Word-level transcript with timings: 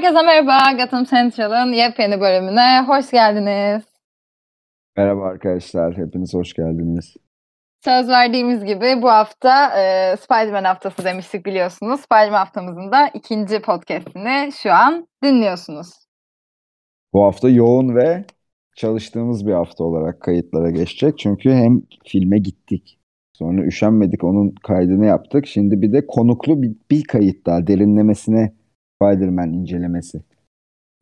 Herkese 0.00 0.26
merhaba. 0.26 0.82
Gotham 0.82 1.04
Central'ın 1.04 1.72
yepyeni 1.72 2.20
bölümüne 2.20 2.82
hoş 2.86 3.10
geldiniz. 3.10 3.84
Merhaba 4.96 5.24
arkadaşlar, 5.24 5.96
hepiniz 5.96 6.34
hoş 6.34 6.52
geldiniz. 6.54 7.16
Söz 7.84 8.08
verdiğimiz 8.08 8.64
gibi 8.64 9.02
bu 9.02 9.08
hafta 9.08 9.80
e, 9.80 10.16
Spider-Man 10.16 10.64
haftası 10.64 11.04
demiştik 11.04 11.46
biliyorsunuz. 11.46 12.00
Spider-Man 12.00 12.38
haftamızın 12.38 12.92
da 12.92 13.08
ikinci 13.14 13.62
podcastini 13.62 14.52
şu 14.52 14.72
an 14.72 15.08
dinliyorsunuz. 15.24 15.88
Bu 17.12 17.24
hafta 17.24 17.48
yoğun 17.48 17.96
ve 17.96 18.24
çalıştığımız 18.76 19.46
bir 19.46 19.52
hafta 19.52 19.84
olarak 19.84 20.20
kayıtlara 20.20 20.70
geçecek. 20.70 21.18
Çünkü 21.18 21.50
hem 21.50 21.82
filme 22.06 22.38
gittik, 22.38 22.98
sonra 23.32 23.64
üşenmedik 23.64 24.24
onun 24.24 24.54
kaydını 24.62 25.06
yaptık. 25.06 25.46
Şimdi 25.46 25.82
bir 25.82 25.92
de 25.92 26.06
konuklu 26.06 26.62
bir, 26.62 26.70
bir 26.90 27.04
kayıt 27.04 27.46
daha 27.46 27.66
derinlemesine 27.66 28.59
Spider-Man 29.02 29.52
incelemesi 29.52 30.20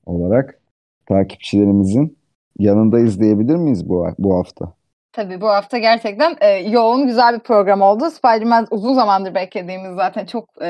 olarak 0.06 0.60
takipçilerimizin 1.08 2.18
yanındayız 2.58 3.20
diyebilir 3.20 3.56
miyiz 3.56 3.88
bu, 3.88 4.06
bu 4.18 4.38
hafta? 4.38 4.72
Tabii 5.12 5.40
bu 5.40 5.48
hafta 5.48 5.78
gerçekten 5.78 6.36
e, 6.40 6.48
yoğun 6.48 7.06
güzel 7.06 7.34
bir 7.34 7.40
program 7.40 7.82
oldu. 7.82 8.10
Spider-Man 8.10 8.66
uzun 8.70 8.94
zamandır 8.94 9.34
beklediğimiz 9.34 9.94
zaten 9.96 10.26
çok 10.26 10.48
e, 10.62 10.66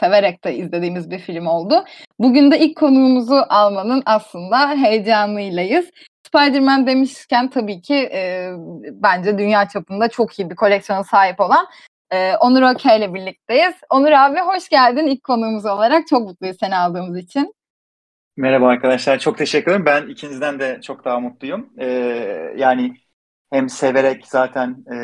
severek 0.00 0.44
de 0.44 0.56
izlediğimiz 0.56 1.10
bir 1.10 1.18
film 1.18 1.46
oldu. 1.46 1.84
Bugün 2.18 2.50
de 2.50 2.58
ilk 2.58 2.76
konuğumuzu 2.76 3.44
almanın 3.48 4.02
aslında 4.06 4.70
heyecanlıylayız. 4.70 5.90
Spider-Man 6.26 6.86
demişken 6.86 7.50
tabii 7.50 7.80
ki 7.80 7.94
e, 7.94 8.50
bence 8.92 9.38
dünya 9.38 9.68
çapında 9.68 10.08
çok 10.08 10.38
iyi 10.38 10.50
bir 10.50 10.56
koleksiyona 10.56 11.04
sahip 11.04 11.40
olan 11.40 11.66
e, 12.14 12.36
Onur 12.36 12.74
Öke 12.74 12.96
ile 12.96 13.14
birlikteyiz. 13.14 13.74
Onur 13.90 14.12
abi 14.12 14.38
hoş 14.38 14.68
geldin 14.68 15.06
ilk 15.06 15.24
konuğumuz 15.24 15.66
olarak. 15.66 16.06
Çok 16.06 16.22
mutluyuz 16.22 16.56
seni 16.60 16.76
aldığımız 16.76 17.18
için. 17.18 17.54
Merhaba 18.36 18.68
arkadaşlar, 18.68 19.18
çok 19.18 19.38
teşekkür 19.38 19.70
ederim. 19.70 19.86
Ben 19.86 20.08
ikinizden 20.08 20.58
de 20.60 20.80
çok 20.82 21.04
daha 21.04 21.20
mutluyum. 21.20 21.70
Ee, 21.78 21.86
yani 22.56 22.96
hem 23.52 23.68
severek 23.68 24.26
zaten 24.26 24.84
e, 24.92 24.96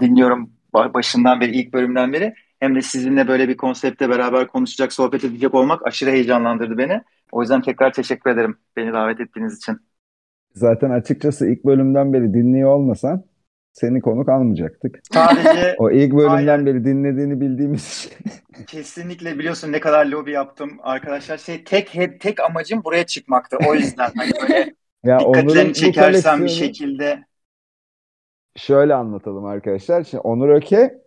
dinliyorum 0.00 0.52
başından 0.74 1.40
beri, 1.40 1.50
ilk 1.50 1.72
bölümden 1.72 2.12
beri. 2.12 2.34
Hem 2.60 2.74
de 2.74 2.82
sizinle 2.82 3.28
böyle 3.28 3.48
bir 3.48 3.56
konsepte 3.56 4.08
beraber 4.08 4.46
konuşacak, 4.46 4.92
sohbet 4.92 5.24
edecek 5.24 5.54
olmak 5.54 5.86
aşırı 5.86 6.10
heyecanlandırdı 6.10 6.78
beni. 6.78 7.02
O 7.32 7.40
yüzden 7.40 7.62
tekrar 7.62 7.92
teşekkür 7.92 8.30
ederim 8.30 8.58
beni 8.76 8.92
davet 8.92 9.20
ettiğiniz 9.20 9.56
için. 9.56 9.78
Zaten 10.54 10.90
açıkçası 10.90 11.50
ilk 11.50 11.64
bölümden 11.64 12.12
beri 12.12 12.34
dinliyor 12.34 12.70
olmasan 12.70 13.24
seni 13.80 14.00
konuk 14.00 14.28
almayacaktık. 14.28 15.00
Sadece 15.12 15.76
o 15.78 15.90
ilk 15.90 16.12
bölümden 16.12 16.36
aynen. 16.36 16.66
beri 16.66 16.84
dinlediğini 16.84 17.40
bildiğimiz 17.40 17.88
için. 17.88 18.12
Kesinlikle 18.66 19.38
biliyorsun 19.38 19.72
ne 19.72 19.80
kadar 19.80 20.06
lobi 20.06 20.32
yaptım 20.32 20.78
arkadaşlar. 20.82 21.38
Şey 21.38 21.64
tek 21.64 21.94
hep 21.94 22.20
tek 22.20 22.40
amacım 22.40 22.84
buraya 22.84 23.06
çıkmaktı. 23.06 23.56
O 23.68 23.74
yüzden 23.74 24.10
hani 24.16 24.30
böyle 24.42 24.74
ya 25.04 25.18
dikkatlerini 25.20 25.74
çekersen 25.74 26.44
bir 26.44 26.48
şekilde 26.48 27.24
şöyle 28.56 28.94
anlatalım 28.94 29.44
arkadaşlar. 29.44 30.04
Şimdi 30.04 30.20
Onur 30.20 30.48
Öke 30.48 30.98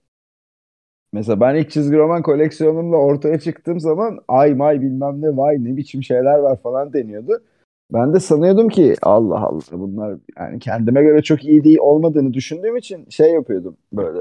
mesela 1.14 1.40
ben 1.40 1.56
ilk 1.56 1.72
çizgi 1.72 1.98
roman 1.98 2.22
koleksiyonumla 2.22 2.98
ortaya 2.98 3.40
çıktığım 3.40 3.80
zaman 3.80 4.20
ay 4.28 4.54
may 4.54 4.82
bilmem 4.82 5.22
ne 5.22 5.38
vay 5.38 5.64
ne 5.64 5.78
biçim 5.78 6.04
şeyler 6.04 6.40
var 6.40 6.62
falan 6.62 6.94
deniyordu. 6.94 7.44
Ben 7.94 8.14
de 8.14 8.20
sanıyordum 8.20 8.70
ki 8.70 8.96
Allah 9.02 9.40
Allah 9.40 9.62
bunlar 9.72 10.18
yani 10.40 10.60
kendime 10.60 11.04
göre 11.04 11.22
çok 11.22 11.46
iyi 11.46 11.64
değil 11.64 11.78
olmadığını 11.78 12.34
düşündüğüm 12.34 12.78
için 12.78 13.10
şey 13.10 13.34
yapıyordum 13.34 13.78
böyle. 13.94 14.20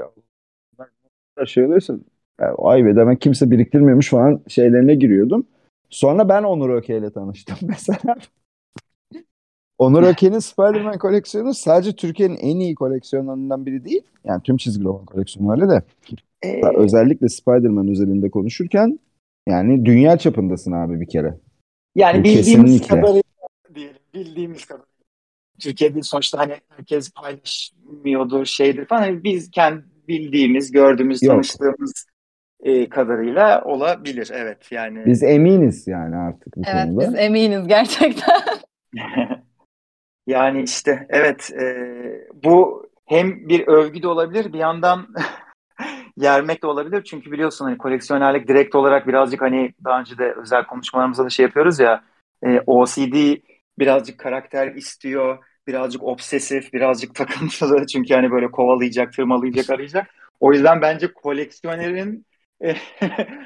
Şey 1.46 1.64
oluyorsa 1.64 1.94
yani, 2.40 2.54
ay 2.58 2.84
be 2.84 2.96
demek 2.96 3.20
kimse 3.20 3.50
biriktirmiyormuş 3.50 4.10
falan 4.10 4.40
şeylerine 4.48 4.94
giriyordum. 4.94 5.46
Sonra 5.90 6.28
ben 6.28 6.42
Onur 6.42 6.70
Öke 6.70 6.98
ile 6.98 7.10
tanıştım 7.10 7.56
mesela. 7.68 8.16
Onur 9.78 10.02
Öke'nin 10.02 10.38
Spider-Man 10.38 10.98
koleksiyonu 10.98 11.54
sadece 11.54 11.92
Türkiye'nin 11.92 12.36
en 12.36 12.56
iyi 12.56 12.74
koleksiyonlarından 12.74 13.66
biri 13.66 13.84
değil. 13.84 14.02
Yani 14.24 14.42
tüm 14.42 14.56
çizgi 14.56 14.84
roman 14.84 15.04
koleksiyonu 15.04 15.52
öyle 15.52 15.68
de. 15.68 15.82
Ee... 16.42 16.60
Özellikle 16.76 17.28
Spider-Man 17.28 17.88
özelinde 17.88 18.30
konuşurken 18.30 18.98
yani 19.48 19.84
dünya 19.84 20.18
çapındasın 20.18 20.72
abi 20.72 21.00
bir 21.00 21.08
kere. 21.08 21.38
Yani 21.96 22.20
Bu 22.20 22.24
bildiğimiz 22.24 22.72
kesinlikle. 22.72 23.00
kadarıyla 23.00 23.29
diyelim. 23.74 24.00
Bildiğimiz 24.14 24.64
kadarıyla. 24.64 24.90
Türkiye'de 25.60 26.02
sonuçta 26.02 26.38
hani 26.38 26.56
herkes 26.68 27.12
paylaşmıyordur 27.12 28.44
şeydir 28.44 28.86
falan. 28.86 29.06
Yani 29.06 29.24
biz 29.24 29.50
kendi 29.50 29.84
bildiğimiz, 30.08 30.72
gördüğümüz, 30.72 31.22
Yok. 31.22 31.32
tanıştığımız 31.32 32.06
e, 32.62 32.88
kadarıyla 32.88 33.62
olabilir. 33.64 34.30
Evet 34.34 34.72
yani. 34.72 35.06
Biz 35.06 35.22
eminiz 35.22 35.86
yani 35.86 36.16
artık 36.16 36.56
bu 36.56 36.62
evet, 36.66 36.84
konuda. 36.84 37.00
biz 37.00 37.14
eminiz 37.14 37.66
gerçekten. 37.68 38.40
yani 40.26 40.62
işte 40.62 41.06
evet 41.08 41.50
e, 41.60 41.64
bu 42.44 42.86
hem 43.06 43.48
bir 43.48 43.66
övgü 43.66 44.02
de 44.02 44.08
olabilir 44.08 44.52
bir 44.52 44.58
yandan 44.58 45.06
yermek 46.16 46.62
de 46.62 46.66
olabilir. 46.66 47.04
Çünkü 47.04 47.32
biliyorsun 47.32 47.64
hani 47.64 47.78
koleksiyonerlik 47.78 48.48
direkt 48.48 48.74
olarak 48.74 49.08
birazcık 49.08 49.42
hani 49.42 49.74
daha 49.84 50.00
önce 50.00 50.18
de 50.18 50.32
özel 50.32 50.66
konuşmalarımızda 50.66 51.24
da 51.24 51.30
şey 51.30 51.42
yapıyoruz 51.42 51.80
ya 51.80 52.04
e, 52.42 52.60
OCD 52.66 53.36
birazcık 53.80 54.18
karakter 54.18 54.74
istiyor, 54.74 55.38
birazcık 55.66 56.02
obsesif, 56.02 56.72
birazcık 56.72 57.14
takıntılı. 57.14 57.86
Çünkü 57.86 58.14
hani 58.14 58.30
böyle 58.30 58.50
kovalayacak, 58.50 59.12
tırmalayacak, 59.12 59.70
arayacak. 59.70 60.06
O 60.40 60.52
yüzden 60.52 60.82
bence 60.82 61.12
koleksiyonerin 61.12 62.26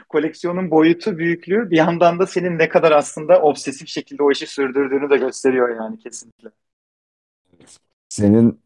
koleksiyonun 0.09 0.71
boyutu, 0.71 1.19
büyüklüğü 1.19 1.71
bir 1.71 1.77
yandan 1.77 2.19
da 2.19 2.27
senin 2.27 2.59
ne 2.59 2.69
kadar 2.69 2.93
aslında 2.93 3.41
obsesif 3.43 3.89
şekilde 3.89 4.23
o 4.23 4.31
işi 4.31 4.47
sürdürdüğünü 4.47 5.11
de 5.11 5.17
gösteriyor 5.17 5.77
yani 5.77 5.99
kesinlikle. 5.99 6.49
Senin 8.09 8.61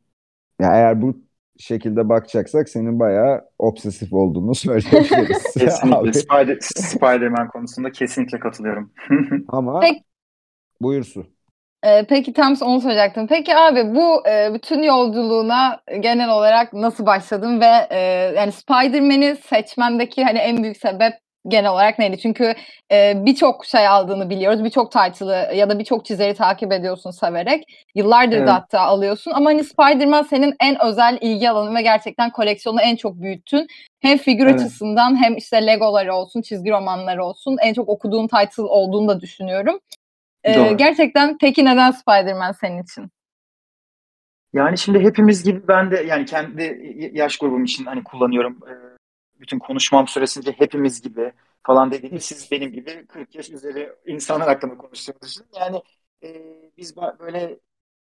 ya 0.60 0.74
eğer 0.74 1.02
bu 1.02 1.16
şekilde 1.58 2.08
bakacaksak 2.08 2.68
senin 2.68 3.00
bayağı 3.00 3.44
obsesif 3.58 4.12
olduğunu 4.12 4.54
söyleyebiliriz. 4.54 5.54
kesinlikle. 5.58 6.12
Spider, 6.12 6.58
Spider-Man 6.60 7.48
konusunda 7.48 7.92
kesinlikle 7.92 8.38
katılıyorum. 8.38 8.92
Ama 9.48 9.80
Peki. 9.80 10.04
buyursu. 10.80 11.26
Ee, 11.84 12.05
peki 12.09 12.33
tam 12.33 12.55
onu 12.62 12.81
soracaktım. 12.81 13.27
Peki 13.27 13.56
abi 13.56 13.94
bu 13.94 14.28
e, 14.28 14.55
bütün 14.55 14.83
yolculuğuna 14.83 15.81
genel 16.00 16.31
olarak 16.31 16.72
nasıl 16.72 17.06
başladın 17.06 17.61
ve 17.61 17.87
e, 17.91 17.99
yani 18.37 18.53
Spider-Man'i 18.53 19.37
seçmendeki 19.37 20.25
hani 20.25 20.39
en 20.39 20.62
büyük 20.62 20.77
sebep 20.77 21.12
genel 21.49 21.71
olarak 21.71 21.99
neydi? 21.99 22.19
Çünkü 22.19 22.55
e, 22.93 23.12
birçok 23.27 23.66
şey 23.66 23.89
aldığını 23.89 24.31
biliyoruz. 24.31 24.65
Birçok 24.65 24.93
title'ı 24.93 25.55
ya 25.56 25.71
da 25.71 25.78
birçok 25.78 26.05
çizeri 26.05 26.34
takip 26.34 26.72
ediyorsun 26.72 27.11
severek. 27.11 27.65
Yıllardır 27.95 28.37
evet. 28.37 28.49
da 28.49 28.55
hatta 28.55 28.81
alıyorsun. 28.81 29.31
Ama 29.34 29.50
hani 29.50 29.65
Spider-Man 29.65 30.22
senin 30.22 30.55
en 30.60 30.84
özel 30.84 31.19
ilgi 31.21 31.50
alanın 31.50 31.77
ve 31.77 31.83
gerçekten 31.83 32.31
koleksiyonu 32.31 32.81
en 32.81 32.97
çok 32.97 33.15
büyüttün. 33.15 33.66
Hem 34.00 34.19
figür 34.19 34.47
evet. 34.47 34.60
açısından 34.60 35.22
hem 35.22 35.37
işte 35.37 35.66
Legoları 35.66 36.15
olsun, 36.15 36.43
çizgi 36.43 36.71
romanları 36.71 37.25
olsun. 37.25 37.56
En 37.62 37.75
çok 37.75 37.89
okuduğun 37.89 38.27
title 38.27 38.62
olduğunu 38.62 39.09
da 39.09 39.21
düşünüyorum. 39.21 39.81
Ee, 40.44 40.72
gerçekten 40.72 41.38
peki 41.38 41.65
neden 41.65 41.91
Spider-Man 41.91 42.53
senin 42.53 42.82
için? 42.82 43.10
Yani 44.53 44.78
şimdi 44.78 45.00
hepimiz 45.00 45.44
gibi 45.44 45.69
ben 45.69 45.91
de 45.91 45.97
yani 45.97 46.25
kendi 46.25 46.81
yaş 47.12 47.38
grubum 47.38 47.65
için 47.65 47.84
hani 47.84 48.04
kullanıyorum. 48.04 48.59
Ee, 48.69 48.98
bütün 49.41 49.59
konuşmam 49.59 50.09
süresince 50.09 50.53
hepimiz 50.53 51.03
gibi 51.03 51.32
falan 51.66 51.91
dediğim 51.91 52.21
siz 52.21 52.50
benim 52.50 52.72
gibi 52.72 53.06
40 53.06 53.34
yaş 53.34 53.50
üzeri 53.50 53.93
insanlar 54.06 54.48
hakkında 54.48 54.77
konuştuğunuzu 54.77 55.41
Yani 55.60 55.82
e, 56.22 56.28
biz 56.77 56.97
böyle 56.97 57.59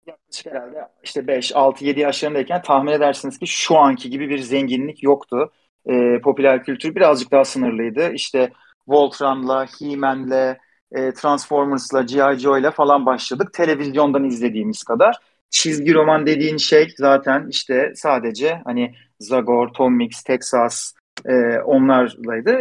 yaklaşık 0.06 0.46
herhalde 0.46 0.88
işte 1.02 1.26
5, 1.26 1.56
6, 1.56 1.84
7 1.84 2.00
yaşlarındayken 2.00 2.62
tahmin 2.62 2.92
edersiniz 2.92 3.38
ki 3.38 3.46
şu 3.46 3.78
anki 3.78 4.10
gibi 4.10 4.28
bir 4.28 4.38
zenginlik 4.38 5.02
yoktu. 5.02 5.52
E, 5.86 6.20
popüler 6.20 6.64
kültür 6.64 6.94
birazcık 6.94 7.32
daha 7.32 7.44
sınırlıydı. 7.44 8.12
İşte 8.12 8.52
Voltron'la, 8.88 9.66
He-Man'le, 9.66 10.56
e, 10.94 11.12
Transformers'la, 11.12 12.02
G.I. 12.02 12.38
Joe'yla 12.38 12.70
falan 12.70 13.06
başladık. 13.06 13.52
Televizyondan 13.52 14.24
izlediğimiz 14.24 14.82
kadar. 14.82 15.16
Çizgi 15.50 15.94
roman 15.94 16.26
dediğin 16.26 16.56
şey 16.56 16.88
zaten 16.96 17.46
işte 17.50 17.92
sadece 17.96 18.60
hani 18.64 18.94
Zagor, 19.20 19.68
Tom 19.68 19.96
Mix, 19.96 20.22
Texas 20.22 20.92
e, 21.26 21.58
onlarlaydı. 21.58 22.58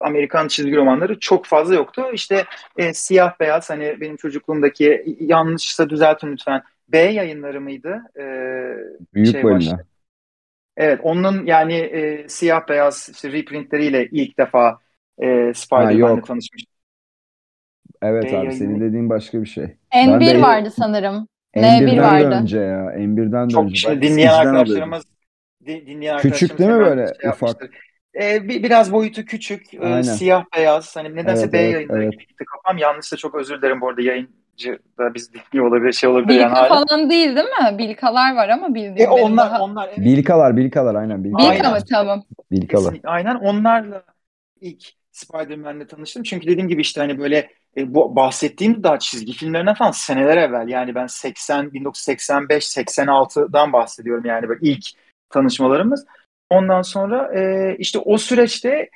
Amerikan 0.00 0.48
çizgi 0.48 0.76
romanları 0.76 1.18
çok 1.20 1.46
fazla 1.46 1.74
yoktu. 1.74 2.02
İşte 2.12 2.44
e, 2.76 2.94
siyah 2.94 3.40
beyaz 3.40 3.70
hani 3.70 4.00
benim 4.00 4.16
çocukluğumdaki 4.16 5.16
yanlışsa 5.20 5.90
düzeltin 5.90 6.32
lütfen. 6.32 6.62
B 6.88 6.98
yayınları 6.98 7.60
mıydı? 7.60 8.02
E, 8.18 8.24
Büyük 9.14 9.32
şey 9.32 9.44
balina. 9.44 9.80
Evet 10.76 11.00
onun 11.02 11.46
yani 11.46 11.74
e, 11.74 12.28
siyah 12.28 12.68
beyaz 12.68 13.10
işte 13.12 13.32
reprintleriyle 13.32 14.08
ilk 14.10 14.38
defa 14.38 14.78
e, 15.18 15.54
Spider-Man'le 15.54 16.22
tanışmıştım. 16.22 16.73
Evet 18.04 18.32
B 18.32 18.38
abi 18.38 18.52
senin 18.52 18.80
dediğin 18.80 19.10
başka 19.10 19.40
bir 19.42 19.46
şey. 19.46 19.64
N1 19.94 20.20
ben 20.20 20.42
vardı 20.42 20.70
sanırım. 20.76 21.28
N1 21.56 22.02
vardı. 22.02 22.34
önce 22.42 22.58
ya. 22.58 22.90
N1'den 22.96 23.48
de 23.48 23.52
Çok 23.52 23.64
önce. 23.64 23.74
Çok 23.74 24.02
dinleyen 24.02 24.32
arkadaşlarımız 24.32 25.02
dinleyen 25.66 26.18
Küçük 26.18 26.58
değil 26.58 26.70
mi 26.70 26.78
böyle 26.80 27.06
şey 27.22 27.30
ufak? 27.30 27.70
e, 28.22 28.48
bir, 28.48 28.62
biraz 28.62 28.92
boyutu 28.92 29.24
küçük, 29.24 29.74
e, 29.74 30.02
siyah 30.02 30.44
beyaz. 30.56 30.96
Hani 30.96 31.16
nedense 31.16 31.42
Evet, 31.42 31.52
B 31.52 31.58
evet, 31.58 31.72
yayında 31.74 31.98
evet. 32.02 32.12
gitti 32.20 32.44
kafam. 32.44 32.78
Yanlışsa 32.78 33.16
çok 33.16 33.34
özür 33.34 33.58
dilerim 33.62 33.80
bu 33.80 33.88
arada 33.88 34.02
yayıncı 34.02 34.78
da 34.98 35.14
biz 35.14 35.30
dinliyor 35.34 35.66
olabilir, 35.70 35.92
şey 35.92 36.10
olabilir 36.10 36.40
yani 36.40 36.50
Bilka 36.50 36.60
hala. 36.60 36.68
falan 36.86 37.10
değil 37.10 37.36
değil 37.36 37.46
mi? 37.46 37.78
Bilkalar 37.78 38.36
var 38.36 38.48
ama 38.48 38.74
bildiğim 38.74 38.98
E, 38.98 39.08
onlar, 39.08 39.50
daha. 39.50 39.62
onlar 39.62 39.88
evet. 39.88 39.98
Bilkalar, 39.98 40.56
Bilkalar 40.56 40.94
aynen 40.94 41.24
Bilkalar. 41.24 41.54
Bilka 41.54 41.70
mı? 41.70 41.78
Tamam. 41.90 42.24
Bilkalar. 42.50 42.82
Kesinlikle 42.84 43.08
aynen 43.08 43.34
onlarla 43.34 44.02
ilk 44.60 44.84
Spider-Man'le 45.12 45.86
tanıştım. 45.86 46.22
Çünkü 46.22 46.46
dediğim 46.46 46.68
gibi 46.68 46.80
işte 46.80 47.00
hani 47.00 47.18
böyle 47.18 47.48
e, 47.76 47.94
bu 47.94 48.16
bahsettiğim 48.16 48.82
daha 48.82 48.98
çizgi 48.98 49.32
filmlerinden 49.32 49.74
falan 49.74 49.90
seneler 49.90 50.36
evvel. 50.36 50.68
Yani 50.68 50.94
ben 50.94 51.06
80 51.06 51.72
1985 51.72 52.76
86'dan 52.76 53.72
bahsediyorum 53.72 54.24
yani 54.24 54.48
böyle 54.48 54.60
ilk 54.62 54.84
tanışmalarımız. 55.30 56.06
Ondan 56.50 56.82
sonra 56.82 57.40
e, 57.40 57.76
işte 57.78 57.98
o 57.98 58.18
süreçte 58.18 58.90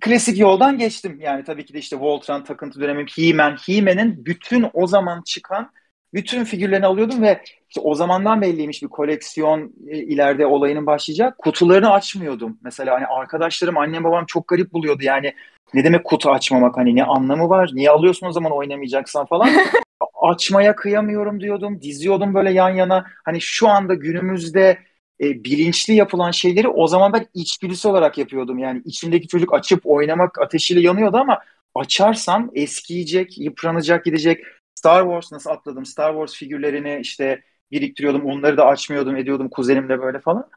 klasik 0.00 0.38
yoldan 0.38 0.78
geçtim. 0.78 1.18
Yani 1.20 1.44
tabii 1.44 1.64
ki 1.64 1.74
de 1.74 1.78
işte 1.78 1.96
Voltron 2.00 2.42
takıntı 2.42 2.80
dönemim, 2.80 3.06
He-Man, 3.16 3.56
He-Man'in 3.66 4.26
bütün 4.26 4.66
o 4.72 4.86
zaman 4.86 5.22
çıkan 5.22 5.70
bütün 6.14 6.44
figürlerini 6.44 6.86
alıyordum 6.86 7.22
ve 7.22 7.42
işte 7.68 7.80
o 7.80 7.94
zamandan 7.94 8.40
belliymiş 8.40 8.82
bir 8.82 8.88
koleksiyon 8.88 9.72
e, 9.88 9.98
ileride 9.98 10.46
olayının 10.46 10.86
başlayacak. 10.86 11.38
Kutularını 11.38 11.90
açmıyordum. 11.90 12.58
Mesela 12.62 12.94
hani 12.94 13.06
arkadaşlarım, 13.06 13.78
annem 13.78 14.04
babam 14.04 14.26
çok 14.26 14.48
garip 14.48 14.72
buluyordu. 14.72 15.02
Yani 15.02 15.34
ne 15.74 15.84
demek 15.84 16.04
kutu 16.04 16.30
açmamak 16.30 16.76
hani 16.76 16.96
ne 16.96 17.04
anlamı 17.04 17.48
var? 17.48 17.70
Niye 17.74 17.90
alıyorsun 17.90 18.26
o 18.26 18.32
zaman 18.32 18.52
oynamayacaksan 18.52 19.26
falan. 19.26 19.50
Açmaya 20.22 20.76
kıyamıyorum 20.76 21.40
diyordum. 21.40 21.82
Diziyordum 21.82 22.34
böyle 22.34 22.52
yan 22.52 22.70
yana. 22.70 23.06
Hani 23.24 23.40
şu 23.40 23.68
anda 23.68 23.94
günümüzde 23.94 24.78
e, 25.20 25.44
bilinçli 25.44 25.94
yapılan 25.94 26.30
şeyleri 26.30 26.68
o 26.68 26.86
zaman 26.86 27.12
ben 27.12 27.26
içgüdüsü 27.34 27.88
olarak 27.88 28.18
yapıyordum. 28.18 28.58
Yani 28.58 28.82
içimdeki 28.84 29.28
çocuk 29.28 29.54
açıp 29.54 29.80
oynamak 29.84 30.40
ateşiyle 30.40 30.80
yanıyordu 30.80 31.16
ama 31.16 31.38
açarsam 31.74 32.50
eskiyecek, 32.54 33.38
yıpranacak, 33.38 34.04
gidecek. 34.04 34.44
Star 34.74 35.02
Wars 35.02 35.32
nasıl 35.32 35.50
atladım? 35.50 35.86
Star 35.86 36.12
Wars 36.12 36.34
figürlerini 36.34 36.98
işte 37.00 37.42
biriktiriyordum. 37.70 38.24
Onları 38.26 38.56
da 38.56 38.66
açmıyordum, 38.66 39.16
ediyordum 39.16 39.48
kuzenimle 39.48 40.00
böyle 40.00 40.20
falan. 40.20 40.50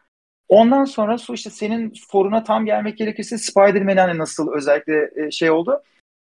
Ondan 0.50 0.86
sonra 0.86 1.16
işte 1.34 1.50
senin 1.50 1.94
soruna 1.94 2.44
tam 2.44 2.66
gelmek 2.66 2.98
gerekirse 2.98 3.38
Spider-Man 3.38 3.98
hani 3.98 4.18
nasıl 4.18 4.54
özellikle 4.54 5.12
e, 5.16 5.32
şey 5.32 5.52
oldu? 5.52 5.84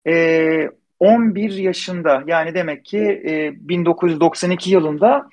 E, 0.07 0.69
11 0.99 1.51
yaşında 1.53 2.23
yani 2.27 2.53
demek 2.53 2.85
ki 2.85 2.99
e, 2.99 3.51
1992 3.69 4.71
yılında 4.71 5.29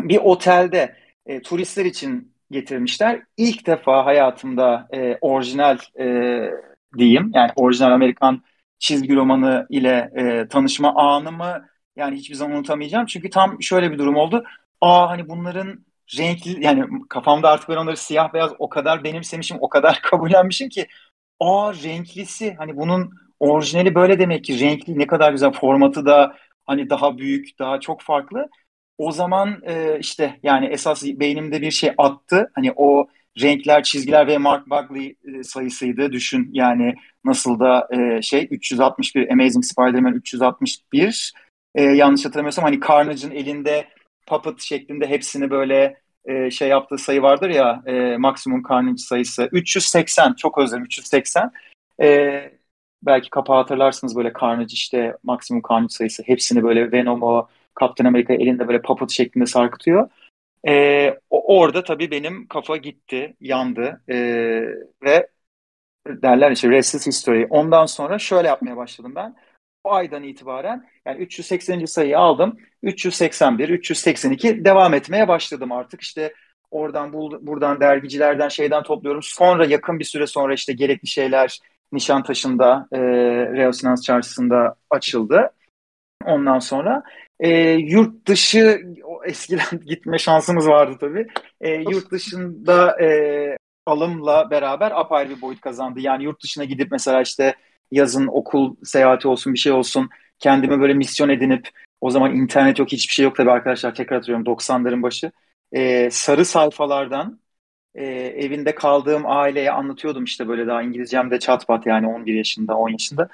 bir 0.00 0.18
otelde 0.18 0.96
e, 1.26 1.42
turistler 1.42 1.84
için 1.84 2.34
getirmişler. 2.50 3.22
İlk 3.36 3.66
defa 3.66 4.06
hayatımda 4.06 4.88
e, 4.92 5.18
orijinal 5.20 5.78
e, 6.00 6.06
diyeyim 6.98 7.30
yani 7.34 7.50
orijinal 7.56 7.92
Amerikan 7.92 8.42
çizgi 8.78 9.16
romanı 9.16 9.66
ile 9.70 10.10
e, 10.16 10.48
tanışma 10.48 10.94
anımı 10.94 11.68
yani 11.96 12.16
hiçbir 12.16 12.34
zaman 12.34 12.56
unutamayacağım. 12.56 13.06
Çünkü 13.06 13.30
tam 13.30 13.62
şöyle 13.62 13.92
bir 13.92 13.98
durum 13.98 14.16
oldu. 14.16 14.44
Aa 14.80 15.10
hani 15.10 15.28
bunların 15.28 15.84
renkli 16.18 16.64
yani 16.64 16.84
kafamda 17.08 17.50
artık 17.50 17.68
ben 17.68 17.76
onları 17.76 17.96
siyah 17.96 18.32
beyaz 18.32 18.52
o 18.58 18.68
kadar 18.68 19.04
benimsemişim, 19.04 19.56
o 19.60 19.68
kadar 19.68 20.00
kabullenmişim 20.02 20.68
ki 20.68 20.86
aa 21.40 21.74
renklisi 21.74 22.54
hani 22.54 22.76
bunun 22.76 23.10
orijinali 23.40 23.94
böyle 23.94 24.18
demek 24.18 24.44
ki 24.44 24.60
renkli 24.60 24.98
ne 24.98 25.06
kadar 25.06 25.32
güzel 25.32 25.52
formatı 25.52 26.06
da 26.06 26.36
hani 26.66 26.90
daha 26.90 27.18
büyük, 27.18 27.58
daha 27.58 27.80
çok 27.80 28.02
farklı. 28.02 28.48
O 28.98 29.12
zaman 29.12 29.62
e, 29.66 29.98
işte 30.00 30.40
yani 30.42 30.66
esas 30.66 31.04
beynimde 31.04 31.60
bir 31.62 31.70
şey 31.70 31.92
attı. 31.98 32.50
Hani 32.54 32.72
o 32.76 33.06
renkler, 33.42 33.82
çizgiler 33.82 34.26
ve 34.26 34.38
Mark 34.38 34.70
Bagley 34.70 35.16
e, 35.24 35.42
sayısıydı. 35.42 36.12
Düşün 36.12 36.50
yani 36.52 36.94
nasıl 37.24 37.60
da 37.60 37.88
e, 37.90 38.22
şey 38.22 38.48
361 38.50 39.28
Amazing 39.28 39.64
Spider-Man 39.64 40.14
361 40.14 41.32
e, 41.74 41.82
yanlış 41.82 42.24
hatırlamıyorsam 42.24 42.64
hani 42.64 42.80
Carnage'ın 42.88 43.30
elinde 43.30 43.88
puppet 44.28 44.60
şeklinde 44.60 45.06
hepsini 45.06 45.50
böyle 45.50 46.00
e, 46.24 46.50
şey 46.50 46.68
yaptığı 46.68 46.98
sayı 46.98 47.22
vardır 47.22 47.50
ya 47.50 47.82
e, 47.86 48.16
maksimum 48.16 48.62
Carnage 48.70 48.96
sayısı 48.98 49.48
380 49.52 50.32
çok 50.34 50.58
özledim 50.58 50.84
380 50.84 51.52
e, 52.02 52.58
belki 53.02 53.30
kapağı 53.30 53.56
hatırlarsınız 53.56 54.16
böyle 54.16 54.32
Carnage 54.40 54.72
işte 54.72 55.16
maksimum 55.22 55.62
Carnage 55.70 55.88
sayısı 55.92 56.22
hepsini 56.22 56.62
böyle 56.62 56.92
Venom'u 56.92 57.48
Captain 57.80 58.08
America 58.08 58.34
elinde 58.34 58.68
böyle 58.68 58.82
puppet 58.82 59.10
şeklinde 59.10 59.46
sarkıtıyor. 59.46 60.10
E, 60.68 61.18
orada 61.30 61.84
tabii 61.84 62.10
benim 62.10 62.46
kafa 62.46 62.76
gitti, 62.76 63.36
yandı 63.40 64.02
e, 64.08 64.16
ve 65.02 65.28
derler 66.06 66.50
işte 66.50 66.68
restless 66.70 67.06
history. 67.06 67.46
Ondan 67.50 67.86
sonra 67.86 68.18
şöyle 68.18 68.48
yapmaya 68.48 68.76
başladım 68.76 69.12
ben. 69.16 69.36
O 69.88 69.92
aydan 69.92 70.22
itibaren 70.22 70.86
yani 71.06 71.18
380. 71.18 71.84
sayıyı 71.84 72.18
aldım. 72.18 72.56
381, 72.82 73.68
382 73.68 74.64
devam 74.64 74.94
etmeye 74.94 75.28
başladım 75.28 75.72
artık. 75.72 76.00
İşte 76.00 76.34
oradan 76.70 77.12
buradan 77.40 77.80
dergicilerden 77.80 78.48
şeyden 78.48 78.82
topluyorum. 78.82 79.22
Sonra 79.22 79.66
yakın 79.66 79.98
bir 79.98 80.04
süre 80.04 80.26
sonra 80.26 80.54
işte 80.54 80.72
gerekli 80.72 81.08
şeyler 81.08 81.58
Nişantaşı'nda 81.92 82.88
e, 82.92 82.98
Reosinans 83.52 84.02
Çarşısı'nda 84.02 84.74
açıldı. 84.90 85.50
Ondan 86.24 86.58
sonra 86.58 87.02
e, 87.40 87.70
yurt 87.70 88.26
dışı 88.26 88.80
eskiden 89.24 89.80
gitme 89.86 90.18
şansımız 90.18 90.68
vardı 90.68 90.96
tabii. 91.00 91.26
E, 91.60 91.70
yurt 91.70 92.10
dışında 92.10 93.02
e, 93.02 93.08
alımla 93.86 94.50
beraber 94.50 95.00
apayrı 95.00 95.36
bir 95.36 95.40
boyut 95.40 95.60
kazandı. 95.60 96.00
Yani 96.00 96.24
yurt 96.24 96.42
dışına 96.42 96.64
gidip 96.64 96.92
mesela 96.92 97.22
işte 97.22 97.54
yazın 97.90 98.26
okul 98.26 98.76
seyahati 98.84 99.28
olsun 99.28 99.54
bir 99.54 99.58
şey 99.58 99.72
olsun 99.72 100.08
kendime 100.38 100.80
böyle 100.80 100.94
misyon 100.94 101.28
edinip 101.28 101.68
o 102.00 102.10
zaman 102.10 102.34
internet 102.34 102.78
yok 102.78 102.92
hiçbir 102.92 103.14
şey 103.14 103.24
yok 103.24 103.36
tabii 103.36 103.50
arkadaşlar 103.50 103.94
tekrar 103.94 104.18
hatırlıyorum 104.18 104.46
90'ların 104.46 105.02
başı. 105.02 105.32
E, 105.72 106.10
sarı 106.10 106.44
sayfalardan 106.44 107.40
e, 107.94 108.04
evinde 108.14 108.74
kaldığım 108.74 109.22
aileye 109.26 109.70
anlatıyordum 109.70 110.24
işte 110.24 110.48
böyle 110.48 110.66
daha 110.66 110.82
İngilizcem 110.82 111.30
de 111.30 111.38
çatpat 111.38 111.86
yani 111.86 112.06
11 112.06 112.34
yaşında 112.34 112.76
10 112.76 112.88
yaşında. 112.88 113.28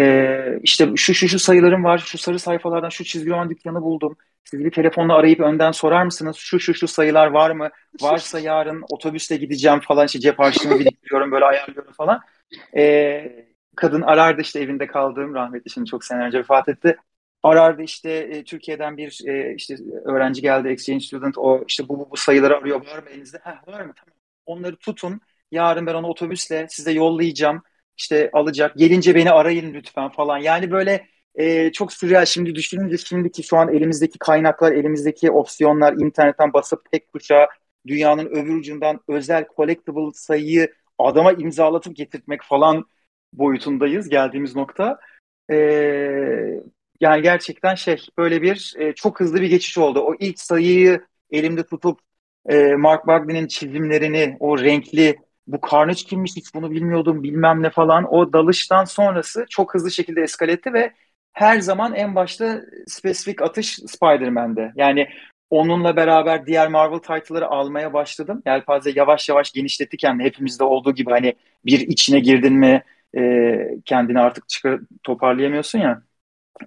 Ee, 0.00 0.58
işte 0.62 0.92
şu 0.96 1.14
şu 1.14 1.28
şu 1.28 1.38
sayılarım 1.38 1.84
var, 1.84 1.98
şu 1.98 2.18
sarı 2.18 2.38
sayfalardan 2.38 2.88
şu 2.88 3.04
çizgi 3.04 3.30
roman 3.30 3.50
dükkanı 3.50 3.82
buldum. 3.82 4.16
Siz 4.44 4.64
bir 4.64 4.70
telefonla 4.70 5.14
arayıp 5.14 5.40
önden 5.40 5.72
sorar 5.72 6.04
mısınız? 6.04 6.36
Şu 6.36 6.60
şu 6.60 6.74
şu 6.74 6.88
sayılar 6.88 7.26
var 7.26 7.50
mı? 7.50 7.70
Varsa 8.00 8.40
yarın 8.40 8.84
otobüsle 8.90 9.36
gideceğim 9.36 9.80
falan 9.80 10.06
işte 10.06 10.20
cep 10.20 10.38
harçlığımı 10.38 10.78
biriktiriyorum 10.78 11.32
böyle 11.32 11.44
ayarlıyorum 11.44 11.92
falan. 11.92 12.20
Ee, 12.76 13.49
kadın 13.80 14.02
arardı 14.02 14.40
işte 14.40 14.60
evinde 14.60 14.86
kaldığım 14.86 15.34
rahmetli 15.34 15.70
şimdi 15.70 15.90
çok 15.90 16.04
sene 16.04 16.22
önce 16.22 16.38
vefat 16.38 16.68
etti. 16.68 16.96
Arardı 17.42 17.82
işte 17.82 18.10
e, 18.10 18.44
Türkiye'den 18.44 18.96
bir 18.96 19.20
e, 19.26 19.54
işte 19.54 19.76
öğrenci 20.04 20.42
geldi 20.42 20.68
exchange 20.68 21.00
student 21.00 21.38
o 21.38 21.64
işte 21.68 21.88
bu 21.88 21.98
bu, 21.98 22.10
bu 22.10 22.16
sayıları 22.16 22.56
arıyor 22.56 22.86
var 22.86 22.98
mı 22.98 23.10
elinizde? 23.10 23.38
Heh, 23.42 23.68
var 23.68 23.80
mı? 23.80 23.92
Tamam. 23.96 24.14
Onları 24.46 24.76
tutun. 24.76 25.20
Yarın 25.50 25.86
ben 25.86 25.94
onu 25.94 26.06
otobüsle 26.06 26.66
size 26.70 26.92
yollayacağım 26.92 27.62
işte 27.96 28.30
alacak. 28.32 28.76
Gelince 28.76 29.14
beni 29.14 29.30
arayın 29.30 29.74
lütfen 29.74 30.08
falan. 30.08 30.38
Yani 30.38 30.70
böyle 30.70 31.06
e, 31.34 31.72
çok 31.72 31.92
sürreal. 31.92 32.24
Şimdi 32.24 32.54
düşününce 32.54 32.98
şimdiki 32.98 33.42
şu 33.42 33.56
an 33.56 33.74
elimizdeki 33.74 34.18
kaynaklar, 34.18 34.72
elimizdeki 34.72 35.30
opsiyonlar, 35.30 35.92
internetten 35.92 36.52
basıp 36.52 36.92
tek 36.92 37.12
tuşa 37.12 37.48
dünyanın 37.86 38.26
öbür 38.26 38.54
ucundan 38.54 39.00
özel 39.08 39.46
collectible 39.56 40.12
sayıyı 40.14 40.74
adama 40.98 41.32
imzalatıp 41.32 41.96
getirtmek 41.96 42.42
falan 42.42 42.84
boyutundayız 43.32 44.08
geldiğimiz 44.08 44.56
nokta. 44.56 44.98
E, 45.50 45.56
yani 47.00 47.22
gerçekten 47.22 47.74
şey 47.74 48.06
böyle 48.18 48.42
bir 48.42 48.74
e, 48.78 48.92
çok 48.94 49.20
hızlı 49.20 49.40
bir 49.40 49.48
geçiş 49.50 49.78
oldu. 49.78 50.00
O 50.00 50.14
ilk 50.20 50.40
sayıyı 50.40 51.00
elimde 51.30 51.62
tutup 51.62 52.00
e, 52.48 52.74
Mark 52.74 53.06
Bagley'nin 53.06 53.46
çizimlerini, 53.46 54.36
o 54.40 54.58
renkli 54.58 55.16
bu 55.46 55.58
Carnage 55.72 56.02
kimmiş 56.02 56.36
hiç 56.36 56.54
bunu 56.54 56.70
bilmiyordum 56.70 57.22
bilmem 57.22 57.62
ne 57.62 57.70
falan. 57.70 58.14
O 58.14 58.32
dalıştan 58.32 58.84
sonrası 58.84 59.46
çok 59.50 59.74
hızlı 59.74 59.90
şekilde 59.90 60.22
eskale 60.22 60.52
etti 60.52 60.72
ve 60.72 60.92
her 61.32 61.60
zaman 61.60 61.94
en 61.94 62.14
başta 62.14 62.60
spesifik 62.86 63.42
atış 63.42 63.74
Spider-Man'de. 63.74 64.72
Yani 64.76 65.08
onunla 65.50 65.96
beraber 65.96 66.46
diğer 66.46 66.68
Marvel 66.68 66.98
title'ları 66.98 67.46
almaya 67.46 67.92
başladım. 67.92 68.42
Yelpaze 68.46 68.92
yavaş 68.94 69.28
yavaş 69.28 69.52
genişletti 69.52 69.96
kendini. 69.96 70.26
Hepimizde 70.26 70.64
olduğu 70.64 70.94
gibi 70.94 71.10
hani 71.10 71.34
bir 71.66 71.80
içine 71.80 72.20
girdin 72.20 72.52
mi 72.52 72.82
e, 73.16 73.82
kendini 73.84 74.20
artık 74.20 74.48
çıkar, 74.48 74.80
toparlayamıyorsun 75.02 75.78
ya. 75.78 76.02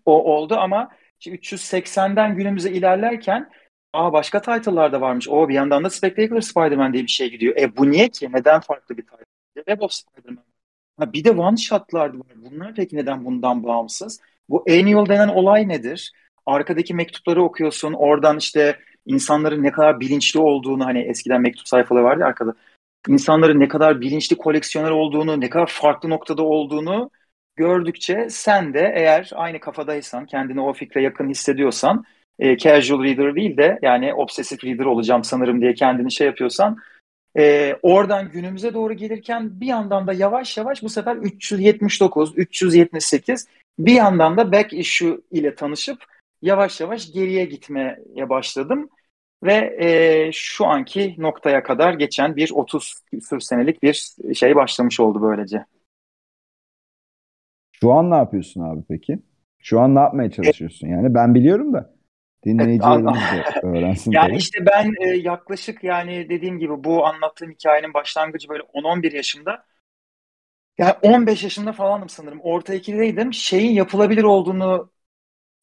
O 0.06 0.36
oldu 0.36 0.56
ama 0.56 0.90
380'den 1.26 2.36
günümüze 2.36 2.72
ilerlerken 2.72 3.50
Aa 3.94 4.14
başka 4.14 4.42
title'lar 4.42 4.92
da 4.92 5.02
varmış. 5.02 5.30
O 5.30 5.50
bir 5.50 5.54
yandan 5.54 5.84
da 5.84 5.90
Spectacular 5.90 6.42
Spider-Man 6.42 6.94
diye 6.94 7.04
bir 7.04 7.08
şey 7.08 7.32
gidiyor. 7.32 7.56
E 7.58 7.78
bu 7.78 7.92
niye 7.92 8.10
ki? 8.10 8.30
Neden 8.34 8.60
farklı 8.60 8.98
bir 8.98 9.02
title? 9.02 9.26
Web 9.56 9.82
of 9.82 9.92
Spider-Man. 9.92 10.44
Ha, 11.00 11.14
bir 11.14 11.24
de 11.24 11.32
one 11.32 11.58
shot'lar 11.58 12.14
var. 12.14 12.28
Bunlar 12.36 12.76
peki 12.76 12.96
neden 12.96 13.26
bundan 13.26 13.64
bağımsız? 13.64 14.22
Bu 14.50 14.66
annual 14.70 15.06
denen 15.06 15.28
olay 15.28 15.68
nedir? 15.70 16.12
Arkadaki 16.46 16.94
mektupları 16.94 17.44
okuyorsun. 17.44 17.94
Oradan 17.94 18.38
işte 18.38 18.80
insanların 19.06 19.64
ne 19.64 19.72
kadar 19.72 20.00
bilinçli 20.00 20.40
olduğunu 20.40 20.86
hani 20.86 21.00
eskiden 21.00 21.42
mektup 21.42 21.68
sayfaları 21.68 22.04
vardı 22.04 22.26
arkada. 22.26 22.56
İnsanların 23.08 23.60
ne 23.60 23.68
kadar 23.68 24.02
bilinçli 24.02 24.38
koleksiyoner 24.38 24.92
olduğunu, 24.92 25.42
ne 25.42 25.50
kadar 25.50 25.68
farklı 25.68 26.10
noktada 26.10 26.44
olduğunu 26.44 27.12
gördükçe 27.56 28.28
sen 28.30 28.74
de 28.74 28.94
eğer 28.96 29.32
aynı 29.36 29.60
kafadaysan, 29.60 30.26
kendini 30.26 30.62
o 30.62 30.74
fikre 30.74 31.02
yakın 31.02 31.30
hissediyorsan, 31.30 32.04
e, 32.40 32.58
casual 32.58 33.04
reader 33.04 33.36
değil 33.36 33.58
de 33.58 33.80
yani 33.82 34.14
obsessive 34.14 34.72
reader 34.72 34.86
olacağım 34.86 35.24
sanırım 35.24 35.62
diye 35.62 35.74
kendini 35.74 36.12
şey 36.12 36.28
yapıyorsan, 36.28 36.78
e, 37.38 37.76
oradan 37.82 38.32
günümüze 38.32 38.74
doğru 38.74 38.94
gelirken 38.94 39.62
bir 39.62 39.68
yandan 39.68 40.08
da 40.08 40.14
yavaş 40.14 40.58
yavaş 40.58 40.84
bu 40.84 40.90
sefer 40.90 41.16
379, 41.16 42.34
378 42.38 43.48
bir 43.80 43.94
yandan 43.94 44.38
da 44.38 44.52
back 44.52 44.74
issue 44.74 45.18
ile 45.32 45.56
tanışıp 45.56 45.98
yavaş 46.42 46.82
yavaş 46.82 47.12
geriye 47.12 47.46
gitmeye 47.46 48.30
başladım. 48.30 48.90
Ve 49.44 49.76
e, 49.80 50.32
şu 50.32 50.66
anki 50.66 51.16
noktaya 51.18 51.64
kadar 51.64 51.94
geçen 51.94 52.36
bir 52.36 52.52
30 52.52 52.94
küsur 53.12 53.40
senelik 53.40 53.84
bir 53.84 54.16
şey 54.34 54.56
başlamış 54.56 55.00
oldu 55.00 55.22
böylece. 55.22 55.66
Şu 57.72 57.94
an 57.94 58.12
ne 58.12 58.16
yapıyorsun 58.16 58.62
abi 58.62 58.82
peki? 58.90 59.20
Şu 59.60 59.80
an 59.80 59.96
ne 59.96 60.00
yapmaya 60.00 60.32
çalışıyorsun? 60.32 60.88
Yani 60.88 61.14
ben 61.14 61.36
biliyorum 61.36 61.74
da 61.74 61.94
dinleyicilerimiz 62.46 63.22
de 63.22 63.68
öğrensin 63.68 64.12
Yani 64.12 64.28
tabii. 64.28 64.38
işte 64.38 64.66
ben 64.66 64.92
e, 65.02 65.10
yaklaşık 65.10 65.84
yani 65.84 66.30
dediğim 66.30 66.60
gibi 66.60 66.84
bu 66.84 67.06
anlattığım 67.06 67.52
hikayenin 67.52 67.94
başlangıcı 67.94 68.50
böyle 68.50 68.64
10-11 68.64 69.16
yaşında. 69.16 69.66
Yani 70.78 70.94
15 71.02 71.44
yaşında 71.44 71.74
falanım 71.74 72.10
sanırım. 72.10 72.40
Orta 72.44 72.74
ikideydim. 72.74 73.34
Şeyin 73.34 73.72
yapılabilir 73.72 74.24
olduğunu 74.24 74.93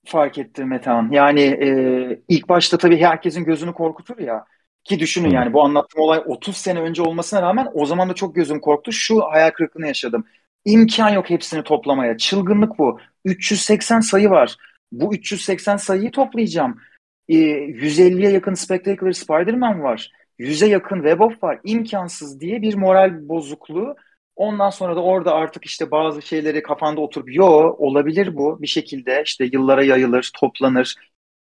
fark 0.07 0.39
ettim 0.39 0.69
Metehan. 0.69 1.09
Yani 1.11 1.41
e, 1.41 2.23
ilk 2.29 2.49
başta 2.49 2.79
tabii 2.79 3.01
herkesin 3.01 3.45
gözünü 3.45 3.73
korkutur 3.73 4.19
ya. 4.19 4.45
Ki 4.85 5.01
düşünün 5.01 5.31
yani 5.31 5.53
bu 5.53 5.63
anlattığım 5.63 6.01
olay 6.03 6.23
30 6.27 6.57
sene 6.57 6.81
önce 6.81 7.03
olmasına 7.03 7.43
rağmen 7.43 7.69
o 7.75 7.87
zaman 7.87 8.09
da 8.09 8.15
çok 8.15 8.35
gözüm 8.35 8.61
korktu. 8.61 8.93
Şu 8.93 9.23
hayal 9.23 9.51
kırıklığını 9.51 9.87
yaşadım. 9.87 10.25
İmkan 10.65 11.11
yok 11.11 11.31
hepsini 11.31 11.63
toplamaya. 11.63 12.17
Çılgınlık 12.19 12.79
bu. 12.79 13.01
380 13.25 14.01
sayı 14.01 14.31
var. 14.31 14.57
Bu 14.93 15.15
380 15.15 15.77
sayıyı 15.77 16.11
toplayacağım. 16.11 16.81
E, 17.29 17.35
150'ye 17.35 18.31
yakın 18.31 18.55
Spectacular 18.55 19.13
Spider-Man 19.13 19.83
var. 19.83 20.11
100'e 20.39 20.69
yakın 20.69 20.97
Web 20.97 21.21
of 21.21 21.43
var. 21.43 21.61
İmkansız 21.65 22.41
diye 22.41 22.63
bir 22.63 22.75
moral 22.75 23.29
bozukluğu. 23.29 23.97
Ondan 24.41 24.71
sonra 24.71 24.97
da 24.97 25.03
orada 25.03 25.35
artık 25.35 25.65
işte 25.65 25.91
bazı 25.91 26.23
şeyleri 26.23 26.63
kafanda 26.63 27.01
oturup 27.01 27.35
yo 27.35 27.47
olabilir 27.79 28.37
bu 28.37 28.63
bir 28.63 28.67
şekilde 28.67 29.23
işte 29.25 29.49
yıllara 29.53 29.85
yayılır, 29.85 30.31
toplanır, 30.41 30.95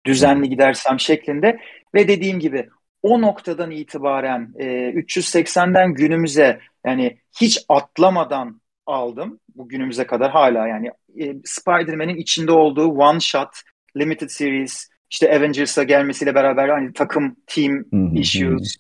düzenli 0.06 0.48
gidersem 0.48 1.00
şeklinde. 1.00 1.60
Ve 1.94 2.08
dediğim 2.08 2.38
gibi 2.38 2.68
o 3.02 3.20
noktadan 3.20 3.70
itibaren 3.70 4.52
e, 4.58 4.64
380'den 4.90 5.94
günümüze 5.94 6.60
yani 6.86 7.18
hiç 7.40 7.58
atlamadan 7.68 8.60
aldım. 8.86 9.40
Bu 9.54 9.68
günümüze 9.68 10.06
kadar 10.06 10.30
hala. 10.30 10.68
Yani 10.68 10.90
e, 11.18 11.34
Spider-Man'in 11.44 12.16
içinde 12.16 12.52
olduğu 12.52 12.88
one 12.88 13.20
shot, 13.20 13.48
limited 13.96 14.28
series, 14.28 14.88
işte 15.10 15.36
Avengers'a 15.36 15.82
gelmesiyle 15.82 16.34
beraber 16.34 16.68
hani 16.68 16.92
takım, 16.92 17.36
team 17.46 17.84
issues, 18.14 18.76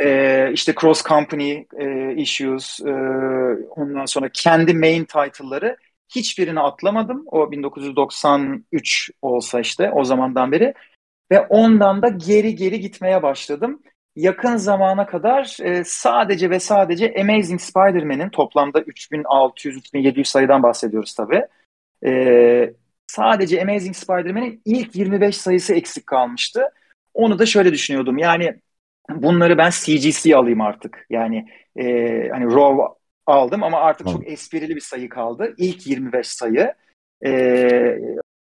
e, 0.00 0.50
işte 0.52 0.74
cross 0.80 1.02
company 1.04 1.66
e, 1.78 2.14
issues, 2.16 2.80
e, 2.80 2.92
ondan 3.76 4.06
sonra 4.06 4.28
kendi 4.32 4.74
main 4.74 5.04
title'ları 5.04 5.76
hiçbirini 6.14 6.60
atlamadım. 6.60 7.24
O 7.26 7.52
1993 7.52 9.10
olsa 9.22 9.60
işte 9.60 9.90
o 9.90 10.04
zamandan 10.04 10.52
beri 10.52 10.74
ve 11.30 11.40
ondan 11.40 12.02
da 12.02 12.08
geri 12.08 12.54
geri 12.54 12.80
gitmeye 12.80 13.22
başladım. 13.22 13.82
Yakın 14.16 14.56
zamana 14.56 15.06
kadar 15.06 15.56
e, 15.62 15.84
sadece 15.84 16.50
ve 16.50 16.60
sadece 16.60 17.14
Amazing 17.20 17.60
Spider-Man'in 17.60 18.30
toplamda 18.30 18.80
3600-3700 18.80 20.24
sayıdan 20.24 20.62
bahsediyoruz 20.62 21.14
tabii. 21.14 21.42
E, 22.06 22.74
sadece 23.06 23.62
Amazing 23.62 23.96
Spider-Man'in 23.96 24.62
ilk 24.64 24.96
25 24.96 25.36
sayısı 25.36 25.74
eksik 25.74 26.06
kalmıştı. 26.06 26.64
Onu 27.14 27.38
da 27.38 27.46
şöyle 27.46 27.72
düşünüyordum. 27.72 28.18
Yani 28.18 28.60
bunları 29.10 29.58
ben 29.58 29.70
CGC 29.70 30.36
alayım 30.36 30.60
artık. 30.60 31.06
Yani 31.10 31.48
e, 31.76 31.84
hani 32.28 32.44
Raw 32.44 32.82
aldım 33.26 33.62
ama 33.62 33.80
artık 33.80 34.06
Hı. 34.06 34.12
çok 34.12 34.28
esprili 34.28 34.76
bir 34.76 34.80
sayı 34.80 35.08
kaldı. 35.08 35.54
İlk 35.58 35.86
25 35.86 36.26
sayı. 36.26 36.74
E, 37.26 37.98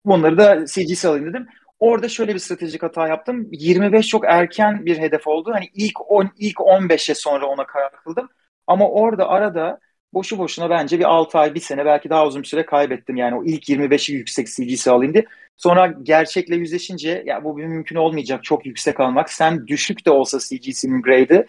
bunları 0.05 0.37
da 0.37 0.65
CGC 0.65 1.07
alayım 1.07 1.25
dedim. 1.25 1.47
Orada 1.79 2.09
şöyle 2.09 2.33
bir 2.33 2.39
stratejik 2.39 2.83
hata 2.83 3.07
yaptım. 3.07 3.47
25 3.51 4.07
çok 4.07 4.25
erken 4.25 4.85
bir 4.85 4.97
hedef 4.99 5.27
oldu. 5.27 5.51
Hani 5.53 5.65
ilk 5.73 6.11
10 6.11 6.29
ilk 6.37 6.57
15'e 6.57 7.15
sonra 7.15 7.45
ona 7.45 7.65
karar 7.65 7.91
kıldım. 7.91 8.29
Ama 8.67 8.89
orada 8.89 9.29
arada 9.29 9.79
boşu 10.13 10.37
boşuna 10.37 10.69
bence 10.69 10.99
bir 10.99 11.03
6 11.03 11.37
ay, 11.37 11.55
bir 11.55 11.59
sene 11.59 11.85
belki 11.85 12.09
daha 12.09 12.27
uzun 12.27 12.41
bir 12.41 12.47
süre 12.47 12.65
kaybettim. 12.65 13.15
Yani 13.15 13.35
o 13.35 13.43
ilk 13.43 13.69
25'i 13.69 14.13
yüksek 14.13 14.47
CGC 14.47 14.91
alayım 14.91 15.13
diye. 15.13 15.25
Sonra 15.57 15.93
gerçekle 16.03 16.55
yüzleşince 16.55 17.23
ya 17.25 17.43
bu 17.43 17.57
bir 17.57 17.65
mümkün 17.65 17.95
olmayacak 17.95 18.43
çok 18.43 18.65
yüksek 18.65 18.99
almak. 18.99 19.31
Sen 19.31 19.67
düşük 19.67 20.05
de 20.05 20.11
olsa 20.11 20.39
CGC'nin 20.39 21.01
grade'i 21.01 21.45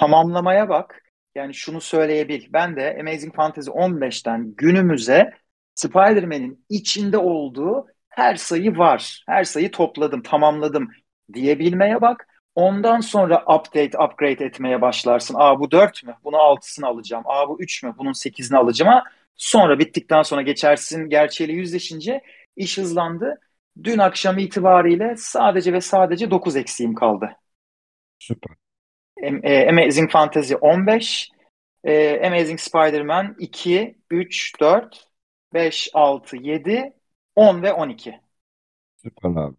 tamamlamaya 0.00 0.68
bak. 0.68 1.02
Yani 1.34 1.54
şunu 1.54 1.80
söyleyebil. 1.80 2.46
Ben 2.52 2.76
de 2.76 2.96
Amazing 3.00 3.34
Fantasy 3.34 3.70
15'ten 3.70 4.54
günümüze 4.56 5.30
Spider-Man'in 5.74 6.64
içinde 6.68 7.18
olduğu 7.18 7.86
her 8.08 8.36
sayı 8.36 8.78
var. 8.78 9.24
Her 9.28 9.44
sayı 9.44 9.70
topladım, 9.70 10.22
tamamladım 10.22 10.88
diyebilmeye 11.32 12.00
bak. 12.00 12.26
Ondan 12.54 13.00
sonra 13.00 13.42
update, 13.42 13.98
upgrade 13.98 14.44
etmeye 14.44 14.80
başlarsın. 14.80 15.34
Aa 15.38 15.60
bu 15.60 15.70
4 15.70 16.04
mü? 16.04 16.16
Bunu 16.24 16.36
6'sını 16.36 16.86
alacağım. 16.86 17.24
Aa 17.26 17.48
bu 17.48 17.60
3 17.60 17.82
mü? 17.82 17.94
Bunun 17.98 18.12
8'ini 18.12 18.58
alacağım. 18.58 18.92
Ha, 18.92 19.04
sonra 19.36 19.78
bittikten 19.78 20.22
sonra 20.22 20.42
geçersin 20.42 21.08
gerçeğiyle 21.08 21.56
yüzleşince 21.56 22.20
iş 22.56 22.78
hızlandı. 22.78 23.40
Dün 23.84 23.98
akşam 23.98 24.38
itibariyle 24.38 25.14
sadece 25.16 25.72
ve 25.72 25.80
sadece 25.80 26.30
9 26.30 26.56
eksiğim 26.56 26.94
kaldı. 26.94 27.36
Süper. 28.18 28.56
E, 29.22 29.68
Amazing 29.68 30.10
Fantasy 30.10 30.54
15, 30.60 31.30
e, 31.84 32.26
Amazing 32.26 32.60
Spider-Man 32.60 33.36
2, 33.38 33.98
3, 34.10 34.60
4, 34.60 35.08
5, 35.54 35.90
6, 35.94 36.36
7, 36.36 36.92
10 37.36 37.62
ve 37.62 37.72
12. 37.72 38.20
Süper 38.96 39.30
abi. 39.30 39.56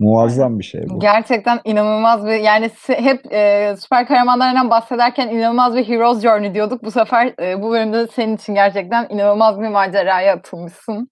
Muazzam 0.00 0.58
bir 0.58 0.64
şey 0.64 0.82
bu. 0.88 1.00
Gerçekten 1.00 1.60
inanılmaz 1.64 2.26
bir 2.26 2.36
yani 2.36 2.70
hep 2.86 3.32
e, 3.32 3.74
süper 3.78 4.06
kahramanlardan 4.06 4.70
bahsederken 4.70 5.28
inanılmaz 5.28 5.76
bir 5.76 5.88
hero's 5.88 6.22
journey 6.22 6.54
diyorduk. 6.54 6.84
Bu 6.84 6.90
sefer 6.90 7.34
e, 7.40 7.62
bu 7.62 7.70
bölümde 7.70 8.06
senin 8.06 8.36
için 8.36 8.54
gerçekten 8.54 9.08
inanılmaz 9.10 9.60
bir 9.60 9.68
maceraya 9.68 10.34
atılmışsın. 10.34 11.10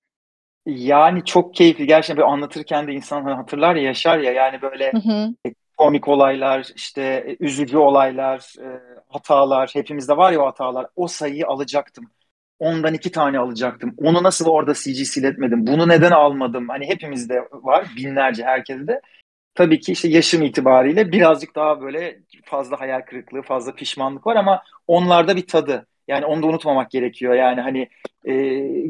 Yani 0.66 1.24
çok 1.24 1.54
keyifli. 1.54 1.86
Gerçekten 1.86 2.16
böyle 2.16 2.32
anlatırken 2.32 2.86
de 2.86 2.92
insan 2.92 3.24
hatırlar 3.24 3.74
ya, 3.74 3.82
yaşar 3.82 4.18
ya. 4.18 4.32
Yani 4.32 4.62
böyle 4.62 4.92
Hı 4.92 4.98
hı. 4.98 5.52
komik 5.76 6.08
olaylar, 6.08 6.66
işte 6.76 7.02
e, 7.02 7.36
üzücü 7.40 7.78
olaylar, 7.78 8.54
e, 8.60 8.66
hatalar. 9.08 9.70
Hepimizde 9.72 10.16
var 10.16 10.32
ya 10.32 10.40
o 10.40 10.46
hatalar. 10.46 10.86
O 10.96 11.08
sayıyı 11.08 11.46
alacaktım. 11.46 12.04
Ondan 12.58 12.94
iki 12.94 13.12
tane 13.12 13.38
alacaktım. 13.38 13.94
Onu 13.98 14.22
nasıl 14.22 14.46
orada 14.46 14.74
CGC'letmedim? 14.74 15.66
Bunu 15.66 15.88
neden 15.88 16.10
almadım? 16.10 16.68
Hani 16.68 16.88
hepimizde 16.88 17.48
var. 17.52 17.86
Binlerce 17.96 18.44
herkeste. 18.44 19.00
Tabii 19.54 19.80
ki 19.80 19.92
işte 19.92 20.08
yaşım 20.08 20.42
itibariyle 20.42 21.12
birazcık 21.12 21.56
daha 21.56 21.80
böyle 21.80 22.20
fazla 22.44 22.80
hayal 22.80 23.00
kırıklığı, 23.02 23.42
fazla 23.42 23.74
pişmanlık 23.74 24.26
var 24.26 24.36
ama 24.36 24.62
onlarda 24.86 25.36
bir 25.36 25.46
tadı. 25.46 25.86
Yani 26.08 26.26
onu 26.26 26.42
da 26.42 26.46
unutmamak 26.46 26.90
gerekiyor. 26.90 27.34
Yani 27.34 27.60
hani 27.60 27.88
e, 28.24 28.34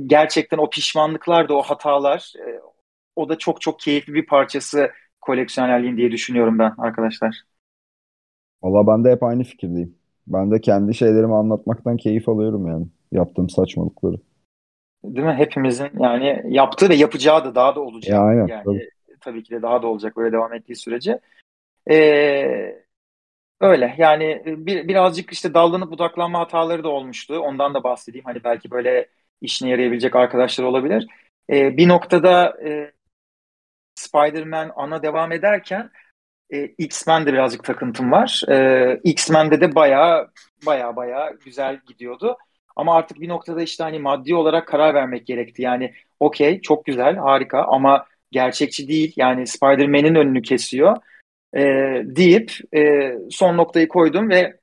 gerçekten 0.07 0.59
o 0.59 0.71
pişmanlıklar 0.71 1.49
da 1.49 1.55
o 1.57 1.63
hatalar 1.63 2.33
e, 2.39 2.61
o 3.17 3.29
da 3.29 3.39
çok 3.39 3.61
çok 3.61 3.81
keyifli 3.81 4.15
bir 4.15 4.27
parçası 4.27 4.91
koleksiyonerliğin 5.21 5.97
diye 5.97 6.13
düşünüyorum 6.13 6.59
ben 6.59 6.75
arkadaşlar. 6.79 7.43
Valla 8.63 8.87
ben 8.87 9.05
de 9.05 9.11
hep 9.13 9.23
aynı 9.23 9.45
fikirdeyim. 9.45 9.97
Ben 10.27 10.51
de 10.51 10.61
kendi 10.61 10.95
şeylerimi 10.95 11.35
anlatmaktan 11.35 11.97
keyif 11.97 12.29
alıyorum 12.29 12.67
yani. 12.67 12.87
Yaptığım 13.13 13.51
saçmalıkları. 13.51 14.17
Değil 15.05 15.27
mi? 15.27 15.35
Hepimizin 15.35 15.91
yani 15.99 16.43
yaptığı 16.49 16.89
ve 16.89 16.95
yapacağı 16.95 17.45
da 17.45 17.55
daha 17.55 17.75
da 17.75 17.81
olacak. 17.81 18.13
Ya 18.13 18.21
aynen, 18.21 18.47
Yani 18.47 18.65
tabii. 18.65 18.91
tabii 19.21 19.43
ki 19.43 19.51
de 19.51 19.63
daha 19.63 19.83
da 19.83 19.87
olacak 19.87 20.17
böyle 20.17 20.33
devam 20.33 20.55
ettiği 20.55 20.77
sürece. 20.77 21.21
Ee, 21.91 22.83
öyle 23.61 23.95
yani 23.99 24.43
bir, 24.47 24.89
birazcık 24.89 25.33
işte 25.33 25.55
dallanıp 25.55 25.91
budaklanma 25.91 26.39
hataları 26.39 26.85
da 26.85 26.89
olmuştu. 26.89 27.39
Ondan 27.39 27.75
da 27.75 27.85
bahsedeyim. 27.85 28.25
Hani 28.25 28.45
belki 28.45 28.71
böyle 28.71 29.09
işine 29.41 29.71
yarayabilecek 29.71 30.17
arkadaşlar 30.17 30.65
olabilir. 30.65 31.07
Ee, 31.51 31.77
bir 31.77 31.89
noktada 31.89 32.57
e, 32.67 32.93
Spider-Man 33.95 34.73
ana 34.77 35.03
devam 35.03 35.33
ederken 35.33 35.91
e, 36.51 36.65
X-Men'de 36.65 37.33
birazcık 37.33 37.65
takıntım 37.65 38.13
var. 38.13 38.43
E, 38.49 39.01
X-Men'de 39.05 39.61
de 39.61 39.75
baya 39.75 40.29
baya 40.67 40.97
baya 40.97 41.31
güzel 41.45 41.81
gidiyordu. 41.87 42.37
Ama 42.79 42.95
artık 42.97 43.21
bir 43.21 43.29
noktada 43.29 43.63
işte 43.63 43.85
hani 43.85 43.99
maddi 43.99 44.35
olarak 44.35 44.69
karar 44.69 44.95
vermek 44.95 45.27
gerekti. 45.27 45.63
Yani 45.63 45.95
okey 46.21 46.61
çok 46.61 46.85
güzel 46.85 47.17
harika 47.17 47.63
ama 47.65 48.07
gerçekçi 48.31 48.89
değil. 48.89 49.13
Yani 49.17 49.47
Spider-Man'in 49.47 50.15
önünü 50.15 50.43
kesiyor 50.43 50.97
e, 51.57 51.61
deyip 52.05 52.53
e, 52.77 53.13
son 53.31 53.57
noktayı 53.57 53.89
koydum 53.89 54.31
ve 54.31 54.57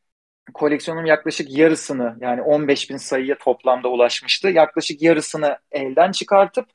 koleksiyonum 0.54 1.06
yaklaşık 1.06 1.58
yarısını 1.58 2.18
yani 2.22 2.42
15 2.42 2.90
bin 2.90 2.98
sayıya 2.98 3.38
toplamda 3.38 3.90
ulaşmıştı. 3.90 4.50
Yaklaşık 4.50 5.02
yarısını 5.02 5.58
elden 5.72 6.12
çıkartıp 6.12 6.66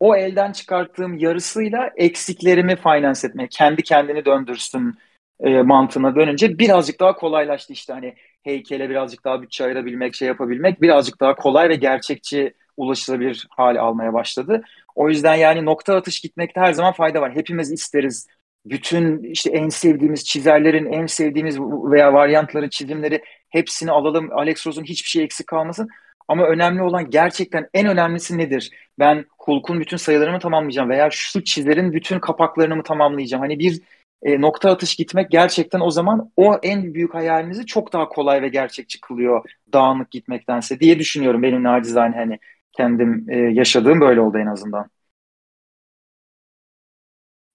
o 0.00 0.16
elden 0.16 0.52
çıkarttığım 0.52 1.18
yarısıyla 1.18 1.90
eksiklerimi 1.96 2.76
finance 2.76 3.26
etmeye, 3.26 3.48
kendi 3.48 3.82
kendini 3.82 4.24
döndürsün 4.24 4.98
e, 5.42 5.62
mantığına 5.62 6.16
dönünce 6.16 6.58
birazcık 6.58 7.00
daha 7.00 7.16
kolaylaştı 7.16 7.72
işte 7.72 7.92
hani 7.92 8.14
heykele 8.42 8.90
birazcık 8.90 9.24
daha 9.24 9.42
bütçe 9.42 9.64
ayırabilmek, 9.64 10.14
şey 10.14 10.28
yapabilmek 10.28 10.82
birazcık 10.82 11.20
daha 11.20 11.34
kolay 11.34 11.68
ve 11.68 11.74
gerçekçi 11.74 12.54
ulaşılabilir 12.76 13.46
hal 13.50 13.76
almaya 13.76 14.12
başladı. 14.12 14.62
O 14.94 15.08
yüzden 15.08 15.34
yani 15.34 15.64
nokta 15.64 15.96
atış 15.96 16.20
gitmekte 16.20 16.60
her 16.60 16.72
zaman 16.72 16.92
fayda 16.92 17.20
var. 17.20 17.36
Hepimiz 17.36 17.72
isteriz. 17.72 18.26
Bütün 18.66 19.22
işte 19.22 19.50
en 19.50 19.68
sevdiğimiz 19.68 20.24
çizerlerin 20.24 20.92
en 20.92 21.06
sevdiğimiz 21.06 21.60
veya 21.60 22.12
varyantları, 22.12 22.70
çizimleri 22.70 23.22
hepsini 23.48 23.90
alalım. 23.90 24.28
Alex 24.32 24.66
Rose'un 24.66 24.84
hiçbir 24.84 25.08
şey 25.08 25.24
eksik 25.24 25.46
kalmasın. 25.46 25.88
Ama 26.28 26.46
önemli 26.46 26.82
olan 26.82 27.10
gerçekten 27.10 27.68
en 27.74 27.86
önemlisi 27.86 28.38
nedir? 28.38 28.70
Ben 28.98 29.24
Hulk'un 29.38 29.80
bütün 29.80 29.96
sayılarımı 29.96 30.38
tamamlayacağım 30.38 30.90
veya 30.90 31.08
şu 31.10 31.44
çizerin 31.44 31.92
bütün 31.92 32.18
kapaklarını 32.18 32.76
mı 32.76 32.82
tamamlayacağım? 32.82 33.42
Hani 33.42 33.58
bir 33.58 33.80
e, 34.22 34.40
nokta 34.40 34.70
atış 34.70 34.96
gitmek 34.96 35.30
gerçekten 35.30 35.80
o 35.80 35.90
zaman 35.90 36.30
o 36.36 36.58
en 36.62 36.94
büyük 36.94 37.14
hayalinizi 37.14 37.66
çok 37.66 37.92
daha 37.92 38.08
kolay 38.08 38.42
ve 38.42 38.48
gerçekçi 38.48 39.00
kılıyor 39.00 39.44
dağınık 39.72 40.10
gitmektense 40.10 40.80
diye 40.80 40.98
düşünüyorum 40.98 41.42
benim 41.42 41.62
nacizane 41.62 42.16
hani 42.16 42.38
kendim 42.72 43.26
e, 43.28 43.36
yaşadığım 43.36 44.00
böyle 44.00 44.20
oldu 44.20 44.38
en 44.38 44.46
azından. 44.46 44.90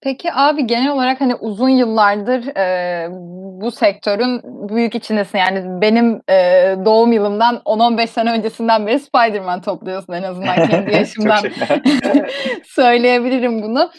Peki 0.02 0.34
abi 0.34 0.68
genel 0.68 0.92
olarak 0.92 1.22
hani 1.22 1.36
uzun 1.36 1.70
yıllardır 1.70 2.58
e, 2.58 3.08
bu 3.62 3.72
sektörün 3.72 4.42
büyük 4.70 4.96
içindesin. 4.96 5.38
Yani 5.38 5.82
benim 5.82 6.22
e, 6.30 6.36
doğum 6.86 7.12
yılımdan 7.12 7.62
10-15 7.66 8.08
sene 8.08 8.32
öncesinden 8.32 8.88
beri 8.88 9.00
Spider-Man 9.00 9.62
topluyorsun 9.62 10.14
en 10.14 10.24
azından 10.24 10.68
kendi 10.68 10.92
yaşımdan 10.96 11.44
söyleyebilirim 12.64 13.62
bunu. 13.62 13.92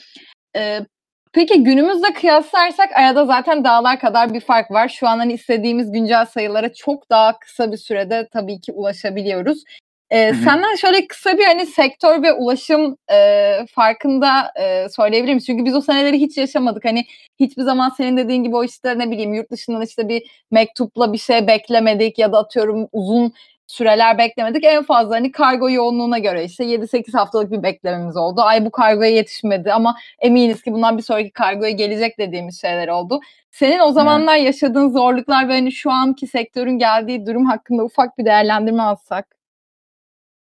E, 0.56 0.80
peki 1.36 1.64
günümüzde 1.64 2.12
kıyaslarsak 2.12 2.92
arada 2.96 3.26
zaten 3.26 3.64
dağlar 3.64 4.00
kadar 4.00 4.34
bir 4.34 4.40
fark 4.40 4.70
var. 4.70 4.88
Şu 4.88 5.08
an 5.08 5.18
hani 5.18 5.32
istediğimiz 5.32 5.92
güncel 5.92 6.26
sayılara 6.26 6.72
çok 6.72 7.10
daha 7.10 7.38
kısa 7.38 7.72
bir 7.72 7.76
sürede 7.76 8.28
tabii 8.32 8.60
ki 8.60 8.72
ulaşabiliyoruz. 8.72 9.64
E, 10.10 10.34
senden 10.34 10.74
şöyle 10.74 11.06
kısa 11.06 11.38
bir 11.38 11.44
hani 11.44 11.66
sektör 11.66 12.22
ve 12.22 12.32
ulaşım 12.32 12.96
e, 13.12 13.58
farkında 13.70 14.52
e, 14.60 14.88
söyleyebilir 14.88 15.34
misin? 15.34 15.46
Çünkü 15.46 15.64
biz 15.64 15.74
o 15.74 15.80
seneleri 15.80 16.20
hiç 16.20 16.36
yaşamadık. 16.36 16.84
Hani 16.84 17.04
hiçbir 17.40 17.62
zaman 17.62 17.88
senin 17.96 18.16
dediğin 18.16 18.44
gibi 18.44 18.56
o 18.56 18.64
işte 18.64 18.98
ne 18.98 19.10
bileyim 19.10 19.34
yurt 19.34 19.50
dışından 19.50 19.82
işte 19.82 20.08
bir 20.08 20.22
mektupla 20.50 21.12
bir 21.12 21.18
şey 21.18 21.46
beklemedik 21.46 22.18
ya 22.18 22.32
da 22.32 22.38
atıyorum 22.38 22.88
uzun 22.92 23.32
süreler 23.66 24.18
beklemedik. 24.18 24.64
En 24.64 24.82
fazla 24.82 25.14
hani 25.14 25.32
kargo 25.32 25.70
yoğunluğuna 25.70 26.18
göre 26.18 26.44
işte 26.44 26.64
7-8 26.64 27.12
haftalık 27.16 27.52
bir 27.52 27.62
beklememiz 27.62 28.16
oldu. 28.16 28.40
Ay 28.40 28.64
bu 28.64 28.70
kargoya 28.70 29.10
yetişmedi 29.10 29.72
ama 29.72 29.96
eminiz 30.18 30.62
ki 30.62 30.72
bundan 30.72 30.98
bir 30.98 31.02
sonraki 31.02 31.30
kargoya 31.30 31.70
gelecek 31.70 32.18
dediğimiz 32.18 32.60
şeyler 32.60 32.88
oldu. 32.88 33.20
Senin 33.50 33.78
o 33.78 33.92
zamanlar 33.92 34.36
yaşadığın 34.36 34.88
zorluklar 34.88 35.48
ve 35.48 35.52
hani 35.52 35.72
şu 35.72 35.90
anki 35.90 36.26
sektörün 36.26 36.78
geldiği 36.78 37.26
durum 37.26 37.44
hakkında 37.44 37.84
ufak 37.84 38.18
bir 38.18 38.24
değerlendirme 38.24 38.82
alsak. 38.82 39.36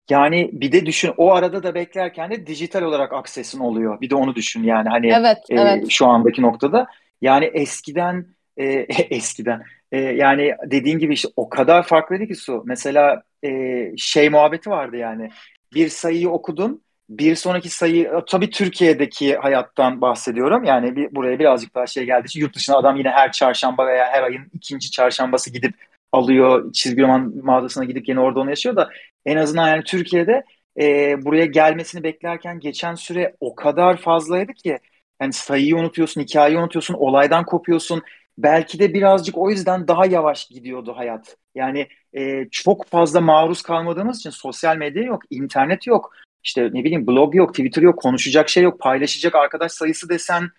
Yani 0.10 0.50
bir 0.54 0.72
de 0.72 0.86
düşün 0.86 1.14
o 1.18 1.32
arada 1.32 1.64
da 1.64 1.76
beklerken 1.76 2.32
de 2.32 2.48
dijital 2.48 2.82
olarak 2.82 3.14
aksesin 3.14 3.60
oluyor. 3.60 4.02
Bir 4.02 4.10
de 4.10 4.16
onu 4.16 4.36
düşün 4.36 4.64
yani 4.64 4.90
hani 4.90 5.08
evet, 5.08 5.38
e, 5.50 5.56
evet. 5.56 5.86
şu 5.90 6.08
andaki 6.08 6.42
noktada. 6.42 6.88
Yani 7.22 7.46
eskiden 7.46 8.28
e, 8.58 8.66
eskiden 9.10 9.64
e, 9.92 10.00
yani 10.00 10.56
dediğin 10.66 11.00
gibi 11.00 11.14
işte 11.14 11.30
o 11.36 11.50
kadar 11.50 11.84
farklıydı 11.84 12.28
ki 12.28 12.36
su. 12.36 12.64
Mesela 12.66 13.24
e, 13.44 13.50
şey 13.98 14.30
muhabbeti 14.30 14.70
vardı 14.70 14.98
yani. 14.98 15.30
Bir 15.74 15.90
sayıyı 15.90 16.30
okudun 16.30 16.84
bir 17.10 17.36
sonraki 17.36 17.70
sayı 17.70 18.12
tabii 18.30 18.50
Türkiye'deki 18.50 19.36
hayattan 19.36 20.02
bahsediyorum. 20.02 20.64
Yani 20.64 20.96
bir, 20.96 21.16
buraya 21.16 21.40
birazcık 21.40 21.76
daha 21.76 21.88
şey 21.88 22.06
geldi. 22.06 22.28
Yurt 22.36 22.56
dışına 22.56 22.78
adam 22.78 22.96
yine 22.98 23.10
her 23.10 23.32
çarşamba 23.32 23.88
veya 23.88 24.06
her 24.12 24.24
ayın 24.24 24.46
ikinci 24.54 24.92
çarşambası 24.92 25.54
gidip 25.54 25.74
alıyor. 26.12 26.74
Çizgi 26.74 27.02
roman 27.02 27.34
mağazasına 27.44 27.84
gidip 27.84 28.10
yine 28.10 28.20
orada 28.20 28.40
onu 28.40 28.50
yaşıyor 28.50 28.76
da 28.76 28.90
en 29.26 29.38
azından 29.38 29.68
yani 29.68 29.84
Türkiye'de 29.84 30.44
e, 30.82 31.16
buraya 31.26 31.46
gelmesini 31.46 32.04
beklerken 32.04 32.60
geçen 32.60 32.96
süre 32.96 33.36
o 33.40 33.56
kadar 33.56 33.98
fazlaydı 33.98 34.54
ki 34.54 34.80
yani 35.22 35.34
sayıyı 35.34 35.76
unutuyorsun, 35.76 36.22
hikayeyi 36.22 36.60
unutuyorsun, 36.60 36.94
olaydan 36.94 37.46
kopuyorsun. 37.46 38.02
Belki 38.38 38.80
de 38.80 38.94
birazcık 38.94 39.38
o 39.38 39.50
yüzden 39.50 39.88
daha 39.88 40.06
yavaş 40.06 40.48
gidiyordu 40.48 40.94
hayat. 40.98 41.38
Yani 41.56 41.88
e, 42.14 42.50
çok 42.52 42.86
fazla 42.86 43.22
maruz 43.22 43.62
kalmadığımız 43.62 44.20
için 44.20 44.30
sosyal 44.30 44.78
medya 44.78 45.04
yok, 45.04 45.22
internet 45.30 45.88
yok. 45.88 46.14
İşte 46.44 46.70
ne 46.74 46.84
bileyim 46.84 47.08
blog 47.08 47.36
yok, 47.36 47.50
Twitter 47.50 47.82
yok, 47.82 48.00
konuşacak 48.00 48.50
şey 48.50 48.64
yok, 48.64 48.80
paylaşacak 48.80 49.36
arkadaş 49.36 49.72
sayısı 49.72 50.10
desen 50.10 50.50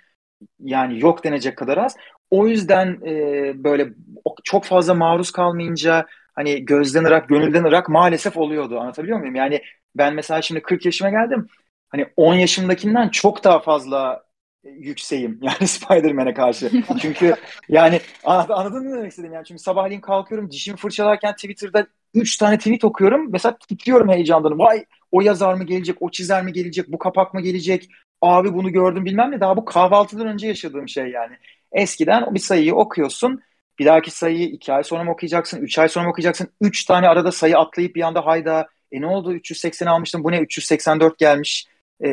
yani 0.61 1.01
yok 1.01 1.25
denecek 1.25 1.59
kadar 1.59 1.79
az. 1.79 1.97
O 2.31 2.47
yüzden 2.47 2.99
e, 3.07 3.15
böyle 3.65 3.89
çok 4.45 4.65
fazla 4.65 4.95
maruz 4.95 5.31
kalmayınca 5.31 6.07
hani 6.35 6.65
gözden 6.65 7.05
ırak, 7.05 7.29
gönülden 7.29 7.65
ırak 7.65 7.89
maalesef 7.89 8.37
oluyordu. 8.37 8.79
Anlatabiliyor 8.81 9.19
muyum? 9.19 9.35
Yani 9.35 9.63
ben 9.97 10.15
mesela 10.15 10.43
şimdi 10.43 10.63
40 10.63 10.85
yaşıma 10.85 11.11
geldim. 11.11 11.49
Hani 11.89 12.07
10 12.17 12.35
yaşımdakinden 12.35 13.09
çok 13.09 13.45
daha 13.45 13.59
fazla 13.59 14.25
yükseğim 14.65 15.39
yani 15.43 15.69
Spider-Man'e 15.69 16.35
karşı. 16.35 16.71
Çünkü 17.01 17.35
yani 17.69 18.01
anladın 18.25 18.89
mı 18.89 18.97
demek 18.97 19.11
istedim 19.11 19.33
yani 19.33 19.45
çünkü 19.45 19.63
sabahleyin 19.63 20.01
kalkıyorum 20.01 20.51
dişimi 20.51 20.77
fırçalarken 20.77 21.35
Twitter'da 21.35 21.87
3 22.15 22.37
tane 22.37 22.59
tweet 22.59 22.85
okuyorum. 22.85 23.29
Mesela 23.33 23.57
titriyorum 23.69 24.09
heyecandan. 24.09 24.59
Vay 24.59 24.85
o 25.13 25.21
yazar 25.21 25.55
mı 25.55 25.65
gelecek, 25.65 25.97
o 26.01 26.11
çizer 26.11 26.45
mi 26.45 26.53
gelecek, 26.53 26.93
bu 26.93 26.99
kapak 26.99 27.35
mı 27.35 27.41
gelecek? 27.41 27.89
Abi 28.23 28.55
bunu 28.55 28.73
gördüm 28.73 29.05
bilmem 29.05 29.31
ne. 29.31 29.41
Daha 29.41 29.57
bu 29.57 29.65
kahvaltıdan 29.65 30.27
önce 30.27 30.47
yaşadığım 30.47 30.89
şey 30.89 31.07
yani. 31.07 31.37
Eskiden 31.73 32.35
bir 32.35 32.41
sayıyı 32.41 32.75
okuyorsun. 32.75 33.43
Bir 33.79 33.87
dahaki 33.87 34.11
sayıyı 34.11 34.49
iki 34.49 34.73
ay 34.73 34.85
sonra 34.85 35.05
mı 35.05 35.11
okuyacaksın? 35.11 35.61
Üç 35.61 35.79
ay 35.79 35.89
sonra 35.89 36.05
mı 36.05 36.11
okuyacaksın? 36.11 36.49
Üç 36.61 36.85
tane 36.85 37.09
arada 37.09 37.33
sayı 37.33 37.59
atlayıp 37.59 37.97
bir 37.97 38.03
anda 38.03 38.27
hayda 38.27 38.69
e 38.93 39.01
ne 39.01 39.07
oldu 39.07 39.35
380 39.35 39.87
almıştım 39.87 40.25
bu 40.25 40.33
ne 40.33 40.39
384 40.39 41.19
gelmiş. 41.19 41.67
Ee, 42.01 42.09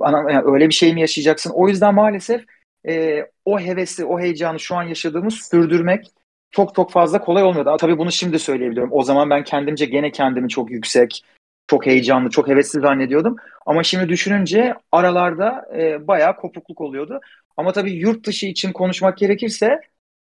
yani 0.00 0.42
öyle 0.44 0.68
bir 0.68 0.74
şey 0.74 0.94
mi 0.94 1.00
yaşayacaksın? 1.00 1.52
O 1.54 1.68
yüzden 1.68 1.94
maalesef 1.94 2.44
e, 2.88 3.22
o 3.44 3.60
hevesi, 3.60 4.04
o 4.04 4.20
heyecanı 4.20 4.60
şu 4.60 4.76
an 4.76 4.82
yaşadığımız 4.82 5.34
sürdürmek 5.34 6.10
çok 6.50 6.74
çok 6.74 6.92
fazla 6.92 7.20
kolay 7.20 7.42
olmuyordu. 7.42 7.76
Tabii 7.80 7.98
bunu 7.98 8.12
şimdi 8.12 8.38
söyleyebiliyorum. 8.38 8.92
O 8.92 9.02
zaman 9.02 9.30
ben 9.30 9.44
kendimce 9.44 9.84
gene 9.86 10.10
kendimi 10.10 10.48
çok 10.48 10.70
yüksek, 10.70 11.24
çok 11.66 11.86
heyecanlı, 11.86 12.30
çok 12.30 12.48
hevesli 12.48 12.80
zannediyordum. 12.80 13.36
Ama 13.66 13.82
şimdi 13.82 14.08
düşününce 14.08 14.74
aralarda 14.92 15.66
e, 15.76 16.06
bayağı 16.06 16.36
kopukluk 16.36 16.80
oluyordu. 16.80 17.20
Ama 17.56 17.72
tabii 17.72 17.92
yurt 17.92 18.26
dışı 18.26 18.46
için 18.46 18.72
konuşmak 18.72 19.18
gerekirse 19.18 19.80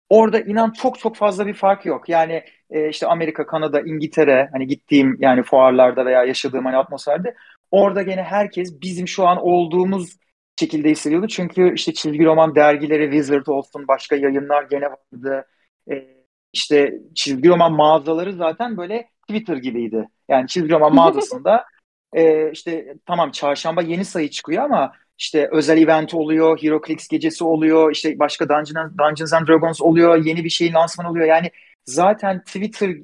orada 0.10 0.39
inan 0.39 0.71
çok 0.71 0.99
çok 0.99 1.15
fazla 1.15 1.47
bir 1.47 1.54
fark 1.54 1.86
yok. 1.86 2.10
Yani 2.10 2.43
e, 2.69 2.89
işte 2.89 3.08
Amerika, 3.08 3.45
Kanada, 3.45 3.82
İngiltere 3.82 4.49
hani 4.51 4.67
gittiğim 4.67 5.17
yani 5.19 5.43
fuarlarda 5.43 6.06
veya 6.06 6.23
yaşadığım 6.23 6.65
hani 6.65 6.78
atmosferde 6.78 7.36
orada 7.76 8.02
gene 8.02 8.24
herkes 8.24 8.82
bizim 8.82 9.08
şu 9.08 9.28
an 9.28 9.38
olduğumuz 9.42 10.18
şekilde 10.60 10.90
hissediyordu. 10.90 11.28
Çünkü 11.28 11.74
işte 11.74 11.94
çizgi 11.94 12.26
roman 12.26 12.56
dergileri 12.56 13.04
Wizard 13.04 13.48
olsun 13.48 13.88
başka 13.88 14.16
yayınlar 14.16 14.64
gene 14.64 14.86
vardı. 14.86 15.46
E, 15.92 16.08
işte 16.54 17.00
çizgi 17.16 17.50
roman 17.50 17.74
mağazaları 17.74 18.34
zaten 18.34 18.78
böyle 18.78 19.10
Twitter 19.30 19.58
gibiydi. 19.58 20.08
Yani 20.30 20.48
çizgi 20.48 20.74
roman 20.74 20.96
mağazasında 20.96 21.66
e, 22.14 22.52
işte 22.52 22.96
tamam 23.06 23.32
çarşamba 23.32 23.82
yeni 23.82 24.06
sayı 24.06 24.30
çıkıyor 24.30 24.64
ama 24.64 24.92
işte 25.18 25.50
özel 25.52 25.78
event 25.78 26.14
oluyor, 26.14 26.62
HeroClix 26.62 27.08
gecesi 27.08 27.44
oluyor, 27.44 27.92
işte 27.92 28.20
başka 28.20 28.50
Dungeons, 28.50 28.92
Dungeons 28.98 29.34
and 29.34 29.48
Dragons 29.48 29.82
oluyor, 29.82 30.26
yeni 30.26 30.44
bir 30.44 30.50
şeyin 30.50 30.74
lansmanı 30.74 31.10
oluyor. 31.10 31.26
Yani 31.26 31.52
zaten 31.86 32.44
Twitter 32.44 32.96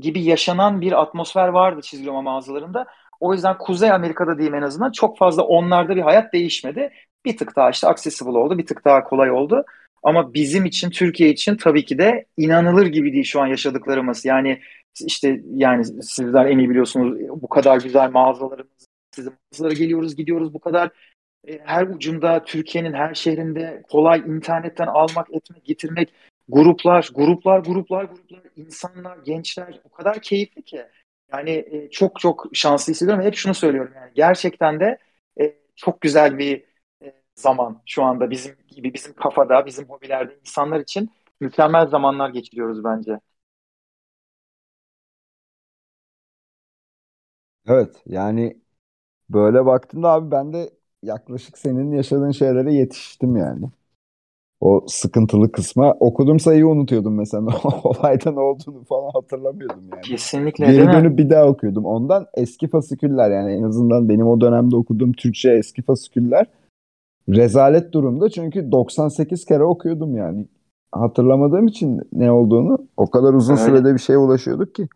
gibi 0.00 0.22
yaşanan 0.22 0.80
bir 0.80 1.02
atmosfer 1.02 1.48
vardı 1.48 1.80
çizgi 1.82 2.06
roman 2.06 2.24
mağazalarında. 2.24 2.86
O 3.20 3.32
yüzden 3.32 3.58
Kuzey 3.58 3.92
Amerika'da 3.92 4.38
diyeyim 4.38 4.54
en 4.54 4.62
azından 4.62 4.92
çok 4.92 5.18
fazla 5.18 5.42
onlarda 5.42 5.96
bir 5.96 6.02
hayat 6.02 6.32
değişmedi. 6.32 6.90
Bir 7.24 7.36
tık 7.36 7.56
daha 7.56 7.70
işte 7.70 7.88
accessible 7.88 8.38
oldu, 8.38 8.58
bir 8.58 8.66
tık 8.66 8.84
daha 8.84 9.04
kolay 9.04 9.30
oldu. 9.30 9.64
Ama 10.02 10.34
bizim 10.34 10.64
için, 10.64 10.90
Türkiye 10.90 11.30
için 11.30 11.56
tabii 11.56 11.84
ki 11.84 11.98
de 11.98 12.26
inanılır 12.36 12.86
gibi 12.86 13.12
değil 13.12 13.24
şu 13.24 13.40
an 13.40 13.46
yaşadıklarımız. 13.46 14.24
Yani 14.24 14.60
işte 15.06 15.40
yani 15.54 15.84
sizler 16.02 16.46
en 16.46 16.58
iyi 16.58 16.70
biliyorsunuz 16.70 17.18
bu 17.28 17.48
kadar 17.48 17.80
güzel 17.80 18.10
mağazalarımız, 18.10 18.86
sizin 19.14 19.32
mağazalara 19.52 19.74
geliyoruz, 19.74 20.16
gidiyoruz 20.16 20.54
bu 20.54 20.60
kadar 20.60 20.90
e, 21.48 21.58
her 21.64 21.86
ucunda 21.86 22.44
Türkiye'nin 22.44 22.92
her 22.92 23.14
şehrinde 23.14 23.82
kolay 23.90 24.18
internetten 24.18 24.86
almak, 24.86 25.34
etmek, 25.34 25.64
getirmek 25.64 26.12
gruplar, 26.48 27.10
gruplar, 27.14 27.58
gruplar, 27.58 28.04
gruplar, 28.04 28.40
insanlar, 28.56 29.18
gençler 29.18 29.80
o 29.84 29.88
kadar 29.88 30.20
keyifli 30.20 30.62
ki. 30.62 30.82
Yani 31.32 31.50
e, 31.50 31.90
çok 31.90 32.20
çok 32.20 32.46
şanslı 32.54 32.92
hissediyorum. 32.92 33.24
Hep 33.24 33.34
şunu 33.34 33.54
söylüyorum 33.54 33.92
yani 33.96 34.10
gerçekten 34.14 34.80
de 34.80 34.98
e, 35.40 35.56
çok 35.76 36.00
güzel 36.00 36.38
bir 36.38 36.64
e, 37.02 37.12
zaman 37.34 37.82
şu 37.86 38.02
anda 38.04 38.30
bizim 38.30 38.56
gibi 38.68 38.94
bizim 38.94 39.12
kafada, 39.14 39.66
bizim 39.66 39.84
hobilerde 39.88 40.38
insanlar 40.40 40.80
için 40.80 41.10
mükemmel 41.40 41.86
zamanlar 41.86 42.30
geçiriyoruz 42.30 42.84
bence. 42.84 43.20
Evet 47.66 48.02
yani 48.06 48.60
böyle 49.30 49.66
baktığımda 49.66 50.10
abi 50.12 50.30
ben 50.30 50.52
de 50.54 50.70
yaklaşık 51.02 51.58
senin 51.58 51.92
yaşadığın 51.92 52.32
şeylere 52.32 52.74
yetiştim 52.74 53.36
yani. 53.36 53.70
O 54.60 54.84
sıkıntılı 54.86 55.52
kısma. 55.52 55.92
Okuduğum 55.92 56.40
sayıyı 56.40 56.68
unutuyordum 56.68 57.14
mesela. 57.14 57.46
Olayda 57.84 58.30
ne 58.32 58.40
olduğunu 58.40 58.84
falan 58.84 59.10
hatırlamıyordum 59.14 59.82
yani. 59.92 60.02
Kesinlikle 60.02 60.66
Geri 60.66 60.92
dönüp 60.92 61.18
bir 61.18 61.30
daha 61.30 61.46
okuyordum. 61.46 61.84
Ondan 61.84 62.26
eski 62.34 62.68
fasiküller 62.68 63.30
yani 63.30 63.52
en 63.52 63.62
azından 63.62 64.08
benim 64.08 64.26
o 64.26 64.40
dönemde 64.40 64.76
okuduğum 64.76 65.12
Türkçe 65.12 65.50
eski 65.50 65.82
fasiküller 65.82 66.46
rezalet 67.28 67.92
durumda. 67.92 68.30
Çünkü 68.30 68.72
98 68.72 69.44
kere 69.44 69.64
okuyordum 69.64 70.16
yani. 70.16 70.46
Hatırlamadığım 70.92 71.66
için 71.66 72.00
ne 72.12 72.32
olduğunu 72.32 72.78
o 72.96 73.10
kadar 73.10 73.34
uzun 73.34 73.56
Öyle. 73.56 73.64
sürede 73.64 73.94
bir 73.94 73.98
şeye 73.98 74.18
ulaşıyorduk 74.18 74.74
ki. 74.74 74.88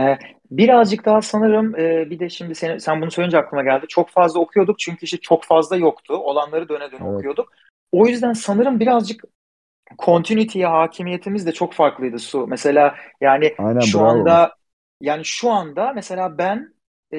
Ee, 0.00 0.18
birazcık 0.50 1.04
daha 1.04 1.22
sanırım 1.22 1.76
e, 1.76 2.10
bir 2.10 2.18
de 2.18 2.28
şimdi 2.28 2.54
sen, 2.54 2.78
sen 2.78 3.02
bunu 3.02 3.10
söyleyince 3.10 3.38
aklıma 3.38 3.62
geldi. 3.62 3.86
Çok 3.88 4.08
fazla 4.08 4.40
okuyorduk 4.40 4.78
çünkü 4.78 5.04
işte 5.04 5.16
çok 5.16 5.44
fazla 5.44 5.76
yoktu. 5.76 6.14
Olanları 6.14 6.68
döne 6.68 6.92
döne 6.92 7.00
Evet. 7.08 7.14
okuyorduk. 7.18 7.52
O 7.92 8.06
yüzden 8.06 8.32
sanırım 8.32 8.80
birazcık 8.80 9.24
continuity'ye 9.98 10.66
hakimiyetimiz 10.66 11.46
de 11.46 11.52
çok 11.52 11.72
farklıydı 11.72 12.18
Su. 12.18 12.46
Mesela 12.46 12.94
yani 13.20 13.54
Aynen 13.58 13.80
şu 13.80 13.98
bravo. 13.98 14.08
anda 14.08 14.54
yani 15.00 15.24
şu 15.24 15.50
anda 15.50 15.92
mesela 15.92 16.38
ben 16.38 16.74
e, 17.12 17.18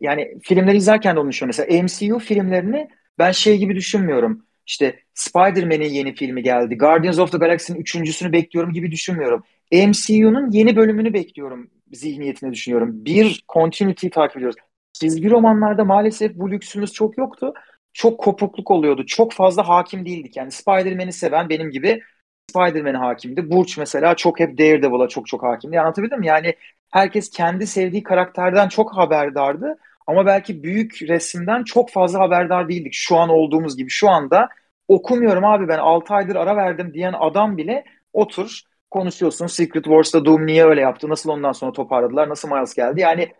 yani 0.00 0.38
filmleri 0.42 0.76
izlerken 0.76 1.16
de 1.16 1.20
onu 1.20 1.30
düşünüyorum. 1.30 1.56
Mesela 1.58 1.82
MCU 1.82 2.18
filmlerini 2.18 2.88
ben 3.18 3.32
şey 3.32 3.58
gibi 3.58 3.74
düşünmüyorum. 3.74 4.46
İşte 4.66 4.98
Spider-Man'in 5.14 5.88
yeni 5.88 6.14
filmi 6.14 6.42
geldi. 6.42 6.78
Guardians 6.78 7.18
of 7.18 7.32
the 7.32 7.38
Galaxy'nin 7.38 7.78
üçüncüsünü 7.78 8.32
bekliyorum 8.32 8.72
gibi 8.72 8.90
düşünmüyorum. 8.90 9.44
MCU'nun 9.72 10.50
yeni 10.50 10.76
bölümünü 10.76 11.12
bekliyorum 11.12 11.70
zihniyetini 11.92 12.52
düşünüyorum. 12.52 13.04
Bir 13.04 13.44
continuity 13.52 14.08
takip 14.08 14.36
ediyoruz. 14.36 14.56
Çizgi 14.92 15.30
romanlarda 15.30 15.84
maalesef 15.84 16.34
bu 16.34 16.50
lüksümüz 16.50 16.92
çok 16.92 17.18
yoktu. 17.18 17.54
Çok 17.92 18.20
kopukluk 18.20 18.70
oluyordu. 18.70 19.06
Çok 19.06 19.32
fazla 19.32 19.68
hakim 19.68 20.06
değildik. 20.06 20.36
Yani 20.36 20.50
Spider-Man'i 20.50 21.12
seven 21.12 21.48
benim 21.48 21.70
gibi 21.70 22.02
Spider-Man'e 22.50 22.96
hakimdi. 22.96 23.50
Burç 23.50 23.78
mesela 23.78 24.14
çok 24.16 24.40
hep 24.40 24.58
Daredevil'a 24.58 25.08
çok 25.08 25.26
çok 25.26 25.42
hakimdi. 25.42 25.80
Anlatabildim 25.80 26.20
mi? 26.20 26.26
Yani 26.26 26.54
herkes 26.90 27.30
kendi 27.30 27.66
sevdiği 27.66 28.02
karakterden 28.02 28.68
çok 28.68 28.96
haberdardı. 28.96 29.78
Ama 30.06 30.26
belki 30.26 30.62
büyük 30.62 31.02
resimden 31.02 31.64
çok 31.64 31.90
fazla 31.90 32.20
haberdar 32.20 32.68
değildik. 32.68 32.92
Şu 32.94 33.16
an 33.16 33.28
olduğumuz 33.28 33.76
gibi. 33.76 33.90
Şu 33.90 34.08
anda 34.10 34.48
okumuyorum 34.88 35.44
abi 35.44 35.68
ben 35.68 35.78
6 35.78 36.14
aydır 36.14 36.36
ara 36.36 36.56
verdim 36.56 36.94
diyen 36.94 37.14
adam 37.18 37.56
bile 37.56 37.84
otur 38.12 38.60
konuşuyorsun. 38.90 39.46
Secret 39.46 39.84
Wars'ta 39.84 40.24
Doom 40.24 40.46
niye 40.46 40.64
öyle 40.64 40.80
yaptı? 40.80 41.08
Nasıl 41.08 41.30
ondan 41.30 41.52
sonra 41.52 41.72
toparladılar? 41.72 42.28
Nasıl 42.28 42.48
Miles 42.48 42.74
geldi? 42.74 43.00
Yani 43.00 43.32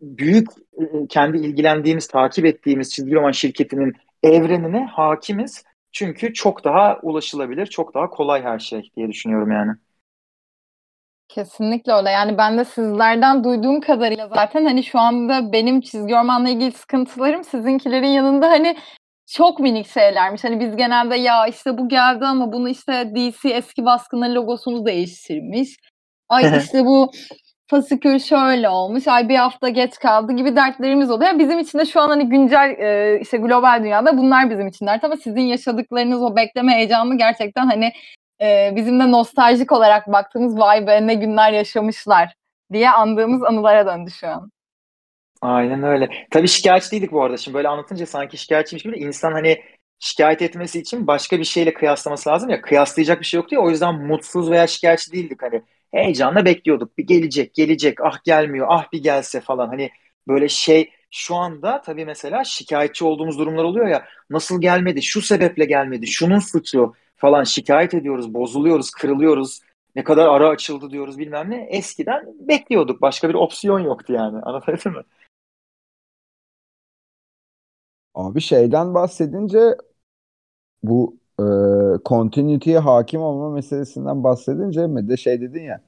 büyük 0.00 0.48
kendi 1.08 1.38
ilgilendiğimiz, 1.38 2.08
takip 2.08 2.46
ettiğimiz 2.46 2.92
çizgi 2.92 3.14
roman 3.14 3.32
şirketinin 3.32 3.92
evrenine 4.22 4.84
hakimiz. 4.84 5.64
Çünkü 5.92 6.34
çok 6.34 6.64
daha 6.64 6.98
ulaşılabilir, 7.02 7.66
çok 7.66 7.94
daha 7.94 8.10
kolay 8.10 8.42
her 8.42 8.58
şey 8.58 8.90
diye 8.96 9.08
düşünüyorum 9.08 9.52
yani. 9.52 9.72
Kesinlikle 11.28 11.92
öyle. 11.92 12.10
Yani 12.10 12.38
ben 12.38 12.58
de 12.58 12.64
sizlerden 12.64 13.44
duyduğum 13.44 13.80
kadarıyla 13.80 14.28
zaten 14.28 14.64
hani 14.64 14.84
şu 14.84 14.98
anda 14.98 15.52
benim 15.52 15.80
çizgi 15.80 16.14
romanla 16.14 16.48
ilgili 16.48 16.72
sıkıntılarım 16.72 17.44
sizinkilerin 17.44 18.06
yanında 18.06 18.50
hani 18.50 18.76
çok 19.26 19.60
minik 19.60 19.86
şeylermiş. 19.88 20.44
Hani 20.44 20.60
biz 20.60 20.76
genelde 20.76 21.16
ya 21.16 21.46
işte 21.46 21.78
bu 21.78 21.88
geldi 21.88 22.24
ama 22.24 22.52
bunu 22.52 22.68
işte 22.68 23.12
DC 23.16 23.48
eski 23.48 23.84
baskının 23.84 24.34
logosunu 24.34 24.86
değiştirmiş. 24.86 25.76
Ay 26.28 26.58
işte 26.58 26.84
bu 26.84 27.10
fasikül 27.68 28.18
şöyle 28.18 28.68
olmuş. 28.68 29.08
Ay 29.08 29.28
bir 29.28 29.36
hafta 29.36 29.68
geç 29.68 29.98
kaldı 29.98 30.32
gibi 30.32 30.56
dertlerimiz 30.56 31.10
oluyor. 31.10 31.38
Bizim 31.38 31.58
için 31.58 31.78
de 31.78 31.84
şu 31.84 32.00
an 32.00 32.08
hani 32.08 32.28
güncel 32.28 32.76
e, 32.78 33.20
işte 33.20 33.38
global 33.38 33.82
dünyada 33.82 34.18
bunlar 34.18 34.50
bizim 34.50 34.66
için 34.66 34.86
dert 34.86 35.04
ama 35.04 35.16
sizin 35.16 35.40
yaşadıklarınız 35.40 36.22
o 36.22 36.36
bekleme 36.36 36.72
heyecanı 36.72 37.18
gerçekten 37.18 37.66
hani 37.66 37.92
e, 38.40 38.72
bizim 38.76 39.00
de 39.00 39.10
nostaljik 39.10 39.72
olarak 39.72 40.06
baktığımız 40.06 40.58
vay 40.58 40.86
be 40.86 41.06
ne 41.06 41.14
günler 41.14 41.52
yaşamışlar 41.52 42.34
diye 42.72 42.90
andığımız 42.90 43.42
anılara 43.42 43.86
döndü 43.86 44.10
şu 44.10 44.28
an. 44.28 44.50
Aynen 45.42 45.82
öyle. 45.82 46.08
Tabii 46.30 46.48
şikayetçi 46.48 46.90
değildik 46.90 47.12
bu 47.12 47.22
arada. 47.22 47.36
Şimdi 47.36 47.56
böyle 47.56 47.68
anlatınca 47.68 48.06
sanki 48.06 48.36
şikayetçiymiş 48.36 48.82
gibi 48.82 48.98
insan 48.98 49.32
hani 49.32 49.62
şikayet 49.98 50.42
etmesi 50.42 50.80
için 50.80 51.06
başka 51.06 51.38
bir 51.38 51.44
şeyle 51.44 51.74
kıyaslaması 51.74 52.30
lazım 52.30 52.50
ya. 52.50 52.60
Kıyaslayacak 52.60 53.20
bir 53.20 53.24
şey 53.24 53.38
yoktu 53.38 53.54
ya. 53.54 53.60
O 53.60 53.70
yüzden 53.70 53.94
mutsuz 53.94 54.50
veya 54.50 54.66
şikayetçi 54.66 55.12
değildik. 55.12 55.42
Hani 55.42 55.62
heyecanla 55.90 56.44
bekliyorduk. 56.44 56.98
Bir 56.98 57.06
gelecek, 57.06 57.54
gelecek. 57.54 58.00
Ah 58.00 58.24
gelmiyor, 58.24 58.66
ah 58.70 58.92
bir 58.92 59.02
gelse 59.02 59.40
falan. 59.40 59.68
Hani 59.68 59.90
böyle 60.28 60.48
şey 60.48 60.90
şu 61.10 61.34
anda 61.36 61.80
tabii 61.82 62.04
mesela 62.04 62.44
şikayetçi 62.44 63.04
olduğumuz 63.04 63.38
durumlar 63.38 63.64
oluyor 63.64 63.86
ya. 63.86 64.04
Nasıl 64.30 64.60
gelmedi, 64.60 65.02
şu 65.02 65.22
sebeple 65.22 65.64
gelmedi, 65.64 66.06
şunun 66.06 66.38
suçu 66.38 66.94
falan 67.16 67.44
şikayet 67.44 67.94
ediyoruz, 67.94 68.34
bozuluyoruz, 68.34 68.90
kırılıyoruz. 68.90 69.60
Ne 69.96 70.04
kadar 70.04 70.28
ara 70.28 70.48
açıldı 70.48 70.90
diyoruz 70.90 71.18
bilmem 71.18 71.50
ne. 71.50 71.68
Eskiden 71.70 72.26
bekliyorduk. 72.48 73.02
Başka 73.02 73.28
bir 73.28 73.34
opsiyon 73.34 73.78
yoktu 73.80 74.12
yani. 74.12 74.40
Anlatabildim 74.42 74.92
mi? 74.92 75.02
Abi 78.14 78.40
şeyden 78.40 78.94
bahsedince 78.94 79.76
bu 80.82 81.16
e, 81.40 81.44
continuity'ye 82.04 82.78
hakim 82.78 83.20
olma 83.20 83.50
meselesinden 83.50 84.24
bahsedince 84.24 84.86
mi 84.86 85.08
de 85.08 85.16
şey 85.16 85.40
dedin 85.40 85.62
ya 85.62 85.80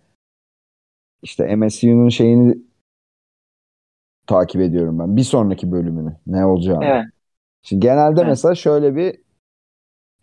işte 1.23 1.57
MSU'nun 1.57 2.09
şeyini 2.09 2.59
takip 4.27 4.61
ediyorum 4.61 4.99
ben. 4.99 5.17
Bir 5.17 5.23
sonraki 5.23 5.73
bölümünü 5.73 6.17
ne 6.27 6.47
olacağını. 6.47 6.85
Evet. 6.85 7.05
Şimdi 7.63 7.81
genelde 7.87 8.21
Evet. 8.21 8.31
mesela 8.31 8.55
şöyle 8.55 8.97
bir 8.97 9.19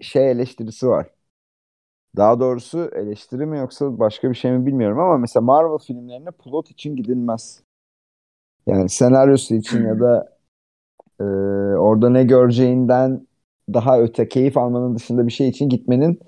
şey 0.01 0.31
eleştirisi 0.31 0.87
var. 0.87 1.07
Daha 2.15 2.39
doğrusu 2.39 2.91
eleştiri 2.95 3.45
mi 3.45 3.57
yoksa 3.57 3.99
başka 3.99 4.29
bir 4.29 4.35
şey 4.35 4.51
mi 4.51 4.65
bilmiyorum 4.65 4.99
ama 4.99 5.17
mesela 5.17 5.41
Marvel 5.43 5.77
filmlerine 5.77 6.31
plot 6.31 6.71
için 6.71 6.95
gidilmez. 6.95 7.63
Yani 8.67 8.89
senaryosu 8.89 9.55
için 9.55 9.85
ya 9.85 9.99
da 9.99 10.37
e, 11.19 11.23
orada 11.77 12.09
ne 12.09 12.23
göreceğinden 12.23 13.26
daha 13.73 13.99
öte 13.99 14.29
keyif 14.29 14.57
almanın 14.57 14.95
dışında 14.95 15.27
bir 15.27 15.31
şey 15.31 15.47
için 15.47 15.69
gitmenin 15.69 16.19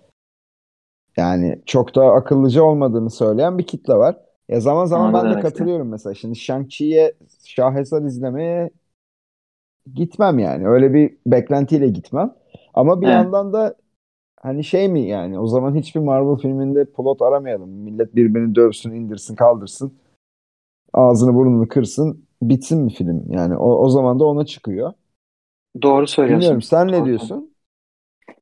yani 1.18 1.62
çok 1.66 1.96
da 1.96 2.12
akıllıca 2.14 2.64
olmadığını 2.64 3.10
söyleyen 3.10 3.58
bir 3.58 3.68
kitle 3.68 3.94
var. 3.94 4.18
Ya 4.50 4.60
zaman 4.60 4.86
zaman 4.86 5.06
Anladım 5.06 5.32
ben 5.32 5.38
de 5.38 5.42
katılıyorum 5.42 5.90
mesela. 5.90 6.14
Şimdi 6.14 6.36
Shang-Chi'ye 6.36 7.14
Şaheser 7.46 8.02
izlemeye 8.02 8.70
gitmem 9.96 10.40
yani. 10.40 10.68
Öyle 10.68 10.94
bir 10.94 11.18
beklentiyle 11.26 11.88
gitmem. 11.88 12.36
Ama 12.74 13.02
bir 13.02 13.06
Evet. 13.06 13.16
yandan 13.16 13.54
da 13.54 13.76
hani 14.42 14.64
şey 14.64 14.88
mi 14.90 15.02
yani 15.02 15.40
o 15.40 15.48
zaman 15.48 15.76
hiçbir 15.76 16.00
Marvel 16.00 16.38
filminde 16.42 16.86
plot 16.86 17.22
aramayalım. 17.22 17.70
Millet 17.70 18.16
birbirini 18.16 18.56
dövsün, 18.56 18.92
indirsin, 18.92 19.36
kaldırsın. 19.36 19.94
Ağzını 20.94 21.36
burnunu 21.36 21.68
kırsın. 21.68 22.26
Bitsin 22.42 22.82
mi 22.82 22.94
film? 22.94 23.32
Yani 23.32 23.58
o, 23.58 23.76
o 23.76 23.90
zaman 23.90 24.20
da 24.20 24.26
ona 24.26 24.46
çıkıyor. 24.46 24.94
Doğru 25.82 26.08
söylüyorsun. 26.08 26.42
Bilmiyorum 26.42 26.62
sen 26.62 26.88
ne 26.88 26.92
Doğru. 26.92 27.06
diyorsun? 27.06 27.56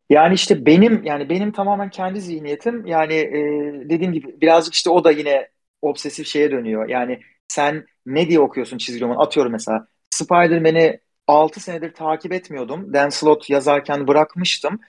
Yani 0.09 0.33
işte 0.33 0.65
benim 0.65 1.03
yani 1.03 1.29
benim 1.29 1.51
tamamen 1.51 1.89
kendi 1.89 2.21
zihniyetim 2.21 2.85
yani 2.85 3.13
e, 3.13 3.39
dediğim 3.89 4.13
gibi 4.13 4.41
birazcık 4.41 4.73
işte 4.73 4.89
o 4.89 5.03
da 5.03 5.11
yine 5.11 5.47
obsesif 5.81 6.27
şeye 6.27 6.51
dönüyor. 6.51 6.89
Yani 6.89 7.19
sen 7.47 7.85
ne 8.05 8.27
diye 8.27 8.39
okuyorsun 8.39 8.77
çizgi 8.77 9.01
roman? 9.01 9.17
Atıyorum 9.25 9.51
mesela 9.51 9.87
Spider-Man'i 10.09 10.99
6 11.27 11.59
senedir 11.59 11.93
takip 11.93 12.33
etmiyordum. 12.33 12.93
Dan 12.93 13.09
Slott 13.09 13.49
yazarken 13.49 14.07
bırakmıştım. 14.07 14.79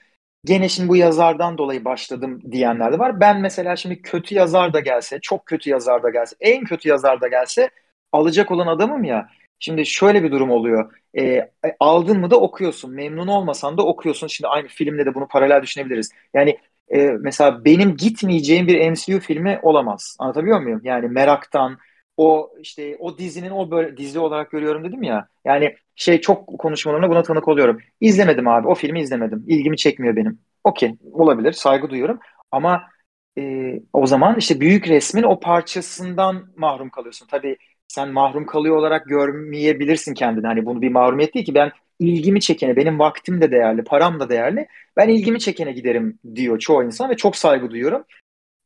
Gene 0.45 0.69
şimdi 0.69 0.89
bu 0.89 0.95
yazardan 0.95 1.57
dolayı 1.57 1.85
başladım 1.85 2.41
diyenler 2.51 2.93
de 2.93 2.99
var. 2.99 3.19
Ben 3.19 3.41
mesela 3.41 3.75
şimdi 3.75 4.01
kötü 4.01 4.35
yazar 4.35 4.73
da 4.73 4.79
gelse, 4.79 5.19
çok 5.21 5.45
kötü 5.45 5.69
yazar 5.69 6.03
da 6.03 6.09
gelse, 6.09 6.35
en 6.39 6.63
kötü 6.63 6.89
yazar 6.89 7.21
da 7.21 7.27
gelse 7.27 7.69
alacak 8.11 8.51
olan 8.51 8.67
adamım 8.67 9.03
ya. 9.03 9.29
Şimdi 9.59 9.85
şöyle 9.85 10.23
bir 10.23 10.31
durum 10.31 10.51
oluyor. 10.51 10.93
E, 11.17 11.51
aldın 11.79 12.19
mı 12.19 12.31
da 12.31 12.39
okuyorsun. 12.39 12.91
Memnun 12.91 13.27
olmasan 13.27 13.77
da 13.77 13.85
okuyorsun. 13.85 14.27
Şimdi 14.27 14.47
aynı 14.47 14.67
filmle 14.67 15.05
de 15.05 15.15
bunu 15.15 15.27
paralel 15.27 15.61
düşünebiliriz. 15.61 16.11
Yani 16.33 16.57
e, 16.89 16.97
mesela 17.05 17.65
benim 17.65 17.97
gitmeyeceğim 17.97 18.67
bir 18.67 18.89
MCU 18.89 19.19
filmi 19.19 19.59
olamaz. 19.63 20.15
Anlatabiliyor 20.19 20.59
muyum? 20.59 20.81
Yani 20.83 21.07
meraktan 21.07 21.77
o 22.17 22.51
işte 22.61 22.95
o 22.99 23.17
dizinin 23.17 23.49
o 23.49 23.71
böyle 23.71 23.97
dizi 23.97 24.19
olarak 24.19 24.51
görüyorum 24.51 24.83
dedim 24.83 25.03
ya. 25.03 25.27
Yani 25.45 25.75
şey 25.95 26.21
çok 26.21 26.59
konuşmalarımda 26.59 27.09
buna 27.09 27.23
tanık 27.23 27.47
oluyorum. 27.47 27.77
İzlemedim 28.01 28.47
abi. 28.47 28.67
O 28.67 28.75
filmi 28.75 29.01
izlemedim. 29.01 29.43
İlgimi 29.47 29.77
çekmiyor 29.77 30.15
benim. 30.15 30.39
Okey, 30.63 30.95
olabilir. 31.13 31.51
Saygı 31.51 31.89
duyuyorum. 31.89 32.19
Ama 32.51 32.83
e, 33.37 33.73
o 33.93 34.07
zaman 34.07 34.35
işte 34.37 34.59
büyük 34.59 34.87
resmin 34.87 35.23
o 35.23 35.39
parçasından 35.39 36.53
mahrum 36.55 36.89
kalıyorsun. 36.89 37.27
Tabii 37.27 37.57
sen 37.89 38.09
mahrum 38.09 38.45
kalıyor 38.45 38.75
olarak 38.75 39.05
görmeyebilirsin 39.05 40.13
kendini. 40.13 40.47
Hani 40.47 40.65
bunu 40.65 40.81
bir 40.81 40.89
mahrumiyet 40.89 41.33
değil 41.33 41.45
ki 41.45 41.55
ben 41.55 41.71
ilgimi 41.99 42.41
çekene, 42.41 42.75
benim 42.75 42.99
vaktim 42.99 43.41
de 43.41 43.51
değerli, 43.51 43.83
param 43.83 44.19
da 44.19 44.29
değerli. 44.29 44.67
Ben 44.97 45.09
ilgimi 45.09 45.39
çekene 45.39 45.71
giderim 45.71 46.19
diyor 46.35 46.59
çoğu 46.59 46.83
insan 46.83 47.09
ve 47.09 47.17
çok 47.17 47.35
saygı 47.35 47.69
duyuyorum. 47.71 48.03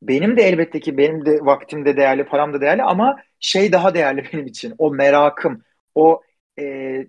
benim 0.03 0.37
de 0.37 0.43
elbette 0.43 0.79
ki 0.79 0.97
benim 0.97 1.25
de 1.25 1.39
vaktim 1.41 1.85
de 1.85 1.97
değerli, 1.97 2.25
param 2.25 2.53
da 2.53 2.61
değerli 2.61 2.83
ama 2.83 3.17
şey 3.39 3.71
daha 3.71 3.93
değerli 3.95 4.23
benim 4.33 4.45
için. 4.47 4.75
O 4.77 4.91
merakım, 4.93 5.63
o 5.95 6.21
e, 6.59 6.63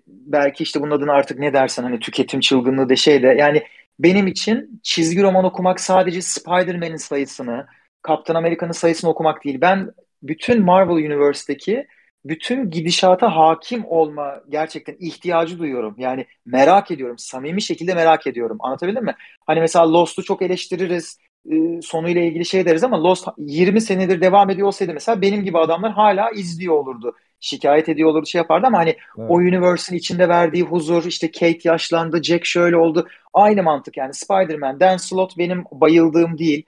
belki 0.07 0.63
işte 0.63 0.81
bunun 0.81 0.91
adını 0.91 1.11
artık 1.11 1.39
ne 1.39 1.53
dersen 1.53 1.83
hani 1.83 1.99
tüketim 1.99 2.39
çılgınlığı 2.39 2.89
de 2.89 2.95
şey 2.95 3.23
de 3.23 3.27
yani 3.27 3.63
benim 3.99 4.27
için 4.27 4.81
çizgi 4.83 5.21
roman 5.23 5.45
okumak 5.45 5.79
sadece 5.79 6.21
Spider-Man'in 6.21 6.95
sayısını, 6.97 7.67
Kaptan 8.01 8.35
Amerika'nın 8.35 8.71
sayısını 8.71 9.09
okumak 9.09 9.45
değil. 9.45 9.61
Ben 9.61 9.91
bütün 10.23 10.63
Marvel 10.63 10.95
Universe'deki 10.95 11.87
bütün 12.25 12.69
gidişata 12.69 13.35
hakim 13.35 13.85
olma 13.85 14.41
gerçekten 14.49 14.95
ihtiyacı 14.99 15.59
duyuyorum. 15.59 15.95
Yani 15.97 16.25
merak 16.45 16.91
ediyorum. 16.91 17.17
Samimi 17.17 17.61
şekilde 17.61 17.93
merak 17.93 18.27
ediyorum. 18.27 18.57
Anlatabildim 18.59 19.05
mi? 19.05 19.15
Hani 19.45 19.59
mesela 19.59 19.93
Lost'u 19.93 20.23
çok 20.23 20.41
eleştiririz. 20.41 21.19
E, 21.51 21.81
sonuyla 21.81 22.21
ilgili 22.21 22.45
şey 22.45 22.65
deriz 22.65 22.83
ama 22.83 23.03
Lost 23.03 23.27
20 23.37 23.81
senedir 23.81 24.21
devam 24.21 24.49
ediyor 24.49 24.67
olsaydı 24.67 24.93
mesela 24.93 25.21
benim 25.21 25.43
gibi 25.43 25.57
adamlar 25.57 25.91
hala 25.91 26.31
izliyor 26.31 26.73
olurdu. 26.75 27.15
Şikayet 27.39 27.89
ediyor 27.89 28.09
olurdu 28.09 28.25
şey 28.25 28.39
yapardı 28.39 28.67
ama 28.67 28.77
hani 28.77 28.89
Evet. 28.89 29.29
o 29.29 29.33
universe'ın 29.35 29.97
içinde 29.97 30.29
verdiği 30.29 30.63
huzur 30.63 31.05
işte 31.05 31.31
Kate 31.31 31.59
yaşlandı, 31.63 32.23
Jack 32.23 32.45
şöyle 32.45 32.77
oldu. 32.77 33.07
Aynı 33.33 33.63
mantık 33.63 33.97
yani 33.97 34.13
Spider-Man, 34.13 34.79
Dan 34.79 34.97
Slott 34.97 35.37
benim 35.37 35.63
bayıldığım 35.71 36.37
değil. 36.37 36.65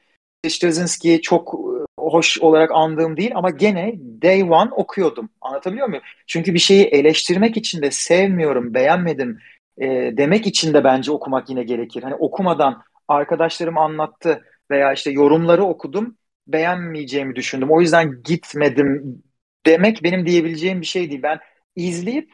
Straczynski 0.47 1.21
çok 1.21 1.53
e, 1.53 1.86
hoş 2.13 2.41
olarak 2.41 2.71
andığım 2.71 3.17
değil 3.17 3.31
ama 3.35 3.49
gene 3.49 3.93
Day 4.21 4.43
One 4.43 4.71
okuyordum. 4.71 5.29
Anlatabiliyor 5.41 5.87
muyum? 5.87 6.03
Çünkü 6.27 6.53
bir 6.53 6.59
şeyi 6.59 6.85
eleştirmek 6.85 7.57
için 7.57 7.81
de 7.81 7.91
sevmiyorum, 7.91 8.73
beğenmedim 8.73 9.37
e, 9.77 9.87
demek 10.17 10.47
için 10.47 10.73
de 10.73 10.83
bence 10.83 11.11
okumak 11.11 11.49
yine 11.49 11.63
gerekir. 11.63 12.03
Hani 12.03 12.15
okumadan 12.15 12.83
arkadaşlarım 13.07 13.77
anlattı 13.77 14.41
veya 14.71 14.93
işte 14.93 15.11
yorumları 15.11 15.63
okudum, 15.63 16.17
beğenmeyeceğimi 16.47 17.35
düşündüm. 17.35 17.71
O 17.71 17.81
yüzden 17.81 18.23
gitmedim 18.23 19.23
demek 19.65 20.03
benim 20.03 20.25
diyebileceğim 20.25 20.81
bir 20.81 20.85
şey 20.85 21.09
değil. 21.09 21.23
Ben 21.23 21.39
izleyip, 21.75 22.31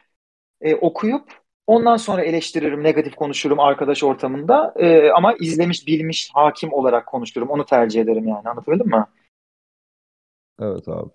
e, 0.62 0.76
okuyup 0.76 1.30
ondan 1.68 1.98
sonra 1.98 2.24
eleştiririm, 2.24 2.84
negatif 2.84 3.16
konuşurum 3.16 3.60
arkadaş 3.60 4.04
ortamında. 4.04 4.74
E, 4.76 5.12
ama 5.12 5.34
izlemiş, 5.40 5.88
bilmiş, 5.88 6.30
hakim 6.34 6.74
olarak 6.74 7.06
konuşurum. 7.08 7.50
Onu 7.50 7.66
tercih 7.66 8.02
ederim 8.02 8.28
yani. 8.28 8.50
Anlatabildim 8.50 8.88
mi? 8.88 9.06
Evet 10.62 10.88
abi. 10.88 11.10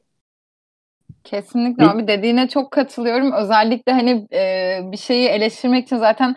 Kesinlikle 1.25 1.85
abi 1.85 2.09
dediğine 2.09 2.49
çok 2.49 2.71
katılıyorum. 2.71 3.33
Özellikle 3.33 3.93
hani 3.93 4.29
e, 4.33 4.81
bir 4.93 4.97
şeyi 4.97 5.29
eleştirmek 5.29 5.85
için 5.85 5.97
zaten 5.97 6.37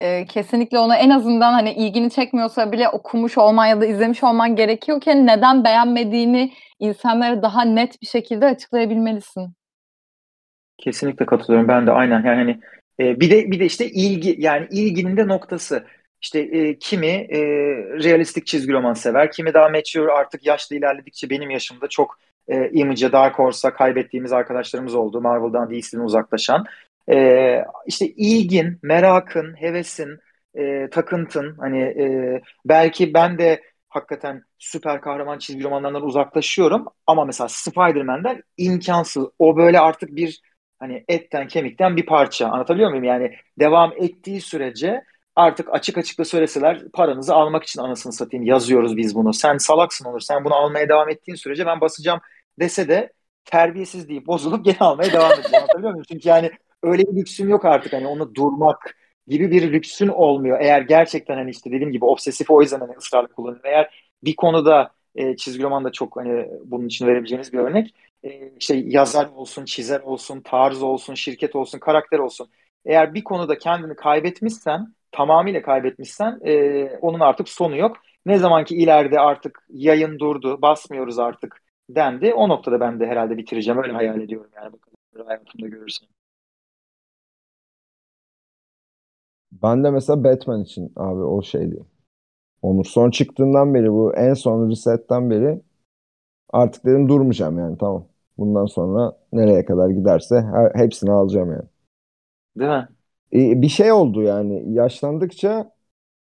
e, 0.00 0.26
kesinlikle 0.26 0.78
ona 0.78 0.96
en 0.96 1.10
azından 1.10 1.52
hani 1.52 1.72
ilgini 1.72 2.10
çekmiyorsa 2.10 2.72
bile 2.72 2.88
okumuş 2.88 3.38
olman 3.38 3.66
ya 3.66 3.80
da 3.80 3.86
izlemiş 3.86 4.24
olman 4.24 4.56
gerekiyorken 4.56 5.26
neden 5.26 5.64
beğenmediğini 5.64 6.52
insanlara 6.78 7.42
daha 7.42 7.64
net 7.64 8.02
bir 8.02 8.06
şekilde 8.06 8.46
açıklayabilmelisin. 8.46 9.54
Kesinlikle 10.78 11.26
katılıyorum. 11.26 11.68
Ben 11.68 11.86
de 11.86 11.90
aynen 11.90 12.24
yani 12.24 12.36
hani 12.36 12.60
e, 13.00 13.20
bir 13.20 13.30
de 13.30 13.50
bir 13.50 13.60
de 13.60 13.64
işte 13.64 13.90
ilgi 13.90 14.36
yani 14.38 14.66
ilginin 14.70 15.16
de 15.16 15.28
noktası. 15.28 15.86
İşte 16.22 16.40
e, 16.40 16.78
kimi 16.78 17.06
e, 17.06 17.40
realistik 18.02 18.46
çizgi 18.46 18.72
roman 18.72 18.94
sever, 18.94 19.32
kimi 19.32 19.54
daha 19.54 19.68
mature 19.68 20.12
artık 20.12 20.46
yaşlı 20.46 20.76
ilerledikçe 20.76 21.30
benim 21.30 21.50
yaşımda 21.50 21.88
çok 21.88 22.18
e, 22.48 22.70
Image'a, 22.70 23.12
Dark 23.12 23.38
Horse'a 23.38 23.74
kaybettiğimiz 23.74 24.32
arkadaşlarımız 24.32 24.94
oldu. 24.94 25.20
Marvel'dan, 25.20 25.70
DC'den 25.70 26.00
uzaklaşan. 26.00 26.64
E, 27.10 27.64
işte 27.86 28.06
ilgin, 28.06 28.78
merakın, 28.82 29.60
hevesin, 29.60 30.18
e, 30.54 30.90
takıntın 30.90 31.56
hani 31.58 31.80
e, 31.80 32.40
belki 32.64 33.14
ben 33.14 33.38
de 33.38 33.62
hakikaten 33.88 34.42
süper 34.58 35.00
kahraman 35.00 35.38
çizgi 35.38 35.64
romanlarından 35.64 36.06
uzaklaşıyorum 36.06 36.86
ama 37.06 37.24
mesela 37.24 37.48
Spider-Man'den 37.48 38.42
imkansız. 38.56 39.26
O 39.38 39.56
böyle 39.56 39.80
artık 39.80 40.16
bir 40.16 40.40
hani 40.78 41.04
etten 41.08 41.48
kemikten 41.48 41.96
bir 41.96 42.06
parça. 42.06 42.48
Anlatabiliyor 42.48 42.90
muyum? 42.90 43.04
Yani 43.04 43.34
devam 43.58 43.92
ettiği 43.96 44.40
sürece 44.40 45.04
artık 45.36 45.68
açık 45.74 45.98
açık 45.98 46.18
da 46.18 46.24
söyleseler 46.24 46.88
paranızı 46.92 47.34
almak 47.34 47.64
için 47.64 47.80
anasını 47.80 48.12
satayım 48.12 48.46
yazıyoruz 48.46 48.96
biz 48.96 49.14
bunu. 49.14 49.32
Sen 49.34 49.58
salaksın 49.58 50.04
olur. 50.04 50.20
Sen 50.20 50.44
bunu 50.44 50.54
almaya 50.54 50.88
devam 50.88 51.08
ettiğin 51.10 51.36
sürece 51.36 51.66
ben 51.66 51.80
basacağım 51.80 52.20
dese 52.60 52.88
de 52.88 53.12
terbiyesiz 53.44 54.08
deyip 54.08 54.26
bozulup 54.26 54.64
gene 54.64 54.78
almaya 54.80 55.12
devam 55.12 55.32
edeceğim. 55.32 55.56
Anlatabiliyor 55.62 55.92
muyum? 55.92 56.04
Çünkü 56.08 56.28
yani 56.28 56.50
öyle 56.82 57.02
bir 57.02 57.16
lüksüm 57.20 57.48
yok 57.48 57.64
artık. 57.64 57.92
Hani 57.92 58.06
onu 58.06 58.34
durmak 58.34 58.96
gibi 59.28 59.50
bir 59.50 59.72
lüksün 59.72 60.08
olmuyor. 60.08 60.60
Eğer 60.60 60.82
gerçekten 60.82 61.36
hani 61.36 61.50
işte 61.50 61.70
dediğim 61.70 61.92
gibi 61.92 62.04
obsesif 62.04 62.50
o 62.50 62.62
yüzden 62.62 62.80
hani 62.80 62.92
ısrarla 62.96 63.28
kullanıyor. 63.28 63.64
Eğer 63.64 63.90
bir 64.24 64.36
konuda 64.36 64.90
e, 65.14 65.36
çizgi 65.36 65.62
roman 65.62 65.84
da 65.84 65.92
çok 65.92 66.16
hani 66.16 66.48
bunun 66.64 66.86
için 66.86 67.06
verebileceğiniz 67.06 67.52
bir 67.52 67.58
örnek. 67.58 67.94
E, 68.24 68.52
işte 68.58 68.76
yazar 68.76 69.26
olsun, 69.26 69.64
çizer 69.64 70.00
olsun, 70.00 70.40
tarz 70.40 70.82
olsun, 70.82 71.14
şirket 71.14 71.56
olsun, 71.56 71.78
karakter 71.78 72.18
olsun. 72.18 72.48
Eğer 72.84 73.14
bir 73.14 73.24
konuda 73.24 73.58
kendini 73.58 73.96
kaybetmişsen, 73.96 74.94
tamamıyla 75.12 75.62
kaybetmişsen 75.62 76.40
e, 76.46 76.84
onun 77.00 77.20
artık 77.20 77.48
sonu 77.48 77.76
yok. 77.76 77.96
Ne 78.26 78.38
zaman 78.38 78.64
ki 78.64 78.76
ileride 78.76 79.20
artık 79.20 79.66
yayın 79.70 80.18
durdu, 80.18 80.62
basmıyoruz 80.62 81.18
artık 81.18 81.62
dendi. 81.90 82.34
O 82.34 82.48
noktada 82.48 82.80
ben 82.80 83.00
de 83.00 83.06
herhalde 83.06 83.36
bitireceğim. 83.36 83.82
Öyle 83.82 83.92
hayal 83.92 84.20
ediyorum 84.20 84.50
yani. 84.56 84.72
Bakalım 84.72 85.26
hayatımda 85.26 85.68
görürsün. 85.68 86.08
Ben 89.52 89.84
de 89.84 89.90
mesela 89.90 90.24
Batman 90.24 90.62
için 90.62 90.92
abi 90.96 91.20
o 91.22 91.42
şeydi. 91.42 91.76
Onur 92.62 92.84
son 92.84 93.10
çıktığından 93.10 93.74
beri 93.74 93.92
bu 93.92 94.14
en 94.16 94.34
son 94.34 94.70
resetten 94.70 95.30
beri 95.30 95.62
artık 96.50 96.86
dedim 96.86 97.08
durmayacağım 97.08 97.58
yani 97.58 97.78
tamam. 97.78 98.08
Bundan 98.38 98.66
sonra 98.66 99.18
nereye 99.32 99.64
kadar 99.64 99.90
giderse 99.90 100.42
her, 100.42 100.72
hepsini 100.74 101.12
alacağım 101.12 101.52
yani. 101.52 101.68
Değil 102.56 102.70
mi? 102.70 102.88
E, 103.34 103.62
bir 103.62 103.68
şey 103.68 103.92
oldu 103.92 104.22
yani 104.22 104.74
yaşlandıkça 104.74 105.72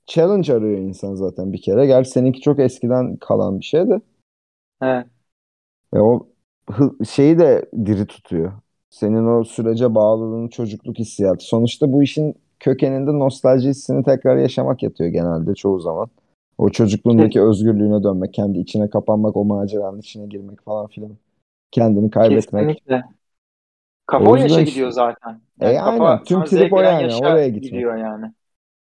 challenge 0.05 0.53
arıyor 0.53 0.77
insan 0.77 1.15
zaten 1.15 1.53
bir 1.53 1.61
kere. 1.61 1.85
Gerçi 1.85 2.09
seninki 2.09 2.41
çok 2.41 2.59
eskiden 2.59 3.15
kalan 3.15 3.59
bir 3.59 3.65
şey 3.65 3.89
de. 3.89 4.01
Evet. 4.81 5.07
Ve 5.93 6.01
o 6.01 6.27
şeyi 7.09 7.39
de 7.39 7.69
diri 7.85 8.05
tutuyor. 8.05 8.51
Senin 8.89 9.27
o 9.27 9.43
sürece 9.43 9.95
bağlılığın 9.95 10.47
çocukluk 10.47 10.99
hissiyatı. 10.99 11.45
Sonuçta 11.45 11.91
bu 11.91 12.03
işin 12.03 12.35
kökeninde 12.59 13.19
nostalji 13.19 13.69
hissini 13.69 14.03
tekrar 14.03 14.37
yaşamak 14.37 14.83
yatıyor 14.83 15.09
genelde 15.09 15.55
çoğu 15.55 15.79
zaman. 15.79 16.07
O 16.57 16.69
çocukluğundaki 16.69 17.41
özgürlüğüne 17.41 18.03
dönmek, 18.03 18.33
kendi 18.33 18.59
içine 18.59 18.89
kapanmak, 18.89 19.37
o 19.37 19.45
maceranın 19.45 19.99
içine 19.99 20.25
girmek 20.25 20.61
falan 20.61 20.87
filan. 20.87 21.11
Kendini 21.71 22.09
kaybetmek. 22.09 22.67
Kesinlikle. 22.67 23.03
Kafa 24.07 24.25
O 24.31 24.35
yaşa 24.35 24.47
işte- 24.47 24.63
gidiyor 24.63 24.91
zaten. 24.91 25.41
E, 25.61 25.69
Yani 25.69 25.77
kafa 25.97 26.09
aynen. 26.09 26.23
Tüm 26.23 26.43
trip 26.43 26.73
o 26.73 26.81
yani. 26.81 27.15
Oraya 27.15 27.47
gitmek. 27.47 27.63
gidiyor 27.63 27.97
yani. 27.97 28.25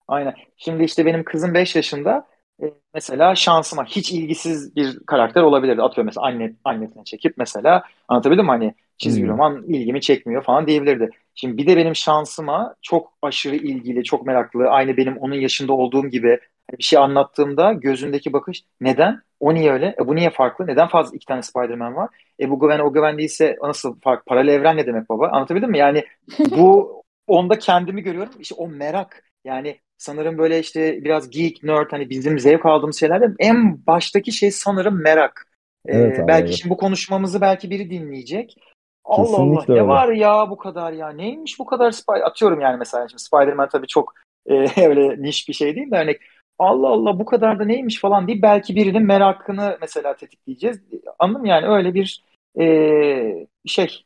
Aynen. 0.08 0.34
Şimdi 0.56 0.84
işte 0.84 1.06
benim 1.06 1.24
kızım 1.24 1.54
5 1.54 1.76
yaşında. 1.76 2.26
E, 2.62 2.66
mesela 2.94 3.34
şansıma 3.34 3.84
hiç 3.84 4.12
ilgisiz 4.12 4.76
bir 4.76 4.98
karakter 5.06 5.42
olabilirdi. 5.42 5.82
Atıyorum 5.82 6.06
mesela 6.06 6.26
anne, 6.26 6.52
annesine 6.64 7.04
çekip 7.04 7.34
mesela 7.38 7.82
anlatabildim 8.08 8.44
mi? 8.44 8.50
Hani 8.50 8.74
çizgi 8.98 9.22
Hmm. 9.22 9.28
roman 9.30 9.64
ilgimi 9.64 10.00
çekmiyor 10.00 10.42
falan 10.42 10.66
diyebilirdi. 10.66 11.10
Şimdi 11.34 11.56
bir 11.58 11.66
de 11.66 11.76
benim 11.76 11.96
şansıma 11.96 12.74
çok 12.82 13.12
aşırı 13.22 13.56
ilgili, 13.56 14.04
çok 14.04 14.26
meraklı, 14.26 14.68
aynı 14.68 14.96
benim 14.96 15.16
onun 15.18 15.34
yaşında 15.34 15.72
olduğum 15.72 16.08
gibi 16.08 16.38
bir 16.78 16.82
şey 16.82 16.98
anlattığımda 16.98 17.72
gözündeki 17.72 18.32
bakış 18.32 18.64
neden? 18.80 19.22
O 19.40 19.54
niye 19.54 19.72
öyle? 19.72 19.94
E 20.00 20.06
bu 20.06 20.16
niye 20.16 20.30
farklı? 20.30 20.66
Neden 20.66 20.88
fazla 20.88 21.16
iki 21.16 21.26
tane 21.26 21.42
Spider-Man 21.42 21.96
var? 21.96 22.08
E 22.40 22.50
bu 22.50 22.60
güven 22.60 22.78
o 22.78 22.92
güven 22.92 23.18
değilse 23.18 23.56
nasıl 23.62 24.00
fark? 24.00 24.26
Paralel 24.26 24.52
evren 24.52 24.76
ne 24.76 24.86
demek 24.86 25.08
baba? 25.08 25.28
Anlatabildim 25.28 25.70
mi? 25.70 25.78
Yani 25.78 26.04
bu 26.50 27.02
onda 27.26 27.58
kendimi 27.58 28.02
görüyorum. 28.02 28.32
İşte 28.38 28.54
o 28.54 28.68
merak. 28.68 29.22
Yani 29.44 29.78
sanırım 29.98 30.38
böyle 30.38 30.58
işte 30.58 31.04
biraz 31.04 31.30
geek, 31.30 31.62
nerd 31.62 31.92
hani 31.92 32.10
bizim 32.10 32.38
zevk 32.38 32.66
aldığımız 32.66 33.00
şeylerde 33.00 33.28
en 33.38 33.86
baştaki 33.86 34.32
şey 34.32 34.50
sanırım 34.50 35.02
merak. 35.02 35.46
Ee, 35.86 35.96
Evet 35.96 36.18
abi, 36.18 36.28
belki 36.28 36.46
evet. 36.46 36.54
şimdi 36.54 36.70
bu 36.70 36.76
konuşmamızı 36.76 37.40
belki 37.40 37.70
biri 37.70 37.90
dinleyecek. 37.90 38.56
Allah 39.04 39.36
Allah 39.36 39.36
Kesinlikle 39.36 39.74
ne 39.74 39.78
öyle. 39.78 39.88
var 39.88 40.08
ya 40.08 40.50
bu 40.50 40.56
kadar 40.56 40.92
ya 40.92 41.08
neymiş 41.08 41.58
bu 41.58 41.66
kadar 41.66 41.90
Spy 41.90 42.12
atıyorum 42.24 42.60
yani 42.60 42.76
mesela 42.76 43.08
şimdi 43.08 43.22
Spider-Man 43.22 43.68
tabii 43.68 43.86
çok 43.86 44.14
e, 44.46 44.54
öyle 44.88 45.22
niş 45.22 45.48
bir 45.48 45.54
şey 45.54 45.76
değil 45.76 45.90
de 45.90 45.96
hani 45.96 46.18
Allah 46.62 46.88
Allah 46.88 47.18
bu 47.18 47.24
kadar 47.24 47.58
da 47.58 47.64
neymiş 47.64 48.00
falan 48.00 48.28
deyip 48.28 48.42
belki 48.42 48.76
birinin 48.76 49.02
merakını 49.02 49.78
mesela 49.80 50.16
tetikleyeceğiz. 50.16 50.80
Anladın 51.18 51.40
mı 51.40 51.48
yani 51.48 51.66
öyle 51.66 51.94
bir 51.94 52.24
e, 52.60 53.46
şey 53.66 54.04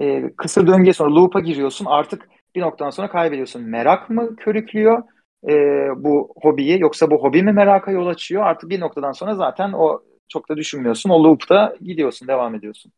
e, 0.00 0.30
kısır 0.36 0.66
döngüye 0.66 0.92
sonra 0.92 1.14
loop'a 1.14 1.40
giriyorsun 1.40 1.84
artık 1.84 2.28
bir 2.54 2.60
noktadan 2.60 2.90
sonra 2.90 3.10
kaybediyorsun. 3.10 3.62
Merak 3.62 4.10
mı 4.10 4.36
körüklüyor 4.36 5.02
e, 5.48 5.52
bu 5.96 6.34
hobiyi 6.42 6.80
yoksa 6.80 7.10
bu 7.10 7.16
hobi 7.16 7.42
mi 7.42 7.52
meraka 7.52 7.90
yol 7.90 8.06
açıyor? 8.06 8.42
Artık 8.42 8.70
bir 8.70 8.80
noktadan 8.80 9.12
sonra 9.12 9.34
zaten 9.34 9.72
o 9.72 10.02
çok 10.28 10.48
da 10.48 10.56
düşünmüyorsun. 10.56 11.10
O 11.10 11.24
loop'ta 11.24 11.76
gidiyorsun, 11.80 12.28
devam 12.28 12.54
ediyorsun. 12.54 12.92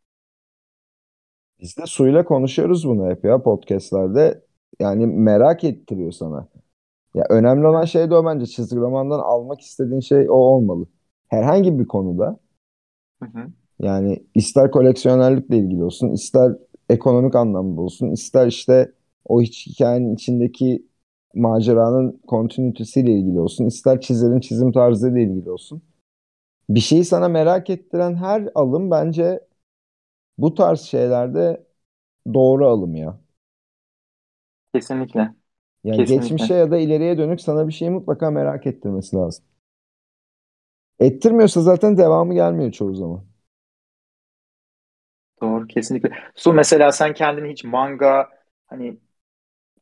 Biz 1.60 1.76
de 1.76 1.86
suyla 1.86 2.24
konuşuyoruz 2.24 2.88
bunu 2.88 3.10
hep 3.10 3.24
ya 3.24 3.42
podcastlerde. 3.42 4.42
Yani 4.80 5.06
merak 5.06 5.64
ettiriyor 5.64 6.12
sana. 6.12 6.48
Ya 7.14 7.24
önemli 7.30 7.66
olan 7.66 7.84
şey 7.84 8.10
de 8.10 8.14
o 8.14 8.24
bence 8.26 8.46
çizgi 8.46 8.76
romandan 8.76 9.18
almak 9.20 9.60
istediğin 9.60 10.00
şey 10.00 10.26
o 10.30 10.32
olmalı. 10.34 10.86
Herhangi 11.28 11.78
bir 11.78 11.86
konuda 11.86 12.38
Hı 13.22 13.26
hı. 13.26 13.52
Yani 13.78 14.24
ister 14.34 14.70
koleksiyonerlikle 14.70 15.58
ilgili 15.58 15.84
olsun, 15.84 16.08
ister 16.12 16.52
ekonomik 16.90 17.34
anlamda 17.34 17.80
olsun, 17.80 18.10
ister 18.10 18.46
işte 18.46 18.92
o 19.24 19.42
hiç 19.42 19.66
hikayenin 19.66 20.14
içindeki 20.14 20.86
maceranın 21.34 22.20
kontinüitesiyle 22.26 23.12
ilgili 23.12 23.40
olsun, 23.40 23.66
ister 23.66 24.00
çizerin 24.00 24.40
çizim 24.40 24.72
tarzıyla 24.72 25.20
ilgili 25.20 25.50
olsun. 25.50 25.82
Bir 26.70 26.80
şeyi 26.80 27.06
sana 27.06 27.28
merak 27.28 27.70
ettiren 27.70 28.16
her 28.16 28.48
alım 28.56 28.92
bence 28.92 29.40
bu 30.38 30.54
tarz 30.54 30.80
şeylerde 30.80 31.64
doğru 32.34 32.68
alım 32.68 32.96
ya. 32.96 33.20
Kesinlikle. 34.74 35.34
Yani 35.84 36.04
Kesinlikle. 36.04 36.06
geçmişe 36.06 36.54
ya 36.54 36.70
da 36.70 36.78
ileriye 36.78 37.18
dönük 37.18 37.40
sana 37.40 37.68
bir 37.68 37.72
şeyi 37.72 37.90
mutlaka 37.90 38.30
merak 38.30 38.66
ettirmesi 38.66 39.16
lazım. 39.16 39.44
Ettirmiyorsa 40.98 41.60
zaten 41.60 41.98
devamı 41.98 42.34
gelmiyor 42.34 42.72
çoğu 42.72 42.94
zaman. 42.94 43.24
Doğru, 45.42 45.66
kesinlikle. 45.66 46.10
Su 46.34 46.52
mesela 46.52 46.92
sen 46.92 47.14
kendini 47.14 47.52
hiç 47.52 47.64
manga 47.64 48.28
hani 48.66 48.98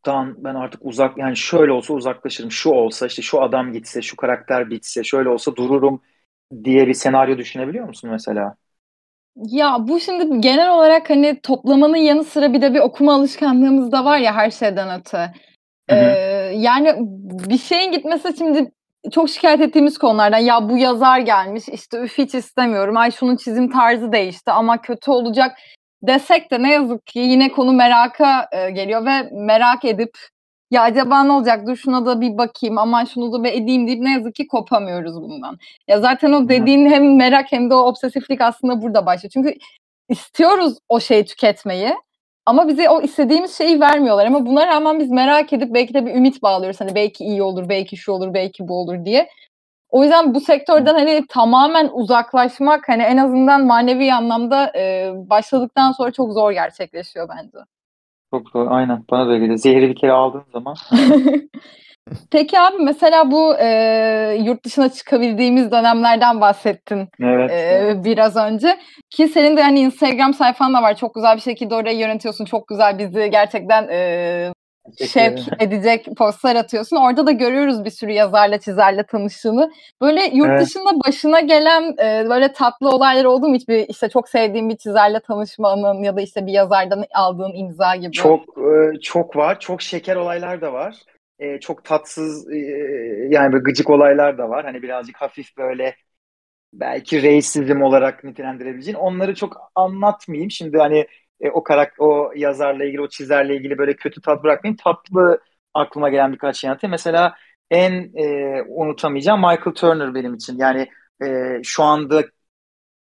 dan 0.06 0.44
ben 0.44 0.56
artık 0.56 0.80
uzak 0.86 1.18
yani 1.18 1.36
şöyle 1.38 1.72
olsa 1.72 1.94
uzaklaşırım. 1.94 2.52
Şu 2.52 2.70
olsa 2.70 3.06
işte 3.06 3.22
şu 3.22 3.42
adam 3.42 3.72
gitse, 3.72 4.02
şu 4.02 4.16
karakter 4.16 4.70
bitse, 4.70 5.04
şöyle 5.04 5.28
olsa 5.28 5.56
dururum 5.56 6.02
diye 6.64 6.86
bir 6.88 6.94
senaryo 6.94 7.38
düşünebiliyor 7.38 7.86
musun 7.88 8.10
mesela? 8.10 8.56
Ya 9.36 9.76
bu 9.88 10.00
şimdi 10.00 10.40
genel 10.40 10.70
olarak 10.74 11.10
hani 11.10 11.40
toplamanın 11.42 11.96
yanı 11.96 12.24
sıra 12.24 12.52
bir 12.52 12.62
de 12.62 12.74
bir 12.74 12.80
okuma 12.80 13.14
alışkanlığımız 13.14 13.92
da 13.92 14.04
var 14.04 14.18
ya 14.18 14.34
her 14.34 14.50
şeyden 14.50 15.00
öte. 15.00 15.32
Hı 15.90 15.94
hı. 15.94 15.98
Ee, 15.98 16.52
yani 16.56 16.94
bir 17.48 17.58
şeyin 17.58 17.92
gitmesi 17.92 18.36
şimdi 18.38 18.70
çok 19.12 19.30
şikayet 19.30 19.60
ettiğimiz 19.60 19.98
konulardan 19.98 20.38
ya 20.38 20.68
bu 20.68 20.78
yazar 20.78 21.18
gelmiş 21.18 21.68
işte 21.68 21.98
üf 21.98 22.18
hiç 22.18 22.34
istemiyorum 22.34 22.96
ay 22.96 23.10
şunun 23.10 23.36
çizim 23.36 23.70
tarzı 23.70 24.12
değişti 24.12 24.50
ama 24.50 24.80
kötü 24.82 25.10
olacak 25.10 25.58
desek 26.02 26.50
de 26.50 26.62
ne 26.62 26.72
yazık 26.72 27.06
ki 27.06 27.18
yine 27.18 27.52
konu 27.52 27.72
meraka 27.72 28.48
e, 28.52 28.70
geliyor 28.70 29.06
ve 29.06 29.30
merak 29.32 29.84
edip 29.84 30.18
ya 30.70 30.82
acaba 30.82 31.24
ne 31.24 31.32
olacak 31.32 31.66
dur 31.66 31.76
şuna 31.76 32.06
da 32.06 32.20
bir 32.20 32.38
bakayım 32.38 32.78
aman 32.78 33.04
şunu 33.04 33.32
da 33.32 33.44
bir 33.44 33.52
edeyim 33.52 33.86
deyip 33.86 34.00
ne 34.00 34.12
yazık 34.12 34.34
ki 34.34 34.46
kopamıyoruz 34.46 35.14
bundan. 35.14 35.58
Ya 35.88 36.00
zaten 36.00 36.32
o 36.32 36.48
dediğin 36.48 36.90
hem 36.90 37.16
merak 37.16 37.52
hem 37.52 37.70
de 37.70 37.74
o 37.74 37.78
obsesiflik 37.78 38.40
aslında 38.40 38.82
burada 38.82 39.06
başlıyor. 39.06 39.30
Çünkü 39.32 39.54
istiyoruz 40.08 40.78
o 40.88 41.00
şeyi 41.00 41.24
tüketmeyi 41.24 41.94
ama 42.46 42.68
bize 42.68 42.90
o 42.90 43.02
istediğimiz 43.02 43.58
şeyi 43.58 43.80
vermiyorlar 43.80 44.26
ama 44.26 44.46
buna 44.46 44.66
rağmen 44.66 44.98
biz 44.98 45.10
merak 45.10 45.52
edip 45.52 45.74
belki 45.74 45.94
de 45.94 46.06
bir 46.06 46.14
ümit 46.14 46.42
bağlıyoruz. 46.42 46.80
Hani 46.80 46.94
belki 46.94 47.24
iyi 47.24 47.42
olur, 47.42 47.68
belki 47.68 47.96
şu 47.96 48.12
olur, 48.12 48.34
belki 48.34 48.68
bu 48.68 48.80
olur 48.80 49.04
diye. 49.04 49.28
O 49.88 50.02
yüzden 50.02 50.34
bu 50.34 50.40
sektörden 50.40 50.94
hani 50.94 51.26
tamamen 51.28 51.90
uzaklaşmak 51.92 52.88
hani 52.88 53.02
en 53.02 53.16
azından 53.16 53.66
manevi 53.66 54.14
anlamda 54.14 54.72
e, 54.76 55.12
başladıktan 55.14 55.92
sonra 55.92 56.10
çok 56.10 56.32
zor 56.32 56.52
gerçekleşiyor 56.52 57.28
bence. 57.28 57.58
Çok 58.30 58.54
doğru. 58.54 58.70
Aynen. 58.70 59.04
Bana 59.10 59.26
da 59.26 59.30
öyle 59.30 59.38
geliyor. 59.38 59.58
Zehri 59.58 59.88
bir 59.88 59.96
kere 59.96 60.12
aldığın 60.12 60.44
zaman 60.52 60.76
Peki 62.30 62.60
abi 62.60 62.76
mesela 62.82 63.30
bu 63.30 63.54
e, 63.58 64.38
yurt 64.44 64.64
dışına 64.64 64.88
çıkabildiğimiz 64.88 65.72
dönemlerden 65.72 66.40
bahsettin 66.40 67.08
evet. 67.22 67.50
e, 67.50 68.04
biraz 68.04 68.36
önce. 68.36 68.78
Ki 69.10 69.28
senin 69.28 69.56
de 69.56 69.62
hani 69.62 69.80
Instagram 69.80 70.34
sayfan 70.34 70.74
da 70.74 70.82
var. 70.82 70.96
Çok 70.96 71.14
güzel 71.14 71.36
bir 71.36 71.42
şekilde 71.42 71.74
orayı 71.74 71.98
yönetiyorsun. 71.98 72.44
Çok 72.44 72.68
güzel 72.68 72.98
bizi 72.98 73.30
gerçekten 73.30 73.88
e, 73.90 74.52
şevk 75.06 75.38
edecek 75.62 76.06
postlar 76.18 76.56
atıyorsun. 76.56 76.96
Orada 76.96 77.26
da 77.26 77.30
görüyoruz 77.30 77.84
bir 77.84 77.90
sürü 77.90 78.12
yazarla, 78.12 78.58
çizerle 78.58 79.02
tanıştığını. 79.02 79.72
Böyle 80.00 80.24
yurt 80.24 80.50
Evet. 80.50 80.60
dışında 80.60 80.90
başına 81.06 81.40
gelen 81.40 81.82
e, 82.02 82.28
böyle 82.28 82.52
tatlı 82.52 82.90
olaylar 82.90 83.24
oldu 83.24 83.48
mu? 83.48 83.54
Hiçbir 83.54 83.88
işte 83.88 84.08
çok 84.08 84.28
sevdiğin 84.28 84.68
bir 84.68 84.76
çizerle 84.76 85.20
tanışma 85.20 85.72
anın 85.72 86.02
ya 86.02 86.16
da 86.16 86.20
işte 86.20 86.46
bir 86.46 86.52
yazardan 86.52 87.04
aldığın 87.14 87.52
imza 87.54 87.96
gibi. 87.96 88.12
Çok 88.12 88.40
e, 88.40 89.00
çok 89.00 89.36
var. 89.36 89.60
Çok 89.60 89.82
şeker 89.82 90.16
olaylar 90.16 90.60
da 90.60 90.72
var. 90.72 90.94
E, 91.40 91.60
çok 91.60 91.84
tatsız 91.84 92.52
e, 92.52 92.56
yani 93.30 93.52
böyle 93.52 93.62
gıcık 93.64 93.90
olaylar 93.90 94.38
da 94.38 94.50
var. 94.50 94.64
Hani 94.64 94.82
birazcık 94.82 95.16
hafif 95.16 95.56
böyle 95.58 95.96
belki 96.72 97.22
reisizm 97.22 97.82
olarak 97.82 98.24
nitelendirebileceğin. 98.24 98.98
Onları 98.98 99.34
çok 99.34 99.56
anlatmayayım. 99.74 100.50
Şimdi 100.50 100.78
hani 100.78 101.06
e, 101.40 101.50
o 101.50 101.62
karak 101.62 101.94
o 101.98 102.32
yazarla 102.36 102.84
ilgili, 102.84 103.00
o 103.02 103.08
çizerle 103.08 103.56
ilgili 103.56 103.78
böyle 103.78 103.96
kötü 103.96 104.20
tat 104.20 104.44
bırakmayayım. 104.44 104.76
Tatlı 104.76 105.40
aklıma 105.74 106.08
gelen 106.10 106.32
birkaç 106.32 106.56
şey 106.56 106.70
anlatayım. 106.70 106.90
Mesela 106.92 107.34
en 107.70 108.12
e, 108.16 108.62
unutamayacağım 108.68 109.40
Michael 109.40 109.74
Turner 109.74 110.14
benim 110.14 110.34
için. 110.34 110.58
Yani 110.58 110.88
e, 111.24 111.60
şu 111.64 111.82
anda 111.82 112.24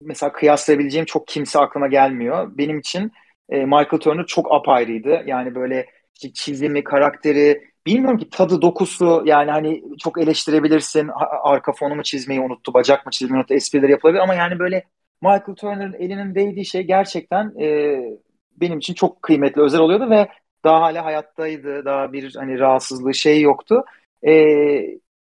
mesela 0.00 0.32
kıyaslayabileceğim 0.32 1.06
çok 1.06 1.28
kimse 1.28 1.58
aklıma 1.58 1.88
gelmiyor. 1.88 2.58
Benim 2.58 2.78
için 2.78 3.12
e, 3.48 3.64
Michael 3.64 4.00
Turner 4.00 4.26
çok 4.26 4.52
apayrıydı. 4.54 5.22
Yani 5.26 5.54
böyle 5.54 5.86
işte 6.14 6.32
çizimi, 6.32 6.84
karakteri, 6.84 7.71
bilmiyorum 7.86 8.18
ki 8.18 8.30
tadı, 8.30 8.62
dokusu 8.62 9.22
yani 9.26 9.50
hani 9.50 9.82
çok 9.98 10.18
eleştirebilirsin. 10.18 11.10
Arka 11.42 11.72
fonu 11.72 11.94
mu 11.94 12.02
çizmeyi 12.02 12.40
unuttu, 12.40 12.74
bacak 12.74 13.06
mı 13.06 13.10
çizmeyi 13.10 13.38
unuttu, 13.38 13.54
espriler 13.54 13.88
yapılabilir 13.88 14.22
ama 14.22 14.34
yani 14.34 14.58
böyle 14.58 14.84
Michael 15.22 15.54
Turner'ın 15.56 15.92
elinin 15.92 16.34
değdiği 16.34 16.66
şey 16.66 16.82
gerçekten 16.82 17.60
e, 17.60 17.98
benim 18.56 18.78
için 18.78 18.94
çok 18.94 19.22
kıymetli, 19.22 19.62
özel 19.62 19.80
oluyordu 19.80 20.10
ve 20.10 20.28
daha 20.64 20.80
hala 20.80 21.04
hayattaydı. 21.04 21.84
Daha 21.84 22.12
bir 22.12 22.34
hani 22.34 22.58
rahatsızlığı 22.58 23.14
şey 23.14 23.40
yoktu. 23.40 23.84
E, 24.26 24.32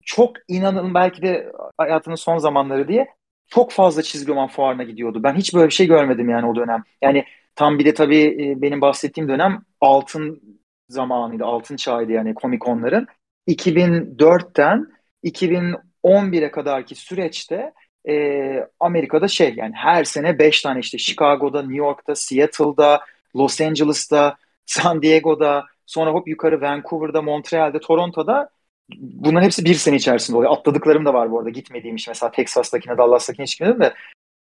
çok 0.04 0.36
inanın 0.48 0.94
belki 0.94 1.22
de 1.22 1.52
hayatının 1.78 2.14
son 2.14 2.38
zamanları 2.38 2.88
diye 2.88 3.08
çok 3.48 3.72
fazla 3.72 4.02
çizgi 4.02 4.32
roman 4.32 4.48
fuarına 4.48 4.82
gidiyordu. 4.82 5.22
Ben 5.22 5.34
hiç 5.34 5.54
böyle 5.54 5.66
bir 5.66 5.74
şey 5.74 5.86
görmedim 5.86 6.28
yani 6.28 6.46
o 6.46 6.56
dönem. 6.56 6.82
Yani 7.02 7.24
tam 7.56 7.78
bir 7.78 7.84
de 7.84 7.94
tabii 7.94 8.22
e, 8.24 8.62
benim 8.62 8.80
bahsettiğim 8.80 9.28
dönem 9.28 9.62
altın 9.80 10.42
zamanıydı, 10.90 11.44
altın 11.44 11.76
çağıydı 11.76 12.12
yani 12.12 12.34
Comic-Con'ların. 12.34 13.06
2004'ten 13.48 14.86
2011'e 15.24 16.50
kadarki 16.50 16.94
süreçte 16.94 17.72
e, 18.08 18.66
Amerika'da 18.80 19.28
şey 19.28 19.54
yani 19.56 19.72
her 19.74 20.04
sene 20.04 20.38
5 20.38 20.62
tane 20.62 20.80
işte 20.80 20.98
Chicago'da, 20.98 21.60
New 21.62 21.76
York'ta, 21.76 22.14
Seattle'da, 22.14 23.00
Los 23.36 23.60
Angeles'ta, 23.60 24.36
San 24.66 25.02
Diego'da, 25.02 25.64
sonra 25.86 26.10
hop 26.10 26.28
yukarı 26.28 26.60
Vancouver'da, 26.60 27.22
Montreal'de, 27.22 27.80
Toronto'da 27.80 28.50
bunların 28.98 29.44
hepsi 29.44 29.64
bir 29.64 29.74
sene 29.74 29.96
içerisinde 29.96 30.36
oluyor. 30.36 30.52
Atladıklarım 30.52 31.04
da 31.04 31.14
var 31.14 31.30
bu 31.30 31.38
arada. 31.38 31.50
Gitmediğim 31.50 31.96
iş 31.96 32.08
mesela 32.08 32.30
Texas'takine, 32.30 32.98
Dallas'takine 32.98 33.44
hiç 33.44 33.58
gitmedim 33.58 33.80
de 33.80 33.94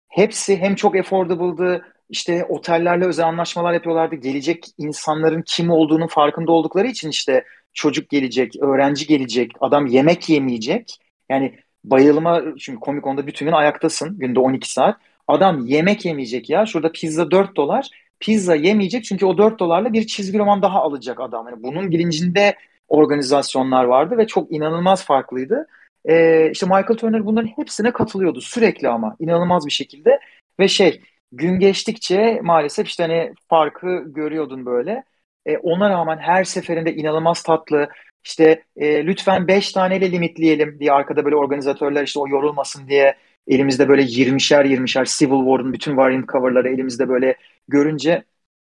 hepsi 0.09 0.57
hem 0.57 0.75
çok 0.75 0.95
affordable'dı, 0.95 1.85
işte 2.09 2.45
otellerle 2.49 3.05
özel 3.05 3.25
anlaşmalar 3.25 3.73
yapıyorlardı. 3.73 4.15
Gelecek 4.15 4.65
insanların 4.77 5.43
kim 5.45 5.69
olduğunun 5.69 6.07
farkında 6.07 6.51
oldukları 6.51 6.87
için 6.87 7.09
işte 7.09 7.43
çocuk 7.73 8.09
gelecek, 8.09 8.55
öğrenci 8.61 9.07
gelecek, 9.07 9.51
adam 9.61 9.87
yemek 9.87 10.29
yemeyecek. 10.29 10.99
Yani 11.29 11.59
bayılma 11.83 12.41
çünkü 12.59 12.79
Comic 12.85 13.03
Con'da 13.03 13.27
bütün 13.27 13.45
gün 13.45 13.53
ayaktasın 13.53 14.19
günde 14.19 14.39
12 14.39 14.71
saat. 14.71 14.97
Adam 15.27 15.65
yemek 15.65 16.05
yemeyecek 16.05 16.49
ya. 16.49 16.65
Şurada 16.65 16.91
pizza 16.91 17.31
4 17.31 17.55
dolar. 17.55 17.89
Pizza 18.19 18.55
yemeyecek 18.55 19.03
çünkü 19.03 19.25
o 19.25 19.37
4 19.37 19.59
dolarla 19.59 19.93
bir 19.93 20.07
çizgi 20.07 20.39
roman 20.39 20.61
daha 20.61 20.81
alacak 20.81 21.19
adam. 21.19 21.47
Yani 21.47 21.63
bunun 21.63 21.91
bilincinde 21.91 22.55
organizasyonlar 22.87 23.83
vardı 23.83 24.17
ve 24.17 24.27
çok 24.27 24.51
inanılmaz 24.51 25.05
farklıydı. 25.05 25.67
Ee, 26.09 26.49
işte 26.51 26.65
Michael 26.65 26.97
Turner 26.97 27.25
bunların 27.25 27.47
hepsine 27.47 27.93
katılıyordu 27.93 28.41
sürekli 28.41 28.89
ama 28.89 29.15
inanılmaz 29.19 29.65
bir 29.65 29.71
şekilde 29.71 30.19
ve 30.59 30.67
şey 30.67 31.01
gün 31.31 31.59
geçtikçe 31.59 32.39
maalesef 32.43 32.87
işte 32.87 33.03
hani 33.03 33.33
farkı 33.49 34.03
görüyordun 34.07 34.65
böyle. 34.65 35.03
Ee, 35.45 35.57
ona 35.57 35.89
rağmen 35.89 36.17
her 36.17 36.43
seferinde 36.43 36.95
inanılmaz 36.95 37.43
tatlı 37.43 37.89
işte 38.25 38.63
e, 38.77 39.05
lütfen 39.05 39.47
5 39.47 39.71
taneyle 39.71 40.11
limitleyelim 40.11 40.79
diye 40.79 40.91
arkada 40.91 41.25
böyle 41.25 41.35
organizatörler 41.35 42.03
işte 42.03 42.19
o 42.19 42.27
yorulmasın 42.27 42.87
diye 42.87 43.15
elimizde 43.47 43.89
böyle 43.89 44.01
20'şer 44.01 44.65
20'şer 44.65 45.05
Civil 45.05 45.39
War'un 45.39 45.73
bütün 45.73 45.97
variant 45.97 46.29
coverları 46.29 46.69
elimizde 46.69 47.09
böyle 47.09 47.35
görünce 47.67 48.23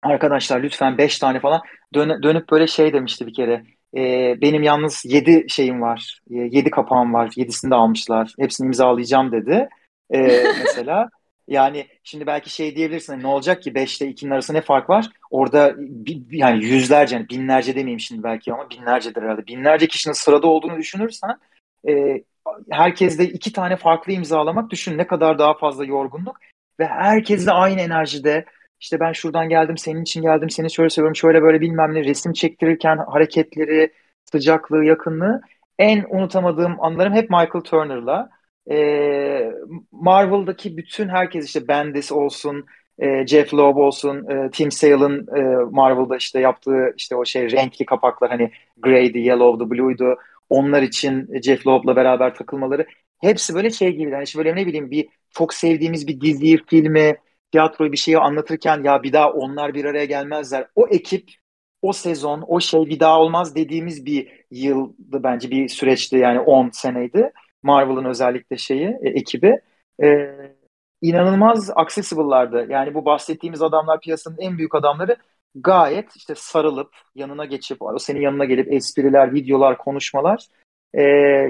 arkadaşlar 0.02 0.62
lütfen 0.62 0.98
5 0.98 1.18
tane 1.18 1.40
falan 1.40 1.62
dön 1.94 2.22
dönüp 2.22 2.50
böyle 2.50 2.66
şey 2.66 2.92
demişti 2.92 3.26
bir 3.26 3.34
kere 3.34 3.64
e, 3.96 4.34
benim 4.40 4.62
yalnız 4.62 5.02
7 5.04 5.46
şeyim 5.48 5.82
var. 5.82 6.20
7 6.30 6.70
kapağım 6.70 7.14
var. 7.14 7.28
7'sini 7.28 7.70
de 7.70 7.74
almışlar. 7.74 8.34
Hepsini 8.38 8.66
imzalayacağım 8.66 9.32
dedi. 9.32 9.68
E, 10.10 10.18
mesela 10.64 11.08
yani 11.48 11.86
şimdi 12.02 12.26
belki 12.26 12.50
şey 12.50 12.76
diyebilirsin 12.76 13.12
hani 13.12 13.22
ne 13.22 13.26
olacak 13.26 13.62
ki 13.62 13.74
5 13.74 14.00
ile 14.00 14.10
2'nin 14.10 14.30
arasında 14.30 14.58
ne 14.58 14.62
fark 14.62 14.90
var? 14.90 15.10
Orada 15.30 15.74
yani 16.30 16.64
yüzlerce 16.64 17.16
yani 17.16 17.28
binlerce 17.28 17.74
demeyeyim 17.74 18.00
şimdi 18.00 18.22
belki 18.22 18.52
ama 18.52 18.70
binlercedir 18.70 19.22
herhalde. 19.22 19.46
Binlerce 19.46 19.86
kişinin 19.86 20.14
sırada 20.14 20.46
olduğunu 20.46 20.76
düşünürsen 20.78 21.38
e, 21.88 22.22
herkes 22.70 23.18
de 23.18 23.24
iki 23.24 23.52
tane 23.52 23.76
farklı 23.76 24.12
imzalamak 24.12 24.70
düşün 24.70 24.98
ne 24.98 25.06
kadar 25.06 25.38
daha 25.38 25.54
fazla 25.54 25.84
yorgunluk 25.84 26.36
ve 26.80 26.86
herkes 26.86 27.46
de 27.46 27.52
aynı 27.52 27.80
enerjide 27.80 28.44
işte 28.80 29.00
ben 29.00 29.12
şuradan 29.12 29.48
geldim, 29.48 29.78
senin 29.78 30.02
için 30.02 30.22
geldim, 30.22 30.50
seni 30.50 30.70
şöyle 30.70 30.90
seviyorum, 30.90 31.16
şöyle 31.16 31.42
böyle 31.42 31.60
bilmem 31.60 31.94
ne 31.94 32.04
resim 32.04 32.32
çektirirken 32.32 32.96
hareketleri, 32.96 33.92
sıcaklığı, 34.32 34.84
yakınlığı 34.84 35.40
en 35.78 36.04
unutamadığım 36.10 36.80
anlarım 36.84 37.12
hep 37.12 37.30
Michael 37.30 37.62
Turner'la. 37.64 38.30
e, 38.70 39.52
Marvel'daki 39.92 40.76
bütün 40.76 41.08
herkes 41.08 41.46
işte 41.46 41.68
Bendis 41.68 42.12
olsun, 42.12 42.66
e, 42.98 43.26
Jeff 43.26 43.54
Loeb 43.54 43.76
olsun, 43.76 44.28
e, 44.30 44.50
Tim 44.50 44.70
Sale'ın 44.70 45.26
e, 45.36 45.40
Marvel'da 45.70 46.16
işte 46.16 46.40
yaptığı 46.40 46.94
işte 46.96 47.16
o 47.16 47.24
şey 47.24 47.50
renkli 47.52 47.86
kapaklar 47.86 48.30
hani 48.30 48.50
grey'di, 48.76 49.18
yellow'du, 49.18 49.70
blue'ydu. 49.70 50.16
Onlar 50.50 50.82
için 50.82 51.40
Jeff 51.42 51.66
Loeb'la 51.66 51.96
beraber 51.96 52.34
takılmaları 52.34 52.86
hepsi 53.20 53.54
böyle 53.54 53.70
şey 53.70 53.92
gibi. 53.96 54.10
Yani 54.10 54.24
işte 54.24 54.38
böyle 54.38 54.56
ne 54.56 54.66
bileyim 54.66 54.90
bir 54.90 55.08
çok 55.30 55.54
sevdiğimiz 55.54 56.06
bir 56.06 56.20
diziyi, 56.20 56.58
filmi, 56.66 57.16
tiyatroyu 57.52 57.92
bir 57.92 57.96
şeyi 57.96 58.18
anlatırken 58.18 58.82
ya 58.84 59.02
bir 59.02 59.12
daha 59.12 59.30
onlar 59.32 59.74
bir 59.74 59.84
araya 59.84 60.04
gelmezler. 60.04 60.66
O 60.74 60.88
ekip, 60.88 61.30
o 61.82 61.92
sezon, 61.92 62.44
o 62.46 62.60
şey 62.60 62.86
bir 62.86 63.00
daha 63.00 63.20
olmaz 63.20 63.54
dediğimiz 63.54 64.06
bir 64.06 64.44
yıldı 64.50 65.22
bence 65.22 65.50
bir 65.50 65.68
süreçti 65.68 66.16
yani 66.16 66.40
10 66.40 66.70
seneydi. 66.70 67.32
Marvel'ın 67.62 68.04
özellikle 68.04 68.56
şeyi, 68.56 68.88
e, 69.02 69.08
ekibi. 69.08 69.60
E, 70.02 70.34
inanılmaz 71.02 71.70
accessible'lardı. 71.76 72.66
Yani 72.70 72.94
bu 72.94 73.04
bahsettiğimiz 73.04 73.62
adamlar 73.62 74.00
piyasanın 74.00 74.38
en 74.38 74.58
büyük 74.58 74.74
adamları 74.74 75.16
gayet 75.54 76.16
işte 76.16 76.34
sarılıp 76.36 76.94
yanına 77.14 77.44
geçip 77.44 77.82
o 77.82 77.98
senin 77.98 78.20
yanına 78.20 78.44
gelip 78.44 78.72
espriler, 78.72 79.34
videolar, 79.34 79.78
konuşmalar. 79.78 80.46
E, 80.94 81.02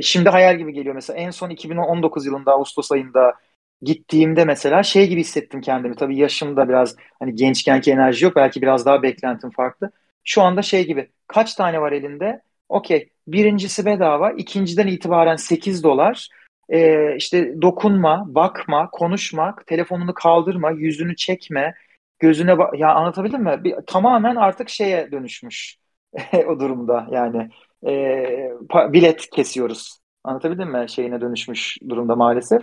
şimdi 0.02 0.28
hayal 0.28 0.58
gibi 0.58 0.72
geliyor 0.72 0.94
mesela 0.94 1.18
en 1.18 1.30
son 1.30 1.50
2019 1.50 2.26
yılında 2.26 2.52
Ağustos 2.52 2.92
ayında 2.92 3.34
gittiğimde 3.82 4.44
mesela 4.44 4.82
şey 4.82 5.08
gibi 5.08 5.20
hissettim 5.20 5.60
kendimi. 5.60 5.96
Tabii 5.96 6.16
yaşımda 6.16 6.68
biraz 6.68 6.96
hani 7.18 7.34
gençkenki 7.34 7.92
enerji 7.92 8.24
yok. 8.24 8.36
Belki 8.36 8.62
biraz 8.62 8.86
daha 8.86 9.02
beklentim 9.02 9.50
farklı. 9.50 9.90
Şu 10.24 10.42
anda 10.42 10.62
şey 10.62 10.86
gibi 10.86 11.10
kaç 11.26 11.54
tane 11.54 11.80
var 11.80 11.92
elinde? 11.92 12.42
Okey. 12.68 13.08
Birincisi 13.28 13.86
bedava. 13.86 14.30
ikinciden 14.32 14.86
itibaren 14.86 15.36
8 15.36 15.84
dolar. 15.84 16.28
Ee, 16.68 17.16
işte 17.16 17.62
dokunma, 17.62 18.24
bakma, 18.28 18.90
konuşma, 18.90 19.56
telefonunu 19.66 20.14
kaldırma, 20.14 20.70
yüzünü 20.70 21.16
çekme, 21.16 21.74
gözüne 22.18 22.58
bak. 22.58 22.78
Ya 22.78 22.94
anlatabildim 22.94 23.42
mi? 23.42 23.64
Bir, 23.64 23.74
tamamen 23.86 24.36
artık 24.36 24.68
şeye 24.68 25.12
dönüşmüş 25.12 25.76
o 26.46 26.60
durumda 26.60 27.06
yani. 27.10 27.50
Ee, 27.86 28.52
bilet 28.92 29.30
kesiyoruz. 29.30 29.98
Anlatabildim 30.24 30.70
mi? 30.70 30.90
Şeyine 30.90 31.20
dönüşmüş 31.20 31.78
durumda 31.88 32.16
maalesef. 32.16 32.62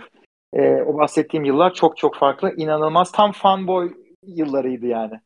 Ee, 0.52 0.82
o 0.82 0.98
bahsettiğim 0.98 1.44
yıllar 1.44 1.74
çok 1.74 1.96
çok 1.96 2.16
farklı. 2.16 2.54
İnanılmaz. 2.56 3.12
Tam 3.12 3.32
fanboy 3.32 3.92
yıllarıydı 4.22 4.86
yani. 4.86 5.20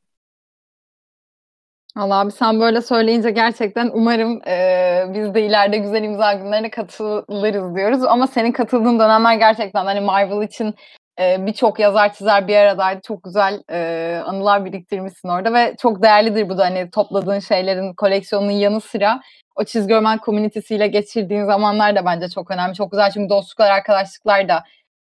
Allah 1.96 2.20
abi 2.20 2.30
sen 2.30 2.60
böyle 2.60 2.82
söyleyince 2.82 3.30
gerçekten 3.30 3.90
umarım 3.94 4.40
e, 4.48 5.04
biz 5.14 5.34
de 5.34 5.46
ileride 5.46 5.78
güzel 5.78 6.02
imza 6.02 6.32
günlerine 6.32 6.70
katılırız 6.70 7.76
diyoruz. 7.76 8.04
Ama 8.04 8.26
senin 8.26 8.52
katıldığın 8.52 8.98
dönemler 8.98 9.34
gerçekten 9.34 9.84
hani 9.84 10.00
Marvel 10.00 10.46
için 10.46 10.74
e, 11.20 11.46
birçok 11.46 11.78
yazar 11.78 12.12
çizer 12.12 12.48
bir 12.48 12.56
aradaydı. 12.56 13.00
Çok 13.06 13.22
güzel 13.22 13.62
e, 13.70 14.20
anılar 14.26 14.64
biriktirmişsin 14.64 15.28
orada 15.28 15.54
ve 15.54 15.74
çok 15.82 16.02
değerlidir 16.02 16.48
bu 16.48 16.58
da 16.58 16.64
hani 16.64 16.90
topladığın 16.90 17.38
şeylerin 17.38 17.94
koleksiyonunun 17.94 18.50
yanı 18.50 18.80
sıra 18.80 19.20
o 19.56 19.64
çizgi 19.64 19.94
roman 19.94 20.18
komünitesiyle 20.18 20.86
geçirdiğin 20.86 21.44
zamanlar 21.44 21.96
da 21.96 22.04
bence 22.04 22.28
çok 22.28 22.50
önemli. 22.50 22.74
Çok 22.74 22.90
güzel 22.90 23.10
çünkü 23.10 23.28
dostluklar, 23.30 23.70
arkadaşlıklar 23.70 24.48
da 24.48 24.64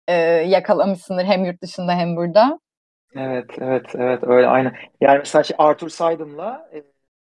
e, 0.07 0.13
yakalamışsındır 0.47 1.25
hem 1.25 1.45
yurt 1.45 1.61
dışında 1.61 1.93
hem 1.93 2.15
burada. 2.15 2.59
Evet, 3.15 3.45
evet, 3.57 3.85
evet 3.95 4.23
öyle 4.23 4.47
aynı. 4.47 4.73
Yani 5.01 5.17
mesela 5.17 5.43
şey, 5.43 5.55
Arthur 5.59 5.89
Saydam'la 5.89 6.69
e, 6.73 6.83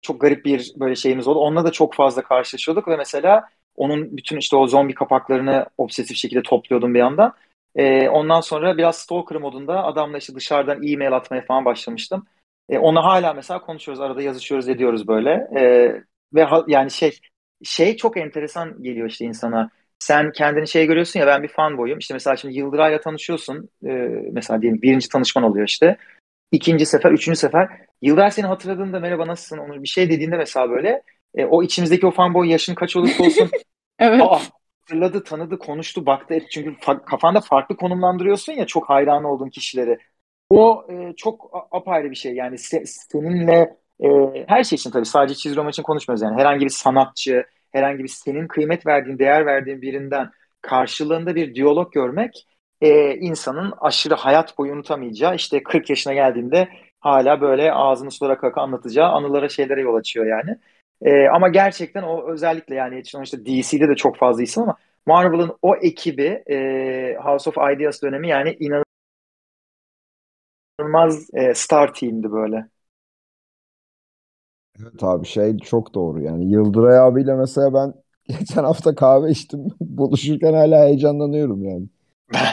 çok 0.02 0.20
garip 0.20 0.44
bir 0.44 0.72
böyle 0.76 0.94
şeyimiz 0.96 1.28
oldu. 1.28 1.38
Onunla 1.38 1.64
da 1.64 1.72
çok 1.72 1.94
fazla 1.94 2.22
karşılaşıyorduk 2.22 2.88
ve 2.88 2.96
mesela 2.96 3.48
onun 3.76 4.16
bütün 4.16 4.36
işte 4.36 4.56
o 4.56 4.66
zombi 4.66 4.94
kapaklarını 4.94 5.66
obsesif 5.78 6.16
şekilde 6.16 6.42
topluyordum 6.42 6.94
bir 6.94 6.98
yandan. 6.98 7.34
E, 7.76 8.08
ondan 8.08 8.40
sonra 8.40 8.78
biraz 8.78 8.98
stalker 8.98 9.38
modunda 9.38 9.84
adamla 9.84 10.18
işte 10.18 10.34
dışarıdan 10.34 10.88
e-mail 10.88 11.12
atmaya 11.12 11.42
falan 11.44 11.64
başlamıştım. 11.64 12.26
E, 12.68 12.78
ona 12.78 13.04
hala 13.04 13.34
mesela 13.34 13.60
konuşuyoruz, 13.60 14.00
arada 14.00 14.22
yazışıyoruz, 14.22 14.68
ediyoruz 14.68 15.08
böyle. 15.08 15.30
E, 15.60 15.92
ve 16.34 16.44
ha, 16.44 16.64
yani 16.68 16.90
şey 16.90 17.18
şey 17.64 17.96
çok 17.96 18.16
enteresan 18.16 18.82
geliyor 18.82 19.08
işte 19.08 19.24
insana 19.24 19.70
sen 19.98 20.32
kendini 20.32 20.68
şey 20.68 20.86
görüyorsun 20.86 21.20
ya 21.20 21.26
ben 21.26 21.42
bir 21.42 21.48
fan 21.48 21.78
boyum. 21.78 21.98
İşte 21.98 22.14
mesela 22.14 22.36
şimdi 22.36 22.54
Yıldıray'la 22.58 23.00
tanışıyorsun. 23.00 23.68
E, 23.86 23.90
mesela 24.32 24.62
diyelim 24.62 24.82
birinci 24.82 25.08
tanışman 25.08 25.44
oluyor 25.44 25.66
işte. 25.68 25.96
İkinci 26.52 26.86
sefer, 26.86 27.10
üçüncü 27.12 27.38
sefer. 27.38 27.68
Yıldıray 28.02 28.30
seni 28.30 28.46
hatırladığında 28.46 29.00
merhaba 29.00 29.26
nasılsın 29.26 29.58
onu 29.58 29.82
bir 29.82 29.88
şey 29.88 30.10
dediğinde 30.10 30.36
mesela 30.36 30.70
böyle 30.70 31.02
e, 31.34 31.44
o 31.44 31.62
içimizdeki 31.62 32.06
o 32.06 32.10
fan 32.10 32.34
boy 32.34 32.50
yaşın 32.50 32.74
kaç 32.74 32.96
olursa 32.96 33.24
olsun 33.24 33.50
evet. 33.98 34.22
aa, 34.22 34.40
hatırladı, 34.80 35.24
tanıdı, 35.24 35.58
konuştu, 35.58 36.06
baktı. 36.06 36.38
Çünkü 36.50 36.70
fa- 36.70 37.04
kafanda 37.04 37.40
farklı 37.40 37.76
konumlandırıyorsun 37.76 38.52
ya 38.52 38.66
çok 38.66 38.88
hayran 38.90 39.24
olduğun 39.24 39.48
kişileri. 39.50 39.98
O 40.50 40.86
e, 40.90 41.16
çok 41.16 41.50
apayrı 41.70 42.10
bir 42.10 42.16
şey. 42.16 42.34
Yani 42.34 42.54
se- 42.56 42.86
seninle 42.86 43.76
e, 44.04 44.08
her 44.46 44.64
şey 44.64 44.76
için 44.76 44.90
tabii 44.90 45.06
sadece 45.06 45.34
çizgi 45.34 45.56
roman 45.58 45.70
için 45.70 45.82
konuşmuyoruz 45.82 46.22
yani. 46.22 46.40
Herhangi 46.40 46.64
bir 46.64 46.70
sanatçı, 46.70 47.44
herhangi 47.72 48.04
bir 48.04 48.08
senin 48.08 48.48
kıymet 48.48 48.86
verdiğin, 48.86 49.18
değer 49.18 49.46
verdiğin 49.46 49.82
birinden 49.82 50.30
karşılığında 50.62 51.34
bir 51.34 51.54
diyalog 51.54 51.92
görmek 51.92 52.46
e, 52.80 53.14
insanın 53.16 53.74
aşırı 53.80 54.14
hayat 54.14 54.58
boyu 54.58 54.72
unutamayacağı 54.72 55.34
işte 55.34 55.62
40 55.62 55.90
yaşına 55.90 56.14
geldiğinde 56.14 56.68
hala 57.00 57.40
böyle 57.40 57.72
ağzını 57.72 58.10
sulara 58.10 58.38
kaka 58.38 58.60
anlatacağı 58.60 59.08
anılara 59.08 59.48
şeylere 59.48 59.80
yol 59.80 59.94
açıyor 59.94 60.26
yani. 60.26 60.58
E, 61.02 61.28
ama 61.28 61.48
gerçekten 61.48 62.02
o 62.02 62.32
özellikle 62.32 62.74
yani 62.74 63.02
işte 63.22 63.46
DC'de 63.46 63.88
de 63.88 63.94
çok 63.96 64.16
fazla 64.16 64.42
isim 64.42 64.62
ama 64.62 64.76
Marvel'ın 65.06 65.56
o 65.62 65.76
ekibi 65.76 66.42
e, 66.50 67.16
House 67.22 67.50
of 67.50 67.56
Ideas 67.74 68.02
dönemi 68.02 68.28
yani 68.28 68.56
inanılmaz 70.78 71.28
e, 71.34 71.54
star 71.54 71.94
team'di 71.94 72.32
böyle. 72.32 72.68
Evet 74.82 75.02
abi 75.02 75.26
şey 75.26 75.58
çok 75.58 75.94
doğru 75.94 76.20
yani 76.22 76.50
Yıldıray 76.50 76.98
abiyle 76.98 77.34
mesela 77.34 77.74
ben 77.74 77.94
geçen 78.38 78.64
hafta 78.64 78.94
kahve 78.94 79.30
içtim 79.30 79.68
buluşurken 79.80 80.52
hala 80.52 80.84
heyecanlanıyorum 80.84 81.64
yani. 81.64 81.86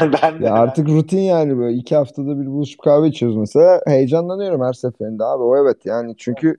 Ben, 0.01 0.11
ben 0.21 0.41
de. 0.41 0.45
Ya 0.45 0.53
artık 0.53 0.89
rutin 0.89 1.19
yani 1.19 1.57
böyle 1.57 1.78
iki 1.78 1.95
haftada 1.95 2.39
bir 2.41 2.45
buluşup 2.45 2.82
kahve 2.82 3.07
içiyoruz 3.07 3.38
mesela 3.38 3.82
heyecanlanıyorum 3.88 4.61
her 4.61 4.73
seferinde 4.73 5.23
abi 5.23 5.43
o 5.43 5.57
evet 5.57 5.86
yani 5.86 6.15
çünkü 6.17 6.57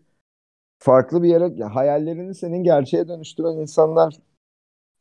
farklı 0.79 1.23
bir 1.23 1.29
yere 1.29 1.53
ya 1.57 1.75
hayallerini 1.75 2.35
senin 2.35 2.63
gerçeğe 2.65 3.09
dönüştüren 3.09 3.57
insanlar 3.57 4.15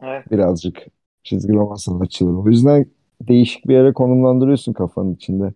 evet. 0.03 0.31
birazcık 0.31 0.85
çizgi 1.23 1.53
roman 1.53 1.75
sanatçıları. 1.75 2.37
O 2.37 2.49
yüzden 2.49 2.85
değişik 3.21 3.67
bir 3.67 3.73
yere 3.73 3.93
konumlandırıyorsun 3.93 4.73
kafanın 4.73 5.15
içinde. 5.15 5.53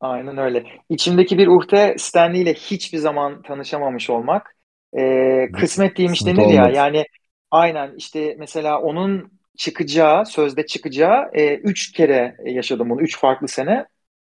Aynen 0.00 0.38
öyle. 0.38 0.64
İçimdeki 0.88 1.38
bir 1.38 1.46
uhde 1.46 1.94
Stanley 1.98 2.42
ile 2.42 2.54
hiçbir 2.54 2.98
zaman 2.98 3.42
tanışamamış 3.42 4.10
olmak. 4.10 4.56
Ee, 4.98 5.48
kısmet 5.52 5.98
değilmiş 5.98 6.26
denir 6.26 6.48
ya. 6.48 6.68
Yani 6.68 7.04
aynen 7.50 7.94
işte 7.96 8.36
mesela 8.38 8.80
onun 8.80 9.32
çıkacağı, 9.58 10.26
sözde 10.26 10.66
çıkacağı 10.66 11.30
e, 11.32 11.54
üç 11.54 11.92
kere 11.92 12.36
yaşadım 12.44 12.90
bunu. 12.90 13.00
Üç 13.02 13.18
farklı 13.18 13.48
sene. 13.48 13.86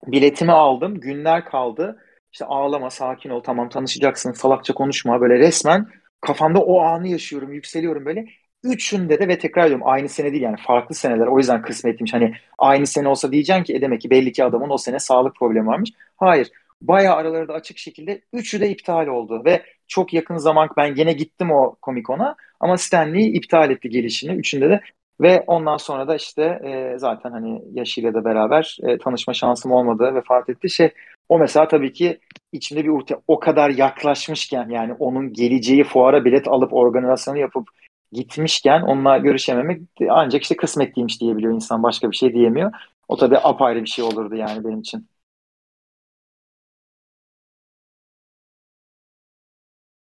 Biletimi 0.06 0.52
aldım. 0.52 1.00
Günler 1.00 1.44
kaldı. 1.44 1.98
İşte 2.32 2.44
ağlama, 2.44 2.90
sakin 2.90 3.30
ol, 3.30 3.40
tamam 3.42 3.68
tanışacaksın, 3.68 4.32
salakça 4.32 4.74
konuşma. 4.74 5.20
Böyle 5.20 5.38
resmen 5.38 5.86
kafamda 6.20 6.60
o 6.60 6.80
anı 6.80 7.08
yaşıyorum, 7.08 7.52
yükseliyorum 7.52 8.04
böyle. 8.04 8.26
Üçünde 8.64 9.20
de 9.20 9.28
ve 9.28 9.38
tekrar 9.38 9.64
ediyorum 9.64 9.86
aynı 9.86 10.08
sene 10.08 10.32
değil 10.32 10.42
yani 10.42 10.56
farklı 10.66 10.94
seneler. 10.94 11.26
O 11.26 11.38
yüzden 11.38 11.62
kısmetmiş. 11.62 12.14
Hani 12.14 12.34
aynı 12.58 12.86
sene 12.86 13.08
olsa 13.08 13.32
diyeceksin 13.32 13.64
ki 13.64 13.74
e 13.74 13.80
demek 13.80 14.00
ki 14.00 14.10
belli 14.10 14.32
ki 14.32 14.44
adamın 14.44 14.70
o 14.70 14.78
sene 14.78 14.98
sağlık 14.98 15.36
problemi 15.36 15.66
varmış. 15.66 15.90
Hayır. 16.16 16.50
Bayağı 16.82 17.16
araları 17.16 17.48
da 17.48 17.52
açık 17.54 17.78
şekilde 17.78 18.20
üçü 18.32 18.60
de 18.60 18.70
iptal 18.70 19.06
oldu 19.06 19.42
ve 19.44 19.62
çok 19.88 20.14
yakın 20.14 20.36
zaman 20.36 20.68
ben 20.76 20.94
gene 20.94 21.12
gittim 21.12 21.50
o 21.50 21.76
Comic-Con'a 21.82 22.36
ama 22.60 22.76
Stanley 22.76 23.36
iptal 23.36 23.70
etti 23.70 23.88
gelişini 23.88 24.32
üçünde 24.32 24.70
de 24.70 24.80
ve 25.20 25.44
ondan 25.46 25.76
sonra 25.76 26.08
da 26.08 26.16
işte 26.16 26.42
e, 26.42 26.98
zaten 26.98 27.30
hani 27.30 27.62
yaşıyla 27.72 28.14
da 28.14 28.24
beraber 28.24 28.78
e, 28.82 28.98
tanışma 28.98 29.34
şansım 29.34 29.72
olmadı 29.72 30.14
vefat 30.14 30.48
etti. 30.48 30.70
Şey 30.70 30.90
o 31.28 31.38
mesela 31.38 31.68
tabii 31.68 31.92
ki 31.92 32.18
içimde 32.52 32.84
bir 32.84 33.14
o 33.28 33.40
kadar 33.40 33.70
yaklaşmışken 33.70 34.68
yani 34.68 34.92
onun 34.98 35.32
geleceği 35.32 35.84
fuara 35.84 36.24
bilet 36.24 36.48
alıp 36.48 36.72
organizasyonu 36.72 37.38
yapıp 37.38 37.68
gitmişken 38.12 38.82
onunla 38.82 39.18
görüşememek 39.18 39.82
ancak 40.10 40.42
işte 40.42 40.56
kısmetliymiş 40.56 41.20
diyebiliyor 41.20 41.54
insan 41.54 41.82
başka 41.82 42.10
bir 42.10 42.16
şey 42.16 42.34
diyemiyor. 42.34 42.72
O 43.08 43.16
tabii 43.16 43.38
apayrı 43.38 43.82
bir 43.82 43.88
şey 43.88 44.04
olurdu 44.04 44.34
yani 44.34 44.64
benim 44.64 44.80
için. 44.80 45.08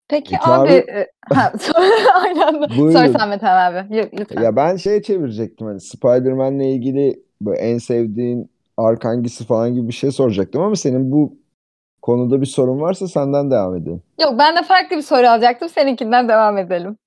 Peki 0.08 0.32
Peki 0.32 0.52
abi, 0.52 0.70
abi 0.70 0.74
e, 0.74 1.08
ha, 1.34 1.54
aynen. 2.14 2.68
Sor 2.68 2.78
buyurun. 2.78 3.18
sen 3.18 3.30
Metehan 3.30 3.72
abi. 3.72 3.98
Yok, 3.98 4.10
lütfen. 4.20 4.42
Ya 4.44 4.56
ben 4.56 4.76
şey 4.76 5.02
çevirecektim 5.02 5.68
hani 5.68 5.82
Spider-Man'le 5.82 6.60
ilgili 6.60 7.24
böyle 7.42 7.60
en 7.60 7.78
sevdiğin 7.78 8.50
ark 8.78 9.06
hangisi 9.06 9.46
falan 9.46 9.74
gibi 9.74 9.88
bir 9.88 9.94
şey 9.94 10.12
soracaktım 10.12 10.62
ama 10.62 10.76
senin 10.76 11.12
bu 11.12 11.38
konuda 12.02 12.42
bir 12.42 12.46
sorun 12.46 12.82
varsa 12.82 13.08
senden 13.08 13.52
devam 13.52 13.76
edelim. 13.76 14.02
Yok 14.22 14.34
ben 14.40 14.56
de 14.56 14.64
farklı 14.64 14.98
bir 14.98 15.02
soru 15.02 15.28
alacaktım. 15.28 15.70
Seninkinden 15.70 16.28
devam 16.28 16.58
edelim. 16.58 16.98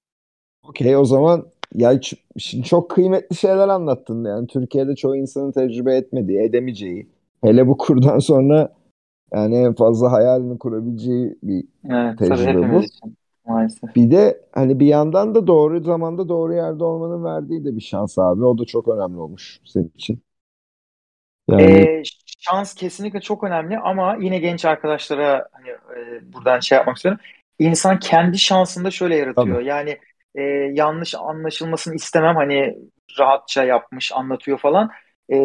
Okey 0.69 0.97
o 0.97 1.05
zaman 1.05 1.47
ya 1.75 2.01
şimdi 2.39 2.65
çok 2.65 2.91
kıymetli 2.91 3.37
şeyler 3.37 3.69
anlattın. 3.69 4.25
Yani 4.25 4.47
Türkiye'de 4.47 4.97
çoğu 4.97 5.17
insanın 5.17 5.53
tecrübe 5.53 5.97
etmediği, 5.97 6.41
edemeyeceği. 6.41 7.09
Hele 7.43 7.67
bu 7.67 7.77
kurdan 7.79 8.19
sonra 8.19 8.73
yani 9.33 9.57
en 9.57 9.75
fazla 9.75 10.13
hayalini 10.13 10.59
kurabileceği 10.59 11.39
bir 11.43 11.65
Evet, 11.91 12.19
tecrübe 12.19 12.75
bu. 12.75 12.83
için 12.83 13.17
maalesef. 13.47 13.97
Bir 13.97 14.11
de 14.11 14.41
hani 14.53 14.81
bir 14.81 14.87
yandan 14.87 15.35
da 15.35 15.47
doğru 15.47 15.83
zamanda 15.83 16.29
doğru 16.29 16.55
yerde 16.55 16.85
olmanın 16.85 17.25
verdiği 17.25 17.65
de 17.65 17.77
bir 17.77 17.81
şans 17.81 18.19
abi. 18.19 18.45
O 18.45 18.59
da 18.59 18.65
çok 18.65 18.89
önemli 18.89 19.19
olmuş 19.19 19.61
senin 19.65 19.93
için. 19.97 20.23
Yani 21.51 21.63
Ee, 21.63 22.03
şans 22.39 22.75
kesinlikle 22.75 23.21
çok 23.21 23.45
önemli 23.45 23.79
ama 23.79 24.17
yine 24.21 24.39
genç 24.39 24.65
arkadaşlara 24.65 25.49
hani 25.53 25.69
e, 25.69 26.33
buradan 26.33 26.61
şey 26.61 26.79
yapmak 26.79 26.97
istiyorum. 26.97 27.21
İnsan 27.59 27.99
kendi 27.99 28.39
şansını 28.39 28.85
da 28.85 28.91
şöyle 28.91 29.17
yaratıyor. 29.17 29.57
Tabii. 29.57 29.67
Yani 29.69 29.99
e, 30.35 30.43
yanlış 30.73 31.15
anlaşılmasını 31.15 31.95
istemem. 31.95 32.37
Hani 32.37 32.79
rahatça 33.19 33.65
yapmış, 33.65 34.13
anlatıyor 34.13 34.59
falan. 34.59 34.91
E, 35.29 35.37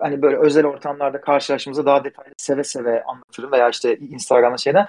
hani 0.00 0.22
böyle 0.22 0.36
özel 0.36 0.66
ortamlarda 0.66 1.20
karşılaştığımızda 1.20 1.86
daha 1.86 2.04
detaylı 2.04 2.32
seve 2.36 2.64
seve 2.64 3.04
anlatırım 3.04 3.52
veya 3.52 3.68
işte 3.68 3.96
Instagram'da 3.96 4.56
şeyden. 4.56 4.88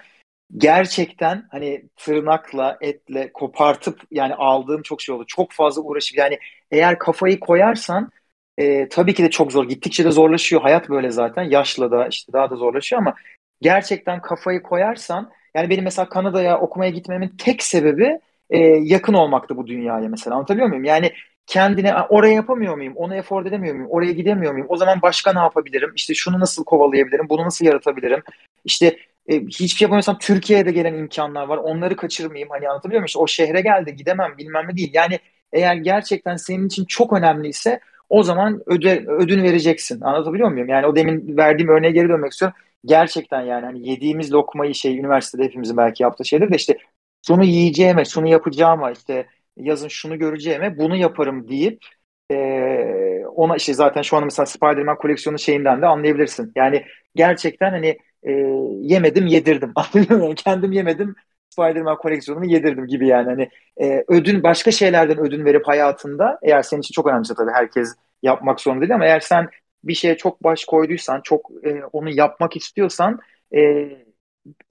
Gerçekten 0.58 1.48
hani 1.52 1.86
tırnakla, 1.96 2.78
etle 2.82 3.32
kopartıp 3.34 4.02
yani 4.12 4.36
aldığım 4.36 4.82
çok 4.82 5.02
şey 5.02 5.16
oldu. 5.16 5.26
Çok 5.28 5.52
fazla 5.52 5.82
uğraşıp 5.82 6.18
yani 6.18 6.40
eğer 6.72 7.00
kafayı 7.00 7.40
koyarsan 7.40 8.12
e, 8.58 8.90
tabii 8.90 9.14
ki 9.14 9.24
de 9.24 9.30
çok 9.30 9.52
zor. 9.52 9.70
Gittikçe 9.70 10.06
de 10.06 10.12
zorlaşıyor. 10.12 10.62
Hayat 10.62 10.90
böyle 10.90 11.12
zaten. 11.12 11.44
Yaşla 11.44 11.92
da 11.92 12.08
işte 12.08 12.34
daha 12.34 12.50
da 12.50 12.56
zorlaşıyor 12.56 13.02
ama 13.02 13.16
gerçekten 13.62 14.22
kafayı 14.22 14.64
koyarsan 14.64 15.32
yani 15.56 15.70
benim 15.70 15.84
mesela 15.84 16.10
Kanada'ya 16.10 16.60
okumaya 16.60 16.92
gitmemin 16.92 17.30
tek 17.38 17.64
sebebi 17.64 18.20
e, 18.50 18.58
yakın 18.68 19.14
olmaktı 19.14 19.58
bu 19.58 19.68
dünyaya 19.68 20.10
mesela. 20.10 20.36
Anlatabiliyor 20.36 20.68
muyum? 20.70 20.84
Yani 20.84 21.12
kendine 21.48 21.94
"Aa, 21.94 22.08
oraya 22.10 22.34
yapamıyor 22.34 22.76
muyum? 22.76 22.94
Onu 22.96 23.16
efor 23.16 23.46
edemiyor 23.46 23.76
muyum? 23.76 23.90
Oraya 23.90 24.12
gidemiyor 24.12 24.52
muyum? 24.54 24.68
O 24.70 24.78
zaman 24.78 25.02
başka 25.02 25.34
ne 25.34 25.40
yapabilirim? 25.40 25.92
İşte 25.96 26.14
şunu 26.14 26.40
nasıl 26.40 26.64
kovalayabilirim? 26.66 27.30
Bunu 27.30 27.46
nasıl 27.46 27.66
yaratabilirim? 27.66 28.24
İşte 28.66 28.98
e, 29.28 29.40
hiçbir 29.42 29.68
şey 29.68 29.86
yapamıyorsam 29.86 30.18
Türkiye'de 30.18 30.72
gelen 30.72 30.94
imkanlar 30.94 31.48
var. 31.48 31.58
Onları 31.58 31.96
kaçırmayayım. 31.96 32.50
Hani 32.50 32.70
anlatabiliyor 32.70 33.00
muyum? 33.00 33.06
İşte 33.06 33.20
o 33.20 33.28
şehre 33.28 33.62
geldi 33.62 33.96
gidemem 33.96 34.38
bilmem 34.38 34.68
ne 34.70 34.78
değil. 34.78 34.92
Yani 34.94 35.20
eğer 35.54 35.76
gerçekten 35.76 36.36
senin 36.36 36.68
için 36.68 36.86
çok 36.86 37.14
önemliyse 37.14 37.80
o 38.10 38.24
zaman 38.24 38.62
öde, 38.66 39.06
ödün 39.08 39.44
vereceksin. 39.44 40.02
Anlatabiliyor 40.02 40.50
muyum? 40.52 40.70
Yani 40.70 40.86
o 40.88 40.96
demin 40.96 41.38
verdiğim 41.38 41.70
örneğe 41.70 41.92
geri 41.92 42.10
dönmek 42.10 42.32
istiyorum. 42.32 42.58
Gerçekten 42.86 43.42
yani 43.42 43.66
hani 43.66 43.90
yediğimiz 43.90 44.34
lokmayı 44.34 44.76
şey 44.76 45.00
üniversitede 45.00 45.44
hepimizin 45.44 45.78
belki 45.78 46.04
yaptığı 46.04 46.26
şeydir 46.26 46.52
de 46.52 46.56
işte 46.56 46.78
şunu 47.28 47.44
yiyeceğime, 47.44 48.06
şunu 48.06 48.28
yapacağıma 48.28 48.92
işte 48.92 49.28
yazın 49.58 49.88
şunu 49.88 50.20
göreceğime 50.20 50.78
bunu 50.78 50.96
yaparım 50.96 51.48
deyip 51.50 51.80
e, 52.32 52.36
ona 53.36 53.56
işte 53.56 53.74
zaten 53.74 54.02
şu 54.02 54.18
an 54.18 54.24
mesela 54.24 54.46
Spider-Man 54.46 54.98
koleksiyonu 54.98 55.40
şeyinden 55.40 55.82
de 55.82 55.86
anlayabilirsin. 55.86 56.52
Yani 56.56 56.86
gerçekten 57.16 57.72
hani 57.72 57.98
e, 58.24 58.32
yemedim 58.82 59.28
yedirdim. 59.28 59.74
Kendim 60.36 60.72
yemedim 60.72 61.16
Spider-Man 61.50 61.98
koleksiyonunu 61.98 62.46
yedirdim 62.46 62.88
gibi 62.88 63.08
yani. 63.08 63.30
Hani 63.30 63.50
e, 63.82 64.04
ödün 64.08 64.44
başka 64.44 64.72
şeylerden 64.72 65.20
ödün 65.20 65.46
verip 65.46 65.68
hayatında 65.68 66.40
eğer 66.44 66.62
senin 66.62 66.82
için 66.82 66.94
çok 66.94 67.08
önemliyse 67.08 67.34
tabii 67.38 67.52
herkes 67.52 67.96
yapmak 68.24 68.62
zorunda 68.62 68.82
değil 68.82 68.96
ama 68.96 69.06
eğer 69.06 69.20
sen 69.20 69.50
bir 69.84 69.94
şeye 69.94 70.18
çok 70.18 70.44
baş 70.44 70.66
koyduysan, 70.66 71.22
çok 71.24 71.52
e, 71.64 71.84
onu 71.94 72.10
yapmak 72.10 72.56
istiyorsan 72.56 73.20
e, 73.56 73.90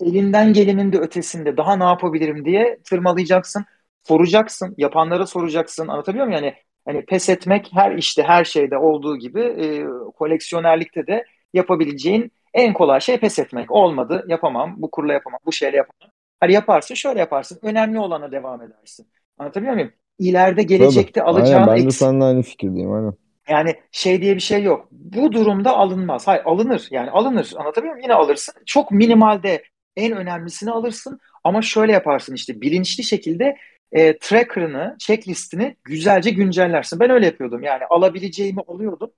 elinden 0.00 0.52
gelenin 0.52 0.92
de 0.92 0.98
ötesinde 0.98 1.56
daha 1.56 1.76
ne 1.76 1.84
yapabilirim 1.84 2.44
diye 2.44 2.78
tırmalayacaksın, 2.84 3.64
soracaksın, 4.02 4.74
yapanlara 4.78 5.26
soracaksın. 5.26 5.88
Anlatabiliyor 5.88 6.26
muyum? 6.26 6.44
Yani 6.44 6.54
hani 6.84 7.04
pes 7.04 7.28
etmek 7.28 7.70
her 7.72 7.92
işte, 7.92 8.22
her 8.22 8.44
şeyde 8.44 8.78
olduğu 8.78 9.16
gibi 9.16 9.40
e, 9.40 9.84
koleksiyonerlikte 10.16 11.06
de 11.06 11.24
yapabileceğin 11.52 12.32
en 12.54 12.72
kolay 12.72 13.00
şey 13.00 13.18
pes 13.18 13.38
etmek. 13.38 13.70
Olmadı, 13.70 14.24
yapamam, 14.28 14.74
bu 14.78 14.90
kurla 14.90 15.12
yapamam, 15.12 15.40
bu 15.46 15.52
şeyle 15.52 15.76
yapamam. 15.76 16.10
Hani 16.40 16.52
yaparsın, 16.52 16.94
şöyle 16.94 17.20
yaparsın. 17.20 17.58
Önemli 17.62 17.98
olana 17.98 18.32
devam 18.32 18.62
edersin. 18.62 19.06
Anlatabiliyor 19.38 19.74
muyum? 19.74 19.92
İleride 20.18 20.62
tabii. 20.62 20.66
gelecekte 20.66 21.22
Aynen 21.22 21.40
alacağın 21.40 21.66
ben 21.66 21.76
de 21.76 21.82
eks 21.82 21.96
seninle 21.96 22.24
aynı 22.24 22.42
fikirdeyim. 22.42 22.92
Aynen. 22.92 23.14
Yani 23.48 23.74
şey 23.92 24.22
diye 24.22 24.34
bir 24.34 24.40
şey 24.40 24.62
yok. 24.62 24.88
Bu 24.90 25.32
durumda 25.32 25.76
alınmaz. 25.76 26.26
Hayır 26.26 26.42
alınır. 26.44 26.88
Yani 26.90 27.10
alınır. 27.10 27.52
Anlatabiliyor 27.56 27.94
muyum? 27.94 28.02
Yine 28.04 28.14
alırsın. 28.14 28.54
Çok 28.66 28.90
minimalde 28.90 29.62
en 29.96 30.12
önemlisini 30.16 30.70
alırsın. 30.70 31.20
Ama 31.44 31.62
şöyle 31.62 31.92
yaparsın 31.92 32.34
işte 32.34 32.60
bilinçli 32.60 33.04
şekilde 33.04 33.56
e, 33.92 34.18
tracker'ını, 34.18 34.96
checklistini 34.98 35.76
güzelce 35.84 36.30
güncellersin. 36.30 37.00
Ben 37.00 37.10
öyle 37.10 37.26
yapıyordum. 37.26 37.62
Yani 37.62 37.84
alabileceğimi 37.90 38.60
alıyordum. 38.66 39.10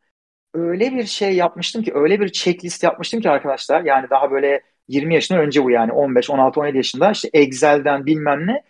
Öyle 0.55 0.93
bir 0.93 1.05
şey 1.05 1.35
yapmıştım 1.37 1.83
ki, 1.83 1.93
öyle 1.95 2.21
bir 2.21 2.29
checklist 2.29 2.83
yapmıştım 2.83 3.21
ki 3.21 3.31
arkadaşlar. 3.31 3.85
Yani 3.85 4.11
daha 4.11 4.31
böyle 4.31 4.63
20 4.89 5.15
yaşından 5.15 5.43
önce 5.43 5.65
bu 5.65 5.71
yani 5.71 5.93
15, 5.93 6.31
16, 6.31 6.61
17 6.61 6.77
yaşında 6.77 7.11
işte 7.11 7.29
Excel'den 7.33 8.07
bilmem 8.07 8.47
ne. 8.47 8.63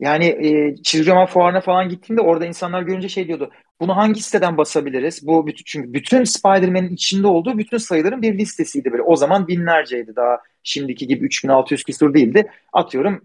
Yani 0.00 0.26
e, 0.26 0.76
çizgi 0.82 1.10
roman 1.10 1.26
fuarına 1.26 1.60
falan 1.60 1.88
gittiğimde 1.88 2.22
orada 2.22 2.46
insanlar 2.46 2.82
görünce 2.82 3.08
şey 3.08 3.28
diyordu. 3.28 3.50
Bunu 3.80 3.96
hangi 3.96 4.22
siteden 4.22 4.56
basabiliriz? 4.56 5.26
Bu 5.26 5.46
bütün, 5.46 5.62
çünkü 5.66 5.92
bütün 5.92 6.24
Spider-Man'in 6.24 6.94
içinde 6.94 7.26
olduğu 7.26 7.58
bütün 7.58 7.78
sayıların 7.78 8.22
bir 8.22 8.38
listesiydi 8.38 8.92
böyle. 8.92 9.02
O 9.02 9.16
zaman 9.16 9.48
binlerceydi 9.48 10.16
daha 10.16 10.38
şimdiki 10.62 11.06
gibi 11.06 11.24
3600 11.24 11.84
küsur 11.84 12.14
değildi. 12.14 12.50
Atıyorum 12.72 13.20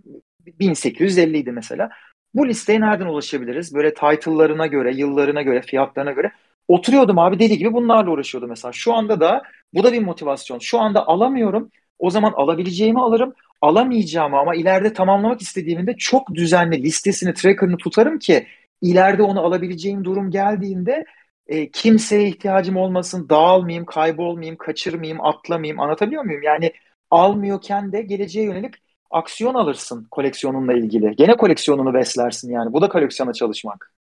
1850 0.60 1.38
idi 1.38 1.52
mesela. 1.52 1.90
Bu 2.34 2.48
listeye 2.48 2.82
nereden 2.82 3.06
ulaşabiliriz? 3.06 3.76
Böyle 3.76 3.94
title'larına 3.94 4.68
göre, 4.68 4.94
yıllarına 4.96 5.42
göre, 5.42 5.62
fiyatlarına 5.62 6.12
göre. 6.12 6.32
Oturuyordum 6.68 7.20
abi 7.20 7.40
deli 7.40 7.58
gibi 7.58 7.74
bunlarla 7.74 8.12
uğraşıyordum 8.12 8.50
mesela. 8.50 8.72
Şu 8.72 8.94
anda 8.94 9.20
da 9.20 9.44
bu 9.74 9.84
da 9.84 9.94
bir 9.94 10.02
motivasyon. 10.02 10.60
Şu 10.60 10.80
anda 10.80 11.08
alamıyorum. 11.08 11.72
O 12.04 12.10
zaman 12.10 12.34
alabileceğimi 12.36 13.02
alırım. 13.02 13.34
Alamayacağımı 13.62 14.38
ama 14.38 14.56
ileride 14.56 14.94
tamamlamak 14.94 15.42
istediğimde 15.42 15.96
çok 15.98 16.34
düzenli 16.34 16.84
listesini, 16.84 17.34
tracker'ını 17.34 17.78
tutarım 17.78 18.20
ki 18.20 18.48
ileride 18.82 19.24
onu 19.24 19.42
alabileceğim 19.46 20.04
durum 20.04 20.32
geldiğinde 20.32 21.06
e, 21.48 21.72
kimseye 21.72 22.28
ihtiyacım 22.28 22.78
olmasın, 22.78 23.30
dağılmayayım, 23.30 23.86
kaybolmayayım, 23.86 24.58
kaçırmayayım, 24.58 25.26
atlamayayım. 25.26 25.80
Anlatabiliyor 25.80 26.24
muyum? 26.24 26.44
Yani 26.44 26.74
almıyorken 27.12 27.92
de 27.92 28.02
geleceğe 28.02 28.46
yönelik 28.46 28.74
aksiyon 29.12 29.54
alırsın 29.54 30.08
koleksiyonunla 30.12 30.74
ilgili. 30.74 31.16
Gene 31.16 31.38
koleksiyonunu 31.38 31.94
beslersin 31.94 32.52
yani. 32.52 32.74
Bu 32.74 32.82
da 32.82 32.90
koleksiyona 32.90 33.34
çalışmak. 33.34 33.94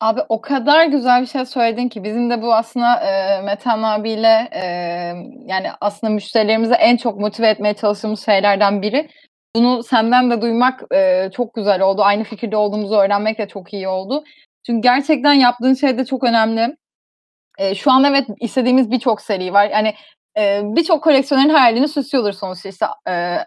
Abi 0.00 0.20
o 0.28 0.40
kadar 0.40 0.86
güzel 0.86 1.22
bir 1.22 1.26
şey 1.26 1.46
söyledin 1.46 1.88
ki 1.88 2.04
bizim 2.04 2.30
de 2.30 2.42
bu 2.42 2.54
aslında 2.54 3.00
e, 3.00 3.42
Metan 3.42 3.82
abiyle 3.82 4.48
e, 4.52 4.62
yani 5.46 5.68
aslında 5.80 6.12
müşterilerimizi 6.12 6.74
en 6.74 6.96
çok 6.96 7.20
motive 7.20 7.48
etmeye 7.48 7.74
çalıştığımız 7.74 8.24
şeylerden 8.24 8.82
biri. 8.82 9.08
Bunu 9.56 9.82
senden 9.82 10.30
de 10.30 10.42
duymak 10.42 10.82
e, 10.94 11.30
çok 11.34 11.54
güzel 11.54 11.80
oldu. 11.80 12.02
Aynı 12.02 12.24
fikirde 12.24 12.56
olduğumuzu 12.56 12.94
öğrenmek 12.94 13.38
de 13.38 13.48
çok 13.48 13.72
iyi 13.72 13.88
oldu. 13.88 14.24
Çünkü 14.66 14.82
gerçekten 14.82 15.32
yaptığın 15.32 15.74
şey 15.74 15.98
de 15.98 16.04
çok 16.04 16.24
önemli. 16.24 16.76
E, 17.58 17.74
şu 17.74 17.90
an 17.92 18.04
evet 18.04 18.26
istediğimiz 18.40 18.90
birçok 18.90 19.20
seri 19.20 19.52
var. 19.52 19.70
Yani 19.70 19.94
e, 20.38 20.60
birçok 20.64 21.04
koleksiyonerin 21.04 21.48
hayalini 21.48 21.88
süslüyordur 21.88 22.32
sonuçta 22.32 22.68
işte 22.68 22.86
e, 23.08 23.38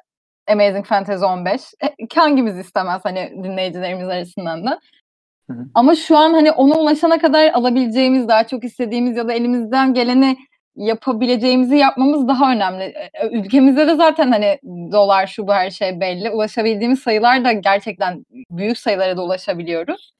Amazing 0.47 0.85
Fantasy 0.85 1.25
15. 1.25 1.61
E, 1.83 1.87
hangimiz 2.15 2.57
istemez 2.57 3.01
hani 3.03 3.43
dinleyicilerimiz 3.43 4.09
arasından 4.09 4.65
da. 4.65 4.79
Hı 5.49 5.53
hı. 5.53 5.65
Ama 5.73 5.95
şu 5.95 6.17
an 6.17 6.33
hani 6.33 6.51
ona 6.51 6.79
ulaşana 6.79 7.19
kadar 7.19 7.53
alabileceğimiz, 7.53 8.27
daha 8.27 8.47
çok 8.47 8.63
istediğimiz 8.63 9.17
ya 9.17 9.27
da 9.27 9.33
elimizden 9.33 9.93
geleni 9.93 10.37
yapabileceğimizi 10.75 11.75
yapmamız 11.77 12.27
daha 12.27 12.51
önemli. 12.51 12.83
E, 12.83 13.09
e, 13.13 13.27
Ülkemizde 13.31 13.87
de 13.87 13.95
zaten 13.95 14.31
hani 14.31 14.59
dolar 14.91 15.27
şu 15.27 15.47
bu 15.47 15.53
her 15.53 15.69
şey 15.69 15.99
belli. 15.99 16.29
Ulaşabildiğimiz 16.29 16.99
sayılar 16.99 17.45
da 17.45 17.51
gerçekten 17.51 18.25
büyük 18.51 18.77
sayılara 18.77 19.17
da 19.17 19.23
ulaşabiliyoruz. 19.23 20.11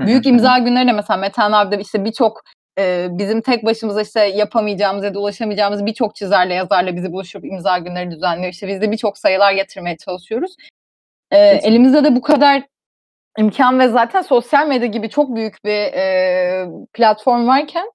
Hı 0.00 0.06
Büyük 0.06 0.26
imza 0.26 0.58
günleri 0.58 0.88
de 0.88 0.92
mesela 0.92 1.16
Metehan 1.16 1.52
abi 1.52 1.76
de 1.76 1.80
işte 1.82 2.04
birçok 2.04 2.42
e, 2.78 3.08
bizim 3.10 3.40
tek 3.40 3.64
başımıza 3.64 4.02
işte 4.02 4.20
yapamayacağımız 4.20 5.04
ya 5.04 5.14
da 5.14 5.18
ulaşamayacağımız 5.20 5.86
birçok 5.86 6.14
çizerle 6.14 6.54
yazarla 6.54 6.96
bizi 6.96 7.12
buluşup 7.12 7.44
imza 7.44 7.78
günleri 7.78 8.10
düzenliyor. 8.10 8.52
İşte 8.52 8.68
biz 8.68 8.80
de 8.80 8.90
birçok 8.90 9.18
sayılar 9.18 9.52
getirmeye 9.52 9.96
çalışıyoruz. 9.96 10.56
E, 11.30 11.38
elimizde 11.38 12.04
de 12.04 12.16
bu 12.16 12.22
kadar 12.22 12.62
imkan 13.38 13.78
ve 13.78 13.88
zaten 13.88 14.22
sosyal 14.22 14.66
medya 14.68 14.86
gibi 14.86 15.08
çok 15.10 15.36
büyük 15.36 15.64
bir 15.64 15.70
e, 15.94 16.66
platform 16.92 17.46
varken 17.48 17.92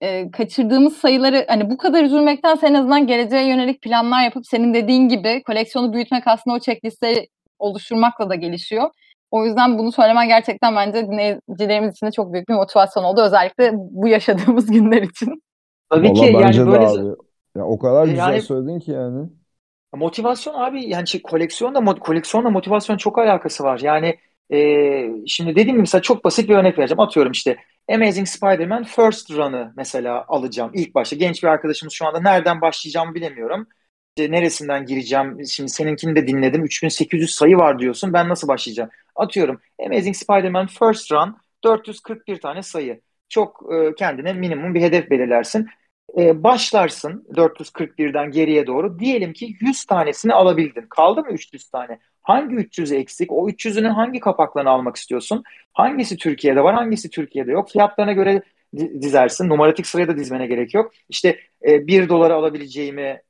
e, 0.00 0.30
kaçırdığımız 0.30 0.96
sayıları 0.96 1.44
hani 1.48 1.70
bu 1.70 1.76
kadar 1.76 2.04
üzülmektense 2.04 2.66
en 2.66 2.74
azından 2.74 3.06
geleceğe 3.06 3.48
yönelik 3.48 3.82
planlar 3.82 4.24
yapıp 4.24 4.46
senin 4.46 4.74
dediğin 4.74 5.08
gibi 5.08 5.42
koleksiyonu 5.46 5.92
büyütmek 5.92 6.26
aslında 6.26 6.56
o 6.56 6.60
checklisteyi 6.60 7.28
oluşturmakla 7.58 8.30
da 8.30 8.34
gelişiyor. 8.34 8.90
O 9.30 9.46
yüzden 9.46 9.78
bunu 9.78 9.92
söylemen 9.92 10.28
gerçekten 10.28 10.76
bence 10.76 11.06
dinleyicilerimiz 11.06 11.94
için 11.94 12.06
de 12.06 12.10
çok 12.10 12.32
büyük 12.32 12.48
bir 12.48 12.54
motivasyon 12.54 13.04
oldu. 13.04 13.20
Özellikle 13.20 13.70
bu 13.74 14.08
yaşadığımız 14.08 14.66
günler 14.70 15.02
için. 15.02 15.42
Tabii 15.90 16.08
Valla 16.08 16.14
ki 16.14 16.32
yani 16.32 16.66
böyle 16.66 16.86
abi. 16.86 17.16
Ya 17.56 17.64
o 17.66 17.78
kadar 17.78 18.06
E, 18.06 18.10
güzel 18.10 18.18
yani 18.18 18.42
söyledin 18.42 18.78
ki 18.78 18.90
yani. 18.90 19.28
motivasyon 19.94 20.54
abi 20.54 20.88
yani 20.88 21.08
şey, 21.08 21.22
koleksiyonla 21.22 21.94
koleksiyonla 21.94 22.50
motivasyon 22.50 22.96
çok 22.96 23.18
alakası 23.18 23.64
var. 23.64 23.80
Yani 23.82 24.18
Ee, 24.52 25.10
şimdi 25.26 25.50
dediğim 25.50 25.68
gibi 25.68 25.80
mesela 25.80 26.02
çok 26.02 26.24
basit 26.24 26.48
bir 26.48 26.54
örnek 26.54 26.78
vereceğim. 26.78 27.00
Atıyorum 27.00 27.32
işte 27.32 27.56
Amazing 27.92 28.28
Spider-Man 28.28 28.84
First 28.84 29.30
Run'ı 29.30 29.72
mesela 29.76 30.24
alacağım 30.28 30.70
ilk 30.74 30.94
başta. 30.94 31.16
Genç 31.16 31.42
bir 31.42 31.48
arkadaşımız 31.48 31.94
şu 31.94 32.06
anda 32.06 32.20
nereden 32.20 32.60
başlayacağımı 32.60 33.14
bilemiyorum. 33.14 33.66
İşte 34.16 34.32
neresinden 34.32 34.86
gireceğim? 34.86 35.46
Şimdi 35.46 35.70
seninkini 35.70 36.16
de 36.16 36.26
dinledim. 36.26 36.64
3800 36.64 37.34
sayı 37.34 37.56
var 37.56 37.78
diyorsun. 37.78 38.12
Ben 38.12 38.28
nasıl 38.28 38.48
başlayacağım? 38.48 38.90
Atıyorum 39.16 39.60
Amazing 39.86 40.16
Spider-Man 40.16 40.66
First 40.66 41.12
Run 41.12 41.36
441 41.64 42.40
tane 42.40 42.62
sayı. 42.62 43.00
Çok 43.28 43.62
e, 43.74 43.94
kendine 43.94 44.32
minimum 44.32 44.74
bir 44.74 44.80
hedef 44.80 45.10
belirlersin. 45.10 45.68
E, 46.18 46.42
başlarsın 46.44 47.26
441'den 47.36 48.30
geriye 48.30 48.66
doğru. 48.66 48.98
Diyelim 48.98 49.32
ki 49.32 49.56
100 49.60 49.84
tanesini 49.84 50.34
alabildin. 50.34 50.86
Kaldı 50.90 51.20
mı 51.20 51.30
300 51.32 51.70
tane? 51.70 51.98
Hangi 52.24 52.54
300 52.54 52.92
eksik? 52.92 53.32
O 53.32 53.48
300'ünün 53.48 53.90
hangi 53.90 54.20
kapaklarını 54.20 54.70
almak 54.70 54.96
istiyorsun? 54.96 55.42
Hangisi 55.72 56.16
Türkiye'de 56.16 56.64
var, 56.64 56.74
hangisi 56.74 57.10
Türkiye'de 57.10 57.52
yok? 57.52 57.70
Fiyatlarına 57.70 58.12
göre 58.12 58.42
dizersin. 58.76 59.48
Numaratik 59.48 59.86
sıraya 59.86 60.08
da 60.08 60.16
dizmene 60.16 60.46
gerek 60.46 60.74
yok. 60.74 60.92
İşte 61.08 61.38
e, 61.68 61.86
1 61.86 62.08
dolara 62.08 62.34
alabileceğimi 62.34 63.22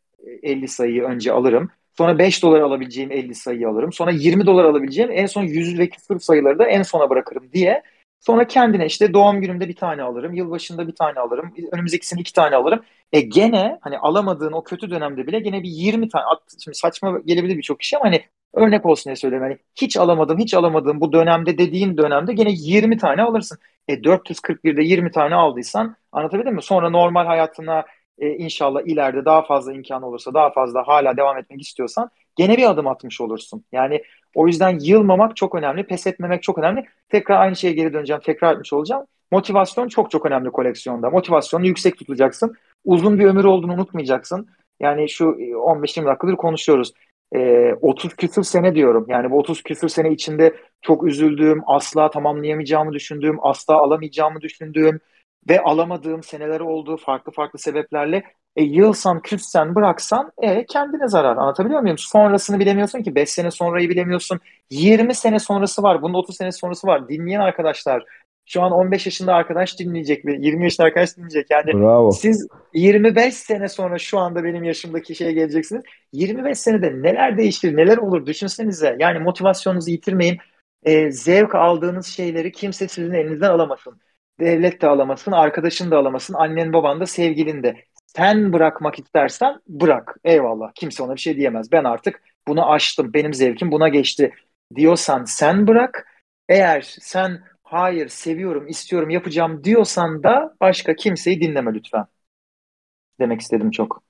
50 0.43 0.69
sayıyı 0.69 1.03
önce 1.03 1.33
alırım. 1.33 1.71
Sonra 1.99 2.19
5 2.19 2.43
dolar 2.43 2.61
alabileceğim 2.61 3.13
50 3.13 3.35
sayıyı 3.35 3.69
alırım. 3.69 3.93
Sonra 3.93 4.11
20 4.11 4.47
dolar 4.47 4.65
alabileceğim 4.65 5.11
en 5.13 5.27
son 5.27 5.43
100 5.43 5.79
ve 5.79 5.89
küsur 5.89 6.21
sayıları 6.21 6.59
da 6.59 6.67
en 6.67 6.83
sona 6.83 7.11
bırakırım 7.11 7.53
diye. 7.53 7.83
Sonra 8.21 8.47
kendine 8.47 8.87
işte 8.87 9.15
doğum 9.15 9.41
günümde 9.41 9.69
bir 9.69 9.77
tane 9.77 10.03
alırım, 10.03 10.35
yılbaşında 10.35 10.89
bir 10.89 10.95
tane 10.95 11.21
alırım, 11.21 11.55
önümüzdeki 11.73 12.07
sene 12.07 12.21
iki 12.21 12.33
tane 12.33 12.57
alırım. 12.57 12.81
E 13.13 13.21
gene 13.21 13.79
hani 13.81 13.99
alamadığın 13.99 14.53
o 14.53 14.65
kötü 14.65 14.91
dönemde 14.91 15.27
bile 15.27 15.41
gene 15.41 15.63
bir 15.63 15.69
20 15.69 16.09
tane, 16.09 16.25
şimdi 16.65 16.77
saçma 16.77 17.21
gelebilir 17.27 17.57
birçok 17.57 17.81
kişi 17.81 17.97
ama 17.97 18.07
hani 18.07 18.25
örnek 18.55 18.87
olsun 18.87 19.05
diye 19.05 19.17
söylüyorum. 19.17 19.49
Hani 19.49 19.59
hiç 19.75 19.97
alamadım, 19.97 20.39
hiç 20.39 20.55
alamadım 20.55 21.01
bu 21.01 21.13
dönemde 21.13 21.59
dediğin 21.59 21.97
dönemde 21.97 22.33
gene 22.33 22.51
20 22.53 22.99
tane 22.99 23.23
alırsın. 23.23 23.59
E 23.89 23.95
441'de 23.95 24.83
20 24.83 25.11
tane 25.11 25.35
aldıysan 25.35 25.97
anlatabildim 26.13 26.55
mi? 26.55 26.63
Sonra 26.63 26.91
normal 26.91 27.27
hayatına 27.27 27.85
e, 28.19 28.29
inşallah 28.29 28.81
ileride 28.85 29.25
daha 29.25 29.43
fazla 29.43 29.73
imkan 29.73 30.03
olursa, 30.03 30.35
daha 30.35 30.51
fazla 30.51 30.89
hala 30.89 31.17
devam 31.17 31.39
etmek 31.39 31.63
istiyorsan 31.63 32.11
gene 32.37 32.57
bir 32.57 32.71
adım 32.71 32.87
atmış 32.87 33.21
olursun. 33.21 33.65
Yani 33.73 34.03
o 34.35 34.47
yüzden 34.47 34.79
yılmamak 34.79 35.37
çok 35.37 35.55
önemli, 35.55 35.87
pes 35.87 36.07
etmemek 36.07 36.43
çok 36.43 36.59
önemli. 36.59 36.85
Tekrar 37.09 37.41
aynı 37.41 37.57
şeye 37.57 37.73
geri 37.73 37.93
döneceğim, 37.93 38.23
tekrar 38.25 38.53
etmiş 38.53 38.73
olacağım. 38.73 39.07
Motivasyon 39.31 39.89
çok 39.89 40.11
çok 40.11 40.27
önemli 40.27 40.51
koleksiyonda. 40.51 41.11
Motivasyonu 41.11 41.67
yüksek 41.67 41.99
tutacaksın. 41.99 42.55
Uzun 42.85 43.19
bir 43.19 43.25
ömür 43.25 43.45
olduğunu 43.45 43.73
unutmayacaksın. 43.73 44.49
Yani 44.81 45.09
şu 45.09 45.25
15-20 45.25 46.07
dakikadır 46.07 46.37
konuşuyoruz. 46.37 46.93
E, 47.35 47.73
30 47.81 48.17
küsür 48.17 48.43
sene 48.43 48.75
diyorum. 48.75 49.07
Yani 49.09 49.31
bu 49.31 49.39
30 49.39 49.63
küsür 49.63 49.89
sene 49.89 50.13
içinde 50.13 50.55
çok 50.83 51.07
üzüldüğüm, 51.07 51.63
asla 51.67 52.11
tamamlayamayacağımı 52.11 52.93
düşündüğüm, 52.93 53.47
asla 53.47 53.75
alamayacağımı 53.75 54.41
düşündüğüm, 54.41 55.01
ve 55.49 55.61
alamadığım 55.63 56.23
seneler 56.23 56.61
oldu 56.61 56.97
farklı 56.97 57.33
farklı 57.33 57.59
sebeplerle. 57.59 58.23
E, 58.57 58.63
yılsan, 58.63 59.23
küssen, 59.23 59.75
bıraksan 59.75 60.33
e, 60.43 60.67
kendine 60.67 61.09
zarar. 61.09 61.37
Anlatabiliyor 61.37 61.81
muyum? 61.81 61.99
Sonrasını 61.99 62.59
bilemiyorsun 62.59 63.03
ki. 63.03 63.15
5 63.15 63.31
sene 63.31 63.51
sonrayı 63.51 63.89
bilemiyorsun. 63.89 64.41
20 64.71 65.15
sene 65.15 65.39
sonrası 65.39 65.83
var. 65.83 66.03
Bunun 66.03 66.15
30 66.15 66.37
sene 66.37 66.53
sonrası 66.53 66.87
var. 66.87 67.09
Dinleyen 67.09 67.41
arkadaşlar 67.41 68.05
şu 68.47 68.63
an 68.63 68.73
15 68.73 69.07
yaşında 69.07 69.35
arkadaş 69.35 69.79
dinleyecek 69.79 70.27
ve 70.27 70.37
20 70.41 70.65
yaşında 70.65 70.87
arkadaş 70.87 71.17
dinleyecek. 71.17 71.51
Yani 71.51 71.73
Bravo. 71.73 72.11
siz 72.11 72.49
25 72.75 73.35
sene 73.35 73.69
sonra 73.69 73.99
şu 73.99 74.19
anda 74.19 74.45
benim 74.45 74.65
yaşımdaki 74.65 75.15
şeye 75.15 75.33
geleceksiniz. 75.33 75.83
25 76.13 76.59
senede 76.59 77.03
neler 77.03 77.39
değişir, 77.39 77.77
neler 77.77 77.97
olur 77.97 78.27
düşünsenize. 78.27 78.97
Yani 78.99 79.19
motivasyonunuzu 79.19 79.91
yitirmeyin. 79.91 80.39
E, 80.83 81.11
zevk 81.11 81.55
aldığınız 81.55 82.07
şeyleri 82.07 82.53
kimse 82.53 82.89
sizin 82.89 83.13
elinizden 83.13 83.51
alamasın. 83.51 84.01
Devlet 84.41 84.83
de 84.83 84.87
alamasın, 84.87 85.33
arkadaşın 85.33 85.91
da 85.91 85.99
alamasın, 85.99 86.35
annen 86.35 86.73
baban 86.73 87.01
da 87.01 87.07
sevgilin 87.07 87.63
de. 87.63 87.77
Sen 88.07 88.53
bırakmak 88.53 88.99
istersen 88.99 89.61
bırak. 89.69 90.17
Eyvallah. 90.25 90.73
Kimse 90.75 91.03
ona 91.03 91.15
bir 91.15 91.21
şey 91.21 91.37
diyemez. 91.37 91.73
Ben 91.73 91.85
artık 91.85 92.23
bunu 92.49 92.71
aştım. 92.71 93.15
Benim 93.15 93.35
zevkim 93.35 93.73
buna 93.73 93.89
geçti 93.89 94.33
diyorsan 94.75 95.25
sen 95.25 95.67
bırak. 95.67 96.07
Eğer 96.49 96.81
sen 97.01 97.43
hayır 97.75 98.09
seviyorum, 98.09 98.69
istiyorum, 98.69 99.11
yapacağım 99.11 99.65
diyorsan 99.65 100.23
da 100.23 100.57
başka 100.61 100.95
kimseyi 100.97 101.41
dinleme 101.41 101.75
lütfen. 101.75 102.07
Demek 103.21 103.41
istedim 103.41 103.71
çok. 103.71 104.03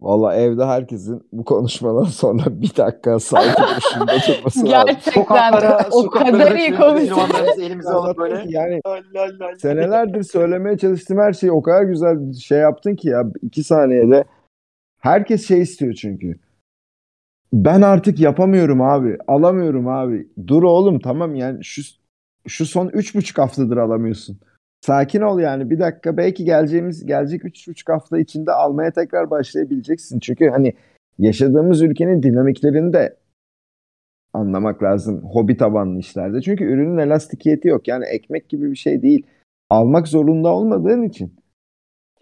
Valla 0.00 0.34
evde 0.34 0.64
herkesin 0.64 1.28
bu 1.32 1.44
konuşmadan 1.44 2.04
sonra 2.04 2.42
bir 2.46 2.76
dakika 2.76 3.20
sakin 3.20 3.64
başında 3.64 4.18
tutması 4.18 4.66
lazım. 4.66 4.86
Gerçekten 4.86 5.12
Sokaklara, 5.12 5.88
o 5.92 6.10
kadar 6.10 6.56
iyi 6.56 6.72
limanlarımızı 6.72 7.62
elimize 7.62 7.90
alıp 7.90 8.18
böyle. 8.18 8.44
Yani 8.48 8.80
senelerdir 9.58 10.22
söylemeye 10.22 10.78
çalıştığım 10.78 11.18
her 11.18 11.32
şeyi 11.32 11.52
o 11.52 11.62
kadar 11.62 11.82
güzel 11.82 12.32
şey 12.32 12.58
yaptın 12.58 12.96
ki 12.96 13.08
ya 13.08 13.24
iki 13.42 13.64
saniyede. 13.64 14.24
Herkes 15.00 15.48
şey 15.48 15.60
istiyor 15.62 15.94
çünkü. 15.94 16.38
Ben 17.52 17.82
artık 17.82 18.20
yapamıyorum 18.20 18.82
abi. 18.82 19.18
Alamıyorum 19.28 19.88
abi. 19.88 20.28
Dur 20.46 20.62
oğlum 20.62 20.98
tamam 20.98 21.34
yani 21.34 21.64
şu 21.64 21.82
şu 22.46 22.66
son 22.66 22.88
üç 22.88 23.14
buçuk 23.14 23.38
haftadır 23.38 23.76
alamıyorsun. 23.76 24.38
Sakin 24.80 25.20
ol 25.20 25.38
yani 25.38 25.70
bir 25.70 25.78
dakika 25.78 26.16
belki 26.16 26.44
geleceğimiz 26.44 27.06
gelecek 27.06 27.44
üç 27.44 27.68
buçuk 27.68 27.88
hafta 27.88 28.18
içinde 28.18 28.52
almaya 28.52 28.92
tekrar 28.92 29.30
başlayabileceksin. 29.30 30.20
Çünkü 30.20 30.48
hani 30.48 30.74
yaşadığımız 31.18 31.82
ülkenin 31.82 32.22
dinamiklerini 32.22 32.92
de 32.92 33.16
anlamak 34.32 34.82
lazım 34.82 35.24
hobi 35.32 35.56
tabanlı 35.56 35.98
işlerde. 35.98 36.40
Çünkü 36.40 36.64
ürünün 36.64 36.98
elastikiyeti 36.98 37.68
yok. 37.68 37.88
Yani 37.88 38.04
ekmek 38.04 38.48
gibi 38.48 38.70
bir 38.70 38.76
şey 38.76 39.02
değil. 39.02 39.26
Almak 39.70 40.08
zorunda 40.08 40.48
olmadığın 40.48 41.02
için 41.02 41.36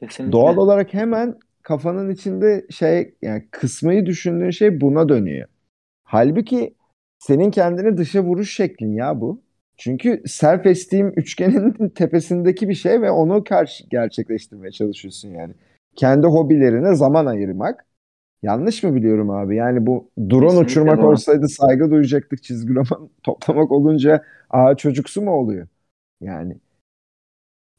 Kesinlikle. 0.01 0.33
doğal 0.33 0.57
olarak 0.57 0.95
hemen 0.95 1.39
kafanın 1.63 2.11
içinde 2.11 2.67
şey 2.71 3.15
yani 3.23 3.49
kısmayı 3.51 4.07
düşündüğün 4.07 4.51
şey 4.51 4.81
buna 4.81 5.09
dönüyor. 5.09 5.49
Halbuki 6.05 6.75
senin 7.19 7.51
kendini 7.51 7.97
dışa 7.97 8.23
vuruş 8.23 8.57
şeklin 8.57 8.93
ya 8.93 9.21
bu. 9.21 9.43
Çünkü 9.83 10.23
self 10.27 10.67
esteem 10.67 11.13
üçgeninin 11.17 11.89
tepesindeki 11.95 12.69
bir 12.69 12.75
şey 12.75 13.03
ve 13.03 13.11
onu 13.11 13.45
karşı 13.45 13.85
gerçekleştirmeye 13.91 14.71
çalışıyorsun 14.73 15.29
yani. 15.29 15.55
Kendi 15.97 16.27
hobilerine 16.27 16.95
zaman 16.95 17.27
ayırmak. 17.27 17.87
Yanlış 18.43 18.83
mı 18.83 18.95
biliyorum 18.95 19.31
abi? 19.31 19.57
Yani 19.57 19.87
bu 19.87 20.11
drone 20.19 20.45
Kesinlikle 20.47 20.67
uçurmak 20.67 20.99
doğru. 20.99 21.07
olsaydı 21.13 21.49
saygı 21.49 21.91
duyacaktık 21.91 22.43
çizgi 22.43 22.75
roman 22.75 23.11
toplamak 23.23 23.73
olunca 23.73 24.25
aa 24.51 24.75
çocuksu 24.77 25.23
mu 25.23 25.31
oluyor? 25.31 25.67
Yani 26.21 26.57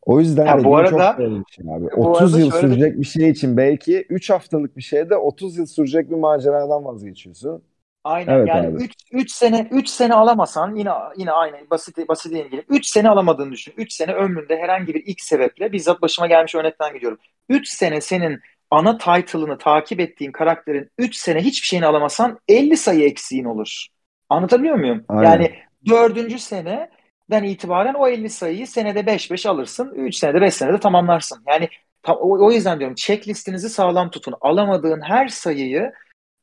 o 0.06 0.20
yüzden 0.20 0.46
Ha, 0.48 0.64
bu 0.64 0.78
çok 0.78 1.00
arada- 1.00 1.18
bir 1.20 1.54
şey 1.54 1.66
abi. 1.76 1.86
bu 1.98 2.10
30 2.10 2.18
arada 2.18 2.40
yıl 2.40 2.52
sürecek 2.52 3.00
bir 3.00 3.06
şey 3.06 3.30
için 3.30 3.58
belki 3.58 4.06
3 4.10 4.30
haftalık 4.30 4.78
bir 4.78 4.82
şeyde 4.82 5.16
30 5.18 5.58
yıl 5.58 5.66
sürecek 5.66 6.10
bir 6.10 6.16
maceradan 6.16 6.86
vazgeçiyorsun. 6.86 7.64
Aynen 8.04 8.34
Evet 8.34 8.48
yani 8.48 8.68
abi. 8.68 8.84
3 8.84 8.94
3 9.12 9.32
sene 9.32 9.68
3 9.72 9.90
sene 9.90 10.14
alamasan 10.14 10.76
yine 10.76 10.92
yine 11.18 11.32
aynı 11.32 11.70
basit 11.70 12.08
basit 12.08 12.32
ilgili. 12.32 12.64
3 12.70 12.86
sene 12.86 13.10
alamadığını 13.10 13.52
düşün. 13.52 13.74
3 13.78 13.94
sene 13.94 14.14
ömründe 14.14 14.58
herhangi 14.58 14.94
bir 14.94 15.04
ilk 15.06 15.22
sebeple 15.22 15.72
bizzat 15.72 16.02
başıma 16.02 16.28
gelmiş 16.28 16.56
örnekten 16.56 16.94
gidiyorum. 16.94 17.18
3 17.50 17.68
sene 17.68 18.02
senin 18.02 18.40
ana 18.72 18.98
title'ını 18.98 19.58
takip 19.58 20.00
ettiğin 20.00 20.32
karakterin 20.32 20.90
3 20.98 21.16
sene 21.16 21.42
hiçbir 21.42 21.68
şeyini 21.68 21.86
alamasan 21.86 22.40
50 22.48 22.78
sayı 22.78 23.06
eksiğin 23.06 23.46
olur. 23.46 23.88
Anlatabiliyor 24.30 24.76
muyum? 24.76 25.06
Aynen. 25.08 25.24
Yani 25.24 25.56
dördüncü 25.90 26.40
seneden 26.40 27.44
itibaren 27.44 27.94
o 27.94 28.08
50 28.08 28.30
sayıyı 28.30 28.68
senede 28.68 29.00
5-5 29.00 29.50
alırsın. 29.50 29.94
3 29.96 30.16
senede 30.16 30.42
5 30.42 30.54
senede 30.54 30.80
tamamlarsın. 30.80 31.44
Yani 31.48 31.70
o, 32.08 32.46
o 32.46 32.52
yüzden 32.52 32.80
diyorum 32.80 32.96
checklistinizi 32.96 33.70
sağlam 33.70 34.10
tutun. 34.10 34.36
Alamadığın 34.42 35.02
her 35.02 35.28
sayıyı 35.28 35.92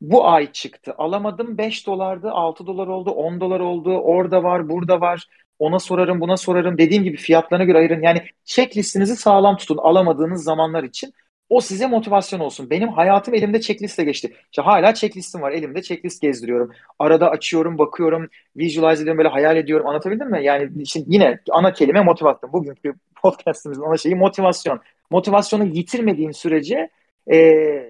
bu 0.01 0.29
ay 0.29 0.53
çıktı. 0.53 0.95
Alamadım 0.99 1.59
5 1.59 1.87
dolardı, 1.87 2.31
6 2.31 2.67
dolar 2.67 2.87
oldu, 2.87 3.11
10 3.11 3.41
dolar 3.41 3.61
oldu. 3.61 3.99
Orada 3.99 4.43
var, 4.43 4.69
burada 4.69 5.01
var. 5.01 5.27
Ona 5.59 5.79
sorarım, 5.79 6.21
buna 6.21 6.37
sorarım. 6.37 6.79
Dediğim 6.79 7.05
gibi 7.05 7.17
fiyatlarına 7.17 7.65
göre 7.65 7.79
ayırın. 7.79 8.03
Yani 8.03 8.23
checklistinizi 8.45 9.17
sağlam 9.17 9.57
tutun 9.57 9.77
alamadığınız 9.79 10.45
zamanlar 10.45 10.85
için. 10.85 11.13
O 11.49 11.61
size 11.61 11.87
motivasyon 11.87 12.41
olsun. 12.41 12.71
Benim 12.71 12.89
hayatım 12.89 13.35
elimde 13.35 13.61
checklistle 13.61 14.05
geçti. 14.05 14.35
İşte 14.51 14.63
hala 14.63 14.95
checklistim 14.95 15.43
var. 15.43 15.53
Elimde 15.53 15.83
checklist 15.83 16.23
gezdiriyorum. 16.23 16.71
Arada 16.99 17.31
açıyorum, 17.31 17.79
bakıyorum, 17.79 18.29
visualize 18.57 19.03
ediyorum, 19.03 19.19
böyle 19.19 19.29
hayal 19.29 19.57
ediyorum. 19.57 19.87
Anlatabildim 19.87 20.31
mi? 20.31 20.45
Yani 20.45 20.87
şimdi 20.87 21.07
yine 21.09 21.41
ana 21.51 21.73
kelime 21.73 22.01
motivasyon. 22.03 22.53
Bugünkü 22.53 22.95
podcastimizin 23.23 23.83
ana 23.83 23.97
şeyi 23.97 24.15
motivasyon. 24.15 24.81
Motivasyonu 25.11 25.65
yitirmediğin 25.65 26.31
sürece 26.31 26.91
eee 27.31 27.90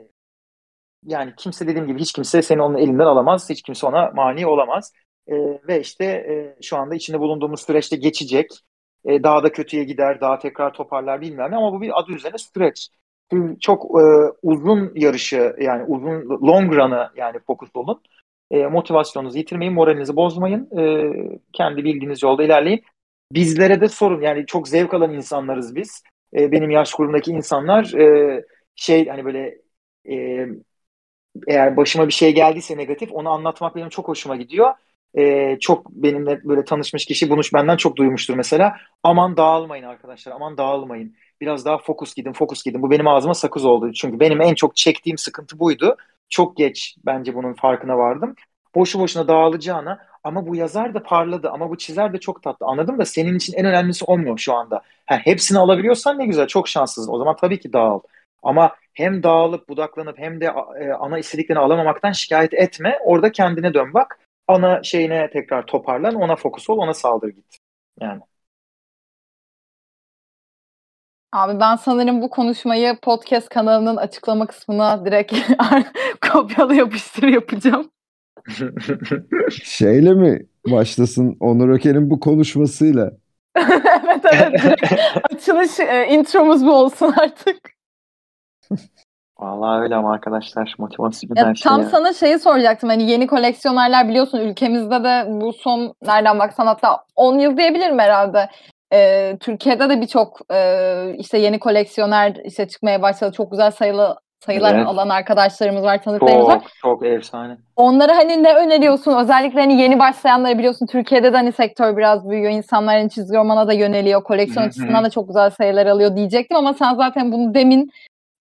yani 1.04 1.34
kimse 1.36 1.66
dediğim 1.66 1.86
gibi 1.86 2.00
hiç 2.00 2.12
kimse 2.12 2.42
seni 2.42 2.62
onun 2.62 2.78
elinden 2.78 3.06
alamaz. 3.06 3.50
Hiç 3.50 3.62
kimse 3.62 3.86
ona 3.86 4.10
mani 4.10 4.46
olamaz. 4.46 4.92
E, 5.26 5.34
ve 5.68 5.80
işte 5.80 6.04
e, 6.04 6.62
şu 6.62 6.76
anda 6.76 6.94
içinde 6.94 7.20
bulunduğumuz 7.20 7.60
süreçte 7.66 7.96
geçecek. 7.96 8.50
E, 9.04 9.22
daha 9.22 9.42
da 9.42 9.52
kötüye 9.52 9.84
gider, 9.84 10.20
daha 10.20 10.38
tekrar 10.38 10.72
toparlar 10.72 11.20
bilmem 11.20 11.50
ne 11.50 11.56
ama 11.56 11.72
bu 11.72 11.80
bir 11.80 12.00
adı 12.00 12.12
üzerine 12.12 12.38
süreç. 12.38 12.88
Çok 13.60 13.84
e, 13.84 14.02
uzun 14.42 14.92
yarışı 14.94 15.56
yani 15.60 15.84
uzun 15.84 16.28
long 16.46 16.74
run'ı 16.74 17.10
yani 17.16 17.38
fokus 17.46 17.70
olun. 17.74 18.02
E, 18.50 18.66
motivasyonunuzu 18.66 19.38
yitirmeyin, 19.38 19.74
moralinizi 19.74 20.16
bozmayın. 20.16 20.78
E, 20.78 21.12
kendi 21.52 21.84
bildiğiniz 21.84 22.22
yolda 22.22 22.42
ilerleyin. 22.42 22.82
Bizlere 23.32 23.80
de 23.80 23.88
sorun. 23.88 24.22
Yani 24.22 24.46
çok 24.46 24.68
zevk 24.68 24.94
alan 24.94 25.14
insanlarız 25.14 25.76
biz. 25.76 26.02
E, 26.34 26.52
benim 26.52 26.70
yaş 26.70 26.94
grubundaki 26.94 27.30
insanlar 27.30 27.94
e, 27.94 28.44
şey 28.74 29.08
hani 29.08 29.24
böyle 29.24 29.58
e, 30.10 30.46
eğer 31.46 31.76
başıma 31.76 32.06
bir 32.08 32.12
şey 32.12 32.34
geldiyse 32.34 32.76
negatif 32.76 33.12
onu 33.12 33.30
anlatmak 33.30 33.76
benim 33.76 33.88
çok 33.88 34.08
hoşuma 34.08 34.36
gidiyor. 34.36 34.74
Ee, 35.18 35.58
çok 35.60 35.90
benimle 35.90 36.40
böyle 36.44 36.64
tanışmış 36.64 37.04
kişi 37.04 37.30
bunu 37.30 37.40
benden 37.54 37.76
çok 37.76 37.96
duymuştur 37.96 38.34
mesela. 38.34 38.76
Aman 39.02 39.36
dağılmayın 39.36 39.84
arkadaşlar, 39.84 40.32
aman 40.32 40.58
dağılmayın. 40.58 41.16
Biraz 41.40 41.64
daha 41.64 41.78
fokus 41.78 42.14
gidin, 42.14 42.32
fokus 42.32 42.64
gidin. 42.64 42.82
Bu 42.82 42.90
benim 42.90 43.08
ağzıma 43.08 43.34
sakız 43.34 43.64
oldu. 43.64 43.92
Çünkü 43.92 44.20
benim 44.20 44.40
en 44.40 44.54
çok 44.54 44.76
çektiğim 44.76 45.18
sıkıntı 45.18 45.58
buydu. 45.58 45.96
Çok 46.28 46.56
geç 46.56 46.96
bence 47.06 47.34
bunun 47.34 47.52
farkına 47.54 47.98
vardım. 47.98 48.34
Boşu 48.74 49.00
boşuna 49.00 49.28
dağılacağına 49.28 49.98
ama 50.24 50.46
bu 50.46 50.56
yazar 50.56 50.94
da 50.94 51.02
parladı 51.02 51.50
ama 51.50 51.70
bu 51.70 51.78
çizer 51.78 52.12
de 52.12 52.18
çok 52.20 52.42
tatlı. 52.42 52.66
Anladım 52.66 52.98
da 52.98 53.04
senin 53.04 53.34
için 53.36 53.52
en 53.52 53.64
önemlisi 53.66 54.04
olmuyor 54.04 54.38
şu 54.38 54.54
anda. 54.54 54.82
Ha, 55.06 55.20
hepsini 55.24 55.58
alabiliyorsan 55.58 56.18
ne 56.18 56.26
güzel, 56.26 56.46
çok 56.46 56.68
şanslısın. 56.68 57.12
O 57.12 57.18
zaman 57.18 57.36
tabii 57.36 57.60
ki 57.60 57.72
dağıl. 57.72 58.00
Ama 58.42 58.76
hem 58.94 59.22
dağılıp 59.22 59.68
budaklanıp 59.68 60.18
hem 60.18 60.40
de 60.40 60.44
e, 60.80 60.92
ana 60.92 61.18
istediklerini 61.18 61.62
alamamaktan 61.62 62.12
şikayet 62.12 62.54
etme. 62.54 62.98
Orada 63.04 63.32
kendine 63.32 63.74
dön 63.74 63.94
bak. 63.94 64.18
Ana 64.48 64.82
şeyine 64.82 65.30
tekrar 65.30 65.66
toparlan. 65.66 66.14
Ona 66.14 66.36
fokus 66.36 66.70
ol. 66.70 66.78
Ona 66.78 66.94
saldır 66.94 67.28
git. 67.28 67.58
Yani. 68.00 68.20
Abi 71.32 71.60
ben 71.60 71.76
sanırım 71.76 72.22
bu 72.22 72.30
konuşmayı 72.30 72.98
podcast 73.02 73.48
kanalının 73.48 73.96
açıklama 73.96 74.46
kısmına 74.46 75.04
direkt 75.04 75.34
kopyala 76.32 76.74
yapıştır 76.74 77.28
yapacağım. 77.28 77.90
Şeyle 79.62 80.14
mi 80.14 80.46
başlasın 80.66 81.36
Onur 81.40 81.68
Öker'in 81.68 82.10
bu 82.10 82.20
konuşmasıyla? 82.20 83.12
evet 83.56 84.24
evet. 84.32 84.60
Açılış 85.32 85.80
e, 85.80 86.06
intromuz 86.10 86.66
bu 86.66 86.72
olsun 86.72 87.14
artık. 87.16 87.79
Vallahi 89.38 89.82
öyle 89.82 89.96
ama 89.96 90.12
arkadaşlar 90.12 90.74
motivasyon 90.78 91.30
Ya 91.36 91.46
her 91.46 91.54
şey 91.54 91.70
tam 91.70 91.80
ya. 91.80 91.86
sana 91.86 92.12
şeyi 92.12 92.38
soracaktım. 92.38 92.88
Hani 92.88 93.10
yeni 93.10 93.26
koleksiyonerler 93.26 94.08
biliyorsun 94.08 94.38
ülkemizde 94.38 95.04
de 95.04 95.24
bu 95.28 95.52
son 95.52 95.94
nereden 96.02 96.38
baksan 96.38 96.66
hatta 96.66 97.04
10 97.16 97.38
yıl 97.38 97.56
diyebilirim 97.56 97.98
herhalde. 97.98 98.48
Ee, 98.92 99.36
Türkiye'de 99.40 99.88
de 99.88 100.00
birçok 100.00 100.40
e, 100.52 101.14
işte 101.18 101.38
yeni 101.38 101.58
koleksiyoner 101.58 102.36
işte 102.44 102.68
çıkmaya 102.68 103.02
başladı. 103.02 103.32
Çok 103.36 103.50
güzel 103.50 103.70
sayılı 103.70 104.16
sayılar 104.46 104.74
Evet. 104.74 104.86
alan 104.86 105.08
arkadaşlarımız 105.08 105.82
var, 105.82 106.02
tanıdıklarımız 106.02 106.46
var. 106.46 106.60
Çok 106.60 106.70
çok 106.82 107.06
efsane. 107.06 107.56
Onlara 107.76 108.16
hani 108.16 108.42
ne 108.42 108.54
öneriyorsun? 108.54 109.16
Özellikle 109.16 109.60
hani 109.60 109.80
yeni 109.80 109.98
başlayanları 109.98 110.58
biliyorsun 110.58 110.86
Türkiye'de 110.86 111.32
de 111.32 111.36
hani 111.36 111.52
sektör 111.52 111.96
biraz 111.96 112.28
büyüyor. 112.30 112.52
İnsanlar 112.52 112.98
hani 112.98 113.10
çizgi 113.10 113.36
romana 113.36 113.68
da 113.68 113.72
yöneliyor. 113.72 114.22
Koleksiyon 114.22 114.66
açısından 114.66 115.04
da 115.04 115.10
çok 115.10 115.28
güzel 115.28 115.50
sayılar 115.50 115.86
alıyor 115.86 116.16
diyecektim 116.16 116.56
ama 116.56 116.74
sen 116.74 116.94
zaten 116.94 117.32
bunu 117.32 117.54
demin 117.54 117.90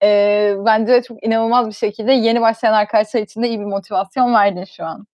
e, 0.04 0.56
bence 0.66 1.02
çok 1.08 1.24
inanılmaz 1.24 1.68
bir 1.68 1.74
şekilde 1.74 2.12
yeni 2.12 2.41
başlayan 2.41 2.74
arkadaşlar 2.74 3.22
için 3.22 3.43
de 3.43 3.47
iyi 3.47 3.60
bir 3.60 3.66
motivasyon 3.66 4.34
verdin 4.34 4.66
şu 4.66 4.86
an. 4.86 5.06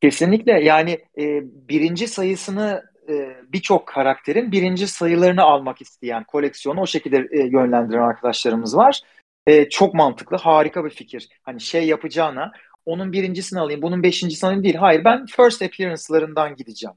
Kesinlikle 0.00 0.64
yani 0.64 0.90
e, 1.18 1.42
birinci 1.68 2.08
sayısını 2.08 2.82
e, 3.08 3.36
birçok 3.52 3.86
karakterin 3.86 4.52
birinci 4.52 4.86
sayılarını 4.86 5.42
almak 5.42 5.80
isteyen 5.80 6.24
koleksiyonu 6.24 6.80
o 6.80 6.86
şekilde 6.86 7.28
e, 7.30 7.46
yönlendiren 7.46 8.02
arkadaşlarımız 8.02 8.76
var. 8.76 9.00
E, 9.46 9.68
çok 9.68 9.94
mantıklı, 9.94 10.36
harika 10.36 10.84
bir 10.84 10.90
fikir. 10.90 11.28
Hani 11.42 11.60
şey 11.60 11.86
yapacağına 11.86 12.52
onun 12.86 13.12
birincisini 13.12 13.60
alayım, 13.60 13.82
bunun 13.82 14.02
beşincisini 14.02 14.48
alayım 14.48 14.64
değil. 14.64 14.74
Hayır 14.74 15.04
ben 15.04 15.26
first 15.26 15.62
appearance'larından 15.62 16.56
gideceğim. 16.56 16.96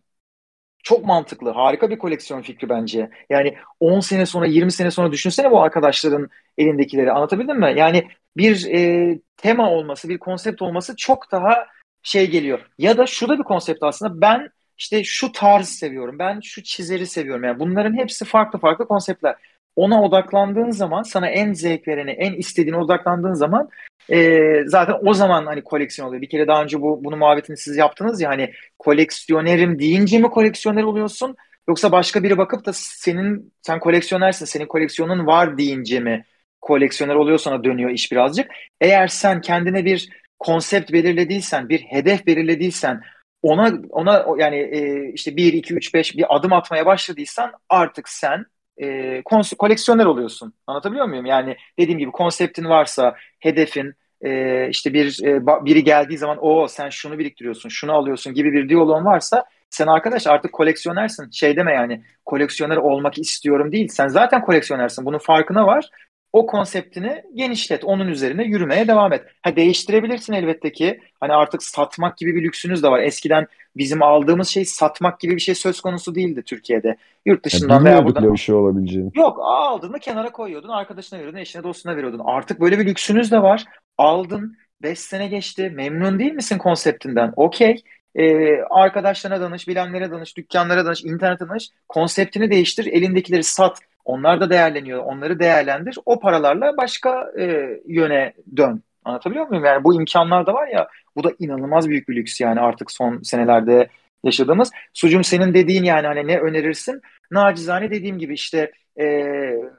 Çok 0.86 1.06
mantıklı, 1.06 1.50
harika 1.50 1.90
bir 1.90 1.98
koleksiyon 1.98 2.42
fikri 2.42 2.70
bence. 2.70 3.10
Yani 3.30 3.56
10 3.80 4.00
sene 4.00 4.26
sonra, 4.26 4.46
20 4.46 4.72
sene 4.72 4.92
sonra 4.92 5.12
düşünsene 5.12 5.52
bu 5.52 5.62
arkadaşların 5.62 6.30
elindekileri. 6.58 7.12
Anlatabildim 7.12 7.60
mi? 7.60 7.74
Yani 7.78 8.08
bir 8.38 8.66
e, 8.66 9.20
tema 9.38 9.72
olması, 9.72 10.10
bir 10.10 10.18
konsept 10.18 10.62
olması 10.62 10.96
çok 10.96 11.32
daha 11.32 11.68
şey 12.04 12.30
geliyor. 12.30 12.60
Ya 12.78 12.98
da 12.98 13.06
şu 13.06 13.30
bir 13.30 13.44
konsept 13.44 13.84
aslında. 13.84 14.22
Ben 14.22 14.50
işte 14.78 15.04
şu 15.04 15.32
tarz 15.32 15.70
seviyorum. 15.70 16.20
Ben 16.20 16.40
şu 16.40 16.64
çizeri 16.64 17.08
seviyorum. 17.08 17.44
Yani 17.44 17.60
bunların 17.60 17.98
hepsi 17.98 18.26
farklı 18.26 18.60
farklı 18.60 18.88
konseptler. 18.88 19.36
Ona 19.76 20.04
odaklandığın 20.04 20.72
zaman 20.72 21.04
sana 21.04 21.28
en 21.28 21.54
zevk 21.54 21.88
vereni, 21.88 22.12
en 22.12 22.34
istediğine 22.34 22.78
odaklandığın 22.78 23.34
zaman 23.34 23.70
e, 24.10 24.40
zaten 24.66 24.96
o 25.06 25.14
zaman 25.14 25.46
hani 25.46 25.64
koleksiyon 25.64 26.08
oluyor. 26.08 26.22
Bir 26.22 26.30
kere 26.30 26.48
daha 26.48 26.64
önce 26.64 26.82
bu 26.82 27.04
bunu 27.04 27.18
muhabbetini 27.18 27.58
siz 27.58 27.78
yaptınız 27.78 28.22
ya 28.22 28.30
hani 28.30 28.54
koleksiyonerim 28.80 29.80
deyince 29.80 30.20
mi 30.20 30.30
koleksiyoner 30.30 30.84
oluyorsun? 30.84 31.36
Yoksa 31.70 31.92
başka 31.92 32.24
biri 32.24 32.38
bakıp 32.38 32.66
da 32.66 32.72
senin 32.74 33.54
sen 33.62 33.80
koleksiyonersin, 33.80 34.46
senin 34.46 34.66
koleksiyonun 34.66 35.28
var 35.28 35.58
deyince 35.58 36.00
mi 36.00 36.26
koleksiyoner 36.62 37.16
oluyor 37.16 37.38
sana 37.38 37.64
dönüyor 37.64 37.90
iş 37.90 38.12
birazcık. 38.12 38.52
Eğer 38.82 39.08
sen 39.08 39.42
kendine 39.42 39.86
bir 39.86 40.10
konsept 40.40 40.92
belirlediysen, 40.94 41.70
bir 41.70 41.80
hedef 41.80 42.26
belirlediysen, 42.26 43.02
ona 43.42 43.74
ona 43.90 44.26
yani 44.38 44.56
e, 44.56 45.12
işte 45.14 45.38
1 45.38 45.54
2 45.54 45.74
3 45.74 45.94
5 45.94 46.18
bir 46.18 46.36
adım 46.36 46.54
atmaya 46.54 46.86
başladıysan 46.86 47.52
artık 47.70 48.10
sen 48.10 48.46
e, 48.82 49.22
koleksiyoner 49.58 50.06
oluyorsun. 50.06 50.54
Anlatabiliyor 50.68 51.06
muyum? 51.06 51.26
Yani 51.26 51.58
dediğim 51.80 52.00
gibi 52.00 52.12
konseptin 52.12 52.66
varsa, 52.66 53.16
hedefin 53.40 53.94
e, 54.22 54.70
işte 54.70 54.94
bir 54.94 55.24
e, 55.24 55.46
biri 55.66 55.84
geldiği 55.84 56.18
zaman 56.18 56.38
o 56.42 56.68
sen 56.68 56.90
şunu 56.90 57.20
biriktiriyorsun, 57.20 57.70
şunu 57.70 57.94
alıyorsun 57.94 58.34
gibi 58.34 58.54
bir 58.54 58.70
diyaloğun 58.70 59.06
varsa 59.06 59.46
sen 59.70 59.88
arkadaş 59.88 60.28
artık 60.28 60.54
koleksiyonersin. 60.54 61.30
Şey 61.32 61.56
deme 61.56 61.74
yani 61.74 62.04
koleksiyoner 62.26 62.78
olmak 62.78 63.18
istiyorum 63.18 63.72
değil. 63.72 63.88
Sen 63.88 64.08
zaten 64.08 64.42
koleksiyonersin. 64.42 65.06
Bunun 65.06 65.18
farkına 65.18 65.68
var. 65.68 65.90
O 66.36 66.46
konseptini 66.46 67.24
genişlet. 67.36 67.84
Onun 67.84 68.08
üzerine 68.08 68.44
yürümeye 68.44 68.88
devam 68.88 69.14
et. 69.14 69.22
Ha 69.42 69.56
değiştirebilirsin 69.56 70.34
elbette 70.34 70.72
ki. 70.72 71.00
Hani 71.20 71.34
artık 71.34 71.64
satmak 71.64 72.18
gibi 72.18 72.36
bir 72.36 72.44
lüksünüz 72.44 72.84
de 72.84 72.88
var. 72.88 73.00
Eskiden 73.00 73.48
bizim 73.78 74.04
aldığımız 74.04 74.48
şey 74.48 74.66
satmak 74.66 75.20
gibi 75.20 75.36
bir 75.36 75.42
şey 75.42 75.56
söz 75.56 75.82
konusu 75.82 76.16
değildi 76.16 76.44
Türkiye'de. 76.46 76.98
Yurt 77.26 77.38
Ya 77.38 77.44
dışından 77.44 77.86
veya 77.86 77.96
bilmiyorduk 77.96 78.16
buradan 78.16 78.34
bir 78.34 78.40
şey 78.40 78.56
olabileceğini. 78.56 79.12
Yok 79.16 79.40
aldın 79.42 79.92
mı 79.92 80.00
kenara 80.00 80.32
koyuyordun, 80.32 80.70
arkadaşına 80.70 81.20
veriyordun, 81.20 81.40
eşine 81.40 81.64
dostuna 81.64 81.96
veriyordun. 81.96 82.22
Artık 82.26 82.62
böyle 82.62 82.80
bir 82.80 82.86
lüksünüz 82.86 83.32
de 83.32 83.42
var. 83.42 83.66
Aldın, 83.98 84.58
5 84.82 85.00
sene 85.00 85.28
geçti, 85.28 85.72
memnun 85.76 86.20
değil 86.20 86.34
misin 86.34 86.58
konseptinden? 86.58 87.34
Okey. 87.36 87.84
Ee, 88.16 88.58
arkadaşlarına 88.70 89.42
danış, 89.42 89.68
bilenlere 89.68 90.12
danış, 90.12 90.38
dükkanlara 90.38 90.86
danış, 90.86 91.04
internete 91.04 91.50
danış. 91.50 91.70
Konseptini 91.88 92.52
değiştir, 92.52 92.86
elindekileri 92.86 93.44
sat. 93.44 93.80
Onlar 94.06 94.42
da 94.42 94.50
değerleniyor, 94.50 95.04
onları 95.04 95.40
değerlendir. 95.40 95.98
O 96.06 96.20
paralarla 96.20 96.78
başka 96.78 97.32
e, 97.40 97.70
yöne 97.88 98.34
dön. 98.58 98.84
Anlatabiliyor 99.06 99.48
muyum? 99.48 99.66
Yani 99.66 99.84
bu 99.84 99.96
imkanlar 99.96 100.46
da 100.46 100.54
var 100.54 100.68
ya, 100.68 100.88
bu 101.16 101.24
da 101.24 101.32
inanılmaz 101.40 101.90
büyük 101.90 102.10
bir 102.10 102.16
lüks 102.16 102.42
yani 102.42 102.60
artık 102.60 102.92
son 102.92 103.22
senelerde 103.22 103.90
yaşadığımız. 104.24 104.72
Sucum 104.94 105.24
senin 105.24 105.54
dediğin 105.54 105.84
yani 105.84 106.08
hani 106.08 106.28
ne 106.28 106.40
önerirsin? 106.40 107.02
Nacizane 107.32 107.92
dediğim 107.92 108.20
gibi 108.20 108.34
işte 108.34 108.72
e, 109.00 109.06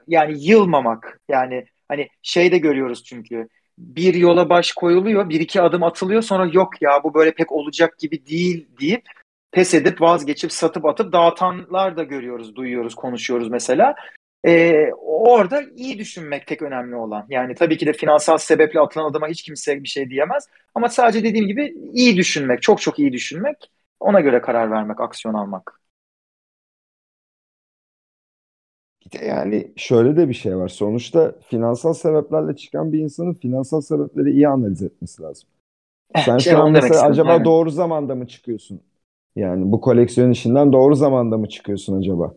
yani 0.07 0.43
yılmamak 0.43 1.19
yani 1.29 1.65
hani 1.87 2.09
şey 2.21 2.51
de 2.51 2.57
görüyoruz 2.57 3.03
çünkü 3.03 3.47
bir 3.77 4.13
yola 4.13 4.49
baş 4.49 4.71
koyuluyor 4.71 5.29
bir 5.29 5.39
iki 5.39 5.61
adım 5.61 5.83
atılıyor 5.83 6.21
sonra 6.21 6.49
yok 6.53 6.81
ya 6.81 7.03
bu 7.03 7.13
böyle 7.13 7.31
pek 7.31 7.51
olacak 7.51 7.99
gibi 7.99 8.25
değil 8.25 8.67
deyip 8.81 9.03
pes 9.51 9.73
edip 9.73 10.01
vazgeçip 10.01 10.51
satıp 10.51 10.85
atıp 10.85 11.13
dağıtanlar 11.13 11.97
da 11.97 12.03
görüyoruz 12.03 12.55
duyuyoruz 12.55 12.95
konuşuyoruz 12.95 13.49
mesela. 13.49 13.95
E, 14.45 14.85
orada 15.01 15.61
iyi 15.75 15.99
düşünmek 15.99 16.47
tek 16.47 16.61
önemli 16.61 16.95
olan 16.95 17.25
yani 17.29 17.55
tabii 17.55 17.77
ki 17.77 17.85
de 17.85 17.93
finansal 17.93 18.37
sebeple 18.37 18.79
atılan 18.79 19.09
adıma 19.11 19.27
hiç 19.27 19.41
kimse 19.43 19.83
bir 19.83 19.87
şey 19.87 20.09
diyemez 20.09 20.47
ama 20.75 20.89
sadece 20.89 21.23
dediğim 21.23 21.47
gibi 21.47 21.73
iyi 21.93 22.17
düşünmek 22.17 22.61
çok 22.61 22.81
çok 22.81 22.99
iyi 22.99 23.13
düşünmek 23.13 23.71
ona 23.99 24.19
göre 24.21 24.41
karar 24.41 24.71
vermek 24.71 25.01
aksiyon 25.01 25.33
almak. 25.35 25.81
Yani 29.25 29.71
şöyle 29.75 30.17
de 30.17 30.29
bir 30.29 30.33
şey 30.33 30.57
var. 30.57 30.67
Sonuçta 30.67 31.35
finansal 31.49 31.93
sebeplerle 31.93 32.55
çıkan 32.55 32.93
bir 32.93 32.99
insanın 32.99 33.33
finansal 33.33 33.81
sebepleri 33.81 34.31
iyi 34.31 34.47
analiz 34.47 34.83
etmesi 34.83 35.21
lazım. 35.21 35.49
Sen 36.15 36.37
Şey, 36.37 36.53
şu 36.53 36.59
an 36.59 36.71
mesela 36.71 37.01
acaba 37.03 37.31
aynen. 37.31 37.45
doğru 37.45 37.71
zamanda 37.71 38.15
mı 38.15 38.27
çıkıyorsun? 38.27 38.81
Yani 39.37 39.71
bu 39.71 39.81
koleksiyon 39.81 40.31
işinden 40.31 40.73
doğru 40.73 40.95
zamanda 40.95 41.37
mı 41.37 41.49
çıkıyorsun 41.49 41.99
acaba? 41.99 42.35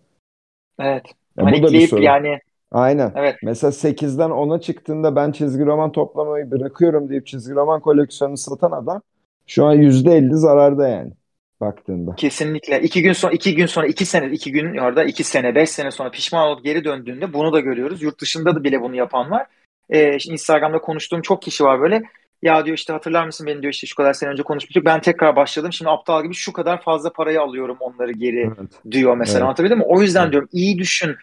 Evet. 0.81 1.05
Ya 1.37 1.53
bu 1.53 1.63
da 1.63 1.73
bir 1.73 1.81
Panikleyip 1.81 1.91
soru. 1.91 2.03
yani 2.03 2.39
Aynen. 2.73 3.13
evet 3.15 3.37
Mesela 3.43 3.73
8'den 3.73 4.31
10'a 4.31 4.61
çıktığında 4.61 5.17
ben 5.17 5.33
çizgi 5.33 5.67
roman 5.67 5.93
toplamayı 5.93 6.51
bırakıyorum 6.51 7.09
deyip 7.09 7.27
çizgi 7.27 7.55
roman 7.55 7.81
koleksiyonunu 7.81 8.37
satan 8.37 8.71
adam 8.73 9.03
şu 9.47 9.65
an 9.65 9.75
%50 9.75 10.37
zararda 10.37 10.89
yani 10.89 11.13
baktığında. 11.61 12.17
kesinlikle 12.17 12.83
iki 12.83 13.03
gün 13.03 13.13
sonra 13.13 13.33
iki 13.33 13.55
gün 13.55 13.67
sonra 13.67 13.87
iki 13.87 14.07
sene 14.07 14.33
iki 14.33 14.53
gün 14.53 14.77
orada 14.77 15.05
iki 15.05 15.25
sene 15.25 15.55
beş 15.55 15.71
sene 15.71 15.91
sonra 15.91 16.11
pişman 16.11 16.49
olup 16.49 16.65
geri 16.65 16.85
döndüğünde 16.85 17.33
bunu 17.33 17.53
da 17.53 17.61
görüyoruz. 17.61 18.03
Yurt 18.03 18.21
dışında 18.21 18.55
da 18.57 18.65
bile 18.65 18.81
bunu 18.83 18.97
yapan 18.97 19.31
var. 19.31 19.47
Ee, 19.91 20.17
Instagram'da 20.29 20.79
konuştuğum 20.79 21.23
çok 21.23 21.43
kişi 21.43 21.65
var 21.65 21.81
böyle. 21.81 22.03
Ya 22.43 22.65
diyor 22.67 22.77
işte 22.77 22.93
hatırlar 22.93 23.27
mısın 23.27 23.47
beni 23.47 23.63
diyor 23.63 23.73
işte 23.73 23.87
şu 23.87 23.95
kadar 23.97 24.13
sene 24.13 24.31
önce 24.31 24.43
konuşmuştuk. 24.43 24.85
Ben 24.85 25.01
tekrar 25.01 25.37
başladım. 25.37 25.73
Şimdi 25.73 25.91
aptal 25.91 26.23
gibi 26.23 26.35
şu 26.35 26.53
kadar 26.53 26.83
fazla 26.83 27.13
parayı 27.13 27.41
alıyorum 27.41 27.77
onları 27.81 28.13
geri 28.13 28.41
Evet. 28.59 28.71
diyor 28.91 29.17
mesela. 29.17 29.39
Evet. 29.39 29.45
Anlatabildim 29.45 29.79
mi? 29.79 29.85
O 29.87 30.03
yüzden 30.03 30.23
Evet. 30.23 30.33
diyorum 30.33 30.49
iyi 30.53 30.79
düşün. 30.79 31.17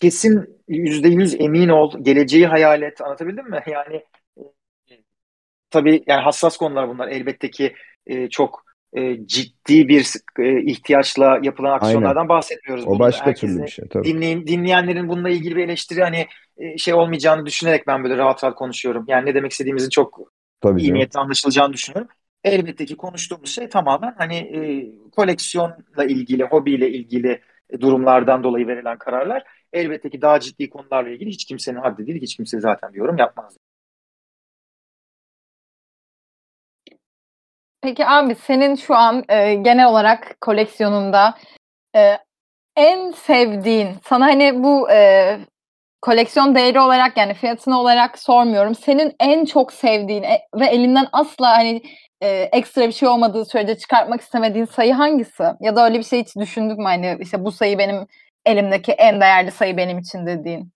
Kesin 0.00 0.60
yüzde 0.68 1.08
yüz 1.08 1.40
emin 1.40 1.68
ol. 1.68 1.92
Geleceği 2.02 2.46
hayal 2.46 2.82
et. 2.82 3.00
Anlatabildim 3.00 3.50
mi? 3.50 3.62
Yani 3.66 4.02
e, 4.38 4.42
tabii 5.70 6.02
yani 6.06 6.20
hassas 6.20 6.56
konular 6.56 6.88
bunlar. 6.88 7.08
Elbette 7.08 7.50
ki 7.50 7.74
e, 8.06 8.28
çok 8.28 8.64
e, 8.96 9.26
ciddi 9.26 9.88
bir 9.88 10.06
e, 10.38 10.62
ihtiyaçla 10.62 11.38
yapılan 11.42 11.72
aksiyonlardan 11.72 12.28
bahsetmiyoruz. 12.28 12.86
O 12.86 12.90
Bunu 12.90 12.98
başka 12.98 13.26
herkese- 13.26 13.46
türlü 13.46 13.62
bir 13.62 13.68
şey 13.70 13.88
tabii. 13.88 14.04
dinleyin, 14.08 14.46
dinleyenlerin 14.46 15.08
bununla 15.08 15.28
ilgili 15.30 15.56
bir 15.56 15.64
eleştiri 15.64 16.02
hani 16.02 16.26
e, 16.58 16.78
şey 16.78 16.94
olmayacağını 16.94 17.46
düşünerek 17.46 17.86
ben 17.86 18.04
böyle 18.04 18.16
rahat 18.16 18.44
rahat 18.44 18.54
konuşuyorum. 18.54 19.04
Yani 19.08 19.26
ne 19.30 19.34
demek 19.34 19.52
istediğimizin 19.52 19.90
çok 19.90 20.20
Tabii 20.62 20.80
iyi 20.80 20.86
canım. 20.88 20.96
niyetle 20.96 21.20
anlaşılacağını 21.20 21.72
düşünüyorum. 21.72 22.08
Elbette 22.44 22.84
ki 22.86 22.96
konuştuğumuz 22.96 23.54
şey 23.54 23.68
tamamen 23.68 24.14
hani 24.18 24.36
e, 24.36 24.60
koleksiyonla 25.10 26.04
ilgili, 26.08 26.44
hobiyle 26.44 26.90
ilgili 26.90 27.42
durumlardan 27.80 28.44
dolayı 28.44 28.66
verilen 28.66 28.98
kararlar. 28.98 29.42
Elbette 29.72 30.10
ki 30.10 30.22
daha 30.22 30.40
ciddi 30.40 30.70
konularla 30.70 31.10
ilgili 31.10 31.30
hiç 31.30 31.44
kimsenin 31.44 31.78
haddi 31.78 32.06
değil, 32.06 32.22
hiç 32.22 32.36
kimse 32.36 32.60
zaten 32.60 32.92
bir 32.94 32.98
yorum 32.98 33.18
yapmaz. 33.18 33.56
Peki 37.82 38.06
abi 38.06 38.34
senin 38.34 38.74
şu 38.74 38.94
an 38.94 39.24
e, 39.28 39.54
genel 39.54 39.86
olarak 39.88 40.36
koleksiyonunda 40.40 41.34
e, 41.96 42.18
en 42.76 43.10
sevdiğin, 43.10 43.88
sana 44.04 44.26
hani 44.26 44.62
bu 44.62 44.90
e, 44.90 45.38
koleksiyon 46.02 46.54
değeri 46.54 46.80
olarak 46.80 47.16
yani 47.16 47.34
fiyatını 47.34 47.80
olarak 47.80 48.18
sormuyorum. 48.18 48.74
Senin 48.74 49.12
en 49.20 49.44
çok 49.44 49.72
sevdiğin 49.72 50.22
e- 50.22 50.46
ve 50.60 50.66
elinden 50.66 51.06
asla 51.12 51.48
hani 51.58 51.82
e, 52.22 52.28
ekstra 52.28 52.86
bir 52.86 52.92
şey 52.92 53.08
olmadığı 53.08 53.44
sürece 53.44 53.78
çıkartmak 53.78 54.20
istemediğin 54.20 54.64
sayı 54.64 54.92
hangisi? 54.92 55.44
Ya 55.60 55.76
da 55.76 55.84
öyle 55.84 55.98
bir 55.98 56.04
şey 56.04 56.20
hiç 56.20 56.36
düşündün 56.36 56.76
mü 56.76 56.84
hani 56.84 57.18
işte 57.20 57.44
bu 57.44 57.52
sayı 57.52 57.78
benim 57.78 58.06
elimdeki 58.46 58.92
en 58.92 59.20
değerli 59.20 59.50
sayı 59.50 59.76
benim 59.76 59.98
için 59.98 60.26
dediğin? 60.26 60.72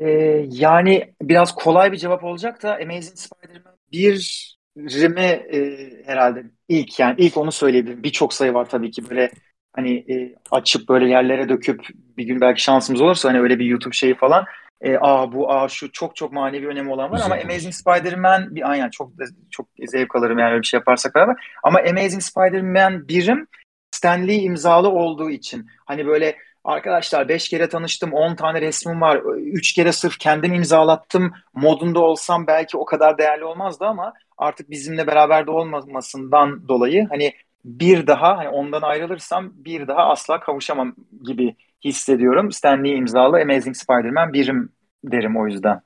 Ee, 0.00 0.46
yani 0.50 1.14
biraz 1.22 1.54
kolay 1.54 1.92
bir 1.92 1.96
cevap 1.96 2.24
olacak 2.24 2.62
da 2.62 2.74
Amazing 2.74 3.18
Spider-Man 3.18 3.76
1'imi 3.92 5.20
e, 5.20 5.90
herhalde 6.06 6.44
ilk 6.68 6.98
yani 7.00 7.14
ilk 7.18 7.36
onu 7.36 7.52
söyleyebilirim. 7.52 8.02
Birçok 8.02 8.34
sayı 8.34 8.54
var 8.54 8.68
tabii 8.68 8.90
ki 8.90 9.10
böyle 9.10 9.30
hani 9.78 10.04
e, 10.12 10.34
açıp 10.50 10.88
böyle 10.88 11.08
yerlere 11.08 11.48
döküp 11.48 11.88
bir 12.16 12.24
gün 12.24 12.40
belki 12.40 12.62
şansımız 12.62 13.00
olursa 13.00 13.28
hani 13.28 13.40
öyle 13.40 13.58
bir 13.58 13.64
YouTube 13.64 13.94
şeyi 13.94 14.14
falan 14.14 14.44
e, 14.80 14.96
aa 15.00 15.32
bu 15.32 15.52
aa 15.52 15.68
şu 15.68 15.92
çok 15.92 16.16
çok 16.16 16.32
manevi 16.32 16.66
önemi 16.66 16.90
olan 16.90 17.10
var 17.10 17.16
Güzel 17.16 17.32
ama. 17.32 17.42
Amazing 17.42 17.74
Spider-Man 17.74 18.54
bir 18.54 18.70
aynen 18.70 18.90
çok 18.90 19.12
çok 19.50 19.68
zevk 19.86 20.16
alırım 20.16 20.38
yani 20.38 20.50
öyle 20.50 20.62
bir 20.62 20.66
şey 20.66 20.78
yaparsak 20.78 21.14
beraber. 21.14 21.36
Ama 21.62 21.78
Amazing 21.90 22.22
Spider-Man 22.22 22.92
1'im 22.92 23.46
Stan 23.90 24.28
Lee 24.28 24.34
imzalı 24.34 24.88
olduğu 24.88 25.30
için 25.30 25.66
hani 25.86 26.06
böyle 26.06 26.36
Arkadaşlar 26.64 27.28
5 27.28 27.48
kere 27.48 27.68
tanıştım, 27.68 28.12
10 28.12 28.34
tane 28.34 28.60
resmim 28.60 29.00
var, 29.00 29.22
3 29.36 29.72
kere 29.72 29.92
sırf 29.92 30.18
kendim 30.18 30.54
imzalattım 30.54 31.32
modunda 31.54 32.00
olsam 32.00 32.46
belki 32.46 32.76
o 32.76 32.84
kadar 32.84 33.18
değerli 33.18 33.44
olmazdı 33.44 33.84
ama 33.84 34.12
artık 34.38 34.70
bizimle 34.70 35.06
beraber 35.06 35.46
de 35.46 35.50
olmamasından 35.50 36.68
dolayı 36.68 37.06
hani 37.08 37.32
bir 37.68 38.06
daha 38.06 38.38
hani 38.38 38.48
ondan 38.48 38.82
ayrılırsam 38.82 39.52
bir 39.54 39.88
daha 39.88 40.08
asla 40.08 40.40
kavuşamam 40.40 40.94
gibi 41.24 41.56
hissediyorum. 41.84 42.52
Stan 42.52 42.84
Lee 42.84 42.94
imzalı 42.94 43.40
Amazing 43.42 43.76
Spider-Man 43.76 44.32
birim 44.32 44.72
derim 45.04 45.36
o 45.36 45.46
yüzden. 45.46 45.80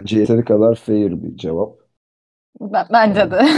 Bence 0.00 0.18
yeteri 0.18 0.44
kadar 0.44 0.74
fair 0.74 1.22
bir 1.22 1.36
cevap. 1.36 1.78
Ben- 2.60 2.86
bence 2.92 3.30
de. 3.30 3.42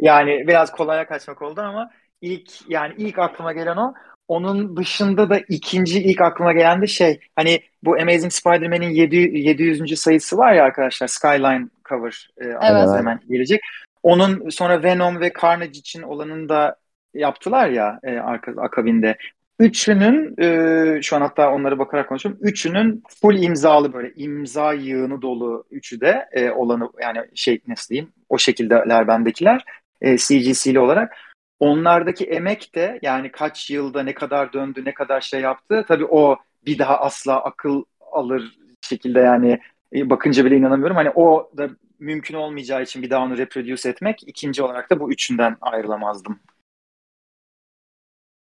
Yani 0.00 0.44
biraz 0.46 0.72
kolaya 0.72 1.06
kaçmak 1.06 1.42
oldu 1.42 1.60
ama 1.60 1.90
ilk 2.20 2.70
yani 2.70 2.94
ilk 2.98 3.18
aklıma 3.18 3.52
gelen 3.52 3.76
o. 3.76 3.94
Onun 4.28 4.76
dışında 4.76 5.30
da 5.30 5.38
ikinci 5.48 6.02
ilk 6.02 6.20
aklıma 6.20 6.52
gelen 6.52 6.82
de 6.82 6.86
şey 6.86 7.20
hani 7.36 7.60
bu 7.82 7.94
Amazing 7.94 8.32
Spider-Man'in 8.32 8.90
7, 8.90 9.16
700. 9.16 9.96
sayısı 9.96 10.38
var 10.38 10.52
ya 10.52 10.64
arkadaşlar 10.64 11.06
Skyline 11.06 11.68
cover 11.88 12.30
e, 12.40 12.44
Evet. 12.44 12.88
hemen 12.96 13.20
gelecek. 13.28 13.60
Onun 14.06 14.48
sonra 14.48 14.82
Venom 14.82 15.20
ve 15.20 15.32
Carnage 15.42 15.78
için 15.78 16.02
olanını 16.02 16.48
da 16.48 16.76
yaptılar 17.14 17.68
ya 17.68 18.00
e, 18.02 18.18
arka, 18.18 18.52
akabinde. 18.62 19.16
Üçünün 19.58 20.34
e, 20.42 21.02
şu 21.02 21.16
an 21.16 21.20
hatta 21.20 21.52
onlara 21.52 21.78
bakarak 21.78 22.08
konuşuyorum. 22.08 22.40
Üçünün 22.42 23.02
full 23.20 23.42
imzalı 23.42 23.92
böyle 23.92 24.12
imza 24.16 24.72
yığını 24.72 25.22
dolu 25.22 25.64
üçü 25.70 26.00
de 26.00 26.28
e, 26.32 26.50
olanı 26.50 26.90
yani 27.02 27.18
şey 27.34 27.60
nasıl 27.68 27.88
diyeyim 27.88 28.12
o 28.28 28.38
şekildeler 28.38 29.08
bendekiler 29.08 29.64
e, 30.00 30.16
CGC'li 30.16 30.80
olarak. 30.80 31.16
Onlardaki 31.60 32.24
emek 32.24 32.74
de 32.74 32.98
yani 33.02 33.32
kaç 33.32 33.70
yılda 33.70 34.02
ne 34.02 34.14
kadar 34.14 34.52
döndü, 34.52 34.82
ne 34.84 34.94
kadar 34.94 35.20
şey 35.20 35.40
yaptı. 35.40 35.84
Tabii 35.88 36.06
o 36.06 36.36
bir 36.66 36.78
daha 36.78 37.00
asla 37.00 37.44
akıl 37.44 37.84
alır 38.12 38.56
şekilde 38.80 39.20
yani 39.20 39.60
e, 39.94 40.10
bakınca 40.10 40.44
bile 40.44 40.56
inanamıyorum. 40.56 40.96
Hani 40.96 41.10
o 41.10 41.50
da 41.56 41.68
mümkün 41.98 42.34
olmayacağı 42.34 42.82
için 42.82 43.02
bir 43.02 43.10
daha 43.10 43.24
onu 43.24 43.38
reproduce 43.38 43.88
etmek. 43.88 44.28
İkinci 44.28 44.62
olarak 44.62 44.90
da 44.90 45.00
bu 45.00 45.12
üçünden 45.12 45.56
ayrılamazdım. 45.60 46.40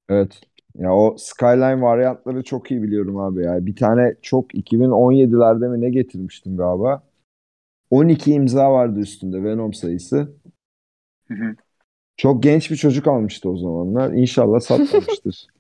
Evet. 0.10 0.42
Ya 0.76 0.96
o 0.96 1.16
Skyline 1.18 1.82
varyantları 1.82 2.44
çok 2.44 2.72
iyi 2.72 2.84
biliyorum 2.84 3.18
abi 3.18 3.44
ya. 3.44 3.66
Bir 3.66 3.76
tane 3.76 4.16
çok 4.22 4.56
2017'lerde 4.56 5.68
mi 5.68 5.82
ne 5.82 5.90
getirmiştim 5.90 6.58
galiba. 6.58 7.04
12 7.90 8.34
imza 8.34 8.72
vardı 8.72 9.00
üstünde 9.00 9.44
Venom 9.44 9.74
sayısı. 9.74 10.38
Hı 11.28 11.34
hı. 11.34 11.56
Çok 12.18 12.44
genç 12.44 12.72
bir 12.72 12.76
çocuk 12.76 13.08
almıştı 13.08 13.50
o 13.50 13.58
zamanlar. 13.58 14.14
İnşallah 14.14 14.60
satmamıştır. 14.60 15.48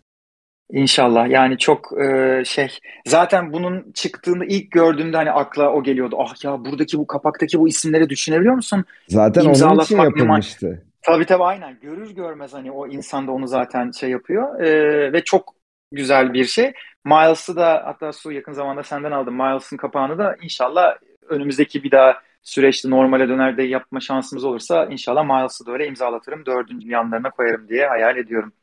İnşallah 0.71 1.29
yani 1.29 1.57
çok 1.57 2.01
e, 2.01 2.43
şey 2.45 2.67
zaten 3.07 3.53
bunun 3.53 3.91
çıktığını 3.93 4.45
ilk 4.45 4.71
gördüğümde 4.71 5.17
hani 5.17 5.31
akla 5.31 5.71
o 5.73 5.83
geliyordu. 5.83 6.15
Ah 6.19 6.43
ya 6.45 6.65
buradaki 6.65 6.97
bu 6.97 7.07
kapaktaki 7.07 7.59
bu 7.59 7.67
isimleri 7.67 8.09
düşünebiliyor 8.09 8.55
musun? 8.55 8.85
Zaten 9.07 9.41
onun 9.41 9.53
için 9.83 9.95
yapılmıştı. 10.05 10.83
Tabii 11.01 11.25
tabii 11.25 11.43
aynen 11.43 11.77
görür 11.81 12.11
görmez 12.11 12.53
hani 12.53 12.71
o 12.71 12.87
insan 12.87 13.27
da 13.27 13.31
onu 13.31 13.47
zaten 13.47 13.91
şey 13.91 14.09
yapıyor 14.09 14.59
Ee, 14.59 15.13
ve 15.13 15.23
çok 15.23 15.53
güzel 15.91 16.33
bir 16.33 16.45
şey. 16.45 16.73
Miles'ı 17.05 17.55
da 17.55 17.81
hatta 17.85 18.13
Su 18.13 18.31
yakın 18.31 18.51
zamanda 18.53 18.83
senden 18.83 19.11
aldım. 19.11 19.35
Miles'ın 19.35 19.77
kapağını 19.77 20.17
da 20.17 20.35
inşallah 20.41 20.95
önümüzdeki 21.29 21.83
bir 21.83 21.91
daha 21.91 22.17
süreçte 22.41 22.89
normale 22.89 23.29
döner 23.29 23.57
de 23.57 23.63
yapma 23.63 23.99
şansımız 23.99 24.43
olursa 24.45 24.85
inşallah 24.85 25.23
Miles'ı 25.25 25.65
da 25.65 25.71
öyle 25.71 25.87
imzalatırım. 25.87 26.45
Dördüncü 26.45 26.89
yanlarına 26.89 27.29
koyarım 27.29 27.69
diye 27.69 27.87
hayal 27.87 28.17
ediyorum. 28.17 28.53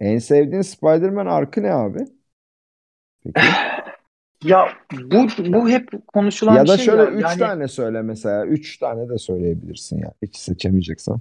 En 0.00 0.18
sevdiğin 0.18 0.62
Spider-Man 0.62 1.26
arkı 1.26 1.62
ne 1.62 1.72
abi? 1.72 2.06
Peki. 3.24 3.60
Ya 4.44 4.78
bu 4.92 5.26
bu 5.38 5.68
hep 5.70 5.88
konuşulan 6.06 6.56
Ya 6.56 6.64
bir 6.64 6.68
da 6.68 6.78
şey 6.78 6.84
şöyle 6.84 7.02
ya. 7.02 7.10
üç 7.10 7.36
Yani 7.36 7.36
tane 7.36 7.68
söyle 7.68 8.02
mesela. 8.02 8.46
Üç 8.46 8.78
tane 8.78 9.08
de 9.08 9.18
söyleyebilirsin 9.18 9.98
ya. 9.98 10.12
Hiç 10.22 10.36
seçemeyeceksen. 10.36 11.20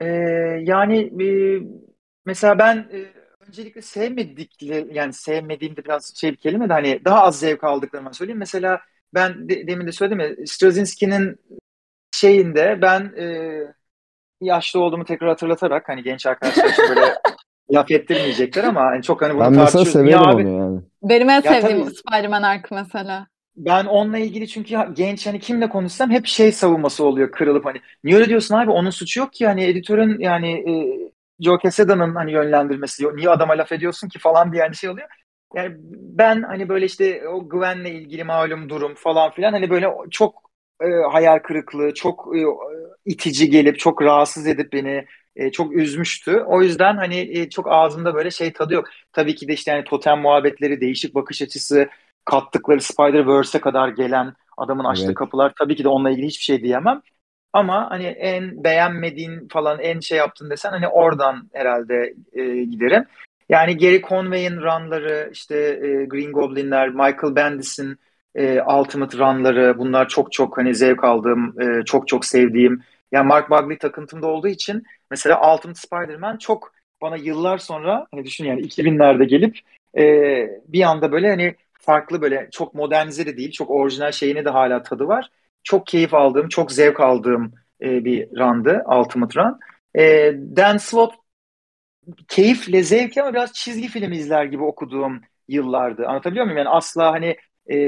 Ee, 0.00 0.06
yani 0.62 0.98
e, 1.24 1.26
mesela 2.26 2.58
ben 2.58 2.76
e, 2.92 3.12
öncelikle 3.48 3.82
sevmedikleri 3.82 4.94
yani 4.96 5.12
sevmediğim 5.12 5.76
de 5.76 5.84
biraz 5.84 6.14
şey 6.16 6.32
bir 6.32 6.36
kelime 6.36 6.68
de 6.68 6.72
hani 6.72 7.04
daha 7.04 7.22
az 7.22 7.38
zevk 7.40 7.64
aldıklarımı 7.64 8.14
söyleyeyim. 8.14 8.38
Mesela 8.38 8.80
ben 9.14 9.48
de, 9.48 9.66
demin 9.66 9.86
de 9.86 9.92
söyledim 9.92 10.20
ya 10.20 10.46
Straczynski'nin 10.46 11.36
şeyinde 12.12 12.78
ben 12.82 13.14
e, 13.18 13.74
yaşlı 14.40 14.80
olduğumu 14.80 15.04
tekrar 15.04 15.28
hatırlatarak 15.28 15.88
hani 15.88 16.02
genç 16.02 16.26
arkadaşlar 16.26 16.72
böyle 16.88 17.14
laf 17.72 17.90
ettirmeyecekler 17.90 18.64
ama 18.64 18.80
hani 18.80 19.02
çok 19.02 19.22
hani 19.22 19.34
bunu 19.34 19.44
Ben 19.44 19.52
mesela 19.52 19.84
severim 19.84 20.28
abi? 20.28 20.46
onu 20.46 20.48
yani. 20.48 20.80
Benim 21.02 21.30
en 21.30 21.40
Ya 21.44 21.54
sevdiğim 21.54 21.84
tabii. 21.84 21.90
Spider-Man 21.90 22.42
arkı 22.42 22.74
mesela. 22.74 23.26
Ben 23.56 23.84
onunla 23.86 24.18
ilgili 24.18 24.48
çünkü 24.48 24.76
genç 24.92 25.26
hani 25.26 25.40
kimle 25.40 25.68
konuşsam 25.68 26.10
hep 26.10 26.26
şey 26.26 26.52
savunması 26.52 27.04
oluyor 27.04 27.30
kırılıp 27.32 27.64
hani 27.64 27.80
niye 28.04 28.16
öyle 28.16 28.28
diyorsun 28.28 28.54
abi 28.54 28.70
onun 28.70 28.90
suçu 28.90 29.20
yok 29.20 29.32
ki 29.32 29.46
hani 29.46 29.64
editörün 29.64 30.18
yani 30.20 30.50
e, 31.40 31.44
Joe 31.44 31.58
Quesada'nın 31.58 32.14
hani 32.14 32.32
yönlendirmesi. 32.32 33.16
Niye 33.16 33.30
adama 33.30 33.58
laf 33.58 33.72
ediyorsun 33.72 34.08
ki 34.08 34.18
falan 34.18 34.52
diye 34.52 34.62
hani 34.62 34.76
şey 34.76 34.90
oluyor. 34.90 35.08
Yani 35.54 35.76
ben 35.92 36.42
hani 36.42 36.68
böyle 36.68 36.86
işte 36.86 37.28
o 37.28 37.48
Gwen'le 37.48 37.84
ilgili 37.86 38.24
malum 38.24 38.68
durum 38.68 38.94
falan 38.94 39.30
filan 39.30 39.52
hani 39.52 39.70
böyle 39.70 39.88
çok 40.10 40.50
e, 40.82 40.86
hayal 41.12 41.38
kırıklığı, 41.38 41.94
çok 41.94 42.36
e, 42.36 42.40
itici 43.06 43.50
gelip 43.50 43.78
çok 43.78 44.02
rahatsız 44.02 44.46
edip 44.46 44.72
beni 44.72 45.06
e, 45.38 45.50
çok 45.50 45.72
üzmüştü. 45.72 46.36
O 46.46 46.62
yüzden 46.62 46.96
hani 46.96 47.38
e, 47.38 47.50
çok 47.50 47.66
ağzımda 47.72 48.14
böyle 48.14 48.30
şey 48.30 48.52
tadı 48.52 48.74
yok. 48.74 48.84
Tabii 49.12 49.34
ki 49.34 49.48
de 49.48 49.52
işte 49.52 49.70
yani 49.70 49.84
totem 49.84 50.18
muhabbetleri, 50.20 50.80
değişik 50.80 51.14
bakış 51.14 51.42
açısı, 51.42 51.88
kattıkları 52.24 52.80
Spider-Verse'e 52.80 53.60
kadar 53.60 53.88
gelen 53.88 54.34
adamın 54.56 54.84
açtığı 54.84 55.06
Evet. 55.06 55.14
kapılar 55.14 55.52
tabii 55.58 55.76
ki 55.76 55.84
de 55.84 55.88
onunla 55.88 56.10
ilgili 56.10 56.26
hiçbir 56.26 56.44
şey 56.44 56.62
diyemem. 56.62 57.02
Ama 57.52 57.90
hani 57.90 58.04
en 58.06 58.64
beğenmediğin 58.64 59.48
falan 59.48 59.80
en 59.80 60.00
şey 60.00 60.18
yaptın 60.18 60.50
desen 60.50 60.70
hani 60.70 60.88
oradan 60.88 61.50
herhalde 61.52 62.14
e, 62.32 62.64
giderim. 62.64 63.04
Yani 63.48 63.78
Gary 63.78 64.00
Conway'in 64.02 64.56
runları 64.56 65.30
işte 65.32 65.56
e, 65.56 66.04
Green 66.04 66.32
Goblin'ler, 66.32 66.88
Michael 66.88 67.36
Bendis'in 67.36 67.98
e, 68.34 68.62
Ultimate 68.62 69.18
Run'ları 69.18 69.78
bunlar 69.78 70.08
çok 70.08 70.32
çok 70.32 70.58
hani 70.58 70.74
zevk 70.74 71.04
aldığım, 71.04 71.60
e, 71.60 71.84
çok 71.84 72.08
çok 72.08 72.24
sevdiğim. 72.24 72.82
Yani 73.12 73.26
Mark 73.26 73.50
Bagley 73.50 73.78
takıntımda 73.78 74.26
olduğu 74.26 74.48
için 74.48 74.82
mesela 75.10 75.54
Ultimate 75.54 75.80
Spider-Man 75.80 76.36
çok 76.36 76.72
bana 77.02 77.16
yıllar 77.16 77.58
sonra 77.58 78.06
hani 78.10 78.24
düşün 78.24 78.44
yani 78.44 78.60
2000'lerde 78.60 79.24
gelip 79.24 79.58
e, 79.98 80.04
bir 80.68 80.82
anda 80.82 81.12
böyle 81.12 81.28
hani 81.30 81.54
farklı 81.80 82.22
böyle 82.22 82.48
çok 82.52 82.74
modernize 82.74 83.26
de 83.26 83.36
değil, 83.36 83.52
çok 83.52 83.70
orijinal 83.70 84.12
şeyine 84.12 84.44
de 84.44 84.50
hala 84.50 84.82
tadı 84.82 85.08
var. 85.08 85.30
Çok 85.64 85.86
keyif 85.86 86.14
aldığım, 86.14 86.48
çok 86.48 86.72
zevk 86.72 87.00
aldığım 87.00 87.52
e, 87.82 88.04
bir 88.04 88.28
run'dı 88.30 88.84
Ultimate 88.98 89.40
Run. 89.40 89.58
E, 89.94 90.32
Dan 90.56 90.76
Slott 90.76 91.14
keyifle, 92.28 92.82
zevkle 92.82 93.22
ama 93.22 93.32
biraz 93.34 93.52
çizgi 93.52 93.88
film 93.88 94.12
izler 94.12 94.44
gibi 94.44 94.62
okuduğum 94.62 95.20
yıllardı. 95.48 96.06
Anlatabiliyor 96.06 96.44
muyum? 96.44 96.58
Yani 96.58 96.68
asla 96.68 97.12
hani 97.12 97.36
e, 97.70 97.78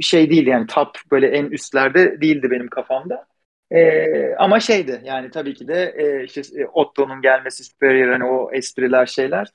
şey 0.00 0.30
değil 0.30 0.46
yani 0.46 0.66
top 0.66 0.88
böyle 1.10 1.28
en 1.28 1.44
üstlerde 1.44 2.20
değildi 2.20 2.50
benim 2.50 2.68
kafamda. 2.68 3.26
E, 3.74 4.34
ama 4.38 4.60
şeydi 4.60 5.00
yani 5.04 5.30
tabii 5.30 5.54
ki 5.54 5.68
de 5.68 5.94
e, 5.96 6.24
işte 6.24 6.40
e, 6.62 6.66
Otto'nun 6.66 7.22
gelmesi, 7.22 7.64
Superior 7.64 8.12
hani 8.12 8.24
o 8.24 8.52
espriler 8.52 9.06
şeyler 9.06 9.48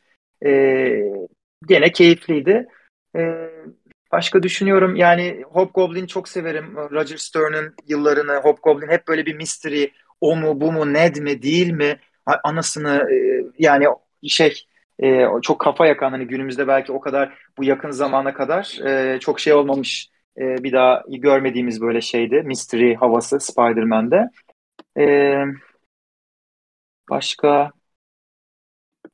e, 0.46 0.52
gene 1.68 1.92
keyifliydi. 1.92 2.68
E, 3.16 3.50
başka 4.12 4.44
düşünüyorum 4.44 4.96
yani 4.96 5.44
Hobgoblin 5.48 6.08
çok 6.08 6.30
severim. 6.30 6.76
Roger 6.76 7.18
Stern'ın 7.18 7.76
yıllarını 7.88 8.36
Hobgoblin 8.36 8.90
hep 8.90 9.08
böyle 9.08 9.26
bir 9.26 9.36
mystery 9.36 9.86
o 10.22 10.36
mu 10.36 10.62
bu 10.62 10.72
mu 10.72 10.94
Ned 10.94 11.16
mi 11.16 11.42
değil 11.42 11.72
mi 11.72 12.00
anasını 12.44 13.08
e, 13.12 13.44
yani 13.60 13.86
şey 14.28 14.66
e, 15.04 15.26
çok 15.42 15.60
kafa 15.60 15.88
yakan 15.88 16.12
hani 16.12 16.28
günümüzde 16.28 16.68
belki 16.68 16.92
o 16.92 17.00
kadar 17.00 17.34
bu 17.58 17.64
yakın 17.64 17.92
zamana 17.92 18.34
kadar 18.34 18.80
e, 18.86 19.20
çok 19.20 19.40
şey 19.40 19.54
olmamış 19.54 20.10
e, 20.38 20.64
bir 20.64 20.74
daha 20.74 21.04
görmediğimiz 21.08 21.82
böyle 21.82 22.02
şeydi 22.02 22.42
mystery 22.46 22.94
havası 22.94 23.40
Spider-Man'de. 23.40 24.30
E, 25.00 25.36
başka 27.10 27.72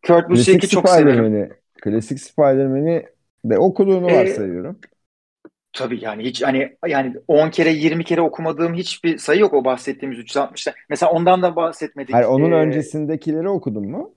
Kurt 0.08 0.30
Busiek'i 0.30 0.70
çok 0.70 0.90
severim. 0.90 1.50
Klasik 1.82 2.20
Spider-Man'i 2.20 3.06
de 3.46 3.58
okuduğunu 3.58 4.12
ee, 4.12 4.18
varsayıyorum. 4.18 4.80
Tabii 5.74 6.00
yani 6.04 6.24
hiç 6.24 6.44
hani 6.44 6.78
yani 6.88 7.16
10 7.28 7.50
kere 7.50 7.70
20 7.72 8.04
kere 8.04 8.22
okumadığım 8.22 8.74
hiçbir 8.74 9.18
sayı 9.18 9.40
yok 9.40 9.54
o 9.54 9.66
bahsettiğimiz 9.66 10.20
360'ta. 10.20 10.74
Mesela 10.90 11.12
ondan 11.12 11.42
da 11.42 11.56
bahsetmedik. 11.56 12.16
Hayır 12.16 12.28
onun 12.28 12.52
ee, 12.52 12.56
öncesindekileri 12.56 13.50
okudun 13.50 13.92
mu? 13.92 14.14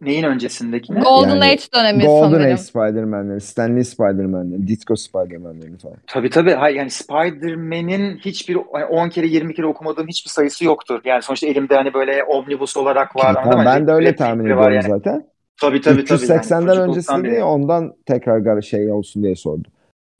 Neyin 0.00 0.24
öncesindekini? 0.24 1.00
Golden 1.00 1.28
yani, 1.28 1.44
Age 1.44 1.62
dönemi 1.74 2.04
Golden 2.04 2.22
sanırım. 2.22 2.46
Age 2.46 2.56
Spider-Man'leri, 2.56 3.40
Stanley 3.40 3.84
Spider-Man'leri, 3.84 4.66
Disco 4.66 4.96
Spider-Man'leri 4.96 5.78
falan. 5.78 5.96
Tabii 6.06 6.30
tabii. 6.30 6.52
Hayır, 6.52 6.76
yani 6.76 6.90
Spider-Man'in 6.90 8.16
hiçbir 8.16 8.56
10 8.90 9.08
kere 9.08 9.26
20 9.26 9.54
kere 9.54 9.66
okumadığım 9.66 10.08
hiçbir 10.08 10.30
sayısı 10.30 10.64
yoktur. 10.64 11.00
Yani 11.04 11.22
sonuçta 11.22 11.46
elimde 11.46 11.74
hani 11.74 11.94
böyle 11.94 12.24
omnibus 12.24 12.76
olarak 12.76 13.16
var. 13.16 13.34
Tamam, 13.44 13.66
ben 13.66 13.86
de 13.86 13.92
öyle 13.92 14.16
tahmin 14.16 14.44
ediyorum 14.44 14.72
yani. 14.72 14.88
zaten. 14.88 15.26
Tabii 15.60 15.80
tabii 15.80 16.00
380'den 16.00 16.66
tabii. 16.66 16.68
Yani. 16.68 16.80
öncesinde 16.80 17.24
beri. 17.24 17.42
ondan 17.42 17.94
tekrar 18.06 18.62
şey 18.62 18.92
olsun 18.92 19.22
diye 19.22 19.36
sordum. 19.36 19.72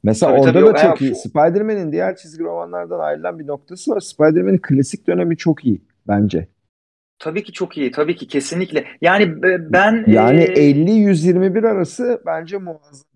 Mesela 0.05 0.33
tabii, 0.33 0.43
orada 0.43 0.53
tabii, 0.53 0.75
da 0.75 0.79
çok 0.83 1.03
iyi. 1.03 1.15
Spider-Man'in 1.15 1.93
diğer 1.93 2.17
çizgi 2.17 2.45
romanlardan 2.45 2.99
ayrılan 2.99 3.39
bir 3.39 3.47
noktası 3.47 3.91
var. 3.91 4.01
Spider-Man'in 4.01 4.59
klasik 4.59 5.07
dönemi 5.07 5.37
çok 5.37 5.65
iyi 5.65 5.83
bence. 6.09 6.49
Tabii 7.23 7.45
ki 7.45 7.53
çok 7.53 7.77
iyi. 7.77 7.91
Tabii 7.91 8.17
ki 8.17 8.29
kesinlikle. 8.29 8.85
Yani 9.01 9.43
ben 9.73 10.05
yani 10.07 10.43
e... 10.43 10.71
50-121 10.71 11.69
arası 11.69 12.23
bence 12.27 12.59
muazzam. 12.59 13.07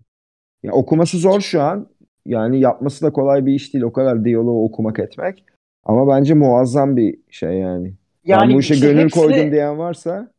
Yani 0.63 0.75
okuması 0.75 1.17
zor 1.17 1.41
şu 1.41 1.61
an. 1.61 1.87
Yani 2.25 2.59
yapması 2.59 3.05
da 3.05 3.11
kolay 3.11 3.45
bir 3.45 3.53
iş 3.53 3.73
değil. 3.73 3.83
O 3.83 3.93
kadar 3.93 4.25
diyaloğu 4.25 4.65
okumak 4.65 4.99
etmek. 4.99 5.43
Ama 5.83 6.15
bence 6.15 6.33
muazzam 6.33 6.97
bir 6.97 7.17
şey 7.29 7.49
yani. 7.49 7.93
Yani 8.25 8.49
ben 8.49 8.55
bu 8.55 8.59
işe 8.59 8.73
işte 8.73 8.87
gönül 8.87 9.03
hepsini, 9.03 9.23
koydum 9.23 9.51
diyen 9.51 9.77
varsa 9.77 10.31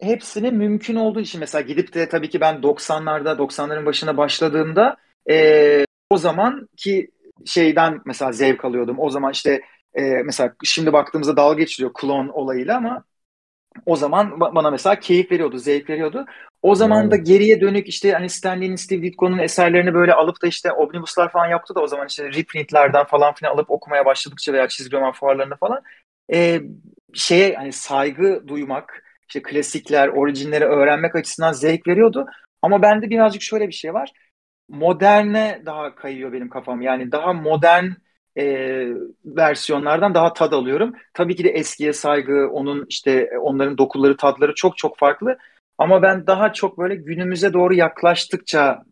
hepsini 0.00 0.50
mümkün 0.50 0.96
olduğu 0.96 1.20
için 1.20 1.40
mesela 1.40 1.62
gidip 1.62 1.94
de 1.94 2.08
tabii 2.08 2.30
ki 2.30 2.40
ben 2.40 2.54
90'larda 2.54 3.36
90'ların 3.36 3.86
başına 3.86 4.16
başladığımda 4.16 4.96
e, 5.30 5.84
o 6.10 6.16
zaman 6.16 6.68
ki 6.76 7.10
şeyden 7.44 8.00
mesela 8.06 8.32
zevk 8.32 8.64
alıyordum. 8.64 8.96
O 8.98 9.10
zaman 9.10 9.32
işte 9.32 9.60
e, 9.94 10.02
mesela 10.02 10.54
şimdi 10.64 10.92
baktığımızda 10.92 11.36
dalga 11.36 11.58
geçiliyor 11.58 11.92
klon 11.94 12.28
olayıyla 12.28 12.76
ama 12.76 13.04
o 13.86 13.96
zaman 13.96 14.40
bana 14.40 14.70
mesela 14.70 15.00
keyif 15.00 15.32
veriyordu, 15.32 15.58
zevk 15.58 15.90
veriyordu. 15.90 16.26
O 16.62 16.74
zaman 16.74 17.10
da 17.10 17.16
geriye 17.16 17.60
dönük 17.60 17.88
işte 17.88 18.12
hani 18.12 18.28
Stanley'nin, 18.28 18.76
Steve 18.76 19.02
Ditko'nun 19.02 19.38
eserlerini 19.38 19.94
böyle 19.94 20.14
alıp 20.14 20.42
da 20.42 20.46
işte 20.46 20.72
omnibuslar 20.72 21.32
falan 21.32 21.48
yoktu 21.48 21.74
da 21.74 21.80
o 21.80 21.86
zaman 21.86 22.06
işte 22.06 22.32
reprintlerden 22.32 23.04
falan 23.04 23.34
filan 23.34 23.52
alıp 23.52 23.70
okumaya 23.70 24.06
başladıkça 24.06 24.52
veya 24.52 24.68
çizgi 24.68 24.96
roman 24.96 25.12
fuarlarında 25.12 25.56
falan 25.56 25.82
e, 26.32 26.60
şeye 27.14 27.54
hani 27.54 27.72
saygı 27.72 28.48
duymak, 28.48 29.04
işte 29.28 29.42
klasikler, 29.42 30.08
orijinleri 30.08 30.64
öğrenmek 30.64 31.16
açısından 31.16 31.52
zevk 31.52 31.86
veriyordu. 31.86 32.26
Ama 32.62 32.82
bende 32.82 33.10
birazcık 33.10 33.42
şöyle 33.42 33.68
bir 33.68 33.72
şey 33.72 33.94
var 33.94 34.12
moderne 34.70 35.62
daha 35.66 35.94
kayıyor 35.94 36.32
benim 36.32 36.48
kafam. 36.48 36.80
Yani 36.82 37.12
daha 37.12 37.32
modern 37.32 37.86
e, 38.38 38.44
versiyonlardan 39.24 40.14
daha 40.14 40.32
tad 40.32 40.52
alıyorum. 40.52 40.94
Tabii 41.14 41.36
ki 41.36 41.44
de 41.44 41.48
eskiye 41.50 41.92
saygı, 41.92 42.48
onun 42.52 42.86
işte 42.88 43.30
onların 43.40 43.78
dokuları, 43.78 44.16
tadları 44.16 44.54
çok 44.54 44.76
çok 44.76 44.98
farklı. 44.98 45.38
Ama 45.78 46.02
ben 46.02 46.26
daha 46.26 46.52
çok 46.52 46.78
böyle 46.78 46.94
günümüze 46.94 47.52
doğru 47.52 47.74
yaklaştıkça 47.74 48.82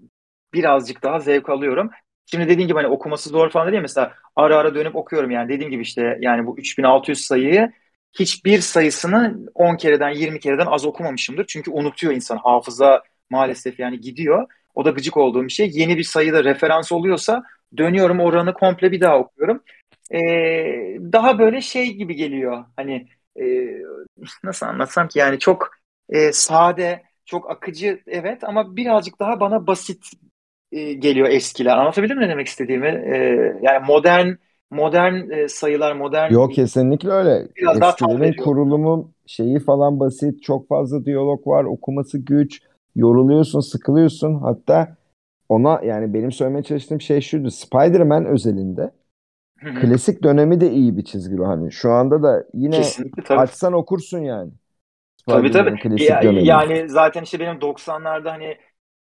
birazcık 0.55 1.03
daha 1.03 1.19
zevk 1.21 1.49
alıyorum. 1.49 1.91
Şimdi 2.27 2.49
dediğim 2.49 2.69
gibi 2.69 2.77
hani 2.77 2.89
okuması 2.89 3.31
zor 3.31 3.51
falan 3.51 3.73
değil 3.73 3.83
mesela 3.83 4.13
ara 4.37 4.57
ara 4.57 4.75
dönüp 4.75 4.97
okuyorum 4.97 5.31
yani 5.31 5.49
dediğim 5.49 5.71
gibi 5.71 5.83
işte 5.83 6.19
yani 6.21 6.47
bu 6.47 6.59
3600 6.59 7.21
sayıyı 7.21 7.73
hiçbir 8.19 8.61
sayısını 8.61 9.39
10 9.55 9.77
kereden 9.77 10.11
20 10.11 10.41
kereden 10.41 10.67
az 10.67 10.85
okumamışımdır. 10.85 11.47
Çünkü 11.47 11.71
unutuyor 11.71 12.13
insan 12.13 12.37
hafıza 12.37 13.03
maalesef 13.31 13.79
yani 13.81 14.01
gidiyor. 14.01 14.47
O 14.75 14.85
da 14.85 14.91
gıcık 14.91 15.17
olduğum 15.17 15.45
bir 15.45 15.53
şey. 15.53 15.71
Yeni 15.73 15.97
bir 15.99 16.05
sayıda 16.05 16.45
referans 16.45 16.93
oluyorsa 16.93 17.43
dönüyorum 17.77 18.21
oranı 18.21 18.55
komple 18.55 18.93
bir 18.93 19.01
daha 19.01 19.19
okuyorum. 19.19 19.63
Ee, 20.15 20.19
daha 21.13 21.39
böyle 21.39 21.61
şey 21.61 21.95
gibi 21.95 22.15
geliyor. 22.15 22.65
Hani 22.77 23.09
e, 23.41 23.45
nasıl 24.45 24.67
anlatsam 24.67 25.09
ki 25.09 25.19
yani 25.19 25.39
çok 25.39 25.71
e, 26.09 26.33
sade, 26.33 27.03
çok 27.25 27.51
akıcı 27.51 28.01
evet 28.07 28.45
ama 28.45 28.77
birazcık 28.77 29.21
daha 29.21 29.41
bana 29.41 29.67
basit 29.67 30.05
e, 30.73 30.93
geliyor 30.93 31.29
eskiler. 31.29 31.77
Anlatabildim 31.77 32.19
mi 32.19 32.25
ne 32.25 32.29
demek 32.29 32.47
istediğimi? 32.47 32.89
E, 32.89 33.17
yani 33.63 33.87
modern 33.87 34.29
modern 34.71 35.31
e, 35.31 35.49
sayılar, 35.49 35.93
modern 35.93 36.33
Yok 36.33 36.55
kesinlikle 36.55 37.11
öyle. 37.11 37.49
Biraz 37.57 37.77
Eskilerin 37.77 38.33
kurulumu 38.33 39.11
şeyi 39.27 39.59
falan 39.61 40.01
basit, 40.01 40.43
çok 40.43 40.69
fazla 40.69 41.05
diyalog 41.05 41.47
var, 41.47 41.65
okuması 41.65 42.19
güç 42.19 42.61
yoruluyorsun, 42.97 43.61
sıkılıyorsun. 43.61 44.35
Hatta 44.35 44.97
ona 45.49 45.81
yani 45.85 46.15
benim 46.15 46.33
söylemeye 46.33 46.63
çalıştığım 46.63 47.01
şey 47.01 47.21
şuydu. 47.21 47.51
Spider-Man 47.51 48.25
özelinde 48.25 48.91
klasik 49.61 50.23
dönemi 50.23 50.61
de 50.61 50.71
iyi 50.71 50.97
bir 50.97 51.05
çizgi 51.05 51.37
hani 51.37 51.73
şu 51.73 51.93
anda 51.93 52.23
da 52.23 52.45
yine 52.55 52.83
açsan 53.29 53.73
okursun 53.73 54.19
yani. 54.19 54.51
Tabii 55.27 55.51
tabii. 55.51 55.81
Klasik 55.81 56.11
ya, 56.11 56.21
yani 56.23 56.89
zaten 56.89 57.23
işte 57.23 57.41
benim 57.41 57.57
90'larda 57.57 58.31
hani 58.31 58.57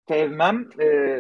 sevmem 0.09 0.69
e, 0.81 1.19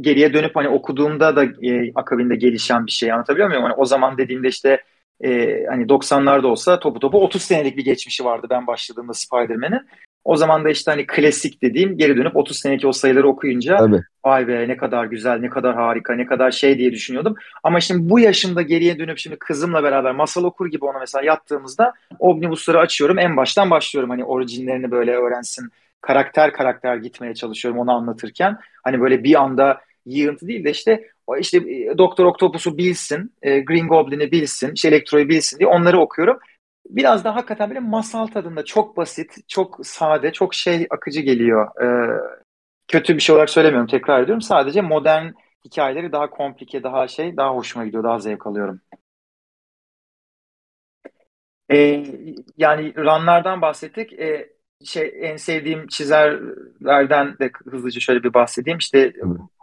geriye 0.00 0.34
dönüp 0.34 0.56
hani 0.56 0.68
okuduğumda 0.68 1.36
da 1.36 1.44
e, 1.44 1.92
akabinde 1.94 2.36
gelişen 2.36 2.86
bir 2.86 2.92
şey 2.92 3.12
anlatabiliyor 3.12 3.48
muyum? 3.48 3.62
Hani 3.62 3.74
o 3.74 3.84
zaman 3.84 4.18
dediğimde 4.18 4.48
işte 4.48 4.82
e, 5.24 5.64
hani 5.68 5.84
90'larda 5.84 6.46
olsa 6.46 6.78
topu 6.78 7.00
topu 7.00 7.24
30 7.24 7.42
senelik 7.42 7.76
bir 7.76 7.84
geçmişi 7.84 8.24
vardı 8.24 8.46
ben 8.50 8.66
başladığımda 8.66 9.14
Spider-Man'in. 9.14 9.88
O 10.24 10.36
zaman 10.36 10.64
da 10.64 10.70
işte 10.70 10.90
hani 10.90 11.06
klasik 11.06 11.62
dediğim 11.62 11.96
geri 11.96 12.16
dönüp 12.16 12.36
30 12.36 12.58
seneki 12.58 12.86
o 12.86 12.92
sayıları 12.92 13.28
okuyunca 13.28 13.76
Tabii. 13.76 14.02
vay 14.24 14.48
be 14.48 14.68
ne 14.68 14.76
kadar 14.76 15.04
güzel, 15.04 15.38
ne 15.38 15.48
kadar 15.48 15.74
harika, 15.74 16.14
ne 16.14 16.26
kadar 16.26 16.50
şey 16.50 16.78
diye 16.78 16.92
düşünüyordum. 16.92 17.34
Ama 17.62 17.80
şimdi 17.80 18.10
bu 18.10 18.20
yaşımda 18.20 18.62
geriye 18.62 18.98
dönüp 18.98 19.18
şimdi 19.18 19.36
kızımla 19.36 19.82
beraber 19.82 20.12
masal 20.12 20.44
okur 20.44 20.66
gibi 20.66 20.84
ona 20.84 20.98
mesela 20.98 21.24
yattığımızda 21.24 21.92
omnibusları 22.18 22.78
açıyorum. 22.78 23.18
En 23.18 23.36
baştan 23.36 23.70
başlıyorum 23.70 24.10
hani 24.10 24.24
orijinlerini 24.24 24.90
böyle 24.90 25.10
öğrensin. 25.16 25.68
Karakter 26.00 26.52
karakter 26.52 26.96
gitmeye 26.96 27.34
çalışıyorum 27.34 27.80
onu 27.80 27.92
anlatırken. 27.92 28.56
Hani 28.84 29.00
böyle 29.00 29.24
bir 29.24 29.42
anda 29.42 29.80
yığıntı 30.06 30.48
değil 30.48 30.64
de 30.64 30.70
işte 30.70 31.04
işte 31.38 31.58
e, 31.58 31.98
Doktor 31.98 32.24
Octopus'u 32.24 32.78
bilsin, 32.78 33.32
e, 33.42 33.60
Green 33.60 33.88
Goblin'i 33.88 34.32
bilsin, 34.32 34.72
işte 34.74 34.88
Elektro'yu 34.88 35.28
bilsin 35.28 35.58
diye 35.58 35.68
onları 35.68 36.00
okuyorum 36.00 36.38
biraz 36.90 37.24
daha 37.24 37.36
hakikaten 37.36 37.70
böyle 37.70 37.80
masal 37.80 38.26
tadında 38.26 38.64
çok 38.64 38.96
basit, 38.96 39.48
çok 39.48 39.86
sade, 39.86 40.32
çok 40.32 40.54
şey 40.54 40.86
akıcı 40.90 41.20
geliyor. 41.20 41.82
Ee, 41.82 42.20
kötü 42.88 43.14
bir 43.16 43.20
şey 43.20 43.34
olarak 43.34 43.50
söylemiyorum 43.50 43.88
tekrar 43.88 44.22
ediyorum. 44.22 44.42
Sadece 44.42 44.80
modern 44.80 45.32
hikayeleri 45.64 46.12
daha 46.12 46.30
komplike, 46.30 46.82
daha 46.82 47.08
şey, 47.08 47.36
daha 47.36 47.54
hoşuma 47.54 47.84
gidiyor, 47.86 48.04
daha 48.04 48.18
zevk 48.18 48.46
alıyorum. 48.46 48.80
Ee, 51.72 52.04
yani 52.56 52.94
runlardan 52.96 53.62
bahsettik. 53.62 54.12
Ee, 54.12 54.52
şey 54.84 55.12
en 55.20 55.36
sevdiğim 55.36 55.86
çizerlerden 55.86 57.38
de 57.38 57.50
hızlıca 57.70 58.00
şöyle 58.00 58.22
bir 58.22 58.34
bahsedeyim. 58.34 58.78
İşte 58.78 59.12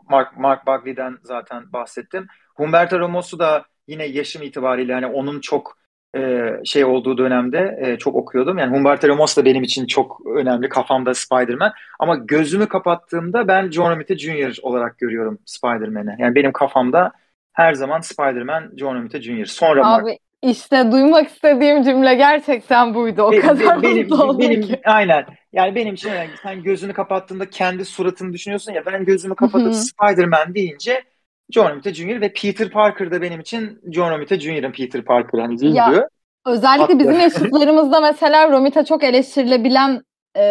Mark, 0.09 0.37
Mark 0.37 0.65
Bagley'den 0.65 1.17
zaten 1.23 1.73
bahsettim. 1.73 2.27
Humberto 2.55 2.99
Ramos'u 2.99 3.39
da 3.39 3.65
yine 3.87 4.05
yaşım 4.05 4.43
itibariyle 4.43 4.93
hani 4.93 5.07
onun 5.07 5.39
çok 5.39 5.77
e, 6.17 6.49
şey 6.65 6.85
olduğu 6.85 7.17
dönemde 7.17 7.77
e, 7.81 7.97
çok 7.97 8.15
okuyordum. 8.15 8.57
Yani 8.57 8.75
Humberto 8.75 9.07
Ramos 9.07 9.37
da 9.37 9.45
benim 9.45 9.63
için 9.63 9.85
çok 9.87 10.21
önemli 10.35 10.69
kafamda 10.69 11.13
Spider-Man. 11.13 11.73
Ama 11.99 12.15
gözümü 12.15 12.67
kapattığımda 12.67 13.47
ben 13.47 13.71
John 13.71 13.91
Romita 13.91 14.17
Jr. 14.17 14.57
olarak 14.61 14.97
görüyorum 14.97 15.39
Spider-Man'i. 15.45 16.15
Yani 16.19 16.35
benim 16.35 16.51
kafamda 16.51 17.11
her 17.53 17.73
zaman 17.73 18.01
Spider-Man 18.01 18.71
John 18.77 18.95
Romita 18.95 19.21
Jr. 19.21 19.45
Sonra 19.45 19.83
Mark 19.83 20.03
Abi 20.03 20.19
işte 20.41 20.91
duymak 20.91 21.27
istediğim 21.27 21.83
cümle 21.83 22.15
gerçekten 22.15 22.93
buydu. 22.93 23.21
O 23.21 23.31
Be- 23.31 23.39
kadar 23.39 23.83
be- 23.83 23.83
benim, 23.83 24.11
oldum 24.11 24.39
benim 24.39 24.61
ki. 24.61 24.81
aynen. 24.85 25.25
Yani 25.53 25.75
benim 25.75 25.93
için 25.93 26.09
öyle. 26.09 26.29
sen 26.43 26.63
gözünü 26.63 26.93
kapattığında 26.93 27.49
kendi 27.49 27.85
suratını 27.85 28.33
düşünüyorsun 28.33 28.73
ya 28.73 28.85
ben 28.85 29.05
gözümü 29.05 29.35
kapatıp. 29.35 29.73
Spider-Man 29.75 30.55
deyince 30.55 31.03
John 31.51 31.69
Romita 31.69 31.93
Jr. 31.93 32.21
ve 32.21 32.33
Peter 32.33 32.69
Parker 32.69 33.11
da 33.11 33.21
benim 33.21 33.39
için 33.39 33.79
John 33.91 34.11
Romita 34.11 34.39
Jr.'ın 34.39 34.71
Peter 34.71 35.01
Parker 35.01 35.39
hani 35.39 35.59
değil 35.59 35.75
Ya, 35.75 35.91
diyor. 35.91 36.07
Özellikle 36.45 36.81
Haklı. 36.81 36.99
bizim 36.99 37.19
yaşıtlarımızda 37.19 37.99
mesela 37.99 38.51
Romita 38.51 38.85
çok 38.85 39.03
eleştirilebilen 39.03 40.01
e, 40.37 40.41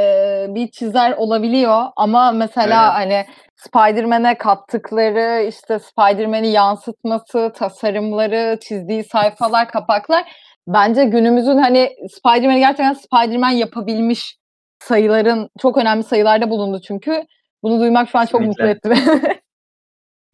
bir 0.49 0.71
çizer 0.71 1.13
olabiliyor 1.13 1.83
ama 1.97 2.33
mesela 2.33 2.95
hani 2.95 3.27
Spider-Man'e 3.57 4.39
kattıkları 4.39 5.47
işte 5.49 5.79
Spider-Man'i 5.79 6.49
yansıtması, 6.49 7.53
tasarımları, 7.55 8.59
çizdiği 8.61 9.05
sayfalar, 9.05 9.69
kapaklar 9.69 10.25
bence 10.69 11.05
günümüzün 11.05 11.59
hani 11.59 11.91
Spider-Man'i 12.11 12.59
gerçekten 12.59 12.93
Spider-Man 12.93 13.51
yapabilmiş 13.51 14.37
sayıların 14.79 15.49
çok 15.61 15.77
önemli 15.77 16.03
sayılarda 16.03 16.51
bulundu 16.51 16.81
çünkü. 16.89 17.23
Bunu 17.63 17.81
duymak 17.81 18.09
şu 18.09 18.19
an 18.19 18.27
çok 18.27 18.41
mutlu 18.41 18.67
etti 18.67 18.91
beni. 18.91 19.21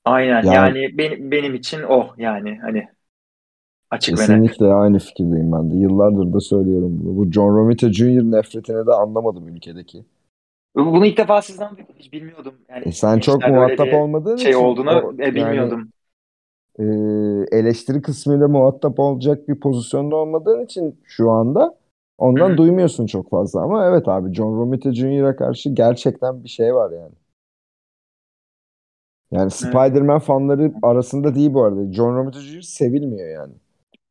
Aynen 0.05 0.47
Ya- 0.47 0.51
yani 0.51 0.99
benim 0.99 1.31
benim 1.31 1.55
için 1.55 1.83
o 1.83 2.15
yani 2.19 2.59
hani 2.63 2.89
açık. 3.91 4.19
Kesinlikle 4.19 4.67
aynı 4.67 4.99
fikirdeyim 4.99 5.53
ben 5.53 5.71
de. 5.71 5.77
Yıllardır 5.77 6.33
da 6.33 6.41
söylüyorum 6.41 7.01
bunu. 7.01 7.17
Bu 7.17 7.33
John 7.33 7.57
Romita 7.57 7.93
Jr. 7.93 8.23
nefretini 8.23 8.87
de 8.87 8.93
anlamadım 8.93 9.49
ülkedeki. 9.49 10.05
Bunu 10.75 11.07
ilk 11.07 11.17
defa 11.19 11.43
sizden. 11.43 11.77
Hiç 11.99 12.13
bilmiyordum. 12.13 12.65
Yani 12.69 12.87
E 12.87 12.93
sen 12.93 13.21
çok 13.21 13.47
muhatap 13.47 13.93
olmadığın 13.93 14.45
şey 14.45 14.55
için 14.55 14.57
olduğunu 14.57 14.91
o- 14.91 15.15
e, 15.23 15.35
bilmiyordum. 15.35 15.93
e, 16.79 16.83
eleştiri 17.53 18.03
kısmıyla 18.03 18.49
muhatap 18.49 18.99
olacak 19.01 19.49
bir 19.49 19.61
pozisyonda 19.61 20.17
olmadığın 20.17 20.65
için 20.65 21.01
şu 21.05 21.31
anda 21.31 21.79
ondan 22.19 22.57
hı. 22.57 22.57
duymuyorsun 22.57 23.07
çok 23.07 23.31
fazla. 23.31 23.61
Ama 23.63 23.87
evet 23.87 24.09
abi 24.09 24.35
John 24.35 24.57
Romita 24.59 24.93
Jr.'a 24.95 25.37
karşı 25.37 25.71
gerçekten 25.71 26.45
bir 26.45 26.49
şey 26.49 26.75
var 26.75 26.91
yani. 26.93 27.13
Yani 29.35 29.51
Spider-Man 29.51 30.18
fanları 30.18 30.72
arasında 30.82 31.35
değil 31.35 31.55
bu 31.55 31.64
arada. 31.64 31.93
John 31.93 32.16
Romita 32.16 32.41
Jr. 32.41 32.61
sevilmiyor 32.61 33.28
yani. 33.28 33.53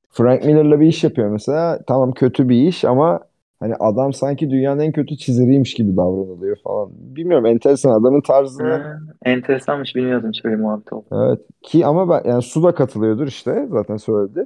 Frank 0.10 0.46
Miller'la 0.46 0.80
bir 0.80 0.88
iş 0.88 1.04
yapıyor 1.04 1.30
mesela. 1.30 1.80
Tamam 1.88 2.12
kötü 2.12 2.50
bir 2.50 2.68
iş 2.68 2.86
ama 2.86 3.20
hani 3.60 3.76
adam 3.76 4.14
sanki 4.14 4.50
dünyanın 4.50 4.80
en 4.80 4.92
kötü 4.92 5.18
çizeriymiş 5.18 5.74
gibi 5.74 5.98
davranılıyor 5.98 6.58
falan. 6.64 6.90
Bilmiyorum 6.92 7.46
enteresan 7.46 8.02
adamın 8.02 8.22
tarzını 8.22 8.74
Hı, 8.74 9.00
enteresanmış 9.26 9.96
bilmiyordum 9.96 10.30
hiç 10.30 10.46
böyle 10.46 10.56
muhabbet 10.56 10.94
oldu. 10.94 11.06
Evet 11.12 11.40
ki 11.62 11.86
ama 11.86 12.10
ben 12.10 12.30
yani 12.30 12.42
Su 12.42 12.64
da 12.64 12.76
katılıyordur 12.76 13.28
işte 13.28 13.68
zaten 13.72 13.98
söyledi. 13.98 14.46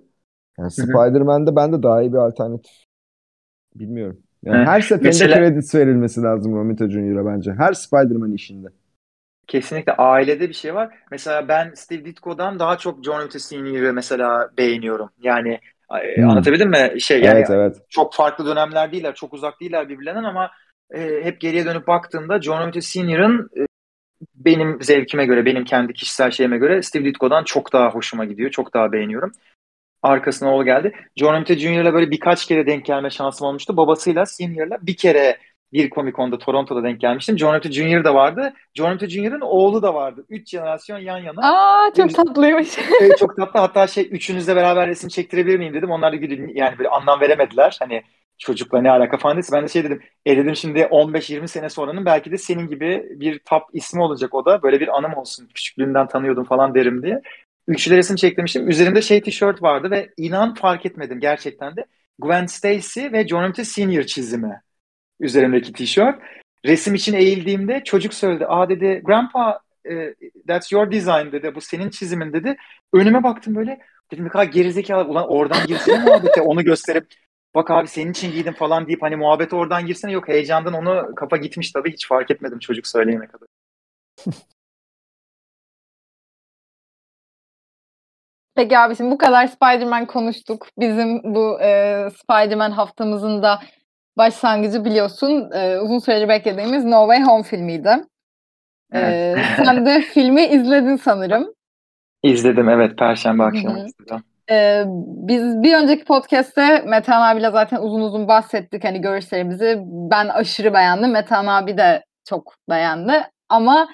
Yani. 0.60 0.72
Spider-Man'de 0.72 1.56
ben 1.56 1.74
de 1.74 1.84
daha 1.84 2.02
iyi 2.02 2.14
bir 2.14 2.18
alternatif 2.18 2.72
bilmiyorum. 3.76 4.18
Yani 4.44 4.66
her 4.66 4.82
seferinde 4.82 5.08
Mesela- 5.08 5.36
kredi 5.38 5.60
verilmesi 5.74 6.22
lazım 6.22 6.56
Romita 6.56 6.90
Jr.'a 6.90 7.26
bence. 7.26 7.52
Her 7.52 7.74
Spider-Man 7.74 8.32
işinde. 8.32 8.68
Kesinlikle 9.48 9.94
ailede 9.94 10.50
bir 10.50 10.54
şey 10.54 10.76
var. 10.76 10.96
Mesela 11.12 11.48
ben 11.48 11.72
Steve 11.76 12.06
Ditko'dan 12.06 12.60
daha 12.60 12.78
çok 12.78 13.04
John 13.06 13.30
Sr.'ı 13.30 13.94
mesela 13.94 14.50
beğeniyorum. 14.58 15.10
Yani 15.22 15.60
e, 16.18 16.22
Hmm. 16.22 16.30
anlatabildim 16.30 16.70
mi? 16.70 17.02
Şey 17.02 17.22
yani 17.22 17.38
Evet 17.38 17.50
evet. 17.50 17.78
çok 17.90 18.14
farklı 18.14 18.46
dönemler 18.46 18.92
değiller, 18.92 19.16
çok 19.16 19.34
uzak 19.34 19.62
değiller 19.62 19.90
birbirlerinden 19.90 20.24
ama 20.24 20.52
e, 20.96 21.00
hep 21.24 21.42
geriye 21.42 21.66
dönüp 21.66 21.88
baktığımda 21.88 22.42
John 22.42 22.62
Romita 22.62 22.82
Sr.'ın 22.82 23.50
e, 23.58 23.66
benim 24.36 24.78
zevkime 24.84 25.26
göre, 25.26 25.46
benim 25.46 25.66
kendi 25.66 25.94
kişisel 25.94 26.32
şeyime 26.32 26.58
göre 26.58 26.82
Steve 26.82 27.06
Ditko'dan 27.06 27.44
çok 27.44 27.74
daha 27.74 27.90
hoşuma 27.90 28.26
gidiyor. 28.26 28.52
Çok 28.52 28.74
daha 28.74 28.92
beğeniyorum. 28.92 29.32
Arkasına 30.04 30.56
o 30.56 30.64
geldi. 30.64 30.92
John 31.16 31.34
Romita 31.34 31.56
Jr.'la 31.56 31.94
böyle 31.94 32.12
birkaç 32.12 32.46
kere 32.46 32.68
denk 32.68 32.86
gelme 32.86 33.10
şansım 33.10 33.48
olmuştu. 33.48 33.78
Babasıyla 33.78 34.26
Senior'la 34.26 34.78
bir 34.82 34.98
kere 34.98 35.38
bir 35.74 35.90
Comic 35.90 36.16
Con'da 36.16 36.38
Toronto'da 36.38 36.84
denk 36.84 37.02
gelmiştim. 37.02 37.38
John 37.38 37.50
Romita 37.54 37.72
Jr. 37.72 38.04
da 38.04 38.16
vardı. 38.16 38.54
John 38.74 38.90
Romita 38.90 39.10
Jr.'ın 39.10 39.42
oğlu 39.42 39.82
da 39.82 39.94
vardı. 39.94 40.26
Üç 40.30 40.50
jenerasyon 40.50 40.98
yan 40.98 41.18
yana. 41.18 41.42
Aa 41.44 41.94
çok 41.94 42.14
tatlıymış. 42.16 42.78
Ee, 43.02 43.16
çok 43.20 43.38
tatlı. 43.38 43.60
Hatta 43.60 43.88
şey 43.88 44.08
üçünüzle 44.12 44.56
beraber 44.56 44.88
resim 44.88 45.10
çektirebilir 45.10 45.58
miyim 45.60 45.74
dedim. 45.74 45.92
Onlar 45.92 46.12
da 46.12 46.16
gülü- 46.16 46.52
yani 46.58 46.78
böyle 46.78 46.90
anlam 46.90 47.20
veremediler. 47.22 47.78
Hani 47.80 48.04
çocukla 48.38 48.82
ne 48.82 48.92
alaka 48.92 49.18
falan 49.18 49.38
dese. 49.38 49.56
Ben 49.56 49.64
de 49.64 49.68
şey 49.68 49.84
dedim. 49.84 50.02
E 50.26 50.38
dedim 50.38 50.56
şimdi 50.56 50.80
15-20 50.80 51.48
sene 51.48 51.70
sonranın 51.70 52.06
belki 52.06 52.32
de 52.32 52.38
senin 52.38 52.68
gibi 52.68 53.06
bir 53.10 53.40
top 53.40 53.64
ismi 53.74 54.02
olacak 54.02 54.34
o 54.34 54.46
da. 54.46 54.64
Böyle 54.64 54.80
bir 54.80 54.98
anım 54.98 55.14
olsun. 55.14 55.48
Küçüklüğümden 55.54 56.08
tanıyordum 56.08 56.44
falan 56.44 56.76
derim 56.76 57.04
diye. 57.04 57.22
Üçlü 57.68 57.98
resim 57.98 58.16
çektirmiştim. 58.16 58.70
Üzerimde 58.70 59.02
şey 59.02 59.22
tişört 59.22 59.62
vardı 59.62 59.92
ve 59.92 60.10
inan 60.18 60.54
fark 60.54 60.86
etmedim 60.86 61.20
gerçekten 61.20 61.76
de. 61.76 61.86
Gwen 62.20 62.46
Stacy 62.46 63.02
ve 63.12 63.28
John 63.28 63.44
Romita 63.44 63.66
Senior 63.66 64.04
çizimi 64.04 64.62
üzerimdeki 65.20 65.74
tişört. 65.74 66.20
Resim 66.66 66.96
için 66.96 67.14
eğildiğimde 67.14 67.84
çocuk 67.84 68.14
söyledi. 68.14 68.46
Aa 68.48 68.70
dedi 68.70 69.02
Grandpa 69.06 69.60
e, 69.90 70.16
that's 70.48 70.72
your 70.72 70.92
design 70.92 71.32
dedi. 71.32 71.56
Bu 71.56 71.62
senin 71.62 71.90
çizimin 71.90 72.34
dedi. 72.34 72.58
Önüme 72.94 73.24
baktım 73.24 73.56
böyle. 73.56 73.80
Dedim 74.12 74.26
ne 74.26 74.30
kadar 74.30 74.44
gerizekalı. 74.44 75.10
Ulan 75.10 75.30
oradan 75.30 75.68
girsene 75.68 76.04
muhabbete 76.04 76.42
onu 76.42 76.64
gösterip 76.64 77.14
bak 77.56 77.72
abi 77.72 77.88
senin 77.88 78.12
için 78.12 78.32
giydim 78.32 78.54
falan 78.54 78.88
deyip 78.88 79.02
hani 79.02 79.16
muhabbete 79.16 79.56
oradan 79.56 79.86
girsene. 79.86 80.12
Yok 80.12 80.28
heyecandan 80.28 80.74
onu 80.74 81.16
kafa 81.16 81.38
gitmiş 81.38 81.72
tabii. 81.72 81.94
Hiç 81.94 82.08
fark 82.08 82.32
etmedim 82.32 82.60
çocuk 82.60 82.88
söyleyene 82.88 83.28
kadar. 83.28 83.48
Peki 88.56 88.78
abi 88.78 88.96
şimdi 88.96 89.12
bu 89.12 89.18
kadar 89.18 89.48
Spider-Man 89.48 90.06
konuştuk. 90.06 90.68
Bizim 90.80 91.36
bu 91.36 91.62
e, 91.62 92.10
Spider-Man 92.10 92.72
haftamızın 92.72 93.44
da 93.44 93.60
başlangıcı 94.18 94.86
biliyorsun 94.86 95.52
e, 95.54 95.80
uzun 95.80 96.00
süredir 96.00 96.30
beklediğimiz 96.30 96.86
No 96.86 97.08
Way 97.08 97.24
Home 97.24 97.44
filmiydi. 97.44 97.90
E, 98.94 99.00
Evet. 99.00 99.46
sen 99.66 99.86
de 99.86 100.02
filmi 100.02 100.46
izledin 100.46 100.96
sanırım. 100.96 101.54
İzledim 102.24 102.70
evet 102.70 102.98
Perşembe 102.98 103.44
akşamı 103.44 103.80
izledim. 103.80 104.24
E, 104.52 104.84
biz 105.28 105.64
bir 105.64 105.74
önceki 105.78 106.06
podcast'te 106.06 106.82
Metehan 106.88 107.22
abiyle 107.22 107.52
zaten 107.52 107.78
uzun 107.82 108.02
uzun 108.02 108.28
bahsettik 108.28 108.84
hani 108.84 109.02
görüşlerimizi. 109.02 109.80
Ben 109.86 110.28
aşırı 110.28 110.74
beğendim. 110.74 111.12
Metehan 111.12 111.48
abi 111.48 111.78
de 111.78 112.04
çok 112.30 112.56
beğendi. 112.70 113.24
Ama 113.50 113.88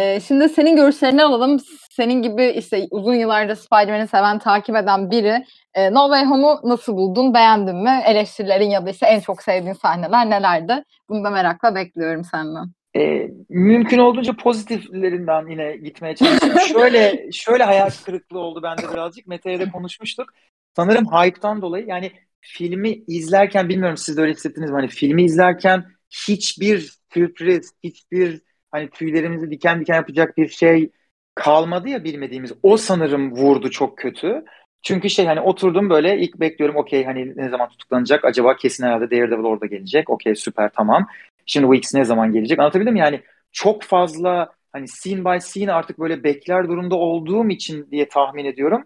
e, 0.00 0.20
şimdi 0.20 0.48
senin 0.48 0.76
görüşlerini 0.76 1.22
alalım. 1.22 1.60
Senin 1.90 2.22
gibi 2.22 2.46
işte 2.46 2.88
uzun 2.90 3.14
yıllardır 3.14 3.54
Spider-Man'i 3.54 4.08
seven, 4.08 4.38
takip 4.38 4.76
eden 4.76 5.10
biri 5.10 5.44
e, 5.74 5.92
No 5.92 6.06
Way 6.06 6.24
Home'u 6.24 6.60
nasıl 6.64 6.96
buldun? 6.96 7.34
Beğendin 7.34 7.76
mi? 7.76 8.02
Eleştirilerin 8.06 8.70
ya 8.70 8.86
da 8.86 8.90
işte 8.90 9.06
en 9.06 9.20
çok 9.20 9.42
sevdiğin 9.42 9.72
sahneler 9.72 10.30
nelerdi? 10.30 10.84
Bunu 11.08 11.24
da 11.24 11.30
merakla 11.30 11.74
bekliyorum 11.74 12.24
senden. 12.24 12.66
Ee, 12.96 13.30
mümkün 13.48 13.98
olduğunca 13.98 14.36
pozitiflerinden 14.36 15.46
yine 15.50 15.76
gitmeye 15.76 16.14
çalıştım. 16.14 16.50
şöyle 16.68 17.32
şöyle 17.32 17.64
hayal 17.64 17.90
kırıklığı 18.04 18.38
oldu 18.38 18.62
bende 18.62 18.82
birazcık. 18.92 19.26
Mete'yle 19.26 19.66
de 19.66 19.70
konuşmuştuk. 19.70 20.28
Sanırım 20.76 21.06
hype'tan 21.06 21.62
dolayı 21.62 21.86
yani 21.86 22.12
filmi 22.40 22.90
izlerken 23.06 23.68
bilmiyorum 23.68 23.96
siz 23.96 24.16
de 24.16 24.20
öyle 24.20 24.32
hissettiniz 24.32 24.70
mi? 24.70 24.74
Hani 24.74 24.88
filmi 24.88 25.24
izlerken 25.24 25.84
hiçbir 26.10 26.92
sürpriz, 27.12 27.72
hiçbir 27.84 28.40
hani 28.70 28.90
tüylerimizi 28.90 29.50
diken 29.50 29.80
diken 29.80 29.94
yapacak 29.94 30.36
bir 30.36 30.48
şey 30.48 30.90
kalmadı 31.34 31.88
ya 31.88 32.04
bilmediğimiz. 32.04 32.52
O 32.62 32.76
sanırım 32.76 33.32
vurdu 33.32 33.70
çok 33.70 33.98
kötü. 33.98 34.44
Çünkü 34.82 35.10
şey 35.10 35.26
hani 35.26 35.40
oturdum 35.40 35.90
böyle 35.90 36.18
ilk 36.18 36.40
bekliyorum 36.40 36.76
okey 36.76 37.04
hani 37.04 37.36
ne 37.36 37.48
zaman 37.48 37.68
tutuklanacak 37.68 38.24
acaba 38.24 38.56
kesin 38.56 38.84
herhalde 38.86 39.10
Daredevil 39.10 39.44
orada 39.44 39.66
gelecek. 39.66 40.10
Okey 40.10 40.34
süper 40.34 40.70
tamam. 40.76 41.06
Şimdi 41.46 41.76
ikisi 41.76 41.98
ne 41.98 42.04
zaman 42.04 42.32
gelecek? 42.32 42.58
Anlatabildim 42.58 42.92
mi? 42.92 43.00
Yani 43.00 43.20
çok 43.52 43.82
fazla 43.82 44.52
hani 44.72 44.88
scene 44.88 45.24
by 45.24 45.38
scene 45.40 45.72
artık 45.72 45.98
böyle 45.98 46.24
bekler 46.24 46.68
durumda 46.68 46.94
olduğum 46.94 47.48
için 47.48 47.88
diye 47.90 48.08
tahmin 48.08 48.44
ediyorum. 48.44 48.84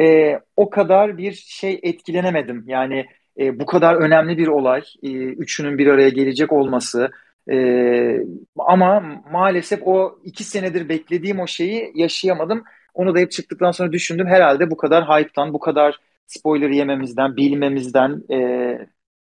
Ee, 0.00 0.40
o 0.56 0.70
kadar 0.70 1.18
bir 1.18 1.32
şey 1.32 1.80
etkilenemedim. 1.82 2.64
Yani 2.66 3.06
e, 3.38 3.60
bu 3.60 3.66
kadar 3.66 3.94
önemli 3.94 4.38
bir 4.38 4.46
olay. 4.48 4.82
E, 5.02 5.08
üçünün 5.12 5.78
bir 5.78 5.86
araya 5.86 6.08
gelecek 6.08 6.52
olması. 6.52 7.10
E, 7.50 8.20
ama 8.58 9.00
maalesef 9.32 9.80
o 9.82 10.18
iki 10.24 10.44
senedir 10.44 10.88
beklediğim 10.88 11.40
o 11.40 11.46
şeyi 11.46 11.92
yaşayamadım. 11.94 12.64
Onu 12.94 13.14
da 13.14 13.18
hep 13.18 13.30
çıktıktan 13.32 13.70
sonra 13.70 13.92
düşündüm. 13.92 14.26
Herhalde 14.26 14.70
bu 14.70 14.76
kadar 14.76 15.04
hype'tan, 15.04 15.52
bu 15.54 15.58
kadar 15.60 16.00
spoiler 16.26 16.70
yememizden, 16.70 17.36
bilmemizden 17.36 18.22
e, 18.32 18.88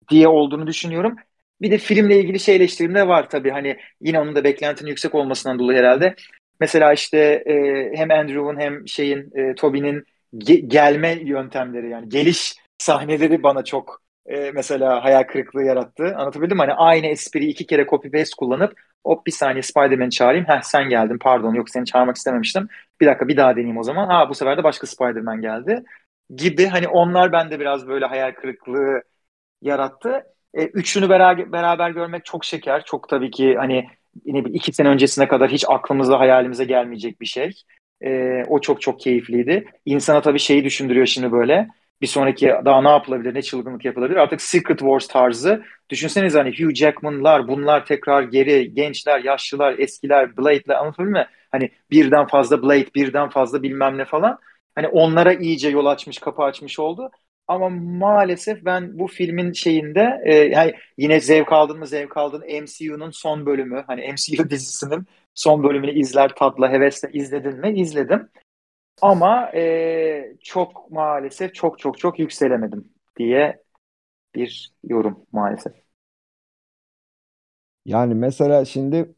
diye 0.10 0.28
olduğunu 0.28 0.68
düşünüyorum. 0.68 1.16
Bir 1.62 1.72
de 1.72 1.78
filmle 1.78 2.20
ilgili 2.20 2.40
şey 2.40 2.56
eleştirim 2.56 2.96
de 2.96 3.08
var 3.08 3.30
tabii. 3.30 3.52
Hani 3.52 3.78
yine 4.02 4.20
onun 4.20 4.36
da 4.36 4.44
beklentinin 4.44 4.90
yüksek 4.90 5.16
olmasından 5.16 5.60
dolayı 5.60 5.80
herhalde. 5.80 6.16
mesela 6.60 6.94
işte 6.94 7.20
e, 7.48 7.98
hem 7.98 8.12
Andrew'un 8.12 8.60
hem 8.60 8.88
şeyin 8.88 9.32
e, 9.38 9.56
Toby'nin 9.56 10.06
ge- 10.36 10.68
gelme 10.68 11.20
yöntemleri 11.24 11.90
yani 11.90 12.10
geliş 12.10 12.56
sahneleri 12.78 13.44
bana 13.44 13.64
çok 13.64 14.03
e, 14.26 14.52
mesela 14.52 15.04
hayal 15.04 15.24
kırıklığı 15.24 15.64
yarattı. 15.64 16.04
Anlatabildim 16.18 16.58
mi? 16.58 16.62
Hani 16.62 16.74
aynı 16.74 17.08
espriyi 17.08 17.52
iki 17.52 17.66
kere 17.68 17.86
copy 17.88 18.10
paste 18.10 18.36
kullanıp 18.38 18.74
hop 19.06 19.28
bir 19.28 19.32
saniye 19.32 19.62
Spider-Man'i 19.62 20.12
çağırayım. 20.12 20.46
Heh 20.48 20.62
sen 20.62 20.90
geldin 20.90 21.18
pardon 21.22 21.54
yok 21.54 21.70
seni 21.70 21.86
çağırmak 21.86 22.16
istememiştim. 22.16 22.68
Bir 23.02 23.06
dakika 23.06 23.28
bir 23.28 23.38
daha 23.38 23.52
deneyeyim 23.52 23.78
o 23.78 23.84
zaman. 23.84 24.08
Ha 24.08 24.30
bu 24.30 24.36
sefer 24.36 24.58
de 24.58 24.64
başka 24.64 24.88
Spider-Man 24.88 25.42
geldi. 25.42 25.84
Gibi 26.36 26.66
hani 26.68 26.88
onlar 26.88 27.32
bende 27.32 27.60
biraz 27.60 27.88
böyle 27.88 28.06
hayal 28.06 28.32
kırıklığı 28.32 29.02
yarattı. 29.62 30.24
E, 30.54 30.66
üçünü 30.66 31.10
beraber, 31.10 31.52
beraber 31.52 31.90
görmek 31.92 32.26
çok 32.26 32.46
şeker. 32.46 32.86
Çok 32.86 33.10
tabii 33.10 33.32
ki 33.32 33.56
hani 33.58 33.88
yine 34.26 34.40
iki 34.40 34.74
sene 34.74 34.88
öncesine 34.90 35.28
kadar 35.28 35.50
hiç 35.52 35.66
aklımıza 35.70 36.20
hayalimize 36.20 36.66
gelmeyecek 36.66 37.22
bir 37.22 37.26
şey. 37.26 37.52
E, 38.02 38.44
o 38.48 38.62
çok 38.62 38.82
çok 38.82 39.00
keyifliydi. 39.00 39.66
İnsana 39.86 40.22
tabii 40.22 40.40
şeyi 40.40 40.64
düşündürüyor 40.64 41.06
şimdi 41.06 41.32
böyle. 41.32 41.68
Bir 42.02 42.08
sonraki 42.08 42.48
daha 42.66 42.82
ne 42.82 42.90
yapılabilir, 42.90 43.34
ne 43.36 43.42
çılgınlık 43.42 43.86
yapılabilir? 43.86 44.18
Artık 44.18 44.42
Secret 44.42 44.80
Wars 44.80 45.08
tarzı. 45.08 45.64
Düşünsenize 45.90 46.38
hani 46.38 46.50
Hugh 46.50 46.74
Jackman'lar, 46.76 47.48
bunlar 47.48 47.86
tekrar 47.86 48.24
geri, 48.24 48.74
gençler, 48.74 49.20
yaşlılar, 49.24 49.80
eskiler, 49.80 50.38
Blade'ler 50.38 50.76
anlatabiliyor 50.76 51.12
muyum? 51.12 51.28
Hani 51.52 51.72
birden 51.92 52.28
fazla 52.28 52.64
Blade, 52.64 52.94
birden 52.96 53.30
fazla 53.30 53.64
bilmem 53.64 53.98
ne 53.98 54.06
falan. 54.06 54.40
Hani 54.76 54.88
onlara 54.88 55.34
iyice 55.34 55.70
yol 55.70 55.86
açmış, 55.86 56.18
kapı 56.20 56.44
açmış 56.44 56.80
oldu. 56.80 57.12
Ama 57.48 57.70
maalesef 57.70 58.66
ben 58.66 59.00
bu 59.00 59.08
filmin 59.08 59.52
şeyinde 59.52 60.22
e, 60.26 60.36
yani 60.36 60.74
yine 60.98 61.20
zevk 61.20 61.52
aldın 61.54 61.80
mı 61.80 61.88
zevk 61.88 62.18
aldın 62.18 62.44
MCU'nun 62.62 63.12
son 63.12 63.46
bölümü 63.46 63.84
hani 63.88 64.12
MCU 64.12 64.50
dizisinin 64.50 65.06
son 65.36 65.64
bölümünü 65.64 66.00
izler 66.00 66.30
tatla 66.36 66.72
hevesle 66.72 67.10
izledin 67.14 67.60
mi? 67.60 67.80
İzledim. 67.82 68.30
Ama 69.02 69.52
e, 69.56 70.38
çok 70.44 70.92
maalesef 70.92 71.56
çok 71.56 71.80
çok 71.80 71.98
çok 72.00 72.20
yükselemedim 72.20 72.94
diye 73.20 73.64
bir 74.36 74.74
yorum 74.84 75.28
maalesef. 75.34 75.74
Yani 77.86 78.14
mesela 78.16 78.66
şimdi 78.66 79.16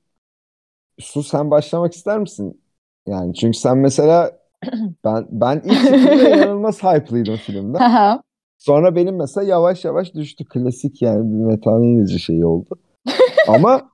Su 1.00 1.24
sen 1.24 1.52
başlamak 1.52 1.94
ister 1.94 2.20
misin? 2.20 2.62
Yani 3.08 3.34
çünkü 3.36 3.58
sen 3.58 3.78
mesela 3.78 4.40
ben 5.06 5.28
ben 5.32 5.62
ilk 5.66 5.86
çıktığımda 5.86 6.24
inanılmaz 6.30 6.84
hype'lıydım 6.84 7.38
filmden. 7.38 7.88
Sonra 8.58 8.96
benim 8.96 9.18
mesela 9.18 9.48
yavaş 9.48 9.86
yavaş 9.86 10.16
düştü. 10.16 10.46
Klasik 10.46 11.02
yani 11.02 11.34
bir 11.34 11.46
metaneyinici 11.46 12.20
şeyi 12.20 12.46
oldu. 12.46 12.80
Ama 13.48 13.92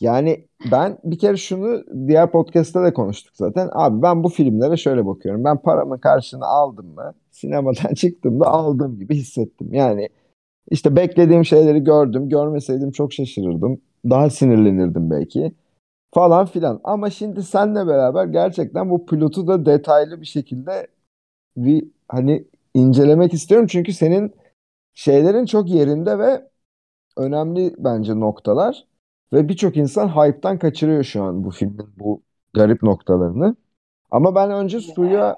yani 0.00 0.46
ben 0.72 0.98
bir 1.04 1.18
kere 1.18 1.36
şunu 1.36 1.84
diğer 2.08 2.30
podcast'ta 2.32 2.82
da 2.82 2.92
konuştuk 2.94 3.36
zaten. 3.36 3.68
Abi 3.72 4.02
ben 4.02 4.24
bu 4.24 4.28
filmlere 4.28 4.76
şöyle 4.76 5.06
bakıyorum. 5.06 5.44
Ben 5.44 5.56
paramın 5.62 5.98
karşılığını 5.98 6.46
aldım 6.46 6.86
mı? 6.94 7.14
Sinemadan 7.30 7.94
çıktığımda 7.96 8.46
aldığım 8.46 8.98
gibi 8.98 9.14
hissettim. 9.16 9.74
Yani 9.74 10.08
işte 10.70 10.96
beklediğim 10.96 11.44
şeyleri 11.44 11.84
gördüm. 11.84 12.28
Görmeseydim 12.28 12.90
çok 12.92 13.12
şaşırırdım. 13.12 13.80
Daha 14.10 14.30
sinirlenirdim 14.30 15.10
belki. 15.10 15.52
Falan 16.14 16.46
filan. 16.46 16.80
Ama 16.84 17.10
şimdi 17.10 17.42
seninle 17.42 17.86
beraber 17.86 18.26
gerçekten 18.26 18.90
bu 18.90 19.06
pilotu 19.06 19.46
da 19.46 19.66
detaylı 19.66 20.20
bir 20.20 20.26
şekilde 20.26 20.86
bir 21.56 21.88
hani 22.08 22.44
incelemek 22.74 23.34
istiyorum. 23.34 23.66
Çünkü 23.66 23.92
senin 23.92 24.34
şeylerin 24.94 25.46
çok 25.46 25.70
yerinde 25.70 26.18
ve 26.18 26.48
önemli 27.16 27.74
bence 27.78 28.20
noktalar. 28.20 28.86
Ve 29.32 29.48
birçok 29.48 29.76
insan 29.76 30.08
hype'tan 30.08 30.58
kaçırıyor 30.58 31.04
şu 31.04 31.22
an 31.22 31.44
bu 31.44 31.50
filmin 31.50 31.86
bu 31.96 32.22
garip 32.54 32.82
noktalarını. 32.82 33.56
Ama 34.10 34.34
ben 34.34 34.50
önce 34.50 34.80
Su'ya 34.80 35.36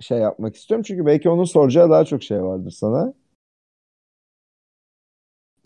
şey 0.00 0.18
yapmak 0.18 0.56
istiyorum. 0.56 0.84
Çünkü 0.88 1.06
belki 1.06 1.30
onun 1.30 1.44
soracağı 1.44 1.90
daha 1.90 2.04
çok 2.04 2.22
şey 2.22 2.42
vardır 2.42 2.70
sana. 2.70 3.12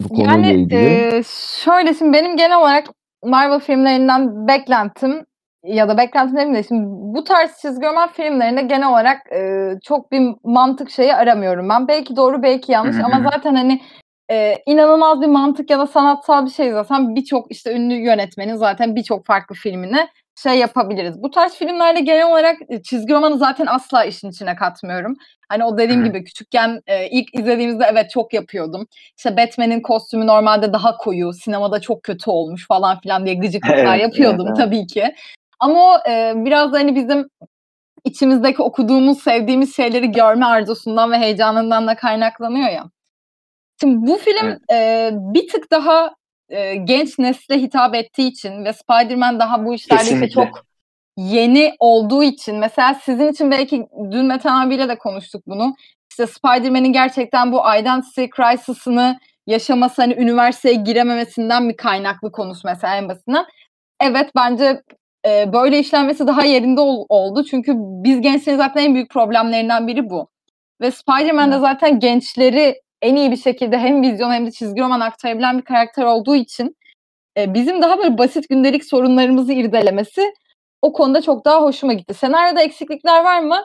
Bu 0.00 0.08
konuyla 0.08 0.34
Yani 0.34 0.52
ilgili. 0.52 0.76
e, 0.76 1.22
şöyle 1.64 1.94
şimdi 1.94 2.12
benim 2.12 2.36
genel 2.36 2.58
olarak 2.58 2.86
Marvel 3.24 3.60
filmlerinden 3.60 4.48
beklentim 4.48 5.24
ya 5.64 5.88
da 5.88 5.98
beklentim 5.98 6.36
demeyeyim 6.36 6.54
de 6.54 6.62
şimdi 6.68 6.84
bu 6.88 7.24
tarz 7.24 7.56
çizgi 7.62 7.86
roman 7.86 8.08
filmlerinde 8.08 8.62
genel 8.62 8.88
olarak 8.88 9.32
e, 9.32 9.70
çok 9.84 10.12
bir 10.12 10.22
mantık 10.44 10.90
şeyi 10.90 11.14
aramıyorum 11.14 11.68
ben. 11.68 11.88
Belki 11.88 12.16
doğru 12.16 12.42
belki 12.42 12.72
yanlış 12.72 12.96
ama 13.04 13.30
zaten 13.30 13.54
hani 13.54 13.80
e, 14.32 14.62
inanılmaz 14.66 15.20
bir 15.20 15.26
mantık 15.26 15.70
ya 15.70 15.78
da 15.78 15.86
sanatsal 15.86 16.46
bir 16.46 16.50
şey 16.50 16.68
izlesem 16.68 17.14
birçok 17.16 17.50
işte 17.50 17.72
ünlü 17.72 17.94
yönetmenin 17.94 18.56
zaten 18.56 18.96
birçok 18.96 19.26
farklı 19.26 19.54
filmini 19.54 20.08
şey 20.42 20.58
yapabiliriz. 20.58 21.22
Bu 21.22 21.30
tarz 21.30 21.54
filmlerde 21.54 22.00
genel 22.00 22.26
olarak 22.26 22.56
e, 22.68 22.82
çizgi 22.82 23.14
romanı 23.14 23.38
zaten 23.38 23.66
asla 23.66 24.04
işin 24.04 24.30
içine 24.30 24.56
katmıyorum. 24.56 25.16
Hani 25.48 25.64
o 25.64 25.78
dediğim 25.78 26.00
Hı 26.00 26.04
gibi 26.04 26.24
küçükken 26.24 26.80
e, 26.86 27.08
ilk 27.08 27.34
izlediğimizde 27.34 27.84
evet 27.92 28.10
çok 28.10 28.34
yapıyordum. 28.34 28.86
İşte 29.18 29.36
Batman'in 29.36 29.80
kostümü 29.80 30.26
normalde 30.26 30.72
daha 30.72 30.96
koyu, 30.96 31.32
sinemada 31.32 31.80
çok 31.80 32.02
kötü 32.02 32.30
olmuş 32.30 32.68
falan 32.68 33.00
filan 33.00 33.24
diye 33.24 33.34
gıcıklıklar 33.34 33.96
evet, 33.96 34.02
yapıyordum 34.02 34.46
evet. 34.46 34.56
tabii 34.56 34.86
ki. 34.86 35.14
Ama 35.60 35.80
o 35.80 36.10
e, 36.10 36.32
biraz 36.36 36.72
da 36.72 36.78
hani 36.78 36.96
bizim 36.96 37.28
içimizdeki 38.04 38.62
okuduğumuz, 38.62 39.22
sevdiğimiz 39.22 39.76
şeyleri 39.76 40.12
görme 40.12 40.46
arzusundan 40.46 41.12
ve 41.12 41.18
heyecanından 41.18 41.86
da 41.86 41.94
kaynaklanıyor 41.94 42.68
ya. 42.68 42.84
Şimdi 43.82 44.06
bu 44.06 44.16
film 44.16 44.46
Evet. 44.46 44.58
e, 44.72 45.10
bir 45.12 45.48
tık 45.48 45.70
daha 45.70 46.14
e, 46.48 46.74
genç 46.74 47.18
nesle 47.18 47.58
hitap 47.62 47.94
ettiği 47.94 48.28
için 48.28 48.64
ve 48.64 48.72
Spider-Man 48.72 49.40
daha 49.40 49.64
bu 49.64 49.74
işlerde 49.74 50.02
Kesinlikle. 50.02 50.28
çok 50.30 50.64
yeni 51.16 51.74
olduğu 51.78 52.22
için 52.22 52.56
mesela 52.56 52.94
sizin 52.94 53.32
için 53.32 53.50
belki 53.50 53.86
dün 54.10 54.24
Metan 54.26 54.66
abiyle 54.66 54.88
de 54.88 54.98
konuştuk 54.98 55.42
bunu. 55.46 55.74
İşte 56.10 56.26
Spider-Man'in 56.26 56.92
gerçekten 56.92 57.52
bu 57.52 57.60
identity 57.80 58.24
crisis'ını 58.36 59.18
yaşaması 59.46 60.02
hani 60.02 60.14
üniversiteye 60.14 60.74
girememesinden 60.74 61.68
bir 61.68 61.76
kaynaklı 61.76 62.32
konusu 62.32 62.60
mesela 62.64 62.96
en 62.96 63.08
basitinden. 63.08 63.44
Evet 64.00 64.30
bence 64.36 64.82
e, 65.26 65.52
böyle 65.52 65.78
işlenmesi 65.78 66.26
daha 66.26 66.44
yerinde 66.44 66.80
ol- 66.80 67.06
oldu. 67.08 67.44
Çünkü 67.44 67.72
biz 67.76 68.20
gençlerin 68.20 68.56
zaten 68.56 68.84
en 68.84 68.94
büyük 68.94 69.10
problemlerinden 69.10 69.86
biri 69.86 70.10
bu. 70.10 70.28
Ve 70.80 70.90
Spider-Man 70.90 71.52
de 71.52 71.58
zaten 71.58 72.00
gençleri 72.00 72.80
en 73.02 73.16
iyi 73.16 73.30
bir 73.30 73.36
şekilde 73.36 73.78
hem 73.78 74.02
vizyon 74.02 74.30
hem 74.30 74.46
de 74.46 74.50
çizgi 74.50 74.80
roman 74.80 75.00
aktarabilen 75.00 75.58
bir 75.58 75.64
karakter 75.64 76.04
olduğu 76.04 76.34
için 76.34 76.76
e, 77.38 77.54
bizim 77.54 77.82
daha 77.82 77.98
böyle 77.98 78.18
basit 78.18 78.48
gündelik 78.48 78.84
sorunlarımızı 78.84 79.52
irdelemesi 79.52 80.34
o 80.82 80.92
konuda 80.92 81.22
çok 81.22 81.44
daha 81.44 81.62
hoşuma 81.62 81.92
gitti. 81.92 82.14
Senaryoda 82.14 82.62
eksiklikler 82.62 83.24
var 83.24 83.40
mı? 83.40 83.64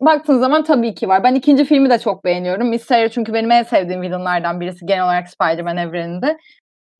Baktığın 0.00 0.38
zaman 0.38 0.64
tabii 0.64 0.94
ki 0.94 1.08
var. 1.08 1.24
Ben 1.24 1.34
ikinci 1.34 1.64
filmi 1.64 1.90
de 1.90 1.98
çok 1.98 2.24
beğeniyorum. 2.24 2.68
Mysterio 2.68 3.08
çünkü 3.08 3.34
benim 3.34 3.50
en 3.50 3.62
sevdiğim 3.62 4.02
villainlardan 4.02 4.60
birisi 4.60 4.86
genel 4.86 5.04
olarak 5.04 5.28
Spider-Man 5.28 5.76
evreninde. 5.76 6.38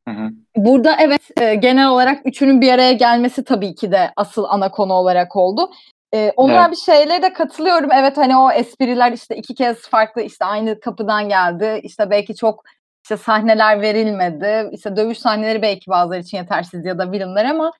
Hı 0.08 0.14
hı. 0.14 0.30
Burada 0.56 0.96
evet 1.00 1.40
e, 1.40 1.54
genel 1.54 1.88
olarak 1.88 2.26
üçünün 2.26 2.60
bir 2.60 2.72
araya 2.72 2.92
gelmesi 2.92 3.44
tabii 3.44 3.74
ki 3.74 3.92
de 3.92 4.12
asıl 4.16 4.44
ana 4.48 4.70
konu 4.70 4.92
olarak 4.92 5.36
oldu. 5.36 5.70
E, 6.14 6.32
onlar 6.36 6.60
Evet. 6.60 6.70
bir 6.70 6.92
şeylere 6.92 7.22
de 7.22 7.32
katılıyorum. 7.32 7.90
Evet 7.92 8.16
hani 8.16 8.36
o 8.36 8.50
espriler 8.50 9.12
işte 9.12 9.36
iki 9.36 9.54
kez 9.54 9.88
farklı 9.88 10.22
işte 10.22 10.44
aynı 10.44 10.80
kapıdan 10.80 11.28
geldi. 11.28 11.80
İşte 11.82 12.10
belki 12.10 12.34
çok 12.34 12.64
işte 13.04 13.16
sahneler 13.16 13.80
verilmedi. 13.80 14.68
İşte 14.72 14.96
dövüş 14.96 15.18
sahneleri 15.18 15.62
belki 15.62 15.90
bazıları 15.90 16.20
için 16.20 16.38
yetersiz 16.38 16.84
ya 16.86 16.98
da 16.98 17.12
villainlar 17.12 17.44
ama 17.44 17.72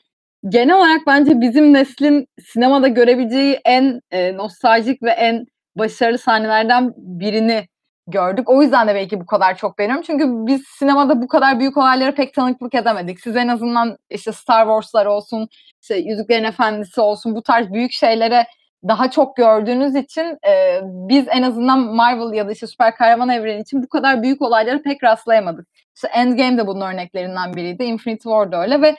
genel 0.48 0.76
olarak 0.76 1.00
bence 1.06 1.40
bizim 1.40 1.72
neslin 1.72 2.26
sinemada 2.52 2.88
görebileceği 2.88 3.60
en 3.64 4.00
e, 4.10 4.36
nostaljik 4.36 5.02
ve 5.02 5.10
en 5.10 5.46
başarılı 5.76 6.18
sahnelerden 6.18 6.92
birini 6.96 7.68
gördük. 8.06 8.50
O 8.50 8.62
yüzden 8.62 8.88
de 8.88 8.94
belki 8.94 9.20
bu 9.20 9.26
kadar 9.26 9.56
çok 9.56 9.78
beğeniyorum. 9.78 10.04
Çünkü 10.06 10.24
biz 10.28 10.62
sinemada 10.78 11.22
bu 11.22 11.28
kadar 11.28 11.60
büyük 11.60 11.76
olaylara 11.76 12.14
pek 12.14 12.34
tanıklık 12.34 12.74
edemedik. 12.74 13.20
Siz 13.20 13.36
en 13.36 13.48
azından 13.48 13.98
işte 14.10 14.32
Star 14.32 14.64
Wars'lar 14.64 15.06
olsun, 15.06 15.48
işte 15.82 15.96
Yüzüklerin 15.96 16.44
Efendisi 16.44 17.00
olsun 17.00 17.34
bu 17.34 17.42
tarz 17.42 17.72
büyük 17.72 17.92
şeylere 17.92 18.46
daha 18.88 19.10
çok 19.10 19.36
gördüğünüz 19.36 19.94
için 19.94 20.38
e, 20.48 20.80
biz 20.82 21.26
en 21.28 21.42
azından 21.42 21.78
Marvel 21.78 22.32
ya 22.36 22.48
da 22.48 22.52
işte 22.52 22.66
süper 22.66 22.96
kahraman 22.96 23.28
evreni 23.28 23.60
için 23.60 23.82
bu 23.82 23.88
kadar 23.88 24.22
büyük 24.22 24.42
olaylara 24.42 24.82
pek 24.82 25.04
rastlayamadık. 25.04 25.68
İşte 25.94 26.08
Endgame 26.08 26.58
de 26.58 26.66
bunun 26.66 26.80
örneklerinden 26.80 27.54
biriydi. 27.54 27.84
Infinity 27.84 28.22
War 28.22 28.52
da 28.52 28.62
öyle 28.62 28.82
ve 28.82 28.96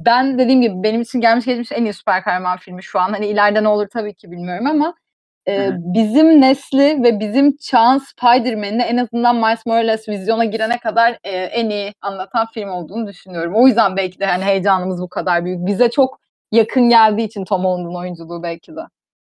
ben 0.00 0.38
dediğim 0.38 0.62
gibi 0.62 0.82
benim 0.82 1.00
için 1.00 1.20
gelmiş 1.20 1.44
geçmiş 1.44 1.72
en 1.72 1.84
iyi 1.84 1.92
süper 1.92 2.24
kahraman 2.24 2.58
filmi 2.58 2.82
şu 2.82 3.00
an. 3.00 3.12
Hani 3.12 3.26
ileride 3.26 3.62
ne 3.62 3.68
olur 3.68 3.88
tabii 3.92 4.14
ki 4.14 4.30
bilmiyorum 4.30 4.66
ama 4.66 4.94
e, 5.48 5.70
bizim 5.74 6.40
nesli 6.40 7.02
ve 7.02 7.20
bizim 7.20 7.56
çağın 7.56 7.98
Spider-Man'ini 7.98 8.82
en 8.82 8.96
azından 8.96 9.36
Miles 9.36 9.66
Morales 9.66 10.08
vizyona 10.08 10.44
girene 10.44 10.78
kadar 10.78 11.18
e, 11.24 11.30
en 11.30 11.70
iyi 11.70 11.94
anlatan 12.00 12.46
film 12.54 12.68
olduğunu 12.68 13.06
düşünüyorum. 13.06 13.52
O 13.54 13.66
yüzden 13.66 13.96
belki 13.96 14.20
de 14.20 14.26
hani 14.26 14.44
heyecanımız 14.44 15.02
bu 15.02 15.08
kadar 15.08 15.44
büyük. 15.44 15.66
Bize 15.66 15.90
çok 15.90 16.20
yakın 16.52 16.88
geldiği 16.88 17.24
için 17.24 17.44
Tom 17.44 17.64
Holland'ın 17.64 17.94
oyunculuğu 17.94 18.42
belki 18.42 18.76
de. 18.76 18.80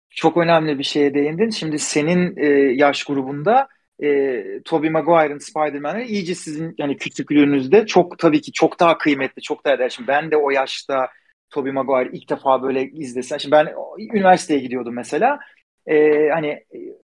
Çok 0.09 0.37
önemli 0.37 0.79
bir 0.79 0.83
şeye 0.83 1.13
değindin. 1.13 1.49
Şimdi 1.49 1.79
senin 1.79 2.37
e, 2.37 2.47
yaş 2.73 3.03
grubunda 3.03 3.67
e, 4.03 4.43
Tobey 4.65 4.89
Maguire'ın 4.89 5.37
Spider-Man'ı 5.37 6.01
iyice 6.01 6.35
sizin 6.35 6.75
yani 6.77 6.97
küçüklüğünüzde 6.97 7.85
çok 7.85 8.19
tabii 8.19 8.41
ki 8.41 8.51
çok 8.51 8.79
daha 8.79 8.97
kıymetli, 8.97 9.41
çok 9.41 9.65
daha 9.65 9.79
değerli. 9.79 9.91
Şimdi 9.91 10.07
ben 10.07 10.31
de 10.31 10.37
o 10.37 10.51
yaşta 10.51 11.07
Tobey 11.49 11.71
Maguire 11.71 12.09
ilk 12.13 12.29
defa 12.29 12.63
böyle 12.63 12.89
izlesen. 12.89 13.37
Şimdi 13.37 13.51
ben 13.51 13.67
üniversiteye 14.13 14.59
gidiyordum 14.59 14.95
mesela. 14.95 15.39
Ee, 15.89 16.29
hani 16.33 16.63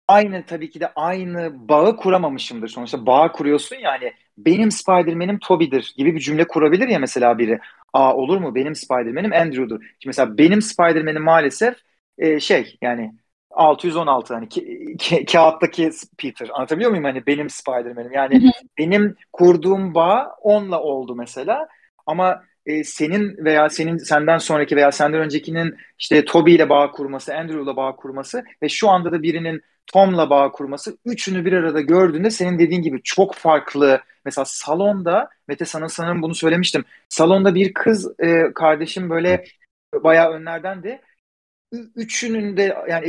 aynı 0.08 0.46
tabii 0.46 0.70
ki 0.70 0.80
de 0.80 0.92
aynı 0.96 1.68
bağı 1.68 1.96
kuramamışımdır. 1.96 2.68
Sonuçta 2.68 3.06
bağ 3.06 3.32
kuruyorsun 3.32 3.76
yani 3.76 4.12
benim 4.38 4.70
Spider-Man'im 4.70 5.38
Tobey'dir 5.38 5.94
gibi 5.96 6.14
bir 6.14 6.20
cümle 6.20 6.46
kurabilir 6.48 6.88
ya 6.88 6.98
mesela 6.98 7.38
biri. 7.38 7.58
Aa 7.92 8.14
olur 8.16 8.38
mu? 8.38 8.54
Benim 8.54 8.74
Spider-Man'im 8.74 9.32
Andrew'dur. 9.32 9.80
Şimdi 9.80 10.06
mesela 10.06 10.38
benim 10.38 10.62
Spider-Man'im 10.62 11.22
maalesef 11.22 11.74
e, 12.18 12.40
şey 12.40 12.78
yani 12.82 13.14
616 13.50 14.34
hani 14.34 14.48
ki, 14.48 14.96
ki, 14.98 15.24
kağıttaki 15.24 15.90
Peter. 16.18 16.48
Anlatabiliyor 16.52 16.90
muyum? 16.90 17.04
Hani 17.04 17.26
benim 17.26 17.50
Spider-Man'im. 17.50 18.12
Yani 18.12 18.52
benim 18.78 19.16
kurduğum 19.32 19.94
bağ 19.94 20.36
onunla 20.42 20.80
oldu 20.82 21.14
mesela. 21.14 21.68
Ama 22.06 22.42
e, 22.66 22.84
senin 22.84 23.44
veya 23.44 23.70
senin 23.70 23.96
senden 23.98 24.38
sonraki 24.38 24.76
veya 24.76 24.92
senden 24.92 25.20
öncekinin 25.20 25.76
işte 25.98 26.24
Toby 26.24 26.54
ile 26.54 26.68
bağ 26.68 26.90
kurması, 26.90 27.34
Andrew 27.36 27.62
ile 27.62 27.76
bağ 27.76 27.96
kurması 27.96 28.44
ve 28.62 28.68
şu 28.68 28.88
anda 28.88 29.12
da 29.12 29.22
birinin 29.22 29.62
Tom'la 29.86 30.30
bağ 30.30 30.52
kurması 30.52 30.98
üçünü 31.04 31.44
bir 31.44 31.52
arada 31.52 31.80
gördüğünde 31.80 32.30
senin 32.30 32.58
dediğin 32.58 32.82
gibi 32.82 33.00
çok 33.04 33.34
farklı. 33.34 34.00
Mesela 34.24 34.44
salonda 34.44 35.28
Mete 35.48 35.64
sana 35.64 35.88
sanırım 35.88 36.22
bunu 36.22 36.34
söylemiştim. 36.34 36.84
Salonda 37.08 37.54
bir 37.54 37.74
kız 37.74 38.20
e, 38.20 38.52
kardeşim 38.54 39.10
böyle 39.10 39.44
bayağı 39.94 40.32
önlerdendi. 40.32 41.00
Üçünün 41.96 42.56
de 42.56 42.76
yani 42.88 43.06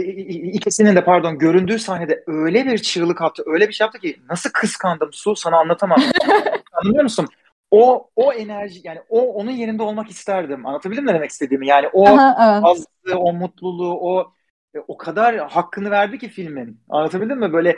ikisinin 0.53 0.95
de 0.95 1.03
pardon 1.03 1.40
göründüğü 1.40 1.80
sahnede 1.80 2.23
öyle 2.28 2.65
bir 2.65 2.78
çığlık 2.78 3.22
attı, 3.22 3.44
öyle 3.45 3.68
bir 3.68 3.73
şey 3.73 3.86
yaptı 3.86 3.99
ki 3.99 4.19
nasıl 4.30 4.49
kıskandım 4.49 5.10
Su 5.14 5.36
sana 5.36 5.57
anlatamam. 5.57 5.99
Anlıyor 6.72 7.03
musun? 7.03 7.28
O 7.72 8.10
o 8.15 8.34
enerji 8.34 8.81
yani 8.84 8.99
o 9.10 9.34
onun 9.34 9.52
yerinde 9.52 9.84
olmak 9.84 10.10
isterdim. 10.10 10.65
Anlatabildim 10.65 11.06
mi 11.06 11.14
demek 11.14 11.30
istediğimi? 11.30 11.68
Yani 11.68 11.88
o 11.93 12.07
Aha, 12.07 12.64
evet. 13.06 13.18
o 13.18 13.34
mutluluğu, 13.34 13.98
o 14.02 14.34
e, 14.76 14.80
o 14.88 14.98
kadar 14.98 15.38
hakkını 15.38 15.91
verdi 15.91 16.18
ki 16.18 16.30
filmin. 16.30 16.80
Anlatabildim 16.89 17.39
mi? 17.39 17.53
Böyle 17.53 17.77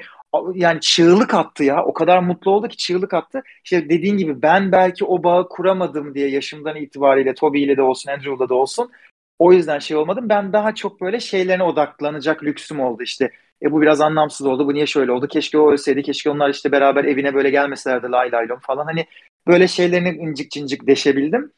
yani 0.54 0.80
çığlık 0.82 1.34
attı 1.34 1.64
ya. 1.64 1.86
O 1.86 1.94
kadar 1.94 2.20
mutlu 2.20 2.52
oldu 2.52 2.68
ki 2.68 2.78
çığlık 2.78 3.14
attı. 3.14 3.44
İşte 3.64 3.90
dediğin 3.90 4.18
gibi 4.18 4.42
ben 4.42 4.72
belki 4.72 5.06
o 5.06 5.24
bağı 5.24 5.50
kuramadım 5.50 6.16
diye 6.16 6.30
yaşımdan 6.30 6.76
itibariyle 6.76 7.34
Toby 7.34 7.64
ile 7.64 7.78
de 7.78 7.82
olsun, 7.82 8.12
Andrew'la 8.12 8.50
da 8.50 8.56
olsun. 8.56 8.92
O 9.40 9.54
yüzden 9.54 9.80
şey 9.80 9.98
olmadım. 9.98 10.30
Ben 10.30 10.54
daha 10.54 10.76
çok 10.76 11.02
böyle 11.02 11.20
şeylerine 11.20 11.64
odaklanacak 11.64 12.44
lüksüm 12.44 12.80
oldu 12.80 13.04
işte. 13.04 13.32
E 13.62 13.72
bu 13.72 13.82
biraz 13.82 14.02
anlamsız 14.02 14.48
oldu. 14.48 14.68
Bu 14.68 14.74
niye 14.74 14.86
şöyle 14.86 15.12
oldu? 15.12 15.28
Keşke 15.28 15.58
o 15.58 15.72
ölseydi. 15.72 16.04
Keşke 16.04 16.30
onlar 16.30 16.50
işte 16.50 16.72
beraber 16.72 17.04
evine 17.04 17.34
böyle 17.34 17.50
gelmeselerdi 17.50 18.12
lay 18.12 18.32
lay 18.32 18.50
lom 18.50 18.60
falan. 18.60 18.86
Hani 18.86 19.06
böyle 19.48 19.68
şeylerini 19.68 20.10
incik 20.10 20.52
cincik 20.52 20.88
deşebildim. 20.88 21.52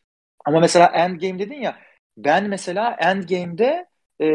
Ama 0.45 0.59
mesela 0.59 0.85
Endgame 0.87 1.39
dedin 1.39 1.61
ya. 1.61 1.75
Ben 2.17 2.49
mesela 2.49 2.91
Endgame'de 2.99 3.85
e, 4.19 4.25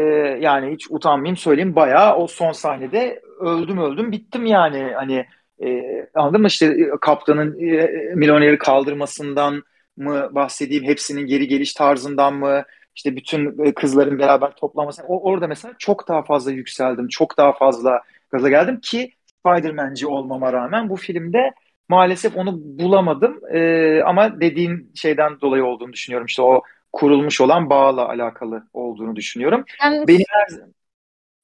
yani 0.41 0.73
hiç 0.73 0.91
utanmayayım 0.91 1.37
söyleyeyim 1.37 1.75
bayağı 1.75 2.15
o 2.15 2.27
son 2.27 2.51
sahnede 2.51 3.21
öldüm 3.39 3.77
öldüm 3.77 4.11
bittim 4.11 4.45
yani 4.45 4.93
hani 4.95 5.25
e, 5.63 5.81
anladın 6.13 6.41
mı 6.41 6.47
işte 6.47 6.89
kaptanın 7.01 7.59
e, 7.59 7.89
milyoneri 8.15 8.57
kaldırmasından 8.57 9.63
mı 9.97 10.29
bahsedeyim 10.31 10.83
hepsinin 10.83 11.25
geri 11.25 11.47
geliş 11.47 11.73
tarzından 11.73 12.33
mı 12.33 12.63
işte 13.01 13.15
bütün 13.15 13.71
kızların 13.71 14.19
beraber 14.19 14.55
toplaması 14.55 15.03
o, 15.07 15.31
orada 15.31 15.47
mesela 15.47 15.73
çok 15.79 16.07
daha 16.07 16.23
fazla 16.23 16.51
yükseldim 16.51 17.07
çok 17.07 17.37
daha 17.37 17.53
fazla 17.53 18.01
gaza 18.31 18.49
geldim 18.49 18.79
ki 18.79 19.11
Spider-Man'ci 19.25 20.07
olmama 20.07 20.53
rağmen 20.53 20.89
bu 20.89 20.95
filmde 20.95 21.51
maalesef 21.89 22.37
onu 22.37 22.59
bulamadım 22.61 23.39
ee, 23.53 24.01
ama 24.05 24.41
dediğin 24.41 24.91
şeyden 24.95 25.41
dolayı 25.41 25.65
olduğunu 25.65 25.93
düşünüyorum 25.93 26.25
işte 26.25 26.41
o 26.41 26.61
kurulmuş 26.93 27.41
olan 27.41 27.69
bağla 27.69 28.07
alakalı 28.07 28.63
olduğunu 28.73 29.15
düşünüyorum. 29.15 29.65
Yani... 29.83 30.07
Benim. 30.07 30.25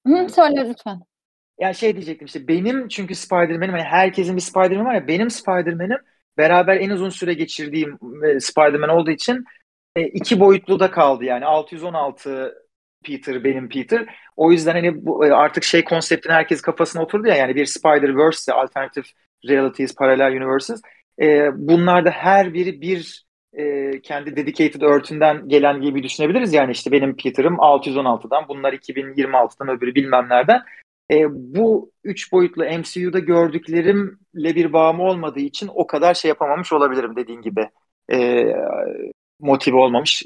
Hı, 0.07 0.29
söyle 0.29 0.69
lütfen. 0.69 0.99
Yani 1.59 1.75
şey 1.75 1.93
diyecektim 1.93 2.25
işte 2.25 2.47
benim 2.47 2.87
çünkü 2.87 3.15
Spider-Man'im 3.15 3.71
hani 3.71 3.83
herkesin 3.83 4.35
bir 4.35 4.41
Spider-Man 4.41 4.85
var 4.85 4.95
ya 4.95 5.07
benim 5.07 5.29
Spider-Man'im 5.29 5.99
beraber 6.37 6.77
en 6.77 6.89
uzun 6.89 7.09
süre 7.09 7.33
geçirdiğim 7.33 7.99
e, 8.25 8.39
Spider-Man 8.39 8.89
olduğu 8.89 9.11
için 9.11 9.45
e, 9.97 10.07
iki 10.07 10.39
boyutlu 10.39 10.79
da 10.79 10.91
kaldı 10.91 11.23
yani 11.25 11.45
616 11.45 12.55
Peter 13.05 13.43
benim 13.43 13.69
Peter. 13.69 14.05
O 14.35 14.51
yüzden 14.51 14.71
hani 14.71 15.05
bu 15.05 15.25
e, 15.25 15.31
artık 15.31 15.63
şey 15.63 15.83
konseptin 15.83 16.29
herkes 16.29 16.61
kafasına 16.61 17.03
oturdu 17.03 17.27
ya 17.27 17.35
yani 17.35 17.55
bir 17.55 17.65
Spider-Verse, 17.65 18.53
Alternative 18.53 19.05
Realities, 19.49 19.95
Parallel 19.95 20.31
Universes. 20.31 20.81
E, 21.21 21.49
bunlar 21.55 22.05
da 22.05 22.11
her 22.11 22.53
biri 22.53 22.81
bir 22.81 23.27
e, 23.53 23.91
kendi 24.01 24.35
dedicated 24.35 24.81
örtünden 24.81 25.47
gelen 25.49 25.81
gibi 25.81 26.03
düşünebiliriz. 26.03 26.53
Yani 26.53 26.71
işte 26.71 26.91
benim 26.91 27.15
Peter'ım 27.17 27.55
616'dan, 27.55 28.47
bunlar 28.47 28.73
2026'dan, 28.73 29.69
öbürü 29.69 29.95
bilmem 29.95 30.29
nereden. 30.29 30.61
E, 31.11 31.25
bu 31.31 31.91
üç 32.03 32.31
boyutlu 32.31 32.63
MCU'da 32.63 33.19
gördüklerimle 33.19 34.55
bir 34.55 34.73
bağım 34.73 34.99
olmadığı 34.99 35.39
için 35.39 35.69
o 35.73 35.87
kadar 35.87 36.13
şey 36.13 36.29
yapamamış 36.29 36.73
olabilirim 36.73 37.15
dediğin 37.15 37.41
gibi. 37.41 37.69
E, 38.11 38.17
motive 39.39 39.77
olmamış, 39.77 40.23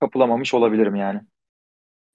kapılamamış 0.00 0.54
olabilirim 0.54 0.94
yani. 0.94 1.20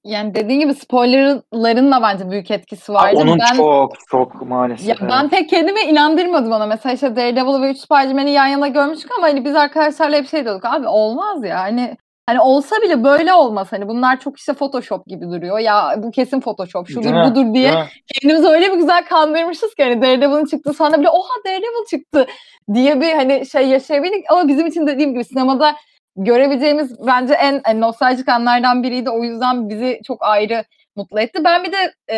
Yani 0.04 0.36
dediğin 0.36 0.60
gibi 0.60 0.74
spoilerların 0.74 1.92
da 1.92 2.02
bence 2.02 2.32
büyük 2.32 2.52
etkisi 2.52 2.94
vardı. 2.94 3.18
Aa, 3.18 3.22
onun 3.22 3.40
ben, 3.40 3.56
çok 3.58 3.94
çok 4.08 4.42
maalesef. 4.42 4.88
Ya 4.88 4.96
evet. 5.00 5.12
Ben 5.12 5.30
tek 5.30 5.50
kendime 5.50 5.82
inandırmadım 5.82 6.52
ona. 6.52 6.66
Mesela 6.66 6.94
işte 6.94 7.16
Daredevil 7.16 7.62
ve 7.62 7.72
3 7.72 7.78
Spider-Man'i 7.78 8.32
yan 8.32 8.48
yana 8.48 8.68
görmüştük 8.68 9.12
ama 9.18 9.28
hani 9.28 9.46
biz 9.46 9.56
arkadaşlarla 9.56 10.18
hep 10.18 10.28
şey 10.28 10.46
diyorduk. 10.46 10.66
Abi 10.66 10.88
olmaz 10.88 11.44
ya. 11.44 11.60
Hani 11.60 11.98
Hani 12.30 12.42
olsa 12.42 12.76
bile 12.82 13.04
böyle 13.04 13.34
olmaz. 13.34 13.68
Hani 13.72 13.88
bunlar 13.88 14.20
çok 14.20 14.38
işte 14.38 14.54
Photoshop 14.54 15.08
gibi 15.08 15.26
duruyor. 15.26 15.60
Ya 15.60 15.96
bu 15.98 16.12
kesin 16.12 16.40
Photoshop, 16.40 16.90
şudur 16.90 17.14
budur 17.14 17.54
diye 17.54 17.74
kendimizi 18.14 18.48
öyle 18.48 18.72
bir 18.72 18.78
güzel 18.78 19.06
kandırmışız 19.06 19.76
ki 19.76 19.84
hani 19.84 20.02
Daredevil'ın 20.02 20.46
çıktı 20.46 20.74
sana 20.74 21.00
bile 21.00 21.10
oha 21.10 21.44
Daredevil 21.46 21.86
çıktı 21.90 22.28
diye 22.74 23.02
bir 23.02 23.14
hani 23.14 23.46
şey 23.46 23.68
yaşayabildik. 23.68 24.32
Ama 24.32 24.48
bizim 24.48 24.68
için 24.68 24.88
dediğim 24.88 25.14
gibi 25.14 25.24
sinemada 25.24 25.76
görebileceğimiz 26.24 27.08
bence 27.08 27.34
en, 27.34 27.62
en 27.66 27.82
nostaljik 27.82 28.30
anlardan 28.30 28.84
biriydi. 28.84 29.10
O 29.10 29.24
yüzden 29.24 29.70
bizi 29.70 30.00
çok 30.08 30.24
ayrı 30.24 30.64
mutlu 30.96 31.20
etti. 31.20 31.44
Ben 31.44 31.64
bir 31.64 31.72
de 31.72 31.94
e, 32.12 32.16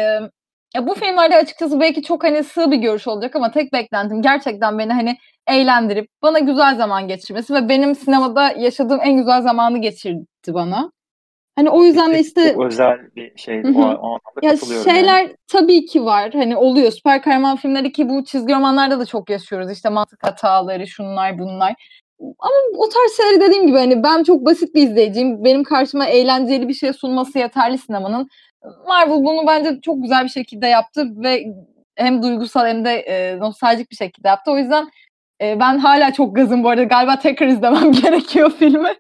ya 0.76 0.88
bu 0.88 0.94
filmlerde 0.94 1.36
açıkçası 1.36 1.80
belki 1.80 2.04
çok 2.04 2.24
hani 2.24 2.44
sığ 2.44 2.72
bir 2.72 2.78
görüş 2.78 3.08
olacak 3.08 3.36
ama 3.36 3.52
tek 3.52 3.74
beklentim 3.74 4.22
gerçekten 4.22 4.78
beni 4.78 4.94
hani 4.94 5.18
eğlendirip 5.48 6.10
bana 6.22 6.40
güzel 6.40 6.76
zaman 6.76 7.08
geçirmesi 7.08 7.54
ve 7.54 7.70
benim 7.70 7.96
sinemada 7.96 8.52
yaşadığım 8.52 9.00
en 9.04 9.18
güzel 9.18 9.42
zamanı 9.42 9.78
geçirdi 9.78 10.26
bana. 10.48 10.92
Hani 11.56 11.70
o 11.70 11.84
yüzden 11.84 12.14
de 12.14 12.20
işte 12.20 12.56
özel 12.66 13.00
bir 13.16 13.38
şey. 13.38 13.62
O, 13.76 13.82
o 13.82 14.18
ya 14.42 14.58
şeyler 14.84 15.22
yani. 15.22 15.36
tabii 15.48 15.86
ki 15.86 16.06
var. 16.06 16.34
Hani 16.34 16.58
oluyor. 16.58 16.92
Süper 16.92 17.22
kahraman 17.22 17.58
filmleri 17.58 17.92
ki 17.92 18.10
bu 18.10 18.24
çizgi 18.24 18.54
romanlarda 18.54 19.00
da 19.00 19.06
çok 19.06 19.30
yaşıyoruz. 19.30 19.72
İşte 19.72 19.90
mantık 19.90 20.24
hataları, 20.24 20.88
şunlar, 20.88 21.40
bunlar. 21.40 21.74
Ama 22.22 22.56
o 22.78 22.90
tarz 22.90 23.18
şeyleri 23.18 23.42
dediğim 23.42 23.68
gibi 23.68 23.78
hani 23.78 24.04
ben 24.04 24.24
çok 24.24 24.46
basit 24.46 24.76
bir 24.76 24.84
izleyiciyim. 24.84 25.44
Benim 25.44 25.64
karşıma 25.64 26.06
eğlenceli 26.06 26.68
bir 26.68 26.74
şey 26.74 26.94
sunması 26.94 27.40
yeterli 27.40 27.78
sinemanın. 27.78 28.30
Marvel 28.88 29.24
bunu 29.24 29.48
bence 29.48 29.82
çok 29.82 30.02
güzel 30.04 30.24
bir 30.24 30.30
şekilde 30.30 30.68
yaptı 30.68 31.08
ve 31.24 31.46
hem 31.96 32.24
duygusal 32.24 32.68
hem 32.68 32.86
de 32.86 32.92
e, 32.92 33.40
nostaljik 33.40 33.92
bir 33.92 33.96
şekilde 33.96 34.28
yaptı. 34.28 34.52
O 34.52 34.58
yüzden 34.58 34.90
e, 35.42 35.60
ben 35.60 35.78
hala 35.78 36.14
çok 36.14 36.36
gazım 36.36 36.64
bu 36.64 36.70
arada. 36.70 36.84
Galiba 36.84 37.20
tekrar 37.20 37.48
izlemem 37.48 37.92
gerekiyor 38.04 38.52
filmi. 38.60 38.96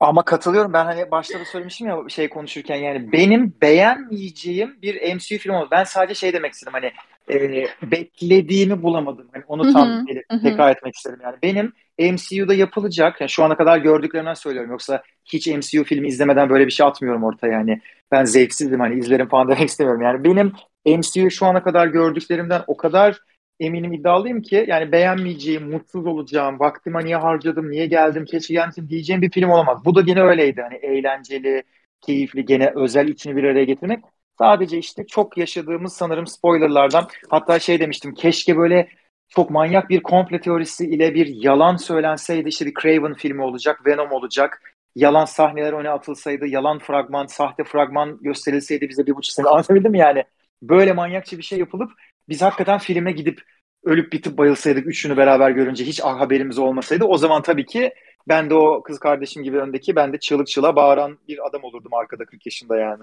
Ama 0.00 0.24
katılıyorum. 0.24 0.72
Ben 0.72 0.84
hani 0.84 1.10
başta 1.10 1.40
da 1.40 1.44
söylemiştim 1.44 1.88
ya 1.88 1.98
şey 2.08 2.28
konuşurken 2.28 2.76
yani 2.76 3.12
benim 3.12 3.56
beğenmeyeceğim 3.62 4.82
bir 4.82 5.14
MCU 5.14 5.38
film 5.38 5.54
oldu. 5.54 5.68
Ben 5.70 5.84
sadece 5.84 6.14
şey 6.14 6.32
demek 6.32 6.52
istedim 6.52 6.72
hani 6.72 6.92
e, 7.30 7.66
beklediğimi 7.82 8.82
bulamadım. 8.82 9.28
Hani 9.32 9.44
onu 9.46 9.72
tam 9.72 9.88
hı 9.88 10.04
hı, 10.32 10.42
tekrar 10.42 10.68
hı. 10.68 10.72
etmek 10.72 10.94
istedim 10.94 11.18
yani. 11.22 11.36
Benim 11.42 11.72
MCU'da 11.98 12.54
yapılacak, 12.54 13.20
yani 13.20 13.30
şu 13.30 13.44
ana 13.44 13.56
kadar 13.56 13.78
gördüklerimden 13.78 14.34
söylüyorum. 14.34 14.70
Yoksa 14.70 15.02
hiç 15.24 15.46
MCU 15.46 15.84
filmi 15.84 16.08
izlemeden 16.08 16.50
böyle 16.50 16.66
bir 16.66 16.72
şey 16.72 16.86
atmıyorum 16.86 17.24
ortaya 17.24 17.52
yani. 17.52 17.80
Ben 18.12 18.24
zevksizdim 18.24 18.80
hani 18.80 18.98
izlerim 18.98 19.28
falan 19.28 19.48
demek 19.56 19.68
istemiyorum. 19.68 20.02
Yani 20.02 20.24
benim 20.24 20.52
MCU 20.86 21.30
şu 21.30 21.46
ana 21.46 21.62
kadar 21.62 21.86
gördüklerimden 21.86 22.62
o 22.66 22.76
kadar 22.76 23.18
eminim 23.60 23.92
iddialıyım 23.92 24.42
ki 24.42 24.64
yani 24.68 24.92
beğenmeyeceğim, 24.92 25.70
mutsuz 25.70 26.06
olacağım, 26.06 26.60
vaktimi 26.60 27.04
niye 27.04 27.16
harcadım, 27.16 27.70
niye 27.70 27.86
geldim, 27.86 28.24
keşke 28.24 28.54
gelmişim 28.54 28.88
diyeceğim 28.88 29.22
bir 29.22 29.30
film 29.30 29.50
olamaz. 29.50 29.84
Bu 29.84 29.94
da 29.94 30.00
gene 30.00 30.22
öyleydi. 30.22 30.62
Hani 30.62 30.74
eğlenceli, 30.74 31.62
keyifli, 32.00 32.44
gene 32.44 32.72
özel 32.76 33.08
içini 33.08 33.36
bir 33.36 33.44
araya 33.44 33.64
getirmek. 33.64 34.04
Sadece 34.42 34.78
işte 34.78 35.06
çok 35.06 35.38
yaşadığımız 35.38 35.92
sanırım 35.92 36.26
spoilerlardan 36.26 37.08
hatta 37.28 37.58
şey 37.58 37.80
demiştim 37.80 38.14
keşke 38.14 38.56
böyle 38.56 38.88
çok 39.28 39.50
manyak 39.50 39.90
bir 39.90 40.02
komple 40.02 40.40
teorisi 40.40 40.86
ile 40.86 41.14
bir 41.14 41.26
yalan 41.26 41.76
söylenseydi 41.76 42.48
işte 42.48 42.66
bir 42.66 42.74
Craven 42.82 43.14
filmi 43.14 43.42
olacak, 43.42 43.86
Venom 43.86 44.12
olacak. 44.12 44.62
Yalan 44.94 45.24
sahneler 45.24 45.72
öne 45.72 45.90
atılsaydı, 45.90 46.46
yalan 46.46 46.78
fragman, 46.78 47.26
sahte 47.26 47.64
fragman 47.64 48.18
gösterilseydi 48.22 48.88
bize 48.88 49.06
bir 49.06 49.14
buçuk 49.14 49.32
sene 49.32 49.46
anlatabildim 49.48 49.94
yani? 49.94 50.24
Böyle 50.62 50.92
manyakça 50.92 51.38
bir 51.38 51.42
şey 51.42 51.58
yapılıp 51.58 51.92
biz 52.28 52.42
hakikaten 52.42 52.78
filme 52.78 53.12
gidip 53.12 53.42
ölüp 53.84 54.12
bitip 54.12 54.38
bayılsaydık 54.38 54.86
üçünü 54.86 55.16
beraber 55.16 55.50
görünce 55.50 55.84
hiç 55.84 56.00
haberimiz 56.00 56.58
olmasaydı 56.58 57.04
o 57.04 57.18
zaman 57.18 57.42
tabii 57.42 57.66
ki 57.66 57.94
ben 58.28 58.50
de 58.50 58.54
o 58.54 58.82
kız 58.82 58.98
kardeşim 58.98 59.42
gibi 59.42 59.58
öndeki 59.58 59.96
ben 59.96 60.12
de 60.12 60.18
çığlık 60.18 60.46
çığlığa 60.46 60.76
bağıran 60.76 61.18
bir 61.28 61.46
adam 61.46 61.64
olurdum 61.64 61.94
arkada 61.94 62.24
40 62.24 62.46
yaşında 62.46 62.76
yani. 62.76 63.02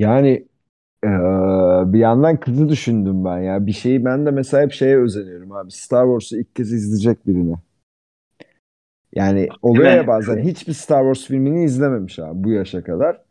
Yani 0.00 0.28
eee, 1.04 1.10
bir 1.92 1.98
yandan 1.98 2.40
kızı 2.40 2.68
düşündüm 2.68 3.24
ben 3.24 3.38
ya. 3.38 3.66
Bir 3.66 3.72
şeyi 3.72 4.04
ben 4.04 4.26
de 4.26 4.30
mesela 4.30 4.62
hep 4.62 4.72
şeye 4.72 4.98
özeniyorum 4.98 5.52
abi. 5.52 5.70
Star 5.70 6.04
Wars'u 6.04 6.36
ilk 6.36 6.56
kez 6.56 6.72
izleyecek 6.72 7.26
birini. 7.26 7.54
Yani 9.14 9.48
oluyor 9.62 9.92
ya 9.92 10.06
bazen 10.06 10.38
hiçbir 10.38 10.72
Star 10.72 11.14
Wars 11.14 11.28
filmini 11.28 11.64
izlememiş 11.64 12.18
abi 12.18 12.44
bu 12.44 12.50
yaşa 12.50 12.84
kadar. 12.84 13.22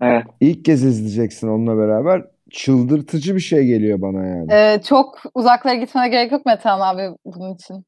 Evet. 0.00 0.24
İlk 0.40 0.64
kez 0.64 0.84
izleyeceksin 0.84 1.48
onunla 1.48 1.78
beraber. 1.78 2.24
Çıldırtıcı 2.50 3.34
bir 3.34 3.40
şey 3.40 3.66
geliyor 3.66 4.00
bana 4.00 4.26
yani. 4.26 4.52
Ee, 4.52 4.82
çok 4.88 5.22
uzaklara 5.34 5.74
gitmene 5.74 6.08
gerek 6.08 6.32
yok 6.32 6.46
Metehan 6.46 6.80
abi 6.80 7.16
bunun 7.24 7.54
için. 7.54 7.84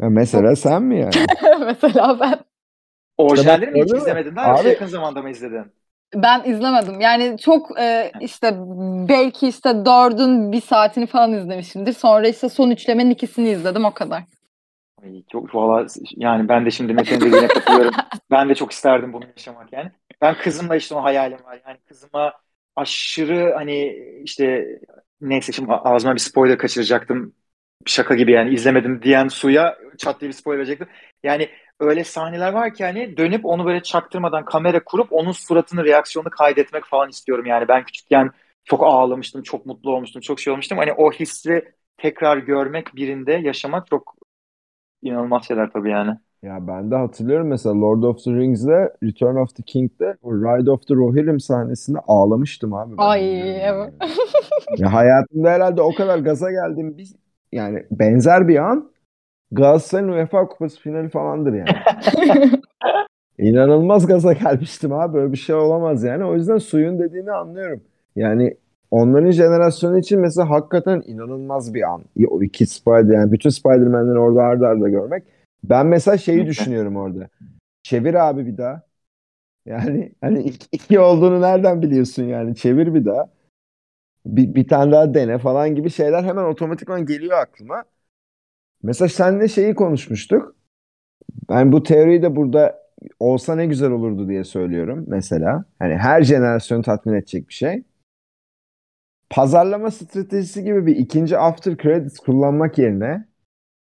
Ya 0.00 0.08
mesela 0.08 0.56
sen 0.56 0.82
mi 0.82 1.00
yani? 1.00 1.14
Mesela 1.64 2.20
ben. 2.20 2.38
Orijinalleri 3.18 3.70
mi 3.70 3.82
hiç 3.82 3.92
izlemedin 3.92 4.36
daha 4.36 4.54
Abi- 4.54 4.68
yakın 4.68 4.86
zamanda 4.86 5.22
mı 5.22 5.30
izledin? 5.30 5.64
Ben 6.14 6.44
izlemedim. 6.44 7.00
Yani 7.00 7.38
çok 7.38 7.80
e, 7.80 8.12
işte 8.20 8.54
belki 9.08 9.48
işte 9.48 9.84
dördün 9.84 10.52
bir 10.52 10.60
saatini 10.60 11.06
falan 11.06 11.32
izlemişimdir. 11.32 11.92
Sonra 11.92 12.28
işte 12.28 12.48
son 12.48 12.70
üçlemenin 12.70 13.10
ikisini 13.10 13.50
izledim 13.50 13.84
o 13.84 13.94
kadar. 13.94 14.22
Ay, 15.02 15.22
çok 15.32 15.54
valla 15.54 15.86
yani 16.16 16.48
ben 16.48 16.66
de 16.66 16.70
şimdi 16.70 16.92
Mete'nin 16.92 17.20
dediğine 17.20 17.48
katılıyorum. 17.48 17.94
Ben 18.30 18.48
de 18.48 18.54
çok 18.54 18.72
isterdim 18.72 19.12
bunu 19.12 19.24
yaşamak 19.36 19.72
yani. 19.72 19.90
Ben 20.20 20.34
kızımla 20.38 20.76
işte 20.76 20.94
o 20.94 21.02
hayalim 21.02 21.38
var. 21.44 21.60
Yani 21.66 21.78
kızıma 21.88 22.32
aşırı 22.76 23.54
hani 23.54 23.96
işte 24.24 24.66
neyse 25.20 25.52
şimdi 25.52 25.72
ağzıma 25.72 26.14
bir 26.14 26.20
spoiler 26.20 26.58
kaçıracaktım. 26.58 27.34
Şaka 27.86 28.14
gibi 28.14 28.32
yani 28.32 28.54
izlemedim 28.54 29.02
diyen 29.02 29.28
suya 29.28 29.78
çat 29.98 30.20
diye 30.20 30.28
bir 30.28 30.34
spoiler 30.34 30.58
verecektim. 30.58 30.88
Yani 31.22 31.48
öyle 31.80 32.04
sahneler 32.04 32.52
var 32.52 32.74
ki 32.74 32.84
hani 32.84 33.16
dönüp 33.16 33.46
onu 33.46 33.66
böyle 33.66 33.82
çaktırmadan 33.82 34.44
kamera 34.44 34.84
kurup 34.84 35.12
onun 35.12 35.32
suratını 35.32 35.84
reaksiyonu 35.84 36.30
kaydetmek 36.30 36.84
falan 36.84 37.08
istiyorum 37.08 37.46
yani. 37.46 37.68
Ben 37.68 37.84
küçükken 37.84 38.30
çok 38.64 38.82
ağlamıştım, 38.82 39.42
çok 39.42 39.66
mutlu 39.66 39.94
olmuştum, 39.94 40.20
çok 40.20 40.40
şey 40.40 40.52
olmuştum. 40.52 40.78
Hani 40.78 40.92
o 40.92 41.12
hissi 41.12 41.64
tekrar 41.96 42.36
görmek 42.36 42.96
birinde 42.96 43.32
yaşamak 43.32 43.86
çok 43.86 44.14
inanılmaz 45.02 45.44
şeyler 45.48 45.70
tabii 45.70 45.90
yani. 45.90 46.18
Ya 46.42 46.66
ben 46.66 46.90
de 46.90 46.96
hatırlıyorum 46.96 47.48
mesela 47.48 47.80
Lord 47.80 48.02
of 48.02 48.24
the 48.24 48.30
Rings'de 48.30 48.92
Return 49.02 49.36
of 49.36 49.56
the 49.56 49.62
King'de 49.62 50.16
o 50.22 50.34
Ride 50.34 50.70
of 50.70 50.86
the 50.86 50.94
Rohirrim 50.94 51.40
sahnesinde 51.40 51.98
ağlamıştım 52.06 52.74
abi. 52.74 52.94
Ay, 52.98 53.40
evet. 53.68 53.94
Ya 54.78 54.92
hayatımda 54.92 55.50
herhalde 55.50 55.82
o 55.82 55.94
kadar 55.94 56.18
gaza 56.18 56.50
geldim 56.50 56.94
biz 56.98 57.16
yani 57.52 57.86
benzer 57.90 58.48
bir 58.48 58.56
an 58.56 58.90
Galatasaray'ın 59.52 60.08
UEFA 60.08 60.48
Kupası 60.48 60.80
finali 60.80 61.08
falandır 61.08 61.52
yani. 61.52 61.68
İnanılmaz 63.38 64.06
gaza 64.06 64.32
gelmiştim 64.32 64.92
abi. 64.92 65.14
Böyle 65.14 65.32
bir 65.32 65.36
şey 65.38 65.54
olamaz 65.54 66.04
yani. 66.04 66.24
O 66.24 66.34
yüzden 66.34 66.58
suyun 66.58 66.98
dediğini 66.98 67.32
anlıyorum. 67.32 67.80
Yani 68.16 68.56
onların 68.90 69.30
jenerasyonu 69.30 69.98
için 69.98 70.20
mesela 70.20 70.50
hakikaten 70.50 71.02
inanılmaz 71.06 71.74
bir 71.74 71.82
an. 71.92 72.04
O 72.28 72.42
iki 72.42 72.66
Spider 72.66 73.14
yani 73.14 73.32
bütün 73.32 73.50
Spider-Man'leri 73.50 74.18
orada 74.18 74.42
arda 74.42 74.68
arda 74.68 74.88
görmek. 74.88 75.24
Ben 75.64 75.86
mesela 75.86 76.18
şeyi 76.18 76.46
düşünüyorum 76.46 76.96
orada. 76.96 77.28
Çevir 77.82 78.14
abi 78.28 78.46
bir 78.46 78.56
daha. 78.58 78.82
Yani 79.66 80.12
hani 80.20 80.42
iki, 80.42 80.66
iki 80.72 81.00
olduğunu 81.00 81.40
nereden 81.40 81.82
biliyorsun 81.82 82.22
yani? 82.24 82.56
Çevir 82.56 82.94
bir 82.94 83.04
daha. 83.04 83.30
Bir, 84.26 84.54
bir 84.54 84.68
tane 84.68 84.92
daha 84.92 85.14
dene 85.14 85.38
falan 85.38 85.74
gibi 85.74 85.90
şeyler 85.90 86.24
hemen 86.24 86.44
otomatikman 86.44 87.06
geliyor 87.06 87.38
aklıma. 87.38 87.84
Mesela 88.82 89.08
seninle 89.08 89.48
şeyi 89.48 89.74
konuşmuştuk. 89.74 90.56
Ben 91.50 91.72
bu 91.72 91.82
teoriyi 91.82 92.22
de 92.22 92.36
burada 92.36 92.78
olsa 93.20 93.54
ne 93.54 93.66
güzel 93.66 93.90
olurdu 93.90 94.28
diye 94.28 94.44
söylüyorum 94.44 95.04
mesela. 95.08 95.64
Hani 95.78 95.94
her 95.94 96.22
jenerasyonu 96.22 96.82
tatmin 96.82 97.14
edecek 97.14 97.48
bir 97.48 97.54
şey. 97.54 97.82
Pazarlama 99.30 99.90
stratejisi 99.90 100.64
gibi 100.64 100.86
bir 100.86 100.96
ikinci 100.96 101.38
after 101.38 101.76
credits 101.76 102.18
kullanmak 102.18 102.78
yerine 102.78 103.28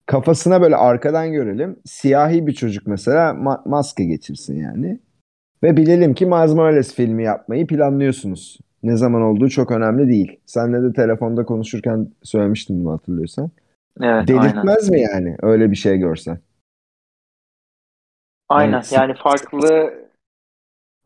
kafasına 0.07 0.63
böyle 0.63 0.77
arkadan 0.77 1.33
görelim. 1.33 1.77
Siyahi 1.85 2.47
bir 2.47 2.53
çocuk 2.53 2.87
mesela 2.87 3.31
ma- 3.31 3.69
maske 3.69 4.05
geçirsin 4.05 4.57
yani. 4.57 5.01
Ve 5.63 5.77
bilelim 5.77 6.15
ki 6.15 6.27
Miles 6.27 6.55
Morales 6.55 6.95
filmi 6.95 7.25
yapmayı 7.25 7.67
planlıyorsunuz. 7.67 8.59
Ne 8.83 8.97
zaman 8.97 9.23
olduğu 9.23 9.49
çok 9.49 9.71
önemli 9.71 10.09
değil. 10.09 10.41
Senle 10.47 10.83
de 10.83 10.93
telefonda 10.93 11.45
konuşurken 11.45 12.09
söylemiştim 12.23 12.85
bunu 12.85 12.93
hatırlıyorsan. 12.93 13.51
Evet, 14.03 14.31
aynen. 14.31 14.43
Delirtmez 14.43 14.91
mi 14.91 15.01
yani 15.01 15.37
öyle 15.43 15.71
bir 15.71 15.77
şey 15.77 15.99
görsen? 15.99 16.39
Aynen. 18.49 18.73
Yani 18.73 18.85
Yani 18.93 19.15
farklı 19.15 19.95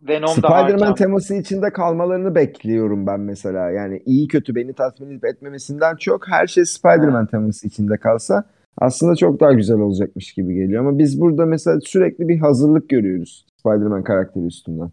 Venom 0.02 0.28
da 0.28 0.32
Spider-Man 0.32 0.80
Arkham. 0.80 0.94
teması 0.94 1.34
içinde 1.34 1.72
kalmalarını 1.72 2.34
bekliyorum 2.34 3.06
ben 3.06 3.20
mesela. 3.20 3.70
Yani 3.70 4.02
iyi 4.06 4.28
kötü 4.28 4.54
beni 4.54 4.72
tatmin 4.72 5.10
edip 5.10 5.24
etmemesinden 5.24 5.96
çok 5.96 6.28
her 6.28 6.46
şey 6.46 6.64
Spider-Man 6.64 7.26
teması 7.26 7.66
içinde 7.66 7.96
kalsa 7.96 8.44
aslında 8.78 9.16
çok 9.16 9.40
daha 9.40 9.52
güzel 9.52 9.78
olacakmış 9.78 10.32
gibi 10.32 10.54
geliyor. 10.54 10.86
Ama 10.86 10.98
biz 10.98 11.20
burada 11.20 11.46
mesela 11.46 11.80
sürekli 11.80 12.28
bir 12.28 12.38
hazırlık 12.38 12.88
görüyoruz 12.88 13.46
Spider-Man 13.60 14.04
karakteri 14.04 14.46
üstünden. 14.46 14.90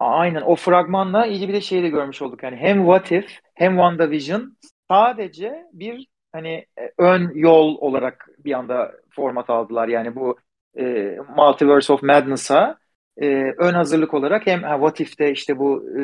Aynen 0.00 0.42
o 0.42 0.56
fragmanla 0.56 1.26
iyi 1.26 1.48
bir 1.48 1.54
de 1.54 1.60
şeyi 1.60 1.82
de 1.82 1.88
görmüş 1.88 2.22
olduk. 2.22 2.42
Yani 2.42 2.56
hem 2.56 2.78
What 2.78 3.12
If 3.12 3.38
hem 3.54 3.72
WandaVision 3.72 4.56
sadece 4.90 5.66
bir 5.72 6.06
hani 6.32 6.66
e, 6.78 6.92
ön 6.98 7.30
yol 7.34 7.76
olarak 7.78 8.28
bir 8.44 8.52
anda 8.52 8.92
format 9.10 9.50
aldılar. 9.50 9.88
Yani 9.88 10.16
bu 10.16 10.38
e, 10.78 11.16
Multiverse 11.36 11.92
of 11.92 12.02
Madness'a 12.02 12.78
e, 13.16 13.26
ön 13.58 13.74
hazırlık 13.74 14.14
olarak 14.14 14.46
hem 14.46 14.62
ha, 14.62 14.74
What 14.74 15.00
If'te 15.00 15.32
işte 15.32 15.58
bu 15.58 15.84
e, 15.98 16.02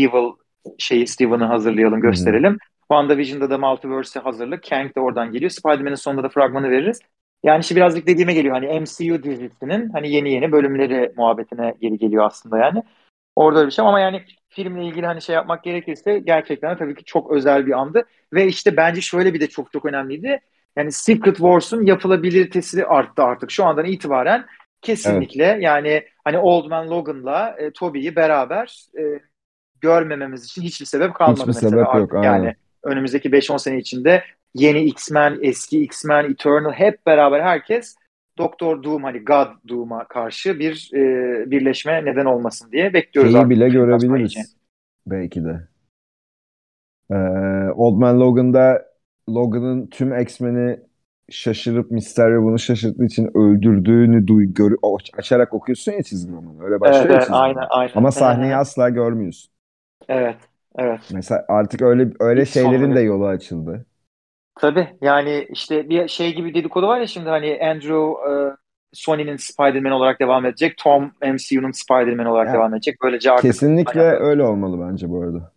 Evil 0.00 0.32
şeyi 0.78 1.06
Steven'ı 1.06 1.44
hazırlayalım, 1.44 2.00
gösterelim. 2.00 2.58
WandaVision'da 2.80 3.50
da 3.50 3.58
Multiverse'e 3.58 4.22
hazırlık. 4.22 4.64
Kang 4.70 4.96
de 4.96 5.00
oradan 5.00 5.32
geliyor. 5.32 5.50
Spider-Man'in 5.50 5.94
sonunda 5.94 6.22
da 6.22 6.28
fragmanı 6.28 6.70
veririz. 6.70 7.00
Yani 7.42 7.60
işte 7.60 7.76
birazcık 7.76 8.06
dediğime 8.06 8.34
geliyor. 8.34 8.54
Hani 8.54 8.80
MCU 8.80 9.22
dizisinin 9.22 9.90
hani 9.90 10.10
yeni 10.10 10.32
yeni 10.32 10.52
bölümleri 10.52 11.12
muhabbetine 11.16 11.74
geri 11.80 11.98
geliyor 11.98 12.24
aslında 12.24 12.58
yani. 12.58 12.82
Orada 13.36 13.66
bir 13.66 13.70
şey 13.70 13.84
ama 13.84 14.00
yani 14.00 14.24
filmle 14.48 14.84
ilgili 14.84 15.06
hani 15.06 15.22
şey 15.22 15.34
yapmak 15.34 15.64
gerekirse 15.64 16.18
gerçekten 16.18 16.76
tabii 16.76 16.94
ki 16.94 17.04
çok 17.04 17.32
özel 17.32 17.66
bir 17.66 17.72
andı. 17.72 18.04
Ve 18.32 18.46
işte 18.46 18.76
bence 18.76 19.00
şöyle 19.00 19.34
bir 19.34 19.40
de 19.40 19.46
çok 19.46 19.72
çok 19.72 19.84
önemliydi. 19.84 20.40
Yani 20.76 20.92
Secret 20.92 21.36
Wars'un 21.36 21.86
yapılabilitesi 21.86 22.86
arttı 22.86 23.22
artık. 23.22 23.50
Şu 23.50 23.64
andan 23.64 23.84
itibaren 23.84 24.46
kesinlikle 24.82 25.58
yani 25.60 26.02
hani 26.24 26.38
Old 26.38 26.70
Man 26.70 26.90
Logan'la 26.90 27.56
e, 27.58 27.70
Tobey'i 27.70 28.16
beraber 28.16 28.86
e, 28.98 29.02
görmememiz 29.80 30.44
için 30.44 30.62
hiçbir 30.62 30.86
sebep 30.86 31.14
kalmadı 31.14 31.40
Hiçbir 31.40 31.48
mesela 31.48 31.70
sebep 31.70 31.88
artık. 31.88 32.00
yok, 32.00 32.14
aynen. 32.14 32.44
Yani 32.44 32.54
önümüzdeki 32.82 33.30
5-10 33.30 33.58
sene 33.58 33.78
içinde 33.78 34.24
yeni 34.54 34.84
X-Men, 34.84 35.38
eski 35.42 35.82
X-Men, 35.82 36.30
Eternal 36.30 36.72
hep 36.72 37.06
beraber 37.06 37.40
herkes 37.40 37.96
Doktor 38.38 38.82
Doom 38.82 39.04
hani 39.04 39.18
God 39.24 39.48
Doom'a 39.68 40.08
karşı 40.08 40.58
bir 40.58 40.90
e, 40.94 41.50
birleşme 41.50 42.04
neden 42.04 42.24
olmasın 42.24 42.72
diye 42.72 42.94
bekliyoruz 42.94 43.34
Şeyi 43.34 43.34
artık. 43.34 43.50
bile 43.50 43.70
için. 44.24 44.46
görebiliriz. 44.50 44.56
Belki 45.06 45.44
de. 45.44 45.68
Ee, 47.10 47.14
Old 47.74 47.98
Man 47.98 48.20
Logan'da 48.20 48.84
Logan'ın 49.28 49.86
tüm 49.86 50.20
X-Men'i 50.20 50.80
şaşırıp 51.30 51.90
Mysterio 51.90 52.42
bunu 52.42 52.58
şaşırttığı 52.58 53.04
için 53.04 53.30
öldürdüğünü 53.38 54.26
duy, 54.26 54.46
gör, 54.54 54.72
açarak 55.18 55.54
okuyorsun 55.54 55.92
ya 55.92 56.02
çizgi 56.02 56.32
romanı. 56.32 56.64
Öyle 56.64 56.80
başlıyor 56.80 57.10
Evet, 57.10 57.10
ya 57.14 57.18
evet, 57.18 57.28
çizgi 57.28 57.32
aynen, 57.32 57.66
aynen. 57.70 57.92
Ama 57.94 58.12
sahneyi 58.12 58.54
hı. 58.54 58.56
asla 58.56 58.88
görmüyorsun. 58.88 59.52
Evet, 60.08 60.38
evet. 60.78 61.00
Mesela 61.08 61.44
artık 61.48 61.82
öyle 61.82 62.12
öyle 62.20 62.44
Hiç 62.44 62.48
şeylerin 62.52 62.94
de 62.94 63.00
yolu 63.00 63.26
açıldı. 63.26 63.86
Tabii 64.60 64.88
yani 65.00 65.46
işte 65.50 65.88
bir 65.88 66.08
şey 66.08 66.34
gibi 66.34 66.54
dedikodu 66.54 66.86
var 66.86 67.00
ya 67.00 67.06
şimdi 67.06 67.28
hani 67.28 67.58
Andrew 67.62 68.30
e, 68.30 68.32
Sony'nin 68.92 69.36
Spider-Man 69.36 69.92
olarak 69.92 70.20
devam 70.20 70.46
edecek. 70.46 70.76
Tom 70.76 71.12
MCU'nun 71.22 71.70
Spider-Man 71.70 72.26
olarak 72.26 72.46
Ya, 72.46 72.54
devam 72.54 72.74
edecek. 72.74 72.96
Böylece 73.02 73.30
artık 73.30 73.42
Kesinlikle 73.42 74.00
hani- 74.00 74.18
öyle 74.18 74.42
olmalı 74.42 74.90
bence 74.90 75.10
bu 75.10 75.22
arada. 75.22 75.52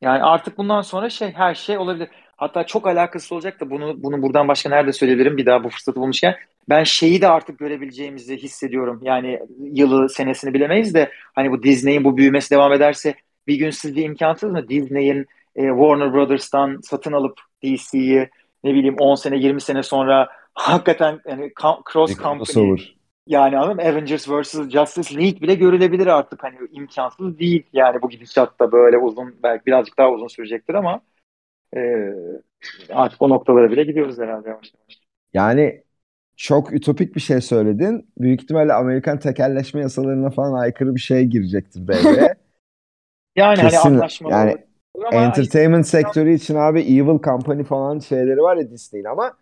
Yani 0.00 0.22
artık 0.22 0.58
bundan 0.58 0.80
sonra 0.80 1.10
şey 1.10 1.32
her 1.32 1.54
şey 1.54 1.78
olabilir. 1.78 2.08
Hatta 2.36 2.66
çok 2.66 2.86
alakası 2.86 3.34
olacak 3.34 3.60
da 3.60 3.70
bunu 3.70 4.02
bunu 4.02 4.22
buradan 4.22 4.48
başka 4.48 4.68
nerede 4.68 4.92
söyleyebilirim 4.92 5.36
bir 5.36 5.46
daha 5.46 5.64
bu 5.64 5.68
fırsatı 5.68 6.00
bulmuşken. 6.00 6.34
Ben 6.68 6.84
şeyi 6.84 7.20
de 7.20 7.28
artık 7.28 7.58
görebileceğimizi 7.58 8.36
hissediyorum. 8.36 9.00
Yani 9.02 9.40
yılı 9.58 10.08
senesini 10.08 10.54
bilemeyiz 10.54 10.94
de 10.94 11.10
hani 11.34 11.50
bu 11.50 11.62
Disney'in 11.62 12.04
bu 12.04 12.16
büyümesi 12.16 12.50
devam 12.50 12.72
ederse 12.72 13.14
bir 13.46 13.56
gün 13.56 13.70
sizce 13.70 14.02
imkansız 14.02 14.50
mı 14.50 14.68
Disney'in 14.68 15.26
e, 15.56 15.68
Warner 15.68 16.12
Brothers'tan 16.12 16.78
satın 16.82 17.12
alıp 17.12 17.40
DC'yi 17.64 18.30
ne 18.64 18.74
bileyim 18.74 18.96
10 18.98 19.14
sene 19.14 19.36
20 19.38 19.60
sene 19.60 19.82
sonra 19.82 20.28
hakikaten 20.54 21.20
yani 21.28 21.52
cross 21.92 22.10
Bir 22.10 22.14
company 22.16 22.36
crossover. 22.36 22.96
yani 23.26 23.58
anladın 23.58 23.76
mı? 23.76 23.82
Avengers 23.82 24.28
vs. 24.28 24.54
Justice 24.70 25.16
League 25.16 25.40
bile 25.40 25.54
görülebilir 25.54 26.06
artık. 26.06 26.42
Hani 26.44 26.56
imkansız 26.72 27.38
değil 27.38 27.62
yani 27.72 28.02
bu 28.02 28.08
gidişatta 28.08 28.72
böyle 28.72 28.98
uzun 28.98 29.34
belki 29.42 29.66
birazcık 29.66 29.98
daha 29.98 30.10
uzun 30.10 30.28
sürecektir 30.28 30.74
ama 30.74 31.00
e, 31.76 31.80
artık 32.90 33.22
o 33.22 33.28
noktalara 33.28 33.70
bile 33.70 33.84
gidiyoruz 33.84 34.18
herhalde 34.18 34.48
yavaş 34.48 34.72
yavaş. 34.74 34.98
Yani 35.34 35.82
çok 36.36 36.72
ütopik 36.72 37.14
bir 37.14 37.20
şey 37.20 37.40
söyledin. 37.40 38.10
Büyük 38.18 38.42
ihtimalle 38.42 38.72
Amerikan 38.72 39.18
tekelleşme 39.18 39.80
yasalarına 39.80 40.30
falan 40.30 40.52
aykırı 40.60 40.94
bir 40.94 41.00
şey 41.00 41.24
girecektir 41.24 41.88
devreye. 41.88 42.34
Yani 43.36 43.56
hani 43.56 43.70
Kesin 43.70 43.94
anlaşmalı 43.94 44.32
yani 44.32 44.50
olur 44.50 44.65
ama 45.04 45.48
entertainment 45.50 45.86
sektörü 45.86 46.34
için 46.34 46.54
abi 46.54 46.80
Evil 46.80 47.18
Company 47.24 47.64
falan 47.64 47.98
şeyleri 47.98 48.42
var 48.42 48.56
ya 48.56 48.70
Disney'in 48.70 49.04
ama 49.04 49.36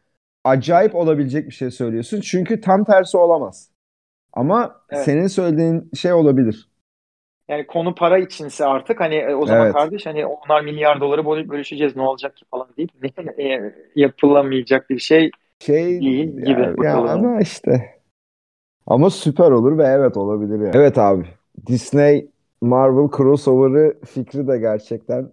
acayip 0.44 0.94
olabilecek 0.94 1.46
bir 1.46 1.54
şey 1.54 1.70
söylüyorsun. 1.70 2.20
Çünkü 2.20 2.60
tam 2.60 2.84
tersi 2.84 3.16
olamaz. 3.16 3.70
Ama 4.32 4.82
Evet. 4.90 5.12
senin 5.12 5.26
söylediğin 5.26 5.90
şey 5.96 6.12
olabilir. 6.12 6.68
Yani 7.48 7.66
konu 7.66 7.94
para 7.94 8.18
içinse 8.18 8.64
artık 8.66 9.00
hani 9.00 9.14
e, 9.14 9.34
o 9.34 9.46
zaman 9.46 9.68
Evet. 9.68 9.68
kardeş 9.68 10.06
hani 10.06 10.26
onlar 10.26 10.60
milyar 10.60 11.00
doları 11.00 11.24
böl- 11.26 11.48
bölüşeceğiz 11.48 11.96
ne 11.96 12.02
olacak 12.02 12.36
ki 12.36 12.44
falan 12.50 12.68
deyip 12.76 12.90
e, 13.40 13.74
yapılamayacak 13.96 14.90
bir 14.90 14.98
şey 14.98 15.30
Şey 15.58 16.00
Değil 16.00 16.36
gibi 16.44 16.74
ya 16.78 16.98
ama 17.12 17.40
işte 17.40 18.00
ama 18.86 19.10
süper 19.10 19.50
olur 19.50 19.78
ve 19.78 19.84
evet 19.84 20.16
olabilir 20.16 20.60
yani. 20.60 20.72
Evet 20.72 20.98
abi. 20.98 21.26
Disney 21.66 22.30
Marvel 22.60 23.08
crossover'ı 23.16 24.00
fikri 24.06 24.48
de 24.48 24.58
gerçekten 24.58 25.30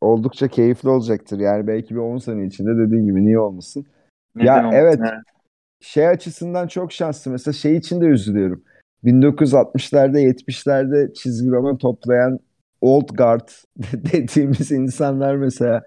oldukça 0.00 0.48
keyifli 0.48 0.88
olacaktır. 0.88 1.38
Yani 1.38 1.66
belki 1.66 1.94
bir 1.94 2.00
10 2.00 2.18
sene 2.18 2.46
içinde 2.46 2.86
dediğin 2.86 3.06
gibi 3.06 3.24
niye 3.24 3.38
olmasın? 3.38 3.86
neden 4.34 4.58
olmasın? 4.58 4.78
evet. 4.78 4.98
Evet. 5.00 5.12
Şey 5.80 6.08
açısından 6.08 6.66
çok 6.66 6.92
şanslı. 6.92 7.30
Mesela 7.30 7.52
şey 7.52 7.76
için 7.76 8.00
de 8.00 8.04
üzülüyorum. 8.04 8.62
1960'larda 9.04 10.20
70'lerde 10.20 11.14
çizgi 11.14 11.50
roman 11.50 11.78
toplayan 11.78 12.38
old 12.80 13.08
guard 13.08 13.48
dediğimiz 14.12 14.72
insanlar 14.72 15.36
mesela 15.36 15.82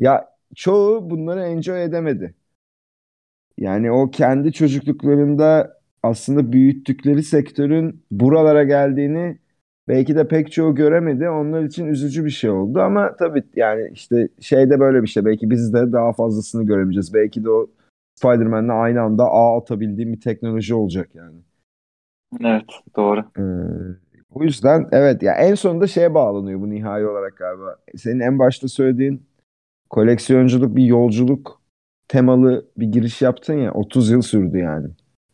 ya 0.00 0.28
çoğu 0.54 1.10
bunları 1.10 1.40
enjoy 1.42 1.84
edemedi. 1.84 2.34
Yani 3.58 3.92
o 3.92 4.10
kendi 4.10 4.52
çocukluklarında 4.52 5.80
aslında 6.02 6.52
büyüttükleri 6.52 7.22
sektörün 7.22 8.04
buralara 8.10 8.64
geldiğini 8.64 9.38
belki 9.88 10.16
de 10.16 10.28
pek 10.28 10.52
çoğu 10.52 10.74
göremedi. 10.74 11.28
Onlar 11.28 11.62
için 11.62 11.86
üzücü 11.86 12.24
bir 12.24 12.30
şey 12.30 12.50
oldu 12.50 12.80
ama 12.80 13.16
tabii 13.16 13.42
yani 13.56 13.90
işte 13.92 14.28
şeyde 14.40 14.80
böyle 14.80 15.02
bir 15.02 15.08
şey. 15.08 15.24
Belki 15.24 15.50
biz 15.50 15.72
de 15.74 15.92
daha 15.92 16.12
fazlasını 16.12 16.66
göremeyeceğiz. 16.66 17.14
Belki 17.14 17.44
de 17.44 17.50
o 17.50 17.66
Spider-Man'le 18.14 18.68
aynı 18.68 19.00
anda 19.00 19.24
ağ 19.24 19.58
atabildiğim 19.58 20.12
bir 20.12 20.20
teknoloji 20.20 20.74
olacak 20.74 21.14
yani. 21.14 21.36
Evet, 22.40 22.64
doğru. 22.96 23.20
Ee, 23.38 23.42
o 24.34 24.42
yüzden 24.42 24.88
evet 24.92 25.22
ya 25.22 25.34
en 25.34 25.54
sonunda 25.54 25.86
şeye 25.86 26.14
bağlanıyor 26.14 26.60
bu 26.60 26.70
nihai 26.70 27.06
olarak 27.06 27.36
galiba. 27.36 27.76
Senin 27.96 28.20
en 28.20 28.38
başta 28.38 28.68
söylediğin 28.68 29.22
koleksiyonculuk 29.90 30.76
bir 30.76 30.84
yolculuk 30.84 31.62
temalı 32.08 32.66
bir 32.76 32.86
giriş 32.86 33.22
yaptın 33.22 33.54
ya 33.54 33.72
30 33.72 34.10
yıl 34.10 34.22
sürdü 34.22 34.58
yani. 34.58 34.88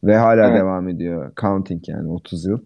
Ve 0.04 0.16
hala 0.16 0.48
Evet. 0.48 0.58
devam 0.60 0.88
ediyor. 0.88 1.32
Counting 1.40 1.88
yani 1.88 2.08
30 2.08 2.46
yıl. 2.46 2.58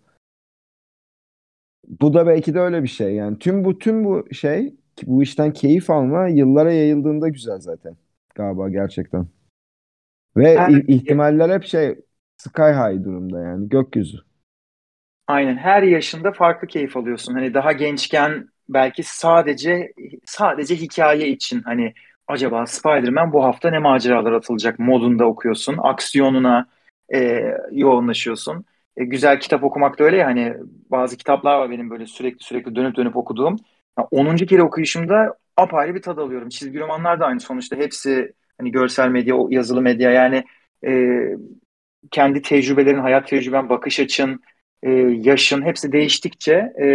Bu 2.01 2.15
da 2.15 2.27
belki 2.27 2.55
de 2.55 2.61
öyle 2.61 2.83
bir 2.83 2.89
şey. 2.89 3.15
Yani 3.15 3.39
tüm 3.39 3.65
bu 3.65 3.79
tüm 3.79 4.05
bu 4.05 4.35
şey 4.35 4.75
bu 5.07 5.23
işten 5.23 5.53
keyif 5.53 5.91
alma 5.91 6.29
yıllara 6.29 6.73
yayıldığında 6.73 7.29
güzel 7.29 7.61
zaten. 7.61 7.97
Galiba 8.35 8.69
gerçekten. 8.69 9.27
Ve 10.37 10.51
Her- 10.55 10.67
i- 10.67 10.95
ihtimaller 10.95 11.51
hep 11.51 11.65
şey 11.65 11.99
sky 12.37 12.63
high 12.63 13.05
durumda 13.05 13.41
yani 13.41 13.69
gökyüzü. 13.69 14.19
Aynen 15.27 15.57
her 15.57 15.83
yaşında 15.83 16.33
farklı 16.33 16.69
keyif 16.69 16.97
alıyorsun. 16.97 17.35
Hani 17.35 17.55
daha 17.55 17.73
gençken 17.73 18.49
belki 18.69 19.03
sadece 19.03 19.93
sadece 20.25 20.77
hikaye 20.77 21.29
için 21.29 21.63
hani 21.63 21.95
acaba 22.29 22.67
Spider-Man 22.67 23.33
bu 23.33 23.45
hafta 23.45 23.71
ne 23.71 23.79
maceralar 23.79 24.33
atılacak 24.33 24.79
modunda 24.79 25.27
okuyorsun. 25.27 25.77
Aksiyonuna 25.83 26.67
e, 27.15 27.43
yoğunlaşıyorsun. 27.73 28.65
E, 28.97 29.05
güzel 29.05 29.41
kitap 29.41 29.65
okumak 29.65 29.99
da 29.99 30.05
öyle 30.05 30.17
ya 30.17 30.27
hani 30.27 30.55
bazı 30.91 31.17
kitaplar 31.17 31.59
var 31.59 31.71
benim 31.71 31.91
böyle 31.91 32.07
sürekli 32.07 32.45
sürekli 32.45 32.75
dönüp 32.77 32.97
dönüp 32.97 33.17
okuduğum. 33.17 33.57
Ya 33.99 34.09
10. 34.11 34.47
kere 34.47 34.63
okuyuşumda 34.63 35.35
apayrı 35.57 35.95
bir 35.95 36.03
tad 36.03 36.19
alıyorum. 36.19 36.49
Çizgi 36.49 36.81
romanlar 36.81 37.21
da 37.21 37.27
aynı 37.27 37.41
sonuçta. 37.41 37.77
Hepsi 37.77 38.33
hani 38.59 38.71
görsel 38.71 39.09
medya, 39.09 39.37
yazılı 39.51 39.83
medya 39.83 40.11
yani 40.11 40.45
e, 40.87 40.93
kendi 42.11 42.43
tecrübelerin, 42.43 42.99
hayat 42.99 43.29
tecrüben, 43.29 43.69
bakış 43.69 44.01
açın, 44.01 44.41
e, 44.83 44.91
yaşın 45.23 45.63
hepsi 45.63 45.93
değiştikçe 45.93 46.53
e, 46.55 46.87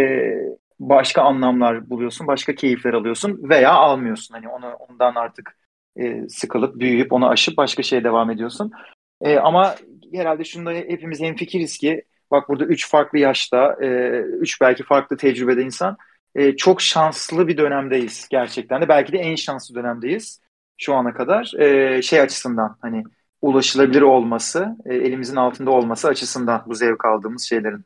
başka 0.80 1.22
anlamlar 1.22 1.90
buluyorsun, 1.90 2.26
başka 2.26 2.54
keyifler 2.54 2.92
alıyorsun 2.92 3.40
veya 3.48 3.72
almıyorsun. 3.72 4.34
Hani 4.34 4.48
onu 4.48 4.72
ondan 4.72 5.14
artık 5.14 5.56
e, 5.96 6.28
sıkılıp 6.28 6.80
büyüyüp 6.80 7.12
onu 7.12 7.28
aşıp 7.28 7.56
başka 7.56 7.82
şeye 7.82 8.04
devam 8.04 8.30
ediyorsun. 8.30 8.72
E, 9.20 9.38
ama 9.38 9.74
herhalde 10.12 10.44
şunda 10.44 10.70
hepimiz 10.72 11.20
hemfikiriz 11.20 11.78
ki 11.78 12.02
bak 12.30 12.48
burada 12.48 12.64
üç 12.64 12.90
farklı 12.90 13.18
yaşta, 13.18 13.76
e, 13.82 14.08
üç 14.20 14.60
belki 14.60 14.84
farklı 14.84 15.16
tecrübede 15.16 15.62
insan 15.62 15.96
e, 16.34 16.56
çok 16.56 16.80
şanslı 16.80 17.48
bir 17.48 17.56
dönemdeyiz 17.56 18.28
gerçekten 18.30 18.82
de. 18.82 18.88
Belki 18.88 19.12
de 19.12 19.18
en 19.18 19.34
şanslı 19.34 19.74
dönemdeyiz 19.74 20.40
şu 20.78 20.94
ana 20.94 21.14
kadar. 21.14 21.52
E, 21.58 22.02
şey 22.02 22.20
açısından 22.20 22.76
hani 22.82 23.04
ulaşılabilir 23.42 24.02
olması, 24.02 24.76
e, 24.84 24.94
elimizin 24.94 25.36
altında 25.36 25.70
olması 25.70 26.08
açısından 26.08 26.62
bu 26.66 26.74
zevk 26.74 27.04
aldığımız 27.04 27.42
şeylerin. 27.42 27.84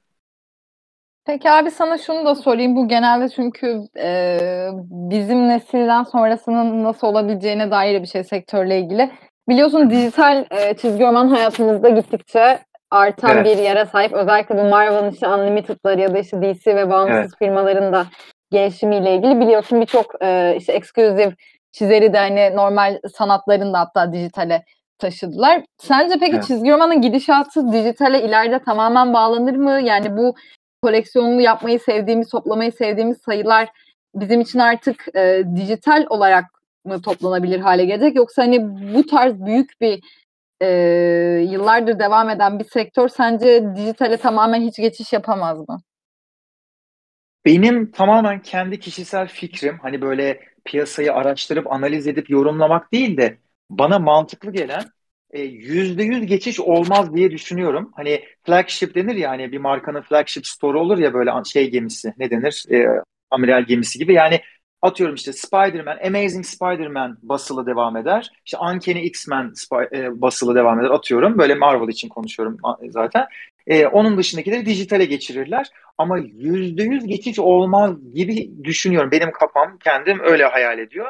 Peki 1.25 1.51
abi 1.51 1.71
sana 1.71 1.99
şunu 1.99 2.25
da 2.25 2.35
sorayım. 2.35 2.77
Bu 2.77 2.89
genelde 2.89 3.29
çünkü 3.29 3.89
e, 3.99 4.39
bizim 5.11 5.49
nesilden 5.49 6.03
sonrasının 6.03 6.85
nasıl 6.85 7.07
olabileceğine 7.07 7.71
dair 7.71 8.03
bir 8.03 8.07
şey 8.07 8.25
sektörle 8.25 8.81
ilgili. 8.81 9.11
Biliyorsun 9.49 9.91
dijital 9.91 10.45
e, 10.51 10.75
çizgi 10.77 11.05
roman 11.05 11.29
hayatımızda 11.29 11.89
gittikçe 11.89 12.59
artan 12.91 13.37
Evet. 13.37 13.47
bir 13.47 13.63
yere 13.63 13.87
sahip. 13.87 14.13
Özellikle 14.13 14.57
bu 14.59 14.65
Marvel'ın 14.65 15.11
işte 15.11 15.29
Unlimited'ları 15.29 16.01
ya 16.01 16.15
da 16.15 16.19
işte 16.19 16.43
DC 16.43 16.77
ve 16.77 16.91
bağımsız 16.91 17.17
Evet. 17.19 17.31
firmaların 17.39 17.93
da 17.93 18.07
gelişimiyle 18.51 19.15
ilgili 19.15 19.41
biliyorsun 19.41 19.81
birçok 19.81 20.07
e, 20.23 20.55
işte 20.59 20.73
exclusive 20.73 21.33
çizeri 21.73 22.13
de 22.13 22.19
hani 22.19 22.57
normal 22.57 22.99
sanatların 23.17 23.73
da 23.73 23.81
hatta 23.81 24.13
dijitale 24.13 24.65
taşıdılar. 24.99 25.63
Sence 25.79 26.15
peki 26.21 26.33
Evet. 26.35 26.45
çizgi 26.47 26.71
romanın 26.71 27.01
gidişatı 27.01 27.73
dijitale 27.73 28.23
ileride 28.23 28.59
tamamen 28.59 29.15
bağlanır 29.15 29.57
mı? 29.57 29.81
Yani 29.81 30.17
bu 30.17 30.35
koleksiyonunu 30.83 31.41
yapmayı 31.41 31.81
sevdiğimiz, 31.81 32.29
toplamayı 32.29 32.73
sevdiğimiz 32.73 33.19
sayılar 33.19 33.69
bizim 34.15 34.41
için 34.41 34.59
artık 34.59 35.17
e, 35.17 35.43
dijital 35.57 36.07
olarak 36.11 36.45
mı 36.85 37.03
toplanabilir 37.03 37.61
hale 37.61 37.85
gelecek 37.85 38.17
yoksa 38.17 38.43
hani 38.43 38.61
bu 38.95 39.07
tarz 39.07 39.41
büyük 39.45 39.81
bir 39.81 40.01
e, 40.63 40.69
yıllardır 41.51 41.99
devam 41.99 42.31
eden 42.31 42.59
bir 42.59 42.65
sektör 42.65 43.09
sence 43.09 43.65
dijitale 43.77 44.17
tamamen 44.17 44.63
hiç 44.63 44.77
geçiş 44.77 45.13
yapamaz 45.13 45.59
mı? 45.69 45.83
Benim 47.45 47.91
tamamen 47.91 48.43
kendi 48.43 48.81
kişisel 48.81 49.29
fikrim 49.29 49.79
hani 49.83 50.01
böyle 50.03 50.41
piyasayı 50.65 51.13
araştırıp 51.13 51.73
analiz 51.73 52.07
edip 52.07 52.31
yorumlamak 52.31 52.93
değil 52.93 53.17
de 53.17 53.39
bana 53.71 53.99
mantıklı 53.99 54.53
gelen 54.53 54.85
e, 55.31 55.41
yüzde 55.43 56.03
yüz 56.03 56.27
geçiş 56.27 56.61
olmaz 56.61 57.15
diye 57.15 57.31
düşünüyorum. 57.31 57.93
Hani 57.97 58.25
flagship 58.47 58.95
denir 58.95 59.15
ya 59.17 59.31
hani 59.31 59.53
bir 59.53 59.59
markanın 59.59 60.03
flagship 60.03 60.47
store 60.47 60.79
olur 60.79 60.99
ya 60.99 61.15
böyle 61.15 61.31
şey 61.45 61.71
gemisi 61.71 62.13
ne 62.19 62.31
denir 62.31 62.65
E, 62.71 62.87
amiral 63.31 63.63
gemisi 63.65 63.99
gibi 63.99 64.15
yani 64.15 64.41
atıyorum 64.83 65.15
işte 65.15 65.33
Spider-Man, 65.33 65.99
Amazing 66.07 66.45
Spider-Man 66.45 67.19
basılı 67.23 67.67
devam 67.67 67.97
eder. 67.97 68.33
İşte 68.47 68.59
Uncanny 68.59 69.07
X-Men 69.07 69.53
e, 69.93 70.21
basılı 70.21 70.55
devam 70.55 70.81
eder 70.81 70.91
atıyorum. 70.91 71.39
Böyle 71.39 71.55
Marvel 71.55 71.89
için 71.89 72.09
konuşuyorum 72.09 72.57
zaten. 72.89 73.27
E, 73.67 73.87
onun 73.87 74.19
dışındakileri 74.19 74.67
dijitale 74.67 75.05
geçirirler. 75.05 75.67
Ama 75.99 76.19
yüzde 76.19 76.83
yüz 76.83 77.07
geçiş 77.07 77.39
olmaz 77.39 78.15
gibi 78.15 78.65
düşünüyorum. 78.65 79.11
Benim 79.11 79.33
kafam 79.33 79.79
kendim 79.85 80.21
öyle 80.21 80.45
hayal 80.45 80.79
ediyor. 80.79 81.07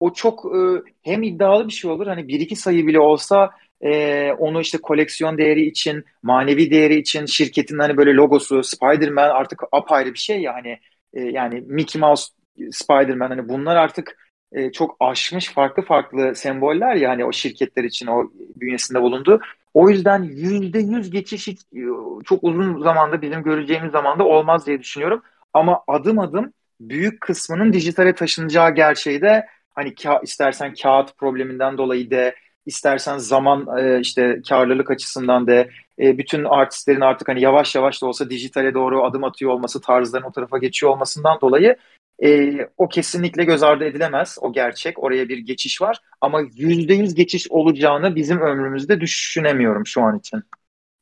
O 0.00 0.12
çok 0.12 0.44
e, 0.44 0.58
hem 1.02 1.22
iddialı 1.22 1.68
bir 1.68 1.72
şey 1.72 1.90
olur. 1.90 2.06
Hani 2.06 2.28
bir 2.28 2.40
iki 2.40 2.56
sayı 2.56 2.86
bile 2.86 3.00
olsa 3.00 3.50
e, 3.80 4.32
onu 4.32 4.60
işte 4.60 4.78
koleksiyon 4.78 5.38
değeri 5.38 5.66
için, 5.66 6.04
manevi 6.22 6.70
değeri 6.70 6.96
için 6.96 7.26
şirketin 7.26 7.78
hani 7.78 7.96
böyle 7.96 8.12
logosu, 8.12 8.62
Spider-Man 8.62 9.30
artık 9.30 9.62
apayrı 9.72 10.14
bir 10.14 10.18
şey 10.18 10.40
ya 10.40 10.54
hani 10.54 10.78
e, 11.14 11.20
yani 11.20 11.60
Mickey 11.66 12.00
Mouse, 12.00 12.32
Spider-Man 12.72 13.28
hani 13.28 13.48
bunlar 13.48 13.76
artık 13.76 14.16
e, 14.52 14.72
çok 14.72 14.96
aşmış 15.00 15.52
farklı 15.52 15.82
farklı 15.82 16.34
semboller 16.34 16.94
ya 16.94 17.10
hani 17.10 17.24
o 17.24 17.32
şirketler 17.32 17.84
için 17.84 18.06
o 18.06 18.30
bünyesinde 18.56 19.02
bulundu. 19.02 19.40
O 19.74 19.90
yüzden 19.90 20.22
yüzde 20.22 20.78
yüz 20.78 21.10
geçiş 21.10 21.46
hiç, 21.46 21.60
e, 21.60 21.80
çok 22.24 22.44
uzun 22.44 22.82
zamanda 22.82 23.22
bizim 23.22 23.42
göreceğimiz 23.42 23.92
zamanda 23.92 24.24
olmaz 24.24 24.66
diye 24.66 24.80
düşünüyorum. 24.80 25.22
Ama 25.52 25.82
adım 25.88 26.18
adım 26.18 26.52
büyük 26.80 27.20
kısmının 27.20 27.72
dijitale 27.72 28.14
taşınacağı 28.14 28.74
gerçeği 28.74 29.20
de 29.20 29.46
hani 29.74 29.88
ka- 29.88 30.24
istersen 30.24 30.74
kağıt 30.74 31.16
probleminden 31.18 31.78
dolayı 31.78 32.10
de 32.10 32.34
istersen 32.66 33.18
zaman 33.18 33.78
e, 33.78 34.00
işte 34.00 34.40
karlılık 34.48 34.90
açısından 34.90 35.46
da 35.46 35.66
e, 35.98 36.18
bütün 36.18 36.44
artistlerin 36.44 37.00
artık 37.00 37.28
hani 37.28 37.42
yavaş 37.42 37.74
yavaş 37.74 38.02
da 38.02 38.06
olsa 38.06 38.30
dijitale 38.30 38.74
doğru 38.74 39.04
adım 39.04 39.24
atıyor 39.24 39.50
olması 39.50 39.80
tarzların 39.80 40.24
o 40.24 40.32
tarafa 40.32 40.58
geçiyor 40.58 40.92
olmasından 40.92 41.40
dolayı 41.40 41.76
E, 42.24 42.52
o 42.76 42.88
kesinlikle 42.88 43.44
göz 43.44 43.62
ardı 43.62 43.84
edilemez. 43.84 44.38
O 44.40 44.52
gerçek. 44.52 45.02
Oraya 45.02 45.28
bir 45.28 45.38
geçiş 45.38 45.82
var. 45.82 45.98
Ama 46.20 46.40
yüzde 46.54 46.94
yüz 46.94 47.14
geçiş 47.14 47.50
olacağını 47.50 48.16
bizim 48.16 48.40
ömrümüzde 48.40 49.00
düşünemiyorum 49.00 49.86
şu 49.86 50.02
an 50.02 50.18
için. 50.18 50.42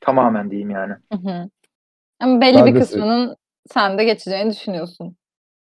Tamamen 0.00 0.50
diyeyim 0.50 0.70
yani. 0.70 0.94
Hı 1.12 1.18
hı. 1.18 1.50
Ama 2.20 2.40
belli 2.40 2.58
Ben 2.58 2.66
bir 2.66 2.74
de- 2.74 2.80
kısmının 2.80 3.36
sen 3.72 3.98
de 3.98 4.04
geçeceğini 4.04 4.52
düşünüyorsun. 4.52 5.16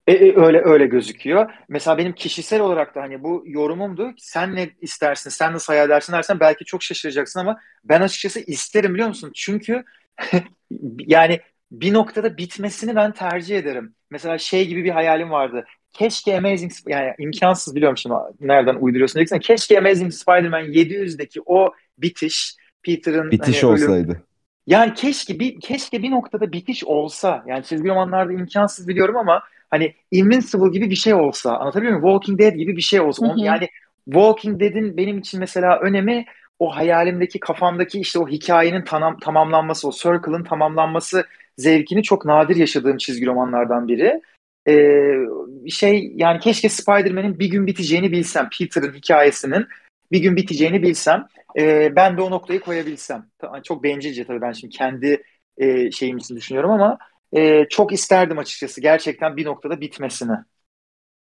E, 0.07 0.11
e, 0.13 0.35
öyle 0.37 0.61
öyle 0.61 0.85
gözüküyor. 0.87 1.51
Mesela 1.69 1.97
benim 1.97 2.13
kişisel 2.13 2.61
olarak 2.61 2.95
da 2.95 3.01
hani 3.01 3.23
bu 3.23 3.43
yorumumdu. 3.45 4.13
Sen 4.17 4.55
ne 4.55 4.69
istersin, 4.81 5.29
sen 5.29 5.53
nasıl 5.53 5.73
hayal 5.73 5.85
edersin 5.85 6.13
dersen 6.13 6.39
belki 6.39 6.65
çok 6.65 6.83
şaşıracaksın 6.83 7.39
ama 7.39 7.59
ben 7.83 8.01
açıkçası 8.01 8.39
isterim 8.39 8.93
biliyor 8.93 9.07
musun? 9.07 9.31
Çünkü 9.35 9.83
yani 10.99 11.41
bir 11.71 11.93
noktada 11.93 12.37
bitmesini 12.37 12.95
ben 12.95 13.11
tercih 13.11 13.57
ederim. 13.57 13.95
Mesela 14.11 14.37
şey 14.37 14.67
gibi 14.67 14.83
bir 14.83 14.89
hayalim 14.89 15.31
vardı. 15.31 15.65
Keşke 15.93 16.37
Amazing 16.37 16.71
yani 16.87 17.13
imkansız 17.19 17.75
biliyorum 17.75 17.97
şimdi 17.97 18.15
nereden 18.41 18.75
uyduruyorsun 18.75 19.15
diyeceksin. 19.15 19.39
Keşke 19.39 19.77
Amazing 19.79 20.13
Spider-Man 20.13 20.61
700'deki 20.63 21.41
o 21.45 21.73
bitiş 21.97 22.55
Peter'ın 22.83 23.31
Bitiş 23.31 23.63
hani 23.63 23.73
ölüm- 23.73 23.83
olsaydı. 23.89 24.21
yani 24.67 24.93
keşke 24.93 25.39
bir 25.39 25.59
keşke 25.59 26.03
bir 26.03 26.11
noktada 26.11 26.51
bitiş 26.51 26.83
olsa. 26.83 27.43
Yani 27.47 27.63
çizgi 27.63 27.89
romanlarda 27.89 28.33
imkansız 28.33 28.87
biliyorum 28.87 29.17
ama 29.17 29.43
hani 29.69 29.93
Invincible 30.11 30.69
gibi 30.71 30.89
bir 30.89 30.95
şey 30.95 31.13
olsa. 31.13 31.57
Anlatabiliyor 31.57 31.99
muyum? 31.99 32.13
Walking 32.13 32.39
Dead 32.39 32.55
gibi 32.57 32.77
bir 32.77 32.81
şey 32.81 33.01
olsa. 33.01 33.25
Hı 33.27 33.31
On- 33.31 33.37
hı. 33.37 33.41
Yani 33.45 33.69
Walking 34.05 34.59
Dead'in 34.59 34.97
benim 34.97 35.17
için 35.17 35.39
mesela 35.39 35.79
önemi 35.79 36.25
o 36.59 36.75
hayalimdeki 36.75 37.39
kafamdaki 37.39 37.99
işte 37.99 38.19
o 38.19 38.27
hikayenin 38.27 38.81
tanam, 38.83 39.19
tamamlanması, 39.19 39.87
o 39.87 39.91
circle'ın 39.91 40.43
tamamlanması 40.43 41.25
zevkini 41.61 42.03
çok 42.03 42.25
nadir 42.25 42.55
yaşadığım 42.55 42.97
çizgi 42.97 43.25
romanlardan 43.25 43.87
biri. 43.87 44.21
Ee, 44.67 45.69
şey 45.69 46.11
yani 46.15 46.39
keşke 46.39 46.69
Spider-Man'in 46.69 47.39
bir 47.39 47.49
gün 47.49 47.67
biteceğini 47.67 48.11
bilsem. 48.11 48.49
Peter'ın 48.59 48.93
hikayesinin 48.93 49.67
bir 50.11 50.19
gün 50.19 50.35
biteceğini 50.35 50.83
bilsem. 50.83 51.27
Ee, 51.59 51.95
ben 51.95 52.17
de 52.17 52.21
o 52.21 52.31
noktayı 52.31 52.59
koyabilsem. 52.59 53.25
Çok 53.63 53.83
bencilce 53.83 54.25
tabii 54.25 54.41
ben 54.41 54.51
şimdi 54.51 54.73
kendi 54.73 55.23
e, 55.57 55.91
şeyim 55.91 56.17
için 56.17 56.35
düşünüyorum 56.35 56.71
ama 56.71 56.97
e, 57.33 57.65
çok 57.69 57.93
isterdim 57.93 58.37
açıkçası 58.37 58.81
gerçekten 58.81 59.37
bir 59.37 59.45
noktada 59.45 59.81
bitmesini. 59.81 60.35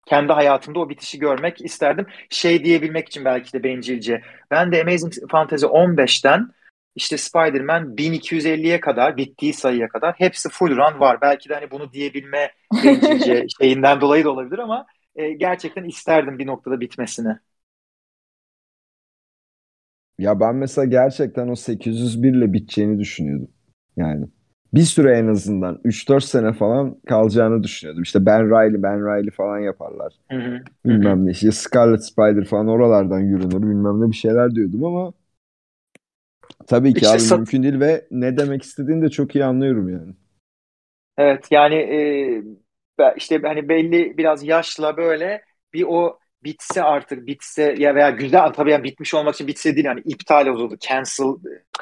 Kendi 0.06 0.32
hayatımda 0.32 0.78
o 0.78 0.88
bitişi 0.88 1.18
görmek 1.18 1.64
isterdim. 1.64 2.06
Şey 2.30 2.64
diyebilmek 2.64 3.08
için 3.08 3.24
belki 3.24 3.52
de 3.52 3.62
bencilce. 3.64 4.22
Ben 4.50 4.72
de 4.72 4.82
Amazing 4.82 5.12
Fantasy 5.30 5.66
15'ten 5.66 6.50
işte 6.94 7.18
Spider-Man 7.18 7.96
1250'ye 7.96 8.80
kadar 8.80 9.16
bittiği 9.16 9.52
sayıya 9.52 9.88
kadar 9.88 10.14
hepsi 10.18 10.48
full 10.48 10.70
run 10.70 11.00
var. 11.00 11.20
Belki 11.20 11.48
de 11.48 11.54
hani 11.54 11.70
bunu 11.70 11.92
diyebilme 11.92 12.52
şeyinden 13.60 14.00
dolayı 14.00 14.24
da 14.24 14.30
olabilir 14.30 14.58
ama 14.58 14.86
e, 15.16 15.32
gerçekten 15.32 15.84
isterdim 15.84 16.38
bir 16.38 16.46
noktada 16.46 16.80
bitmesini. 16.80 17.36
Ya 20.18 20.40
ben 20.40 20.54
mesela 20.56 20.84
gerçekten 20.84 21.48
o 21.48 21.56
801 21.56 22.34
ile 22.34 22.52
biteceğini 22.52 22.98
düşünüyordum. 22.98 23.48
Yani 23.96 24.26
bir 24.74 24.80
süre 24.82 25.18
en 25.18 25.26
azından 25.26 25.80
3-4 25.84 26.24
sene 26.24 26.52
falan 26.52 26.96
kalacağını 27.08 27.62
düşünüyordum. 27.62 28.02
İşte 28.02 28.26
Ben 28.26 28.50
Reilly, 28.50 28.82
Ben 28.82 29.06
Reilly 29.06 29.30
falan 29.30 29.58
yaparlar. 29.58 30.12
Hı 30.30 30.36
hı. 30.38 30.60
Bilmem 30.86 31.26
ne. 31.26 31.30
İşte 31.30 31.52
Scarlet 31.52 32.04
Spider 32.06 32.44
falan 32.44 32.68
oralardan 32.68 33.20
yürünür 33.20 33.62
bilmem 33.62 34.00
ne 34.00 34.10
bir 34.10 34.16
şeyler 34.16 34.54
diyordum 34.54 34.84
ama 34.84 35.12
tabii 36.66 36.94
ki 36.94 37.00
İşte 37.00 37.08
abi 37.08 37.20
sat- 37.20 37.38
mümkün 37.38 37.62
değil 37.62 37.80
ve 37.80 38.06
ne 38.10 38.36
demek 38.36 38.62
istediğini 38.62 39.02
de 39.02 39.08
çok 39.08 39.34
iyi 39.34 39.44
anlıyorum 39.44 39.88
yani. 39.88 40.14
Evet 41.18 41.46
yani 41.50 41.74
e, 41.74 41.98
işte 43.16 43.40
hani 43.44 43.68
belli 43.68 44.18
biraz 44.18 44.44
yaşla 44.44 44.96
böyle 44.96 45.42
bir 45.74 45.84
o 45.88 46.18
bitse 46.44 46.82
artık 46.82 47.26
bitse 47.26 47.74
ya 47.78 47.94
veya 47.94 48.10
güzel 48.10 48.52
tabii 48.52 48.70
yani 48.70 48.84
bitmiş 48.84 49.14
olmak 49.14 49.34
için 49.34 49.46
bitse 49.46 49.76
değil 49.76 49.86
yani 49.86 50.00
iptal 50.04 50.46
oldu 50.46 50.76
cancel 50.80 51.26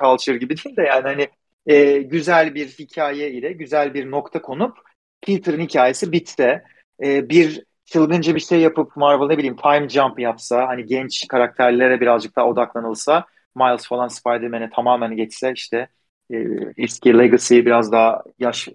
culture 0.00 0.36
gibi 0.36 0.56
değil 0.56 0.76
de 0.76 0.82
yani 0.82 1.02
hani 1.02 1.28
e, 1.66 2.02
güzel 2.02 2.54
bir 2.54 2.66
hikaye 2.68 3.30
ile 3.30 3.52
güzel 3.52 3.94
bir 3.94 4.10
nokta 4.10 4.42
konup 4.42 4.78
Peter'ın 5.26 5.60
hikayesi 5.60 6.12
bitse 6.12 6.62
e, 7.04 7.28
bir 7.28 7.64
çılgınca 7.84 8.34
bir 8.34 8.40
şey 8.40 8.60
yapıp 8.60 8.96
Marvel 8.96 9.26
ne 9.26 9.38
bileyim 9.38 9.56
time 9.56 9.88
jump 9.88 10.20
yapsa 10.20 10.68
hani 10.68 10.86
genç 10.86 11.28
karakterlere 11.28 12.00
birazcık 12.00 12.36
daha 12.36 12.46
odaklanılsa 12.46 13.24
Miles 13.54 13.86
falan 13.88 14.08
Spider-Man'e 14.08 14.70
tamamen 14.70 15.16
geçse 15.16 15.52
işte 15.52 15.88
e, 16.32 16.36
eski 16.76 17.18
Legacy 17.18 17.54
biraz 17.58 17.92
daha 17.92 18.22
yaş 18.38 18.68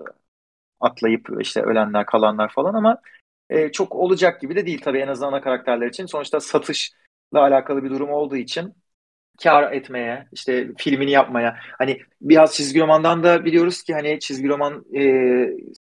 atlayıp 0.79 1.29
işte 1.41 1.61
ölenler 1.61 2.05
kalanlar 2.05 2.49
falan 2.53 2.73
ama 2.73 2.97
e, 3.49 3.71
çok 3.71 3.95
olacak 3.95 4.41
gibi 4.41 4.55
de 4.55 4.65
değil 4.65 4.81
tabii 4.81 4.99
en 4.99 5.07
azından 5.07 5.31
ana 5.33 5.41
karakterler 5.41 5.87
için. 5.87 6.05
Sonuçta 6.05 6.39
satışla 6.39 6.93
alakalı 7.33 7.83
bir 7.83 7.89
durum 7.89 8.09
olduğu 8.11 8.37
için 8.37 8.73
kar 9.43 9.73
etmeye, 9.73 10.27
işte 10.31 10.67
filmini 10.77 11.11
yapmaya. 11.11 11.57
Hani 11.77 12.01
biraz 12.21 12.55
çizgi 12.55 12.79
romandan 12.81 13.23
da 13.23 13.45
biliyoruz 13.45 13.83
ki 13.83 13.93
hani 13.93 14.19
çizgi 14.19 14.47
roman 14.49 14.85
e, 14.95 15.03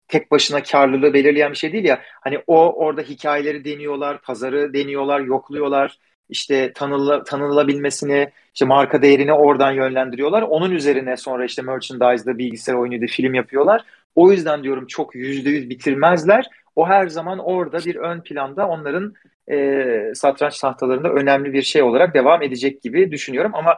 tek 0.08 0.32
başına 0.32 0.64
karlılığı 0.64 1.14
belirleyen 1.14 1.52
bir 1.52 1.58
şey 1.58 1.74
değil 1.74 1.86
ya. 1.86 2.02
Hani 2.22 2.40
o 2.48 2.74
orada 2.74 3.02
hikayeleri 3.02 3.66
deniyorlar, 3.66 4.22
pazarı 4.22 4.74
deniyorlar, 4.74 5.20
yokluyorlar. 5.20 6.00
İşte 6.30 6.74
tanınla, 6.74 7.24
tanınılabilmesini, 7.24 8.32
işte 8.54 8.66
marka 8.66 9.02
değerini 9.02 9.34
oradan 9.34 9.72
yönlendiriyorlar. 9.72 10.42
Onun 10.42 10.72
üzerine 10.72 11.18
sonra 11.18 11.46
işte 11.46 11.62
merchandise'da, 11.62 12.38
bilgisayar 12.38 12.74
oyunuydu, 12.74 13.06
film 13.08 13.34
yapıyorlar. 13.34 13.86
O 14.16 14.32
yüzden 14.32 14.64
diyorum 14.64 14.88
çok 14.88 15.16
yüzde 15.16 15.50
yüz 15.50 15.70
bitirmezler. 15.70 16.46
O 16.76 16.88
her 16.88 17.08
zaman 17.08 17.40
orada 17.40 17.80
bir 17.86 17.96
ön 17.96 18.22
planda 18.22 18.68
onların 18.68 19.14
e, 19.52 20.12
satranç 20.16 20.60
tahtalarında 20.60 21.10
önemli 21.10 21.54
bir 21.54 21.62
şey 21.62 21.82
olarak 21.84 22.14
devam 22.16 22.42
edecek 22.44 22.82
gibi 22.82 23.12
düşünüyorum. 23.12 23.52
Ama 23.56 23.78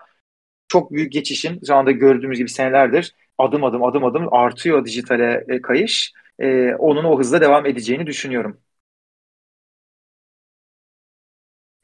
çok 0.68 0.92
büyük 0.92 1.12
geçişin 1.12 1.62
şu 1.68 1.76
anda 1.76 1.92
gördüğümüz 1.92 2.38
gibi 2.38 2.50
senelerdir 2.50 3.16
adım 3.38 3.64
adım 3.64 3.84
adım 3.84 4.06
adım 4.06 4.34
artıyor 4.34 4.86
dijitale 4.86 5.46
e, 5.48 5.62
kayış. 5.62 6.14
E, 6.40 6.76
onun 6.76 7.04
o 7.04 7.20
hızla 7.20 7.42
devam 7.42 7.66
edeceğini 7.66 8.08
düşünüyorum. 8.08 8.58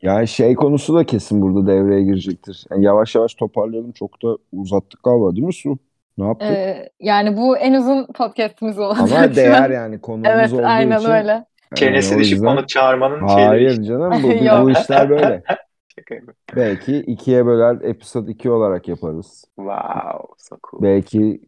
Yani 0.01 0.27
şey 0.27 0.55
konusu 0.55 0.95
da 0.95 1.03
kesin 1.05 1.41
burada 1.41 1.67
devreye 1.71 2.03
girecektir. 2.03 2.65
Yani 2.71 2.85
yavaş 2.85 3.15
yavaş 3.15 3.33
toparlayalım. 3.35 3.91
Çok 3.91 4.23
da 4.23 4.37
uzattık 4.51 5.03
galiba 5.03 5.31
değil 5.35 5.45
mi 5.47 5.53
Su? 5.53 5.77
Ne 6.17 6.25
yaptık? 6.25 6.47
Ee, 6.51 6.89
yani 6.99 7.37
bu 7.37 7.57
en 7.57 7.73
uzun 7.73 8.05
podcast'imiz 8.05 8.79
olacak. 8.79 9.11
Ama 9.11 9.35
değer 9.35 9.69
an. 9.69 9.71
yani 9.71 10.01
konuğumuz 10.01 10.27
Evet 10.29 10.53
olduğu 10.53 10.65
aynen 10.65 10.99
için. 10.99 11.09
öyle. 11.09 11.31
Yani 11.31 11.45
Çenesi 11.75 12.15
o 12.15 12.19
düşük 12.19 12.31
yüzden- 12.31 12.47
konuk 12.47 12.69
çağırmanın 12.69 13.27
şeyleri 13.27 13.45
Hayır 13.47 13.69
işte. 13.71 13.83
canım 13.83 14.11
bu, 14.23 14.27
bu, 14.65 14.71
işler 14.71 15.09
böyle. 15.09 15.43
Şaka 15.95 16.15
yapıyorum. 16.15 16.35
Belki 16.55 16.97
ikiye 16.97 17.45
böler 17.45 17.77
episode 17.81 18.31
2 18.31 18.49
olarak 18.51 18.87
yaparız. 18.87 19.43
Wow, 19.55 20.27
so 20.37 20.57
cool. 20.71 20.81
Belki 20.83 21.41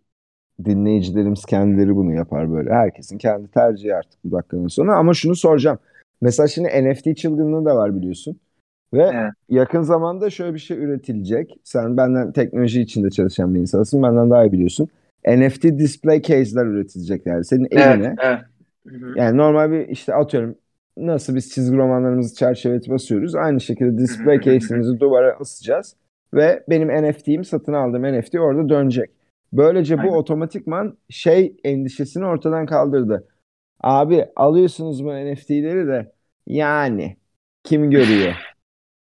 dinleyicilerimiz 0.65 1.45
kendileri 1.45 1.95
bunu 1.95 2.13
yapar 2.13 2.51
böyle. 2.51 2.73
Herkesin 2.73 3.17
kendi 3.17 3.51
tercihi 3.51 3.95
artık 3.95 4.19
bu 4.23 4.31
dakikadan 4.31 4.67
sonra. 4.67 4.97
Ama 4.97 5.13
şunu 5.13 5.35
soracağım. 5.35 5.79
Mesela 6.23 6.47
şimdi 6.47 6.69
NFT 6.69 7.17
çılgınlığı 7.17 7.65
da 7.65 7.75
var 7.75 7.95
biliyorsun. 7.95 8.39
Ve 8.93 9.11
Evet. 9.13 9.31
yakın 9.49 9.81
zamanda 9.81 10.29
şöyle 10.29 10.53
bir 10.53 10.59
şey 10.59 10.77
üretilecek. 10.77 11.59
Sen 11.63 11.97
benden 11.97 12.31
teknoloji 12.31 12.81
içinde 12.81 13.09
çalışan 13.09 13.55
bir 13.55 13.59
insansın. 13.59 14.03
Benden 14.03 14.29
daha 14.29 14.45
iyi 14.45 14.51
biliyorsun. 14.51 14.87
NFT 15.27 15.63
display 15.63 16.21
case'ler 16.21 16.65
üretilecek 16.65 17.25
yani. 17.25 17.45
Senin 17.45 17.67
Evet, 17.71 18.15
evet. 18.23 18.39
Hı. 18.87 19.13
yani 19.15 19.37
normal 19.37 19.71
bir 19.71 19.87
işte 19.87 20.13
atıyorum 20.13 20.55
nasıl 20.97 21.35
biz 21.35 21.51
çizgi 21.51 21.77
romanlarımızı 21.77 22.35
çerçeveletip 22.35 22.93
asıyoruz. 22.93 23.35
Aynı 23.35 23.61
şekilde 23.61 23.97
display 23.97 24.41
case'imizi 24.41 24.99
duvara 24.99 25.37
asacağız. 25.39 25.95
Ve 26.33 26.63
benim 26.69 27.03
NFT'imi 27.03 27.45
satın 27.45 27.73
aldığım 27.73 28.03
NFT 28.03 28.35
orada 28.35 28.69
dönecek. 28.69 29.09
Böylece 29.53 29.97
bu 29.97 30.01
Aynen. 30.01 30.13
otomatikman 30.13 30.97
şey 31.09 31.55
endişesini 31.63 32.25
ortadan 32.25 32.65
kaldırdı. 32.65 33.27
Abi 33.83 34.25
alıyorsunuz 34.35 35.03
bu 35.03 35.09
NFT'leri 35.09 35.87
de 35.87 36.12
yani 36.47 37.17
kim 37.63 37.91
görüyor? 37.91 38.33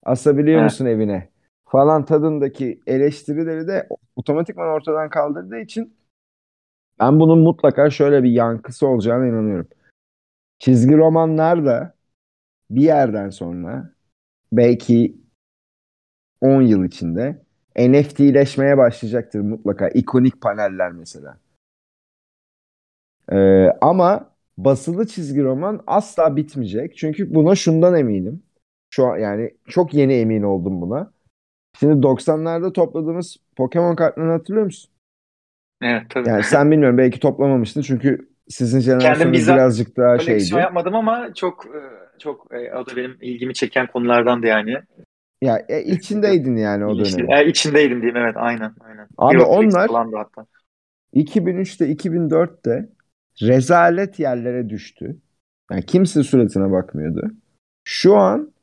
Asabiliyor 0.03 0.61
Evet. 0.61 0.71
musun 0.71 0.85
evine? 0.85 1.29
Falan 1.65 2.05
tadındaki 2.05 2.79
eleştirileri 2.87 3.67
de 3.67 3.87
otomatikman 4.15 4.67
ortadan 4.67 5.09
kaldırdığı 5.09 5.59
için 5.59 5.93
ben 6.99 7.19
bunun 7.19 7.39
mutlaka 7.39 7.89
şöyle 7.89 8.23
bir 8.23 8.31
yankısı 8.31 8.87
olacağına 8.87 9.27
inanıyorum. 9.27 9.67
Çizgi 10.59 10.97
romanlar 10.97 11.65
da 11.65 11.95
bir 12.69 12.81
yerden 12.81 13.29
sonra 13.29 13.93
belki 14.51 15.17
10 16.41 16.61
yıl 16.61 16.83
içinde 16.83 17.41
NFT'leşmeye 17.77 18.77
başlayacaktır 18.77 19.39
mutlaka. 19.39 19.89
İkonik 19.89 20.41
paneller 20.41 20.91
mesela. 20.91 21.37
Ee, 23.31 23.69
ama 23.81 24.32
basılı 24.57 25.07
çizgi 25.07 25.43
roman 25.43 25.83
asla 25.87 26.35
bitmeyecek. 26.35 26.97
Çünkü 26.97 27.33
buna 27.35 27.55
şundan 27.55 27.95
eminim. 27.95 28.43
Şu 28.89 29.05
an 29.05 29.17
yani 29.17 29.51
çok 29.67 29.93
yeni 29.93 30.13
emin 30.13 30.43
oldum 30.43 30.81
buna. 30.81 31.11
Şimdi 31.79 31.93
90'larda 32.07 32.73
topladığımız 32.73 33.37
Pokemon 33.55 33.95
kartlarını 33.95 34.31
hatırlıyor 34.31 34.65
musun? 34.65 34.91
Evet 35.81 36.03
tabii. 36.09 36.29
Yani 36.29 36.43
sen 36.43 36.71
bilmiyorum 36.71 36.97
belki 36.97 37.19
toplamamıştın 37.19 37.81
çünkü 37.81 38.29
sizin 38.49 38.79
jenerasyonunuz 38.79 39.47
birazcık 39.47 39.97
daha 39.97 40.17
koleksiyon 40.17 40.39
şeydi. 40.39 40.61
yapmadım 40.61 40.95
ama 40.95 41.33
çok 41.33 41.65
e, 41.65 41.81
çok 42.19 42.47
e, 42.53 42.75
o 42.75 42.85
da 42.85 42.95
benim 42.95 43.17
ilgimi 43.21 43.53
çeken 43.53 43.87
konulardandı 43.87 44.47
yani. 44.47 44.75
Ya 45.41 45.65
e, 45.69 45.83
içindeydin 45.83 46.55
yani 46.55 46.85
o 46.85 46.99
dönemin. 46.99 47.31
e, 47.31 47.45
içindeydim 47.45 48.01
diyeyim 48.01 48.17
evet 48.17 48.35
aynen 48.37 48.75
aynen. 48.79 49.07
Abi 49.17 49.35
Heroflex 49.35 49.75
onlar- 49.75 50.13
hatta. 50.13 50.45
2003'te 51.13 51.85
2004'te 51.85 52.89
rezalet 53.41 54.19
yerlere 54.19 54.69
düştü. 54.69 55.17
Yani 55.71 55.85
kimse 55.85 56.23
suratına 56.23 56.71
bakmıyordu. 56.71 57.31
Şu 57.83 58.17
an 58.17 58.53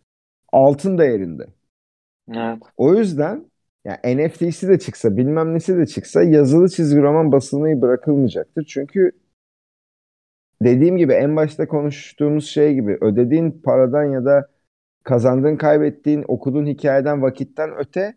altın 0.53 0.99
değerinde. 0.99 1.47
Evet. 2.35 2.63
O 2.77 2.95
yüzden 2.95 3.51
ya 3.85 4.01
NFT'si 4.05 4.69
de 4.69 4.79
çıksa 4.79 5.17
bilmem 5.17 5.55
nesi 5.55 5.77
de 5.77 5.87
çıksa 5.87 6.23
yazılı 6.23 6.69
çizgi 6.69 7.03
roman 7.03 7.33
basılmayı 7.33 7.83
bırakılmayacaktır. 7.83 8.65
Çünkü 8.65 9.13
dediğim 10.63 10.97
gibi 10.97 11.13
en 11.13 11.37
başta 11.37 11.69
konuştuğumuz 11.69 12.47
şey 12.47 12.75
gibi 12.75 12.99
ödediğin 13.01 13.51
paradan 13.51 14.05
ya 14.05 14.25
da 14.25 14.49
kazandığın 15.03 15.57
kaybettiğin 15.57 16.25
okuduğun 16.29 16.67
hikayeden 16.67 17.23
vakitten 17.23 17.71
öte 17.79 18.15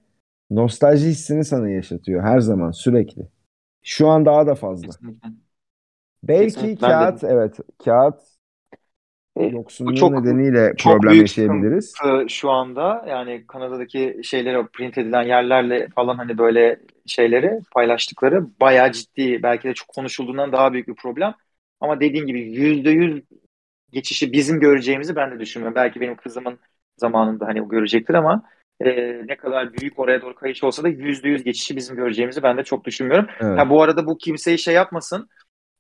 nostalji 0.51 1.07
hissini 1.07 1.45
sana 1.45 1.69
yaşatıyor 1.69 2.23
her 2.23 2.39
zaman 2.39 2.71
sürekli. 2.71 3.27
Şu 3.83 4.07
an 4.07 4.25
daha 4.25 4.47
da 4.47 4.55
fazla. 4.55 4.87
Kesinlikle. 4.87 5.42
Belki 6.23 6.45
Kesinlikle, 6.45 6.87
kağıt 6.87 7.23
evet 7.23 7.59
kağıt 7.85 8.21
E, 9.35 9.49
yoksunluğu 9.49 9.95
çok- 9.95 10.11
nedeniyle 10.11 10.73
çok 10.77 10.93
problem 10.93 11.13
büyük 11.13 11.21
yaşayabiliriz. 11.21 11.93
şu 12.27 12.51
anda 12.51 13.05
yani 13.07 13.43
Kanada'daki 13.47 14.19
şeyleri 14.23 14.57
o 14.57 14.67
print 14.67 14.97
edilen 14.97 15.23
yerlerle 15.23 15.87
falan 15.95 16.17
hani 16.17 16.37
böyle 16.37 16.79
şeyleri 17.05 17.59
paylaştıkları 17.71 18.59
bayağı 18.59 18.91
ciddi 18.91 19.43
belki 19.43 19.67
de 19.67 19.73
çok 19.73 19.87
konuşulduğundan 19.87 20.51
daha 20.51 20.73
büyük 20.73 20.87
bir 20.87 20.95
problem. 20.95 21.33
Ama 21.79 21.99
dediğin 21.99 22.25
gibi 22.25 22.41
yüzde 22.41 22.89
yüz 22.89 23.21
geçişi 23.91 24.33
bizim 24.33 24.59
göreceğimizi 24.59 25.15
ben 25.15 25.31
de 25.31 25.39
düşünmüyorum. 25.39 25.75
Belki 25.75 26.01
benim 26.01 26.15
kızımın 26.15 26.59
zamanında 26.97 27.45
hani 27.47 27.61
o 27.61 27.69
görecektir 27.69 28.13
ama 28.13 28.43
e, 28.79 28.87
ne 29.27 29.37
kadar 29.37 29.73
büyük 29.73 29.99
oraya 29.99 30.21
doğru 30.21 30.35
kayış 30.35 30.63
olsa 30.63 30.83
da 30.83 30.87
yüzde 30.89 31.29
yüz 31.29 31.43
geçişi 31.43 31.75
bizim 31.75 31.95
göreceğimizi 31.95 32.43
ben 32.43 32.57
de 32.57 32.63
çok 32.63 32.85
düşünmüyorum. 32.85 33.27
Evet. 33.39 33.59
Ha, 33.59 33.69
bu 33.69 33.81
arada 33.81 34.05
bu 34.05 34.17
kimseyi 34.17 34.57
şey 34.59 34.73
yapmasın. 34.73 35.29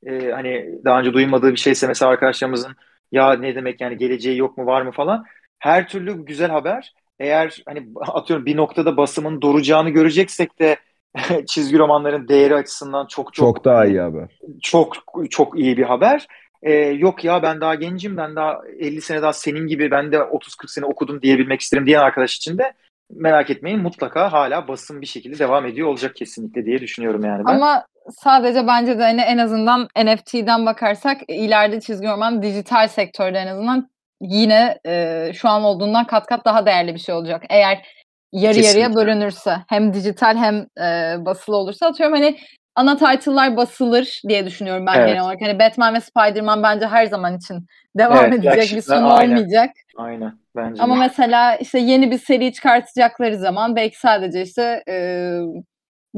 Ee, 0.05 0.31
hani 0.31 0.69
daha 0.85 0.99
önce 0.99 1.13
duymadığı 1.13 1.51
bir 1.51 1.57
şeyse 1.57 1.87
mesela 1.87 2.11
arkadaşlarımızın 2.11 2.75
ya 3.11 3.33
ne 3.33 3.55
demek 3.55 3.81
yani 3.81 3.97
geleceği 3.97 4.37
yok 4.37 4.57
mu 4.57 4.65
var 4.65 4.81
mı 4.81 4.91
falan. 4.91 5.23
Her 5.59 5.87
türlü 5.87 6.25
güzel 6.25 6.51
haber. 6.51 6.93
Eğer 7.19 7.63
hani 7.65 7.87
atıyorum 8.01 8.45
bir 8.45 8.57
noktada 8.57 8.97
basımın 8.97 9.41
duracağını 9.41 9.89
göreceksek 9.89 10.59
de 10.59 10.77
çizgi 11.47 11.77
romanların 11.77 12.27
değeri 12.27 12.55
açısından 12.55 13.07
çok 13.07 13.33
çok 13.33 13.45
Çok 13.55 13.65
daha 13.65 13.85
iyi 13.85 13.99
haber. 14.01 14.29
çok 14.61 14.93
çok 15.29 15.59
iyi 15.59 15.77
bir 15.77 15.83
haber. 15.83 16.27
Ee, 16.63 16.73
yok 16.73 17.23
ya 17.23 17.43
ben 17.43 17.61
daha 17.61 17.75
gencim 17.75 18.17
ben 18.17 18.35
daha 18.35 18.61
50 18.79 19.01
sene 19.01 19.21
daha 19.21 19.33
senin 19.33 19.67
gibi 19.67 19.91
ben 19.91 20.11
de 20.11 20.17
30-40 20.17 20.71
sene 20.71 20.85
okudum 20.85 21.21
diyebilmek 21.21 21.61
isterim 21.61 21.85
diyen 21.85 21.99
arkadaş 21.99 22.35
için 22.37 22.57
de 22.57 22.73
merak 23.11 23.49
etmeyin 23.49 23.81
mutlaka 23.81 24.33
hala 24.33 24.67
basım 24.67 25.01
bir 25.01 25.05
şekilde 25.05 25.39
devam 25.39 25.65
ediyor 25.65 25.87
olacak 25.87 26.15
kesinlikle 26.15 26.65
diye 26.65 26.79
düşünüyorum 26.79 27.25
yani 27.25 27.45
ben. 27.47 27.53
Ama 27.53 27.85
sadece 28.11 28.67
bence 28.67 28.99
de 28.99 29.03
hani 29.03 29.21
en 29.21 29.37
azından 29.37 29.87
NFT'den 30.03 30.65
bakarsak 30.65 31.17
ileride 31.27 31.81
çizgi 31.81 32.07
roman 32.07 32.43
dijital 32.43 32.87
sektörde 32.87 33.37
en 33.39 33.47
azından 33.47 33.89
yine 34.21 34.77
e, 34.85 35.31
şu 35.33 35.49
an 35.49 35.63
olduğundan 35.63 36.07
kat 36.07 36.25
kat 36.25 36.45
daha 36.45 36.65
değerli 36.65 36.93
bir 36.93 36.99
şey 36.99 37.15
olacak. 37.15 37.43
Eğer 37.49 37.85
yarı 38.31 38.59
yarıya 38.59 38.87
Kesinlikle. 38.87 38.95
bölünürse 38.95 39.57
hem 39.69 39.93
dijital 39.93 40.37
hem 40.37 40.55
e, 40.81 41.15
basılı 41.25 41.55
olursa 41.57 41.87
atıyorum 41.87 42.15
hani 42.15 42.37
ana 42.75 42.97
title'lar 42.97 43.57
basılır 43.57 44.21
diye 44.29 44.45
düşünüyorum 44.45 44.85
ben 44.87 44.95
Evet. 44.99 45.07
genel 45.07 45.23
olarak. 45.23 45.41
Hani 45.41 45.59
Batman 45.59 45.93
ve 45.93 45.99
Spider-Man 46.01 46.63
bence 46.63 46.87
her 46.87 47.05
zaman 47.05 47.37
için 47.37 47.65
devam 47.97 48.25
Evet, 48.25 48.45
edecek 48.45 48.77
bir 48.77 48.81
sonu 48.81 49.13
aynen. 49.13 49.31
olmayacak. 49.31 49.69
Aynen 49.97 50.33
bence 50.55 50.83
Ama 50.83 50.95
de. 50.95 50.99
mesela 50.99 51.55
işte 51.55 51.79
yeni 51.79 52.11
bir 52.11 52.17
seri 52.17 52.53
çıkartacakları 52.53 53.37
zaman 53.37 53.75
belki 53.75 53.99
sadece 53.99 54.41
işte 54.41 54.83
e, 54.89 54.95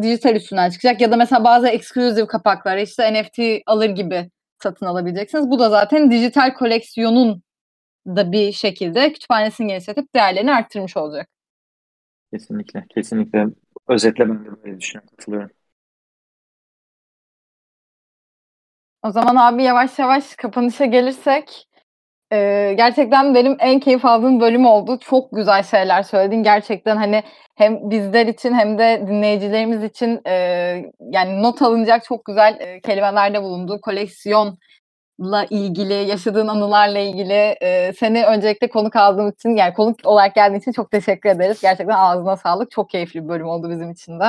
dijital 0.01 0.35
üstünden 0.35 0.69
çıkacak 0.69 1.01
ya 1.01 1.11
da 1.11 1.17
mesela 1.17 1.43
bazı 1.43 1.67
exclusive 1.67 2.27
kapakları 2.27 2.81
işte 2.81 3.13
NFT 3.13 3.39
alır 3.65 3.89
gibi 3.89 4.29
satın 4.63 4.85
alabileceksiniz. 4.85 5.49
Bu 5.49 5.59
da 5.59 5.69
zaten 5.69 6.11
dijital 6.11 6.53
koleksiyonun 6.53 7.43
da 8.07 8.31
bir 8.31 8.51
şekilde 8.51 9.13
kütüphanesini 9.13 9.67
genişletip 9.67 10.15
değerlerini 10.15 10.51
arttırmış 10.51 10.97
olacak. 10.97 11.29
Kesinlikle, 12.33 12.85
kesinlikle. 12.95 13.45
Özetle 13.87 14.29
ben 14.29 14.45
de 14.45 14.63
böyle 14.63 14.79
düşünüyorum, 14.79 15.09
katılıyorum. 15.17 15.49
O 19.03 19.11
zaman 19.11 19.35
abi 19.35 19.63
yavaş 19.63 19.99
yavaş 19.99 20.35
kapanışa 20.35 20.85
gelirsek 20.85 21.67
e, 22.35 22.73
gerçekten 22.77 23.35
benim 23.35 23.57
en 23.59 23.79
keyif 23.79 24.05
aldığım 24.05 24.39
bölüm 24.39 24.65
oldu. 24.65 24.99
Çok 24.99 25.31
güzel 25.31 25.63
şeyler 25.63 26.03
söyledin. 26.03 26.43
Gerçekten 26.43 26.97
hani 26.97 27.23
hem 27.55 27.89
bizler 27.89 28.27
için 28.27 28.53
hem 28.53 28.77
de 28.77 29.03
dinleyicilerimiz 29.07 29.83
için 29.83 30.21
e, 30.27 30.33
yani 30.99 31.43
not 31.43 31.61
alınacak 31.61 32.03
çok 32.03 32.25
güzel 32.25 32.57
e, 32.59 32.79
kelimelerde 32.81 33.41
bulundu. 33.41 33.81
Koleksiyonla 33.81 35.45
ilgili, 35.49 35.93
yaşadığın 35.93 36.47
anılarla 36.47 36.99
ilgili 36.99 37.55
e, 37.61 37.93
seni 37.93 38.25
öncelikle 38.25 38.69
konuk 38.69 38.95
aldığım 38.95 39.29
için 39.29 39.49
yani 39.49 39.73
konuk 39.73 39.99
olarak 40.03 40.35
geldiğin 40.35 40.59
için 40.59 40.71
çok 40.71 40.91
teşekkür 40.91 41.29
ederiz. 41.29 41.61
Gerçekten 41.61 41.95
ağzına 41.95 42.37
sağlık. 42.37 42.71
Çok 42.71 42.89
keyifli 42.89 43.23
bir 43.23 43.29
bölüm 43.29 43.47
oldu 43.47 43.69
bizim 43.69 43.91
için 43.91 44.19
de. 44.19 44.25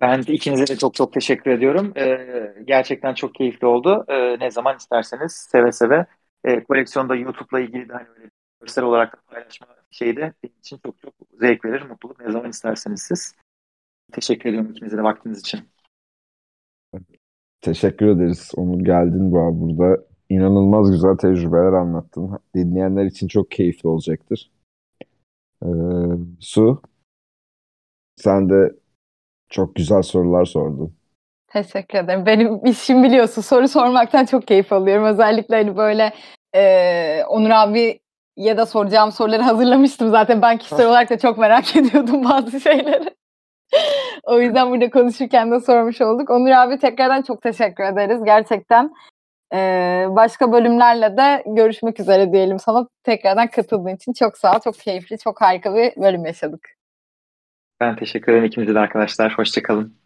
Ben 0.00 0.26
de 0.26 0.32
ikinize 0.32 0.66
de 0.66 0.76
çok 0.76 0.94
çok 0.94 1.12
teşekkür 1.12 1.50
ediyorum. 1.50 1.92
Ee, 1.96 2.18
gerçekten 2.64 3.14
çok 3.14 3.34
keyifli 3.34 3.66
oldu. 3.66 4.04
Ee, 4.08 4.38
ne 4.40 4.50
zaman 4.50 4.76
isterseniz 4.76 5.32
seve 5.32 5.72
seve. 5.72 6.06
Ee, 6.44 6.64
koleksiyonda 6.64 7.14
YouTube'la 7.14 7.60
ilgili 7.60 7.88
de 7.88 7.92
hani 7.92 8.08
öyle 8.08 8.30
görsel 8.60 8.84
olarak 8.84 9.26
paylaşma 9.26 9.66
şeyi 9.90 10.16
de 10.16 10.32
benim 10.42 10.58
için 10.58 10.80
çok 10.86 10.98
çok 10.98 11.14
zevk 11.40 11.64
verir, 11.64 11.82
mutluluk. 11.82 12.20
Ne 12.20 12.32
zaman 12.32 12.50
isterseniz 12.50 13.02
siz. 13.02 13.34
Teşekkür 14.12 14.48
ediyorum 14.48 14.70
ikinize 14.70 14.96
de 14.96 15.02
vaktiniz 15.02 15.40
için. 15.40 15.60
Teşekkür 17.60 18.06
ederiz. 18.06 18.52
Onur 18.56 18.80
geldin 18.80 19.32
bu 19.32 19.60
burada. 19.60 20.04
İnanılmaz 20.28 20.90
güzel 20.90 21.16
tecrübeler 21.16 21.72
anlattın. 21.72 22.38
Dinleyenler 22.54 23.04
için 23.04 23.28
çok 23.28 23.50
keyifli 23.50 23.88
olacaktır. 23.88 24.50
Ee, 25.62 25.68
Su, 26.40 26.82
sen 28.16 28.50
de 28.50 28.76
çok 29.48 29.74
güzel 29.74 30.02
sorular 30.02 30.44
sordun. 30.44 30.96
Teşekkür 31.54 31.98
ederim. 31.98 32.26
Benim 32.26 32.66
işim 32.66 33.02
biliyorsun 33.02 33.42
soru 33.42 33.68
sormaktan 33.68 34.24
çok 34.24 34.46
keyif 34.46 34.72
alıyorum. 34.72 35.04
Özellikle 35.04 35.56
hani 35.56 35.76
böyle 35.76 36.12
e, 36.54 37.24
Onur 37.28 37.50
abi 37.50 38.00
ya 38.36 38.56
da 38.56 38.66
soracağım 38.66 39.12
soruları 39.12 39.42
hazırlamıştım 39.42 40.10
zaten. 40.10 40.42
Ben 40.42 40.58
kişisel 40.58 40.86
olarak 40.86 41.10
da 41.10 41.18
çok 41.18 41.38
merak 41.38 41.76
ediyordum 41.76 42.24
bazı 42.24 42.60
şeyleri. 42.60 43.14
o 44.22 44.40
yüzden 44.40 44.70
burada 44.70 44.90
konuşurken 44.90 45.50
de 45.50 45.60
sormuş 45.60 46.00
olduk. 46.00 46.30
Onur 46.30 46.50
abi 46.50 46.78
tekrardan 46.78 47.22
çok 47.22 47.42
teşekkür 47.42 47.84
ederiz. 47.84 48.24
Gerçekten 48.24 48.94
e, 49.54 49.58
başka 50.08 50.52
bölümlerle 50.52 51.16
de 51.16 51.42
görüşmek 51.46 52.00
üzere 52.00 52.32
diyelim 52.32 52.58
sana. 52.58 52.88
Tekrardan 53.04 53.46
katıldığın 53.46 53.96
için 53.96 54.12
çok 54.12 54.38
sağ 54.38 54.56
ol. 54.56 54.60
Çok 54.64 54.74
keyifli, 54.74 55.18
çok 55.18 55.40
harika 55.40 55.74
bir 55.74 56.02
bölüm 56.02 56.26
yaşadık. 56.26 56.68
Ben 57.80 57.96
teşekkür 57.96 58.32
ederim 58.32 58.44
ikinize 58.44 58.74
de 58.74 58.78
arkadaşlar. 58.78 59.38
Hoşçakalın. 59.38 60.03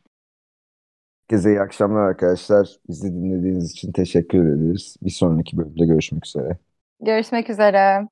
Herkese 1.30 1.50
iyi 1.50 1.60
akşamlar 1.60 2.00
arkadaşlar. 2.02 2.76
Bizi 2.88 3.12
dinlediğiniz 3.14 3.70
için 3.72 3.92
teşekkür 3.92 4.38
ederiz. 4.46 4.96
Bir 5.02 5.10
sonraki 5.10 5.56
bölümde 5.56 5.86
görüşmek 5.86 6.26
üzere. 6.26 6.59
Görüşmek 7.00 7.50
üzere. 7.50 8.09